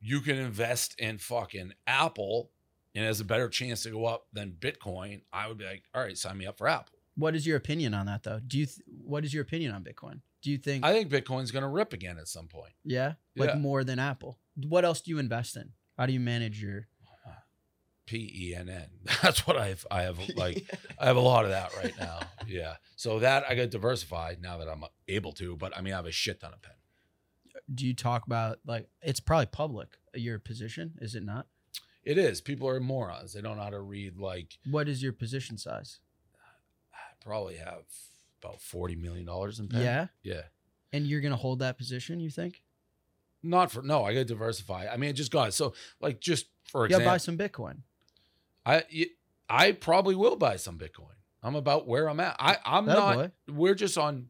you 0.00 0.20
can 0.20 0.36
invest 0.36 0.98
in 0.98 1.18
fucking 1.18 1.74
Apple 1.86 2.50
and 2.94 3.04
has 3.04 3.20
a 3.20 3.24
better 3.24 3.48
chance 3.48 3.82
to 3.84 3.90
go 3.90 4.06
up 4.06 4.26
than 4.32 4.50
Bitcoin," 4.58 5.20
I 5.32 5.46
would 5.46 5.58
be 5.58 5.64
like, 5.66 5.84
"All 5.94 6.02
right, 6.02 6.16
sign 6.18 6.38
me 6.38 6.46
up 6.46 6.58
for 6.58 6.66
Apple." 6.68 6.94
what 7.16 7.34
is 7.34 7.46
your 7.46 7.56
opinion 7.56 7.92
on 7.92 8.06
that 8.06 8.22
though 8.22 8.40
do 8.46 8.56
you 8.56 8.64
th- 8.66 8.78
what 9.04 9.24
is 9.24 9.34
your 9.34 9.42
opinion 9.42 9.72
on 9.72 9.82
Bitcoin 9.84 10.20
do 10.42 10.50
you 10.50 10.58
think 10.58 10.84
I 10.84 10.92
think 10.92 11.10
Bitcoin's 11.10 11.50
going 11.50 11.62
to 11.62 11.68
rip 11.68 11.92
again 11.92 12.18
at 12.18 12.28
some 12.28 12.46
point. 12.48 12.72
yeah 12.84 13.14
like 13.36 13.50
Yeah. 13.50 13.56
more 13.56 13.84
than 13.84 13.98
Apple 13.98 14.38
what 14.68 14.84
else 14.84 15.00
do 15.00 15.10
you 15.10 15.18
invest 15.18 15.56
in 15.56 15.72
how 15.98 16.06
do 16.06 16.12
you 16.12 16.20
manage 16.20 16.62
your 16.62 16.86
P 18.06 18.48
E 18.50 18.54
N 18.56 18.68
N. 18.68 18.88
That's 19.22 19.46
what 19.46 19.56
I 19.56 19.68
have. 19.68 19.86
I 19.88 20.02
have 20.08 20.18
like 20.34 20.64
I 20.98 21.06
have 21.06 21.16
a 21.16 21.20
lot 21.20 21.44
of 21.44 21.50
that 21.52 21.76
right 21.76 21.94
now. 21.98 22.20
Yeah. 22.48 22.74
So 22.96 23.20
that 23.20 23.44
I 23.48 23.54
got 23.54 23.70
diversified 23.70 24.42
now 24.42 24.56
that 24.58 24.66
I'm 24.68 24.82
able 25.06 25.30
to. 25.34 25.54
But 25.56 25.76
I 25.78 25.80
mean, 25.82 25.92
I 25.92 25.96
have 25.96 26.06
a 26.06 26.10
shit 26.10 26.40
ton 26.40 26.52
of 26.52 26.60
Penn. 26.60 26.74
do 27.72 27.86
you 27.86 27.94
talk 27.94 28.26
about 28.26 28.58
like 28.66 28.88
it's 29.00 29.20
probably 29.20 29.46
public 29.46 29.90
your 30.14 30.40
position 30.40 30.94
is 31.00 31.14
it 31.14 31.22
not 31.22 31.46
It 32.02 32.18
is. 32.18 32.40
People 32.40 32.68
are 32.68 32.80
morons. 32.80 33.32
They 33.34 33.40
don't 33.40 33.56
know 33.58 33.62
how 33.62 33.70
to 33.70 33.80
read. 33.80 34.18
Like 34.18 34.58
what 34.68 34.88
is 34.88 35.00
your 35.04 35.12
position 35.12 35.56
size 35.58 36.00
I 36.92 36.96
probably 37.24 37.56
have 37.58 37.84
about 38.42 38.60
forty 38.60 38.96
million 38.96 39.26
dollars 39.26 39.58
in 39.60 39.68
Penn. 39.68 39.82
yeah 39.82 40.06
Yeah. 40.22 40.42
and 40.92 41.06
you're 41.06 41.20
gonna 41.20 41.36
hold 41.36 41.58
that 41.60 41.76
position 41.78 42.20
you 42.20 42.30
think 42.30 42.62
Not 43.42 43.70
for 43.70 43.82
no. 43.82 44.04
I 44.04 44.12
got 44.12 44.20
to 44.20 44.24
diversify. 44.26 44.86
I 44.92 44.96
mean, 44.98 45.10
it 45.10 45.14
just 45.14 45.32
got. 45.32 45.54
So 45.54 45.72
like 46.00 46.20
just 46.20 46.46
for 46.64 46.82
yeah 46.82 46.96
example, 46.96 47.12
buy 47.12 47.16
some 47.18 47.38
bitcoin 47.38 47.78
I 48.66 48.84
I 49.48 49.72
probably 49.72 50.14
will 50.14 50.36
buy 50.36 50.56
some 50.56 50.78
Bitcoin. 50.78 51.16
I'm 51.42 51.54
about 51.56 51.86
where 51.88 52.08
I'm 52.08 52.20
at. 52.20 52.36
I 52.38 52.58
I'm 52.64 52.86
That 52.86 52.94
not. 52.98 53.16
boy. 53.16 53.30
we're 53.48 53.74
just 53.74 53.96
on 53.98 54.28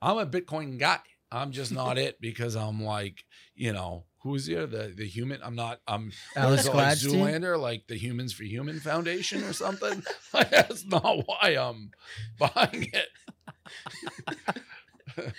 I'm 0.00 0.18
a 0.18 0.26
Bitcoin 0.26 0.78
guy. 0.78 1.00
I'm 1.32 1.50
just 1.50 1.72
not 1.72 1.98
it 1.98 2.20
because 2.20 2.54
I'm 2.54 2.82
like, 2.82 3.24
you 3.56 3.72
know, 3.72 4.04
who 4.26 4.34
here? 4.36 4.66
The 4.66 4.92
the 4.94 5.06
human. 5.06 5.40
I'm 5.42 5.54
not 5.54 5.80
I'm 5.86 6.12
Alice 6.34 6.68
like 6.68 6.98
Zoolander, 6.98 7.58
like 7.58 7.86
the 7.86 7.96
Humans 7.96 8.32
for 8.32 8.44
Human 8.44 8.80
Foundation 8.80 9.42
or 9.44 9.52
something. 9.52 10.02
like, 10.34 10.50
that's 10.50 10.84
not 10.84 11.22
why 11.26 11.56
I'm 11.58 11.90
buying 12.38 12.90
it. 12.92 13.08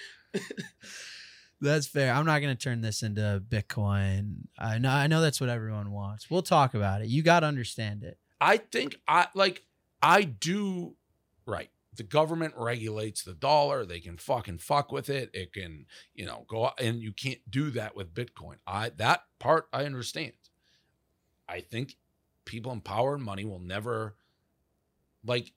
That's 1.59 1.87
fair. 1.87 2.13
I'm 2.13 2.25
not 2.25 2.39
gonna 2.39 2.53
turn 2.55 2.81
this 2.81 3.01
into 3.01 3.41
Bitcoin. 3.49 4.47
I 4.59 4.77
know 4.77 4.91
I 4.91 5.07
know 5.07 5.21
that's 5.21 5.41
what 5.41 5.49
everyone 5.49 5.91
wants. 5.91 6.29
We'll 6.29 6.43
talk 6.43 6.75
about 6.75 7.01
it. 7.01 7.07
You 7.07 7.23
gotta 7.23 7.47
understand 7.47 8.03
it. 8.03 8.19
I 8.39 8.57
think 8.57 8.97
I 9.07 9.27
like 9.33 9.63
I 10.01 10.21
do 10.23 10.95
right. 11.47 11.71
The 11.97 12.03
government 12.03 12.53
regulates 12.55 13.23
the 13.23 13.33
dollar. 13.33 13.85
They 13.85 13.99
can 13.99 14.17
fucking 14.17 14.59
fuck 14.59 14.91
with 14.91 15.09
it. 15.09 15.31
It 15.33 15.51
can, 15.51 15.85
you 16.13 16.25
know, 16.25 16.45
go 16.47 16.71
and 16.79 17.01
you 17.01 17.11
can't 17.11 17.39
do 17.49 17.71
that 17.71 17.95
with 17.95 18.13
Bitcoin. 18.13 18.55
I 18.65 18.89
that 18.97 19.21
part 19.39 19.67
I 19.73 19.85
understand. 19.85 20.33
I 21.49 21.61
think 21.61 21.97
people 22.45 22.71
in 22.71 22.81
power 22.81 23.15
and 23.15 23.23
money 23.23 23.45
will 23.45 23.59
never 23.59 24.15
like 25.25 25.53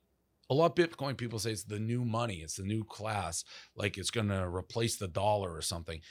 a 0.49 0.53
lot 0.53 0.77
of 0.77 0.89
Bitcoin 0.89 1.15
people 1.15 1.39
say 1.39 1.51
it's 1.51 1.63
the 1.63 1.79
new 1.79 2.03
money, 2.03 2.37
it's 2.37 2.55
the 2.55 2.63
new 2.63 2.83
class, 2.83 3.45
like 3.75 3.97
it's 3.97 4.11
gonna 4.11 4.49
replace 4.49 4.97
the 4.97 5.07
dollar 5.07 5.55
or 5.55 5.61
something. 5.61 6.01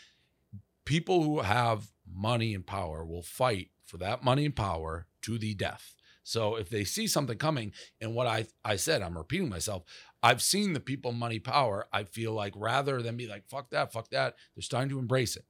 People 0.84 1.22
who 1.22 1.40
have 1.40 1.88
money 2.10 2.54
and 2.54 2.66
power 2.66 3.04
will 3.04 3.22
fight 3.22 3.70
for 3.84 3.98
that 3.98 4.24
money 4.24 4.46
and 4.46 4.56
power 4.56 5.06
to 5.22 5.38
the 5.38 5.54
death. 5.54 5.94
So 6.22 6.56
if 6.56 6.70
they 6.70 6.84
see 6.84 7.06
something 7.06 7.36
coming, 7.38 7.72
and 8.00 8.14
what 8.14 8.26
I 8.26 8.46
I 8.64 8.76
said, 8.76 9.02
I'm 9.02 9.18
repeating 9.18 9.48
myself. 9.48 9.82
I've 10.22 10.42
seen 10.42 10.72
the 10.72 10.80
people 10.80 11.12
money 11.12 11.38
power. 11.38 11.86
I 11.92 12.04
feel 12.04 12.32
like 12.32 12.52
rather 12.56 13.00
than 13.02 13.16
be 13.16 13.26
like 13.26 13.48
fuck 13.48 13.70
that, 13.70 13.92
fuck 13.92 14.10
that, 14.10 14.34
they're 14.54 14.62
starting 14.62 14.90
to 14.90 14.98
embrace 14.98 15.36
it. 15.36 15.44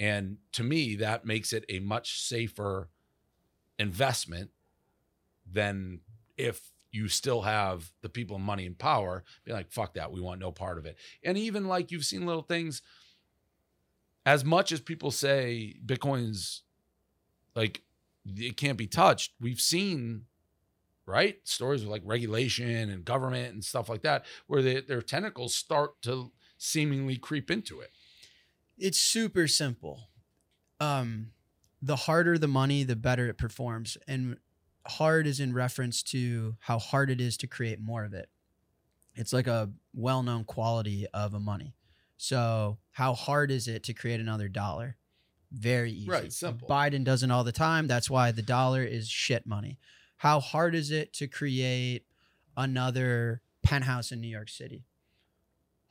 And 0.00 0.38
to 0.52 0.64
me, 0.64 0.96
that 0.96 1.24
makes 1.24 1.52
it 1.52 1.64
a 1.68 1.78
much 1.78 2.20
safer 2.20 2.88
investment 3.78 4.50
than 5.50 6.00
if 6.36 6.72
you 6.90 7.08
still 7.08 7.42
have 7.42 7.92
the 8.02 8.08
people 8.08 8.38
money 8.38 8.66
and 8.66 8.78
power 8.78 9.24
be 9.44 9.52
like 9.52 9.70
fuck 9.70 9.94
that, 9.94 10.12
we 10.12 10.20
want 10.20 10.40
no 10.40 10.50
part 10.50 10.78
of 10.78 10.86
it. 10.86 10.96
And 11.22 11.38
even 11.38 11.66
like 11.66 11.90
you've 11.90 12.04
seen 12.04 12.26
little 12.26 12.42
things. 12.42 12.82
As 14.24 14.44
much 14.44 14.70
as 14.70 14.80
people 14.80 15.10
say 15.10 15.74
Bitcoin's 15.84 16.62
like 17.56 17.82
it 18.24 18.56
can't 18.56 18.78
be 18.78 18.86
touched. 18.86 19.32
We've 19.40 19.60
seen, 19.60 20.26
right, 21.06 21.36
stories 21.44 21.82
of 21.82 21.88
like 21.88 22.02
regulation 22.04 22.90
and 22.90 23.04
government 23.04 23.52
and 23.52 23.64
stuff 23.64 23.88
like 23.88 24.02
that, 24.02 24.24
where 24.46 24.62
they, 24.62 24.80
their 24.80 25.02
tentacles 25.02 25.54
start 25.54 26.00
to 26.02 26.32
seemingly 26.58 27.16
creep 27.16 27.50
into 27.50 27.80
it. 27.80 27.90
It's 28.78 28.98
super 28.98 29.46
simple. 29.48 30.08
Um, 30.80 31.28
the 31.80 31.96
harder 31.96 32.38
the 32.38 32.48
money, 32.48 32.84
the 32.84 32.96
better 32.96 33.28
it 33.28 33.38
performs. 33.38 33.98
And 34.06 34.36
hard 34.86 35.26
is 35.26 35.40
in 35.40 35.52
reference 35.52 36.02
to 36.04 36.56
how 36.60 36.78
hard 36.78 37.10
it 37.10 37.20
is 37.20 37.36
to 37.38 37.46
create 37.46 37.80
more 37.80 38.04
of 38.04 38.14
it. 38.14 38.28
It's 39.14 39.32
like 39.32 39.46
a 39.46 39.70
well 39.92 40.22
known 40.22 40.44
quality 40.44 41.06
of 41.12 41.34
a 41.34 41.40
money. 41.40 41.74
So, 42.16 42.78
how 42.92 43.14
hard 43.14 43.50
is 43.50 43.66
it 43.66 43.82
to 43.84 43.94
create 43.94 44.20
another 44.20 44.48
dollar? 44.48 44.96
Very 45.50 45.90
easy. 45.90 46.08
Right, 46.08 46.32
simple. 46.32 46.68
Biden 46.68 47.04
does 47.04 47.22
it 47.22 47.30
all 47.30 47.44
the 47.44 47.52
time. 47.52 47.86
That's 47.86 48.08
why 48.08 48.30
the 48.30 48.42
dollar 48.42 48.82
is 48.82 49.08
shit 49.08 49.46
money. 49.46 49.78
How 50.22 50.38
hard 50.38 50.76
is 50.76 50.92
it 50.92 51.12
to 51.14 51.26
create 51.26 52.06
another 52.56 53.42
penthouse 53.64 54.12
in 54.12 54.20
New 54.20 54.28
York 54.28 54.50
City? 54.50 54.84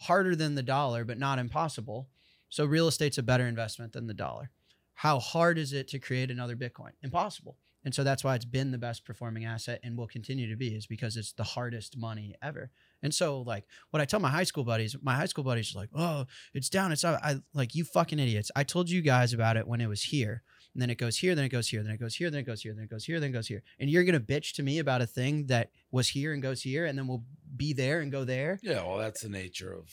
Harder 0.04 0.38
than 0.38 0.56
the 0.56 0.64
dollar, 0.64 1.04
but 1.04 1.20
not 1.20 1.38
impossible. 1.38 2.08
So 2.48 2.64
real 2.64 2.88
estate's 2.88 3.18
a 3.18 3.24
better 3.24 3.46
investment 3.46 3.92
than 3.92 4.08
the 4.08 4.14
dollar. 4.14 4.50
How 4.94 5.20
hard 5.20 5.58
is 5.58 5.74
it 5.74 5.90
to 5.90 6.00
create 6.00 6.32
another 6.32 6.56
Bitcoin? 6.56 6.92
Impossible. 7.04 7.58
And 7.84 7.94
so 7.94 8.06
that's 8.06 8.24
why 8.24 8.36
it's 8.36 8.46
been 8.46 8.72
the 8.72 8.78
best 8.78 9.04
performing 9.04 9.44
asset 9.44 9.82
and 9.84 9.98
will 9.98 10.08
continue 10.08 10.50
to 10.50 10.56
be 10.56 10.76
is 10.76 10.88
because 10.88 11.18
it's 11.18 11.34
the 11.34 11.44
hardest 11.44 11.98
money 11.98 12.34
ever. 12.42 12.72
And 13.04 13.14
so 13.14 13.42
like 13.42 13.66
what 13.90 14.00
I 14.00 14.06
tell 14.06 14.22
my 14.22 14.30
high 14.30 14.46
school 14.46 14.64
buddies, 14.64 14.96
my 15.02 15.16
high 15.16 15.26
school 15.26 15.44
buddies 15.44 15.76
are 15.76 15.80
like, 15.80 15.90
"Oh, 15.94 16.26
it's 16.54 16.70
down, 16.70 16.94
it's 16.94 17.04
up." 17.04 17.20
I 17.22 17.42
like 17.54 17.76
you 17.76 17.84
fucking 17.84 18.20
idiots. 18.20 18.50
I 18.56 18.64
told 18.64 18.90
you 18.90 19.02
guys 19.02 19.34
about 19.34 19.58
it 19.58 19.68
when 19.68 19.82
it 19.82 19.88
was 19.88 20.04
here. 20.04 20.44
And 20.74 20.82
then 20.82 20.90
it 20.90 20.96
goes 20.98 21.18
here, 21.18 21.36
then 21.36 21.44
it 21.46 21.50
goes 21.50 21.68
here, 21.68 21.84
then 21.84 21.92
it 21.92 22.00
goes 22.00 22.16
here, 22.16 22.30
then 22.32 22.40
it 22.40 22.46
goes 22.46 22.62
here, 22.62 22.74
then 22.74 22.84
it 22.86 22.90
goes 22.90 23.04
here, 23.06 23.20
then 23.20 23.30
it 23.32 23.34
goes 23.34 23.48
here. 23.48 23.62
And 23.80 23.90
you're 23.90 24.04
going 24.06 24.14
to 24.18 24.26
bitch 24.26 24.54
to 24.56 24.64
me 24.64 24.80
about 24.80 25.02
a 25.02 25.06
thing 25.08 25.48
that 25.48 25.70
was 25.92 26.08
here 26.10 26.32
and 26.34 26.42
goes 26.42 26.62
here 26.62 26.86
and 26.86 26.98
then 26.98 27.08
we'll 27.08 27.24
be 27.58 27.74
there 27.74 28.00
and 28.00 28.12
go 28.12 28.24
there. 28.24 28.58
Yeah, 28.64 28.84
well, 28.86 28.98
that's 28.98 29.22
the 29.22 29.30
nature 29.30 29.74
of 29.74 29.90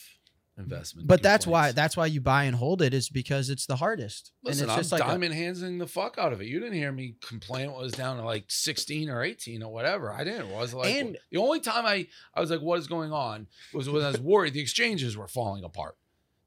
investment. 0.57 1.07
But 1.09 1.23
that's 1.23 1.47
why 1.47 1.73
that's 1.73 1.97
why 1.97 2.07
you 2.07 2.21
buy 2.21 2.45
and 2.45 2.55
hold 2.57 2.83
it 2.83 2.93
is 2.95 3.09
because 3.09 3.49
it's 3.51 3.67
the 3.67 3.77
hardest. 3.77 4.33
Listen, 4.45 4.65
and 4.65 4.71
it's 4.71 4.77
I'm 4.77 4.81
just 4.81 4.93
like 4.93 5.03
a- 5.03 5.07
diamond 5.07 5.35
handsing 5.35 5.79
the 5.79 5.87
fuck 5.87 6.17
out 6.19 6.33
of 6.33 6.41
it. 6.41 6.47
You 6.47 6.59
didn't 6.61 6.75
hear 6.75 6.93
me 6.93 7.15
complain 7.27 7.71
it 7.71 7.77
was 7.77 7.93
down 7.93 8.17
to 8.17 8.25
like 8.25 8.45
16 8.49 9.09
or 9.09 9.23
18 9.23 9.63
or 9.63 9.73
whatever. 9.73 10.13
I 10.13 10.25
didn't. 10.25 10.49
It 10.51 10.55
was 10.57 10.75
like 10.75 10.95
And- 10.95 11.19
the 11.31 11.39
only 11.39 11.61
time 11.61 11.87
I 11.87 12.07
I 12.35 12.41
was 12.41 12.51
like, 12.51 12.61
what 12.61 12.79
is 12.79 12.87
going 12.87 13.13
on? 13.13 13.47
Was 13.73 13.89
when 13.89 14.03
I 14.05 14.09
was 14.09 14.21
worried 14.21 14.53
the 14.53 14.61
exchanges 14.61 15.17
were 15.17 15.29
falling 15.29 15.65
apart. 15.65 15.97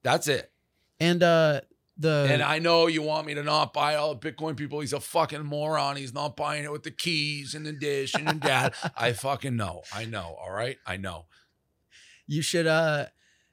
That's 0.03 0.27
it. 0.27 0.51
and 0.99 1.21
uh 1.23 1.61
the 2.01 2.27
and 2.29 2.41
I 2.41 2.59
know 2.59 2.87
you 2.87 3.01
want 3.01 3.27
me 3.27 3.33
to 3.35 3.43
not 3.43 3.73
buy 3.73 3.95
all 3.95 4.15
the 4.15 4.31
Bitcoin 4.31 4.55
people. 4.57 4.79
He's 4.81 4.93
a 4.93 4.99
fucking 4.99 5.43
moron. 5.45 5.95
He's 5.95 6.13
not 6.13 6.35
buying 6.35 6.63
it 6.63 6.71
with 6.71 6.83
the 6.83 6.91
keys 6.91 7.53
and 7.55 7.65
the 7.65 7.71
dish 7.73 8.13
and 8.15 8.27
the 8.27 8.33
dad. 8.33 8.73
I 8.97 9.13
fucking 9.13 9.55
know. 9.55 9.83
I 9.93 10.05
know. 10.05 10.35
All 10.41 10.51
right. 10.51 10.77
I 10.85 10.97
know. 10.97 11.25
you 12.27 12.41
should 12.41 12.67
uh 12.67 13.05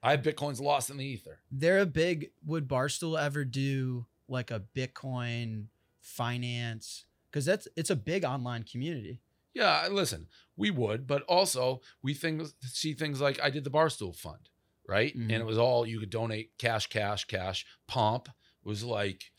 I 0.02 0.12
have 0.12 0.22
Bitcoins 0.22 0.60
lost 0.60 0.90
in 0.90 0.96
the 0.96 1.04
ether. 1.04 1.40
they're 1.50 1.80
a 1.80 1.86
big 1.86 2.30
would 2.46 2.68
Barstool 2.68 3.20
ever 3.20 3.44
do 3.44 4.06
like 4.28 4.50
a 4.50 4.62
Bitcoin 4.76 5.66
finance 6.00 7.04
because 7.30 7.44
that's 7.44 7.68
it's 7.76 7.90
a 7.90 7.96
big 7.96 8.24
online 8.24 8.62
community. 8.64 9.20
Yeah, 9.54 9.88
listen, 9.90 10.28
we 10.56 10.70
would, 10.70 11.06
but 11.06 11.22
also 11.22 11.80
we 12.02 12.14
think 12.14 12.42
see 12.62 12.92
things 12.94 13.20
like 13.20 13.40
I 13.42 13.50
did 13.50 13.64
the 13.64 13.70
Barstool 13.70 14.14
Fund, 14.14 14.48
right? 14.86 15.16
Mhm. 15.16 15.22
And 15.22 15.32
it 15.32 15.46
was 15.46 15.58
all 15.58 15.84
you 15.86 15.98
could 15.98 16.10
donate 16.10 16.52
cash, 16.58 16.86
cash, 16.86 17.24
cash. 17.24 17.66
Pomp 17.88 18.28
was 18.68 18.84
like, 18.84 19.32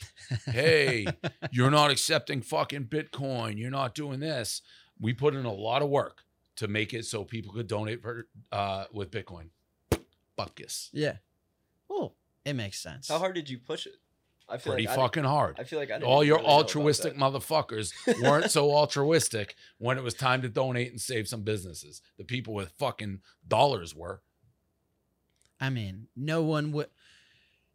hey, 0.47 1.05
you're 1.51 1.69
not 1.69 1.91
accepting 1.91 2.41
fucking 2.41 2.85
Bitcoin. 2.85 3.59
You're 3.59 3.69
not 3.69 3.93
doing 3.93 4.19
this. 4.19 4.63
We 4.99 5.13
put 5.13 5.35
in 5.35 5.45
a 5.45 5.53
lot 5.53 5.83
of 5.83 5.89
work 5.89 6.23
to 6.55 6.67
make 6.67 6.95
it 6.95 7.05
so 7.05 7.23
people 7.23 7.53
could 7.53 7.67
donate 7.67 8.01
for 8.01 8.27
uh, 8.51 8.85
with 8.91 9.11
Bitcoin. 9.11 9.49
Buckus. 10.37 10.89
Yeah. 10.91 11.17
Oh, 11.89 12.13
it 12.43 12.53
makes 12.53 12.81
sense. 12.81 13.07
How 13.07 13.19
hard 13.19 13.35
did 13.35 13.49
you 13.49 13.59
push 13.59 13.85
it? 13.85 13.93
I 14.49 14.57
feel 14.57 14.73
Pretty 14.73 14.87
like 14.87 14.97
I 14.97 15.01
fucking 15.01 15.23
hard. 15.25 15.57
I 15.59 15.63
feel 15.63 15.77
like 15.77 15.91
I 15.91 15.99
didn't 15.99 16.09
All 16.09 16.23
your 16.23 16.37
really 16.37 16.49
altruistic 16.49 17.15
motherfuckers 17.15 17.93
weren't 18.23 18.49
so 18.49 18.71
altruistic 18.71 19.55
when 19.77 19.99
it 19.99 20.03
was 20.03 20.15
time 20.15 20.41
to 20.41 20.49
donate 20.49 20.89
and 20.89 20.99
save 20.99 21.27
some 21.27 21.43
businesses. 21.43 22.01
The 22.17 22.23
people 22.23 22.55
with 22.55 22.71
fucking 22.79 23.19
dollars 23.47 23.93
were. 23.93 24.23
I 25.61 25.69
mean, 25.69 26.07
no 26.15 26.41
one 26.41 26.71
would. 26.71 26.87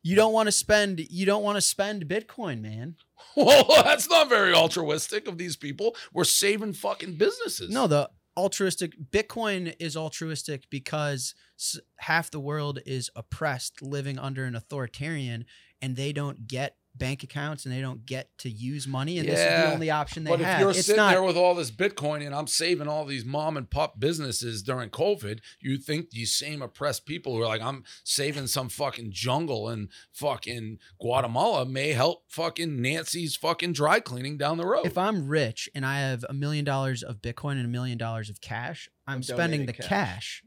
You 0.04 0.16
don't 0.16 0.34
want 0.34 0.48
to 0.48 0.52
spend. 0.52 1.00
You 1.00 1.24
don't 1.24 1.42
want 1.42 1.56
to 1.56 1.62
spend 1.62 2.06
Bitcoin, 2.06 2.60
man. 2.60 2.96
Well, 3.36 3.66
that's 3.82 4.08
not 4.08 4.28
very 4.28 4.54
altruistic 4.54 5.26
of 5.26 5.38
these 5.38 5.56
people. 5.56 5.96
We're 6.12 6.22
saving 6.22 6.74
fucking 6.74 7.16
businesses. 7.16 7.70
No, 7.70 7.88
the 7.88 8.08
altruistic 8.36 8.92
Bitcoin 9.10 9.74
is 9.80 9.96
altruistic 9.96 10.68
because 10.70 11.34
half 11.98 12.30
the 12.30 12.38
world 12.38 12.78
is 12.86 13.10
oppressed, 13.16 13.82
living 13.82 14.20
under 14.20 14.44
an 14.44 14.54
authoritarian, 14.54 15.46
and 15.82 15.96
they 15.96 16.12
don't 16.12 16.46
get 16.46 16.76
bank 16.96 17.22
accounts 17.22 17.64
and 17.64 17.74
they 17.74 17.80
don't 17.80 18.06
get 18.06 18.30
to 18.38 18.50
use 18.50 18.86
money, 18.86 19.18
and 19.18 19.28
this 19.28 19.40
is 19.40 19.46
the 19.46 19.72
only 19.72 19.90
option 19.90 20.24
they 20.24 20.30
but 20.30 20.40
if 20.40 20.46
have. 20.46 20.60
you're 20.60 20.70
it's 20.70 20.86
sitting 20.86 20.96
not. 20.96 21.10
there 21.10 21.22
with 21.22 21.36
all 21.36 21.54
this 21.54 21.70
Bitcoin 21.70 22.24
and 22.24 22.34
I'm 22.34 22.46
saving 22.46 22.88
all 22.88 23.04
these 23.04 23.24
mom 23.24 23.56
and 23.56 23.68
pop 23.68 23.98
businesses 23.98 24.62
during 24.62 24.90
COVID, 24.90 25.40
you 25.60 25.76
think 25.78 26.10
these 26.10 26.32
same 26.34 26.62
oppressed 26.62 27.04
people 27.06 27.34
who 27.34 27.42
are 27.42 27.46
like, 27.48 27.62
I'm 27.62 27.84
saving 28.04 28.46
some 28.46 28.68
fucking 28.68 29.10
jungle 29.12 29.68
in 29.68 29.88
fucking 30.12 30.78
Guatemala 31.00 31.66
may 31.66 31.92
help 31.92 32.24
fucking 32.28 32.80
Nancy's 32.80 33.36
fucking 33.36 33.72
dry 33.72 34.00
cleaning 34.00 34.38
down 34.38 34.58
the 34.58 34.66
road. 34.66 34.86
if 34.86 34.96
I'm 34.96 35.26
rich 35.28 35.68
and 35.74 35.84
I 35.84 35.98
have 36.00 36.24
a 36.28 36.32
million 36.34 36.64
dollars 36.64 37.02
of 37.02 37.20
Bitcoin 37.20 37.52
and 37.52 37.66
a 37.66 37.68
million 37.68 37.98
dollars 37.98 38.30
of 38.30 38.40
cash, 38.40 38.88
I'm 39.06 39.16
I'm 39.16 39.22
spending 39.22 39.66
the 39.66 39.72
cash. 39.72 39.88
cash. 39.88 40.42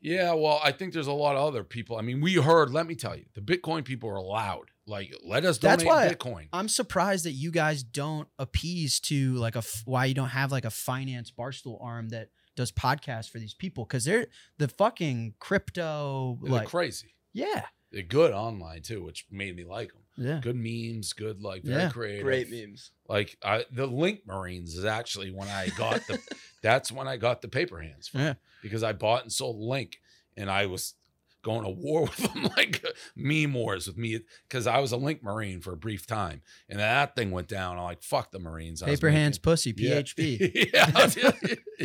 Yeah, 0.00 0.34
well, 0.34 0.60
I 0.64 0.72
think 0.72 0.92
there's 0.92 1.06
a 1.06 1.12
lot 1.12 1.36
of 1.36 1.42
other 1.46 1.62
people. 1.62 1.96
I 1.96 2.02
mean, 2.02 2.20
we 2.20 2.34
heard, 2.34 2.70
let 2.70 2.88
me 2.88 2.96
tell 2.96 3.16
you, 3.16 3.26
the 3.34 3.40
Bitcoin 3.40 3.84
people 3.84 4.08
are 4.10 4.20
loud. 4.20 4.71
Like, 4.92 5.12
let 5.24 5.44
us 5.44 5.58
That's 5.58 5.82
donate 5.82 5.86
why- 5.86 6.14
Bitcoin. 6.14 6.48
I'm 6.52 6.68
surprised 6.68 7.24
that 7.24 7.32
you 7.32 7.50
guys 7.50 7.82
don't 7.82 8.28
appease 8.38 9.00
to 9.00 9.34
like 9.36 9.54
a 9.56 9.58
f- 9.58 9.82
why 9.86 10.04
you 10.04 10.14
don't 10.14 10.28
have 10.28 10.52
like 10.52 10.64
a 10.66 10.70
finance 10.70 11.30
barstool 11.30 11.82
arm 11.82 12.10
that 12.10 12.28
does 12.56 12.70
podcasts 12.70 13.30
for 13.30 13.38
these 13.38 13.54
people 13.54 13.84
because 13.86 14.04
they're 14.04 14.26
the 14.58 14.68
fucking 14.68 15.34
crypto 15.40 16.38
They're 16.42 16.52
like 16.52 16.68
crazy. 16.68 17.14
yeah 17.32 17.64
They're 17.90 18.02
good 18.02 18.32
online 18.32 18.82
too, 18.82 19.02
which 19.02 19.26
made 19.30 19.56
me 19.56 19.64
like 19.64 19.92
them. 19.92 20.02
yeah 20.26 20.40
Good 20.42 20.56
memes, 20.56 21.12
good 21.14 21.42
like 21.42 21.62
very 21.62 21.82
Yeah. 21.84 21.90
creative. 21.90 22.24
Great 22.24 22.50
memes. 22.50 22.90
Like 23.08 23.36
I, 23.42 23.64
the 23.72 23.86
Link 23.86 24.20
Marines 24.26 24.74
is 24.76 24.84
actually 24.84 25.30
when 25.30 25.48
I 25.48 25.68
got 25.78 26.06
the. 26.06 26.18
that's 26.62 26.92
when 26.92 27.08
I 27.08 27.16
got 27.16 27.40
the 27.42 27.48
paper 27.48 27.80
hands 27.80 28.08
from 28.08 28.20
Yeah. 28.20 28.34
because 28.62 28.82
I 28.82 28.92
bought 28.92 29.22
and 29.22 29.32
sold 29.32 29.56
Link, 29.58 29.98
and 30.36 30.50
I 30.50 30.66
was 30.66 30.94
going 31.42 31.64
to 31.64 31.70
war 31.70 32.02
with 32.16 32.16
them 32.16 32.50
like 32.56 32.84
meme 33.16 33.54
wars 33.54 33.86
with 33.86 33.96
me 33.96 34.20
because 34.48 34.66
I 34.66 34.78
was 34.78 34.92
a 34.92 34.96
Link 34.96 35.22
Marine 35.22 35.60
for 35.60 35.72
a 35.72 35.76
brief 35.76 36.06
time, 36.06 36.42
and 36.68 36.78
that 36.80 37.14
thing 37.16 37.30
went 37.30 37.48
down. 37.48 37.78
I'm 37.78 37.84
like, 37.84 38.02
fuck 38.02 38.30
the 38.30 38.38
Marines. 38.38 38.82
I 38.82 38.86
paper 38.86 39.10
hands 39.10 39.38
pussy 39.38 39.72
php 39.72 40.70
yeah. 40.72 41.10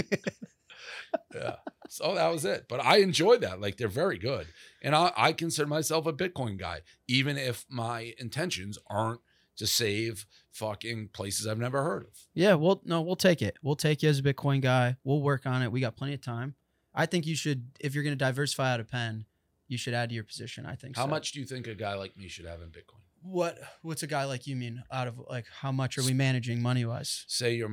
yeah. 1.33 1.55
So 1.89 2.15
that 2.15 2.31
was 2.31 2.45
it. 2.45 2.65
But 2.67 2.83
I 2.83 2.97
enjoyed 2.97 3.41
that. 3.41 3.61
Like 3.61 3.77
they're 3.77 3.87
very 3.87 4.17
good. 4.17 4.47
And 4.81 4.95
I, 4.95 5.11
I 5.15 5.33
consider 5.33 5.67
myself 5.67 6.05
a 6.05 6.13
Bitcoin 6.13 6.57
guy, 6.57 6.81
even 7.07 7.37
if 7.37 7.65
my 7.69 8.13
intentions 8.19 8.77
aren't 8.89 9.21
to 9.57 9.65
save 9.67 10.25
fucking 10.51 11.09
places 11.13 11.47
I've 11.47 11.59
never 11.59 11.83
heard 11.83 12.03
of. 12.03 12.09
yeah 12.33 12.53
well 12.55 12.81
no 12.85 13.01
we'll 13.01 13.15
take 13.15 13.41
it 13.41 13.57
we'll 13.61 13.75
take 13.75 14.01
you 14.01 14.09
as 14.09 14.19
a 14.19 14.23
bitcoin 14.23 14.61
guy 14.61 14.97
we'll 15.03 15.21
work 15.21 15.45
on 15.45 15.61
it 15.61 15.71
we 15.71 15.79
got 15.81 15.95
plenty 15.95 16.13
of 16.13 16.21
time 16.21 16.55
i 16.95 17.05
think 17.05 17.25
you 17.27 17.35
should 17.35 17.67
if 17.79 17.93
you're 17.93 18.03
going 18.03 18.15
to 18.17 18.23
diversify 18.23 18.73
out 18.73 18.79
of 18.79 18.87
Penn 18.87 19.25
you 19.67 19.77
should 19.77 19.93
add 19.93 20.09
to 20.09 20.15
your 20.15 20.23
position 20.23 20.65
i 20.65 20.75
think 20.75 20.95
How 20.95 21.03
so. 21.03 21.09
much 21.09 21.31
do 21.31 21.39
you 21.39 21.45
think 21.45 21.67
a 21.67 21.75
guy 21.75 21.93
like 21.95 22.15
me 22.17 22.27
should 22.27 22.45
have 22.45 22.61
in 22.61 22.69
Bitcoin? 22.69 23.01
what 23.23 23.57
what's 23.81 24.03
a 24.03 24.07
guy 24.07 24.25
like 24.25 24.47
you 24.47 24.55
mean 24.55 24.83
out 24.91 25.07
of 25.07 25.19
like 25.29 25.45
how 25.61 25.71
much 25.71 25.97
are 25.97 26.03
we 26.03 26.13
managing 26.13 26.61
money 26.61 26.85
wise 26.85 27.25
Say 27.27 27.55
you're 27.55 27.67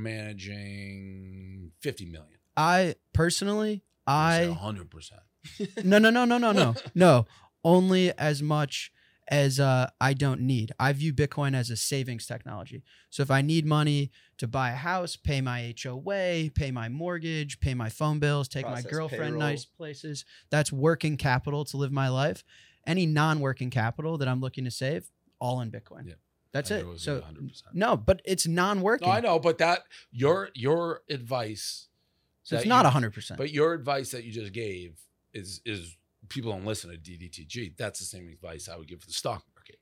managing 0.74 1.70
50 1.80 2.06
million. 2.06 2.38
i 2.56 2.94
personally 3.12 3.82
i 4.06 4.56
100%. 4.60 5.10
no 5.84 5.98
no 5.98 6.10
no 6.10 6.24
no 6.24 6.38
no 6.38 6.52
no 6.52 6.74
no 6.94 7.26
only 7.64 8.12
as 8.18 8.42
much 8.42 8.90
as 9.28 9.58
uh, 9.58 9.88
i 10.00 10.12
don't 10.12 10.40
need. 10.40 10.72
I 10.78 10.92
view 10.92 11.12
bitcoin 11.14 11.54
as 11.54 11.70
a 11.70 11.76
savings 11.76 12.26
technology. 12.26 12.82
So 13.10 13.22
if 13.22 13.30
i 13.30 13.40
need 13.42 13.64
money 13.66 14.10
to 14.38 14.46
buy 14.46 14.70
a 14.70 14.76
house 14.76 15.16
pay 15.16 15.40
my 15.40 15.72
hoa 15.82 16.50
pay 16.54 16.70
my 16.70 16.88
mortgage 16.88 17.60
pay 17.60 17.72
my 17.74 17.88
phone 17.88 18.18
bills 18.18 18.48
take 18.48 18.66
Process 18.66 18.84
my 18.84 18.90
girlfriend 18.90 19.22
payroll. 19.34 19.40
nice 19.40 19.64
places 19.64 20.24
that's 20.50 20.72
working 20.72 21.16
capital 21.16 21.64
to 21.66 21.76
live 21.76 21.92
my 21.92 22.08
life. 22.08 22.44
Any 22.86 23.06
non-working 23.06 23.70
capital 23.70 24.18
that 24.18 24.28
i'm 24.28 24.40
looking 24.40 24.64
to 24.64 24.70
save 24.70 25.10
all 25.38 25.60
in 25.62 25.70
bitcoin. 25.70 26.06
Yeah. 26.08 26.14
that's 26.52 26.70
I 26.70 26.76
it. 26.76 27.00
so 27.00 27.20
100%. 27.20 27.62
no 27.72 27.96
but 27.96 28.20
it's 28.24 28.46
non-working. 28.46 29.08
No, 29.08 29.14
I 29.14 29.20
know, 29.20 29.38
but 29.38 29.58
that 29.58 29.84
your 30.12 30.50
your 30.54 31.00
advice 31.08 31.88
so 32.42 32.56
it's 32.56 32.66
not 32.66 32.84
you- 32.84 33.00
100% 33.08 33.36
But 33.38 33.50
your 33.52 33.72
advice 33.72 34.10
that 34.10 34.24
you 34.24 34.32
just 34.32 34.52
gave 34.52 34.98
is 35.32 35.62
is 35.64 35.96
people 36.28 36.52
don't 36.52 36.64
listen 36.64 36.90
to 36.90 36.96
DDTG. 36.96 37.76
That's 37.76 37.98
the 37.98 38.04
same 38.04 38.28
advice 38.28 38.68
I 38.68 38.76
would 38.76 38.88
give 38.88 39.00
for 39.00 39.06
the 39.06 39.12
stock 39.12 39.44
market. 39.54 39.78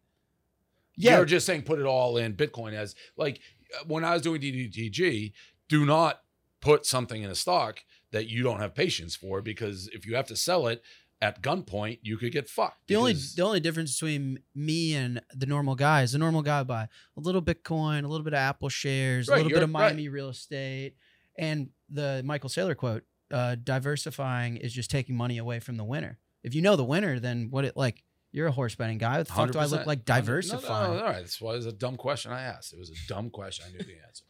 yeah 0.97 1.17
You're 1.17 1.25
just 1.25 1.47
saying 1.47 1.63
put 1.63 1.79
it 1.79 1.87
all 1.87 2.17
in 2.17 2.35
Bitcoin 2.35 2.73
as 2.75 2.95
like 3.17 3.41
when 3.87 4.05
I 4.05 4.13
was 4.13 4.23
doing 4.23 4.41
DDTG, 4.41 5.33
do 5.69 5.87
not 5.87 6.21
put 6.61 6.87
something 6.87 7.23
in 7.23 7.31
a 7.31 7.35
stock 7.35 7.81
that 8.13 8.29
you 8.29 8.43
don't 8.43 8.61
have 8.61 8.75
patience 8.75 9.17
for 9.17 9.41
because 9.43 9.89
if 9.89 10.07
you 10.07 10.15
have 10.17 10.27
to 10.27 10.37
sell 10.37 10.67
it 10.67 10.83
at 11.21 11.41
gunpoint, 11.41 12.01
you 12.03 12.17
could 12.17 12.33
get 12.33 12.49
fucked. 12.49 12.89
The 12.89 12.97
only 12.97 13.15
the 13.15 13.43
only 13.43 13.61
difference 13.61 13.95
between 13.95 14.41
me 14.55 14.95
and 14.95 15.23
the 15.35 15.47
normal 15.47 15.77
guy 15.77 16.03
is 16.03 16.13
the 16.13 16.19
normal 16.19 16.43
guy 16.43 16.63
buy 16.65 16.89
a 17.17 17.21
little 17.21 17.41
Bitcoin, 17.43 18.05
a 18.05 18.09
little 18.09 18.25
bit 18.25 18.33
of 18.33 18.39
Apple 18.39 18.69
shares, 18.69 19.29
Right, 19.29 19.37
a 19.41 19.43
little 19.45 19.57
bit 19.57 19.63
of 19.63 19.71
Miami 19.71 20.09
real 20.09 20.29
estate, 20.31 20.95
and 21.39 21.71
the 21.89 22.23
Michael 22.25 22.51
Saylor 22.51 22.77
quote: 22.77 23.05
uh, 23.31 23.55
"Diversifying 23.63 24.57
is 24.57 24.73
just 24.73 24.91
taking 24.91 25.17
money 25.17 25.39
away 25.39 25.61
from 25.61 25.77
the 25.77 25.85
winner. 25.85 26.19
If 26.43 26.55
you 26.55 26.63
know 26.63 26.77
the 26.77 26.85
winner, 26.85 27.19
then 27.19 27.49
what 27.51 27.65
it 27.65 27.77
like? 27.77 28.03
You're 28.33 28.47
a 28.47 28.53
horse 28.53 28.75
betting 28.75 28.97
guy. 28.97 29.19
What 29.19 29.27
the 29.27 29.33
fuck 29.35 29.51
do 29.51 29.59
I 29.59 29.67
look 29.67 29.83
100%. 29.83 29.87
like 29.87 30.09
No, 30.09 30.15
no, 30.15 30.21
diversifying? 30.21 30.93
No, 30.95 31.01
all 31.01 31.05
right. 31.05 31.17
That's 31.17 31.39
why 31.41 31.53
it 31.53 31.57
was 31.57 31.67
a 31.67 31.73
dumb 31.73 31.97
question 31.97 32.33
I 32.33 32.43
asked. 32.43 32.73
It 32.73 32.79
was 32.79 32.89
a 32.89 32.95
dumb 33.07 33.29
question. 33.29 33.67
I 33.69 33.73
knew 33.73 33.79
the 33.79 33.97
answer. 34.07 34.25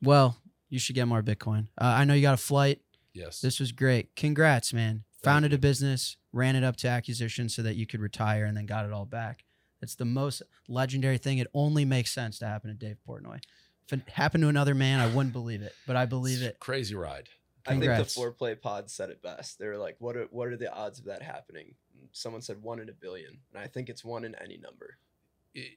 Well, 0.00 0.36
you 0.68 0.78
should 0.78 0.94
get 0.94 1.08
more 1.08 1.22
Bitcoin. 1.22 1.68
Uh, 1.80 1.84
I 1.86 2.04
know 2.04 2.14
you 2.14 2.22
got 2.22 2.34
a 2.34 2.36
flight. 2.36 2.80
Yes. 3.12 3.40
This 3.40 3.58
was 3.58 3.72
great. 3.72 4.14
Congrats, 4.14 4.72
man. 4.72 5.04
Founded 5.22 5.52
you. 5.52 5.56
a 5.56 5.58
business, 5.58 6.16
ran 6.32 6.54
it 6.56 6.62
up 6.62 6.76
to 6.76 6.88
acquisition 6.88 7.48
so 7.48 7.62
that 7.62 7.76
you 7.76 7.86
could 7.86 8.00
retire 8.00 8.44
and 8.44 8.56
then 8.56 8.66
got 8.66 8.84
it 8.84 8.92
all 8.92 9.06
back. 9.06 9.44
It's 9.80 9.94
the 9.94 10.04
most 10.04 10.42
legendary 10.68 11.18
thing. 11.18 11.38
It 11.38 11.46
only 11.54 11.84
makes 11.84 12.10
sense 12.12 12.38
to 12.38 12.46
happen 12.46 12.70
to 12.70 12.74
Dave 12.74 12.96
Portnoy. 13.08 13.40
If 13.86 13.92
it 13.92 14.08
happened 14.08 14.42
to 14.42 14.48
another 14.48 14.74
man, 14.74 15.00
I 15.00 15.06
wouldn't 15.06 15.32
believe 15.32 15.62
it, 15.62 15.74
but 15.86 15.96
I 15.96 16.06
believe 16.06 16.42
it. 16.42 16.58
Crazy 16.58 16.94
ride. 16.94 17.28
I 17.66 17.70
think 17.70 17.82
Congrats. 17.84 18.14
the 18.14 18.20
Fore 18.20 18.30
Play 18.32 18.54
pod 18.54 18.90
said 18.90 19.10
it 19.10 19.22
best. 19.22 19.58
They 19.58 19.66
were 19.66 19.78
like, 19.78 19.96
"What 19.98 20.16
are 20.16 20.24
what 20.26 20.48
are 20.48 20.56
the 20.56 20.72
odds 20.72 20.98
of 20.98 21.06
that 21.06 21.22
happening?" 21.22 21.74
And 21.98 22.08
someone 22.12 22.42
said 22.42 22.62
one 22.62 22.78
in 22.80 22.88
a 22.88 22.92
billion, 22.92 23.38
and 23.52 23.62
I 23.62 23.66
think 23.68 23.88
it's 23.88 24.04
one 24.04 24.24
in 24.24 24.34
any 24.36 24.58
number. 24.58 24.98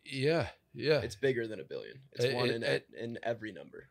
Yeah. 0.03 0.47
Yeah. 0.73 1.01
It's 1.01 1.15
bigger 1.15 1.47
than 1.47 1.59
a 1.59 1.63
billion. 1.63 1.99
It's 2.13 2.25
It- 2.25 2.35
one 2.35 2.49
it- 2.49 2.55
in 2.55 2.63
it- 2.63 2.87
in 2.97 3.19
every 3.23 3.51
number. 3.51 3.87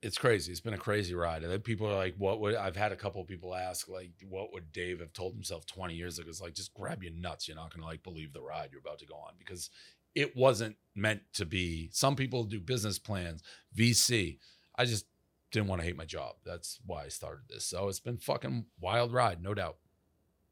it's 0.00 0.16
crazy. 0.18 0.52
It's 0.52 0.60
been 0.60 0.74
a 0.74 0.78
crazy 0.78 1.14
ride. 1.14 1.42
And 1.42 1.50
then 1.50 1.60
people 1.60 1.88
are 1.88 1.96
like, 1.96 2.14
what 2.18 2.40
would 2.40 2.54
I've 2.54 2.76
had 2.76 2.92
a 2.92 2.96
couple 2.96 3.20
of 3.20 3.26
people 3.26 3.52
ask, 3.54 3.88
like, 3.88 4.12
what 4.28 4.52
would 4.52 4.70
Dave 4.72 5.00
have 5.00 5.12
told 5.12 5.34
himself 5.34 5.66
20 5.66 5.94
years 5.94 6.18
ago? 6.20 6.28
It's 6.28 6.40
like, 6.40 6.54
just 6.54 6.72
grab 6.72 7.02
your 7.02 7.12
nuts. 7.12 7.48
You're 7.48 7.56
not 7.56 7.74
gonna 7.74 7.86
like 7.86 8.04
believe 8.04 8.32
the 8.32 8.40
ride 8.40 8.68
you're 8.70 8.80
about 8.80 9.00
to 9.00 9.06
go 9.06 9.16
on 9.16 9.32
because 9.38 9.70
it 10.14 10.36
wasn't 10.36 10.76
meant 10.94 11.22
to 11.34 11.44
be. 11.44 11.90
Some 11.92 12.14
people 12.14 12.44
do 12.44 12.60
business 12.60 12.98
plans, 12.98 13.42
VC. 13.76 14.38
I 14.78 14.84
just 14.84 15.06
didn't 15.50 15.68
want 15.68 15.80
to 15.80 15.86
hate 15.86 15.96
my 15.96 16.04
job. 16.04 16.36
That's 16.44 16.78
why 16.86 17.04
I 17.04 17.08
started 17.08 17.44
this. 17.48 17.64
So 17.64 17.88
it's 17.88 18.00
been 18.00 18.16
fucking 18.16 18.66
wild 18.80 19.12
ride, 19.12 19.42
no 19.42 19.52
doubt. 19.52 19.76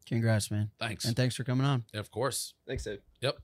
Congrats, 0.06 0.50
man. 0.50 0.70
Thanks. 0.78 1.04
And 1.04 1.16
thanks 1.16 1.34
for 1.34 1.44
coming 1.44 1.66
on. 1.66 1.84
Yeah, 1.94 2.00
of 2.00 2.10
course. 2.10 2.54
Thanks, 2.66 2.84
Dave. 2.84 3.00
Yep. 3.20 3.38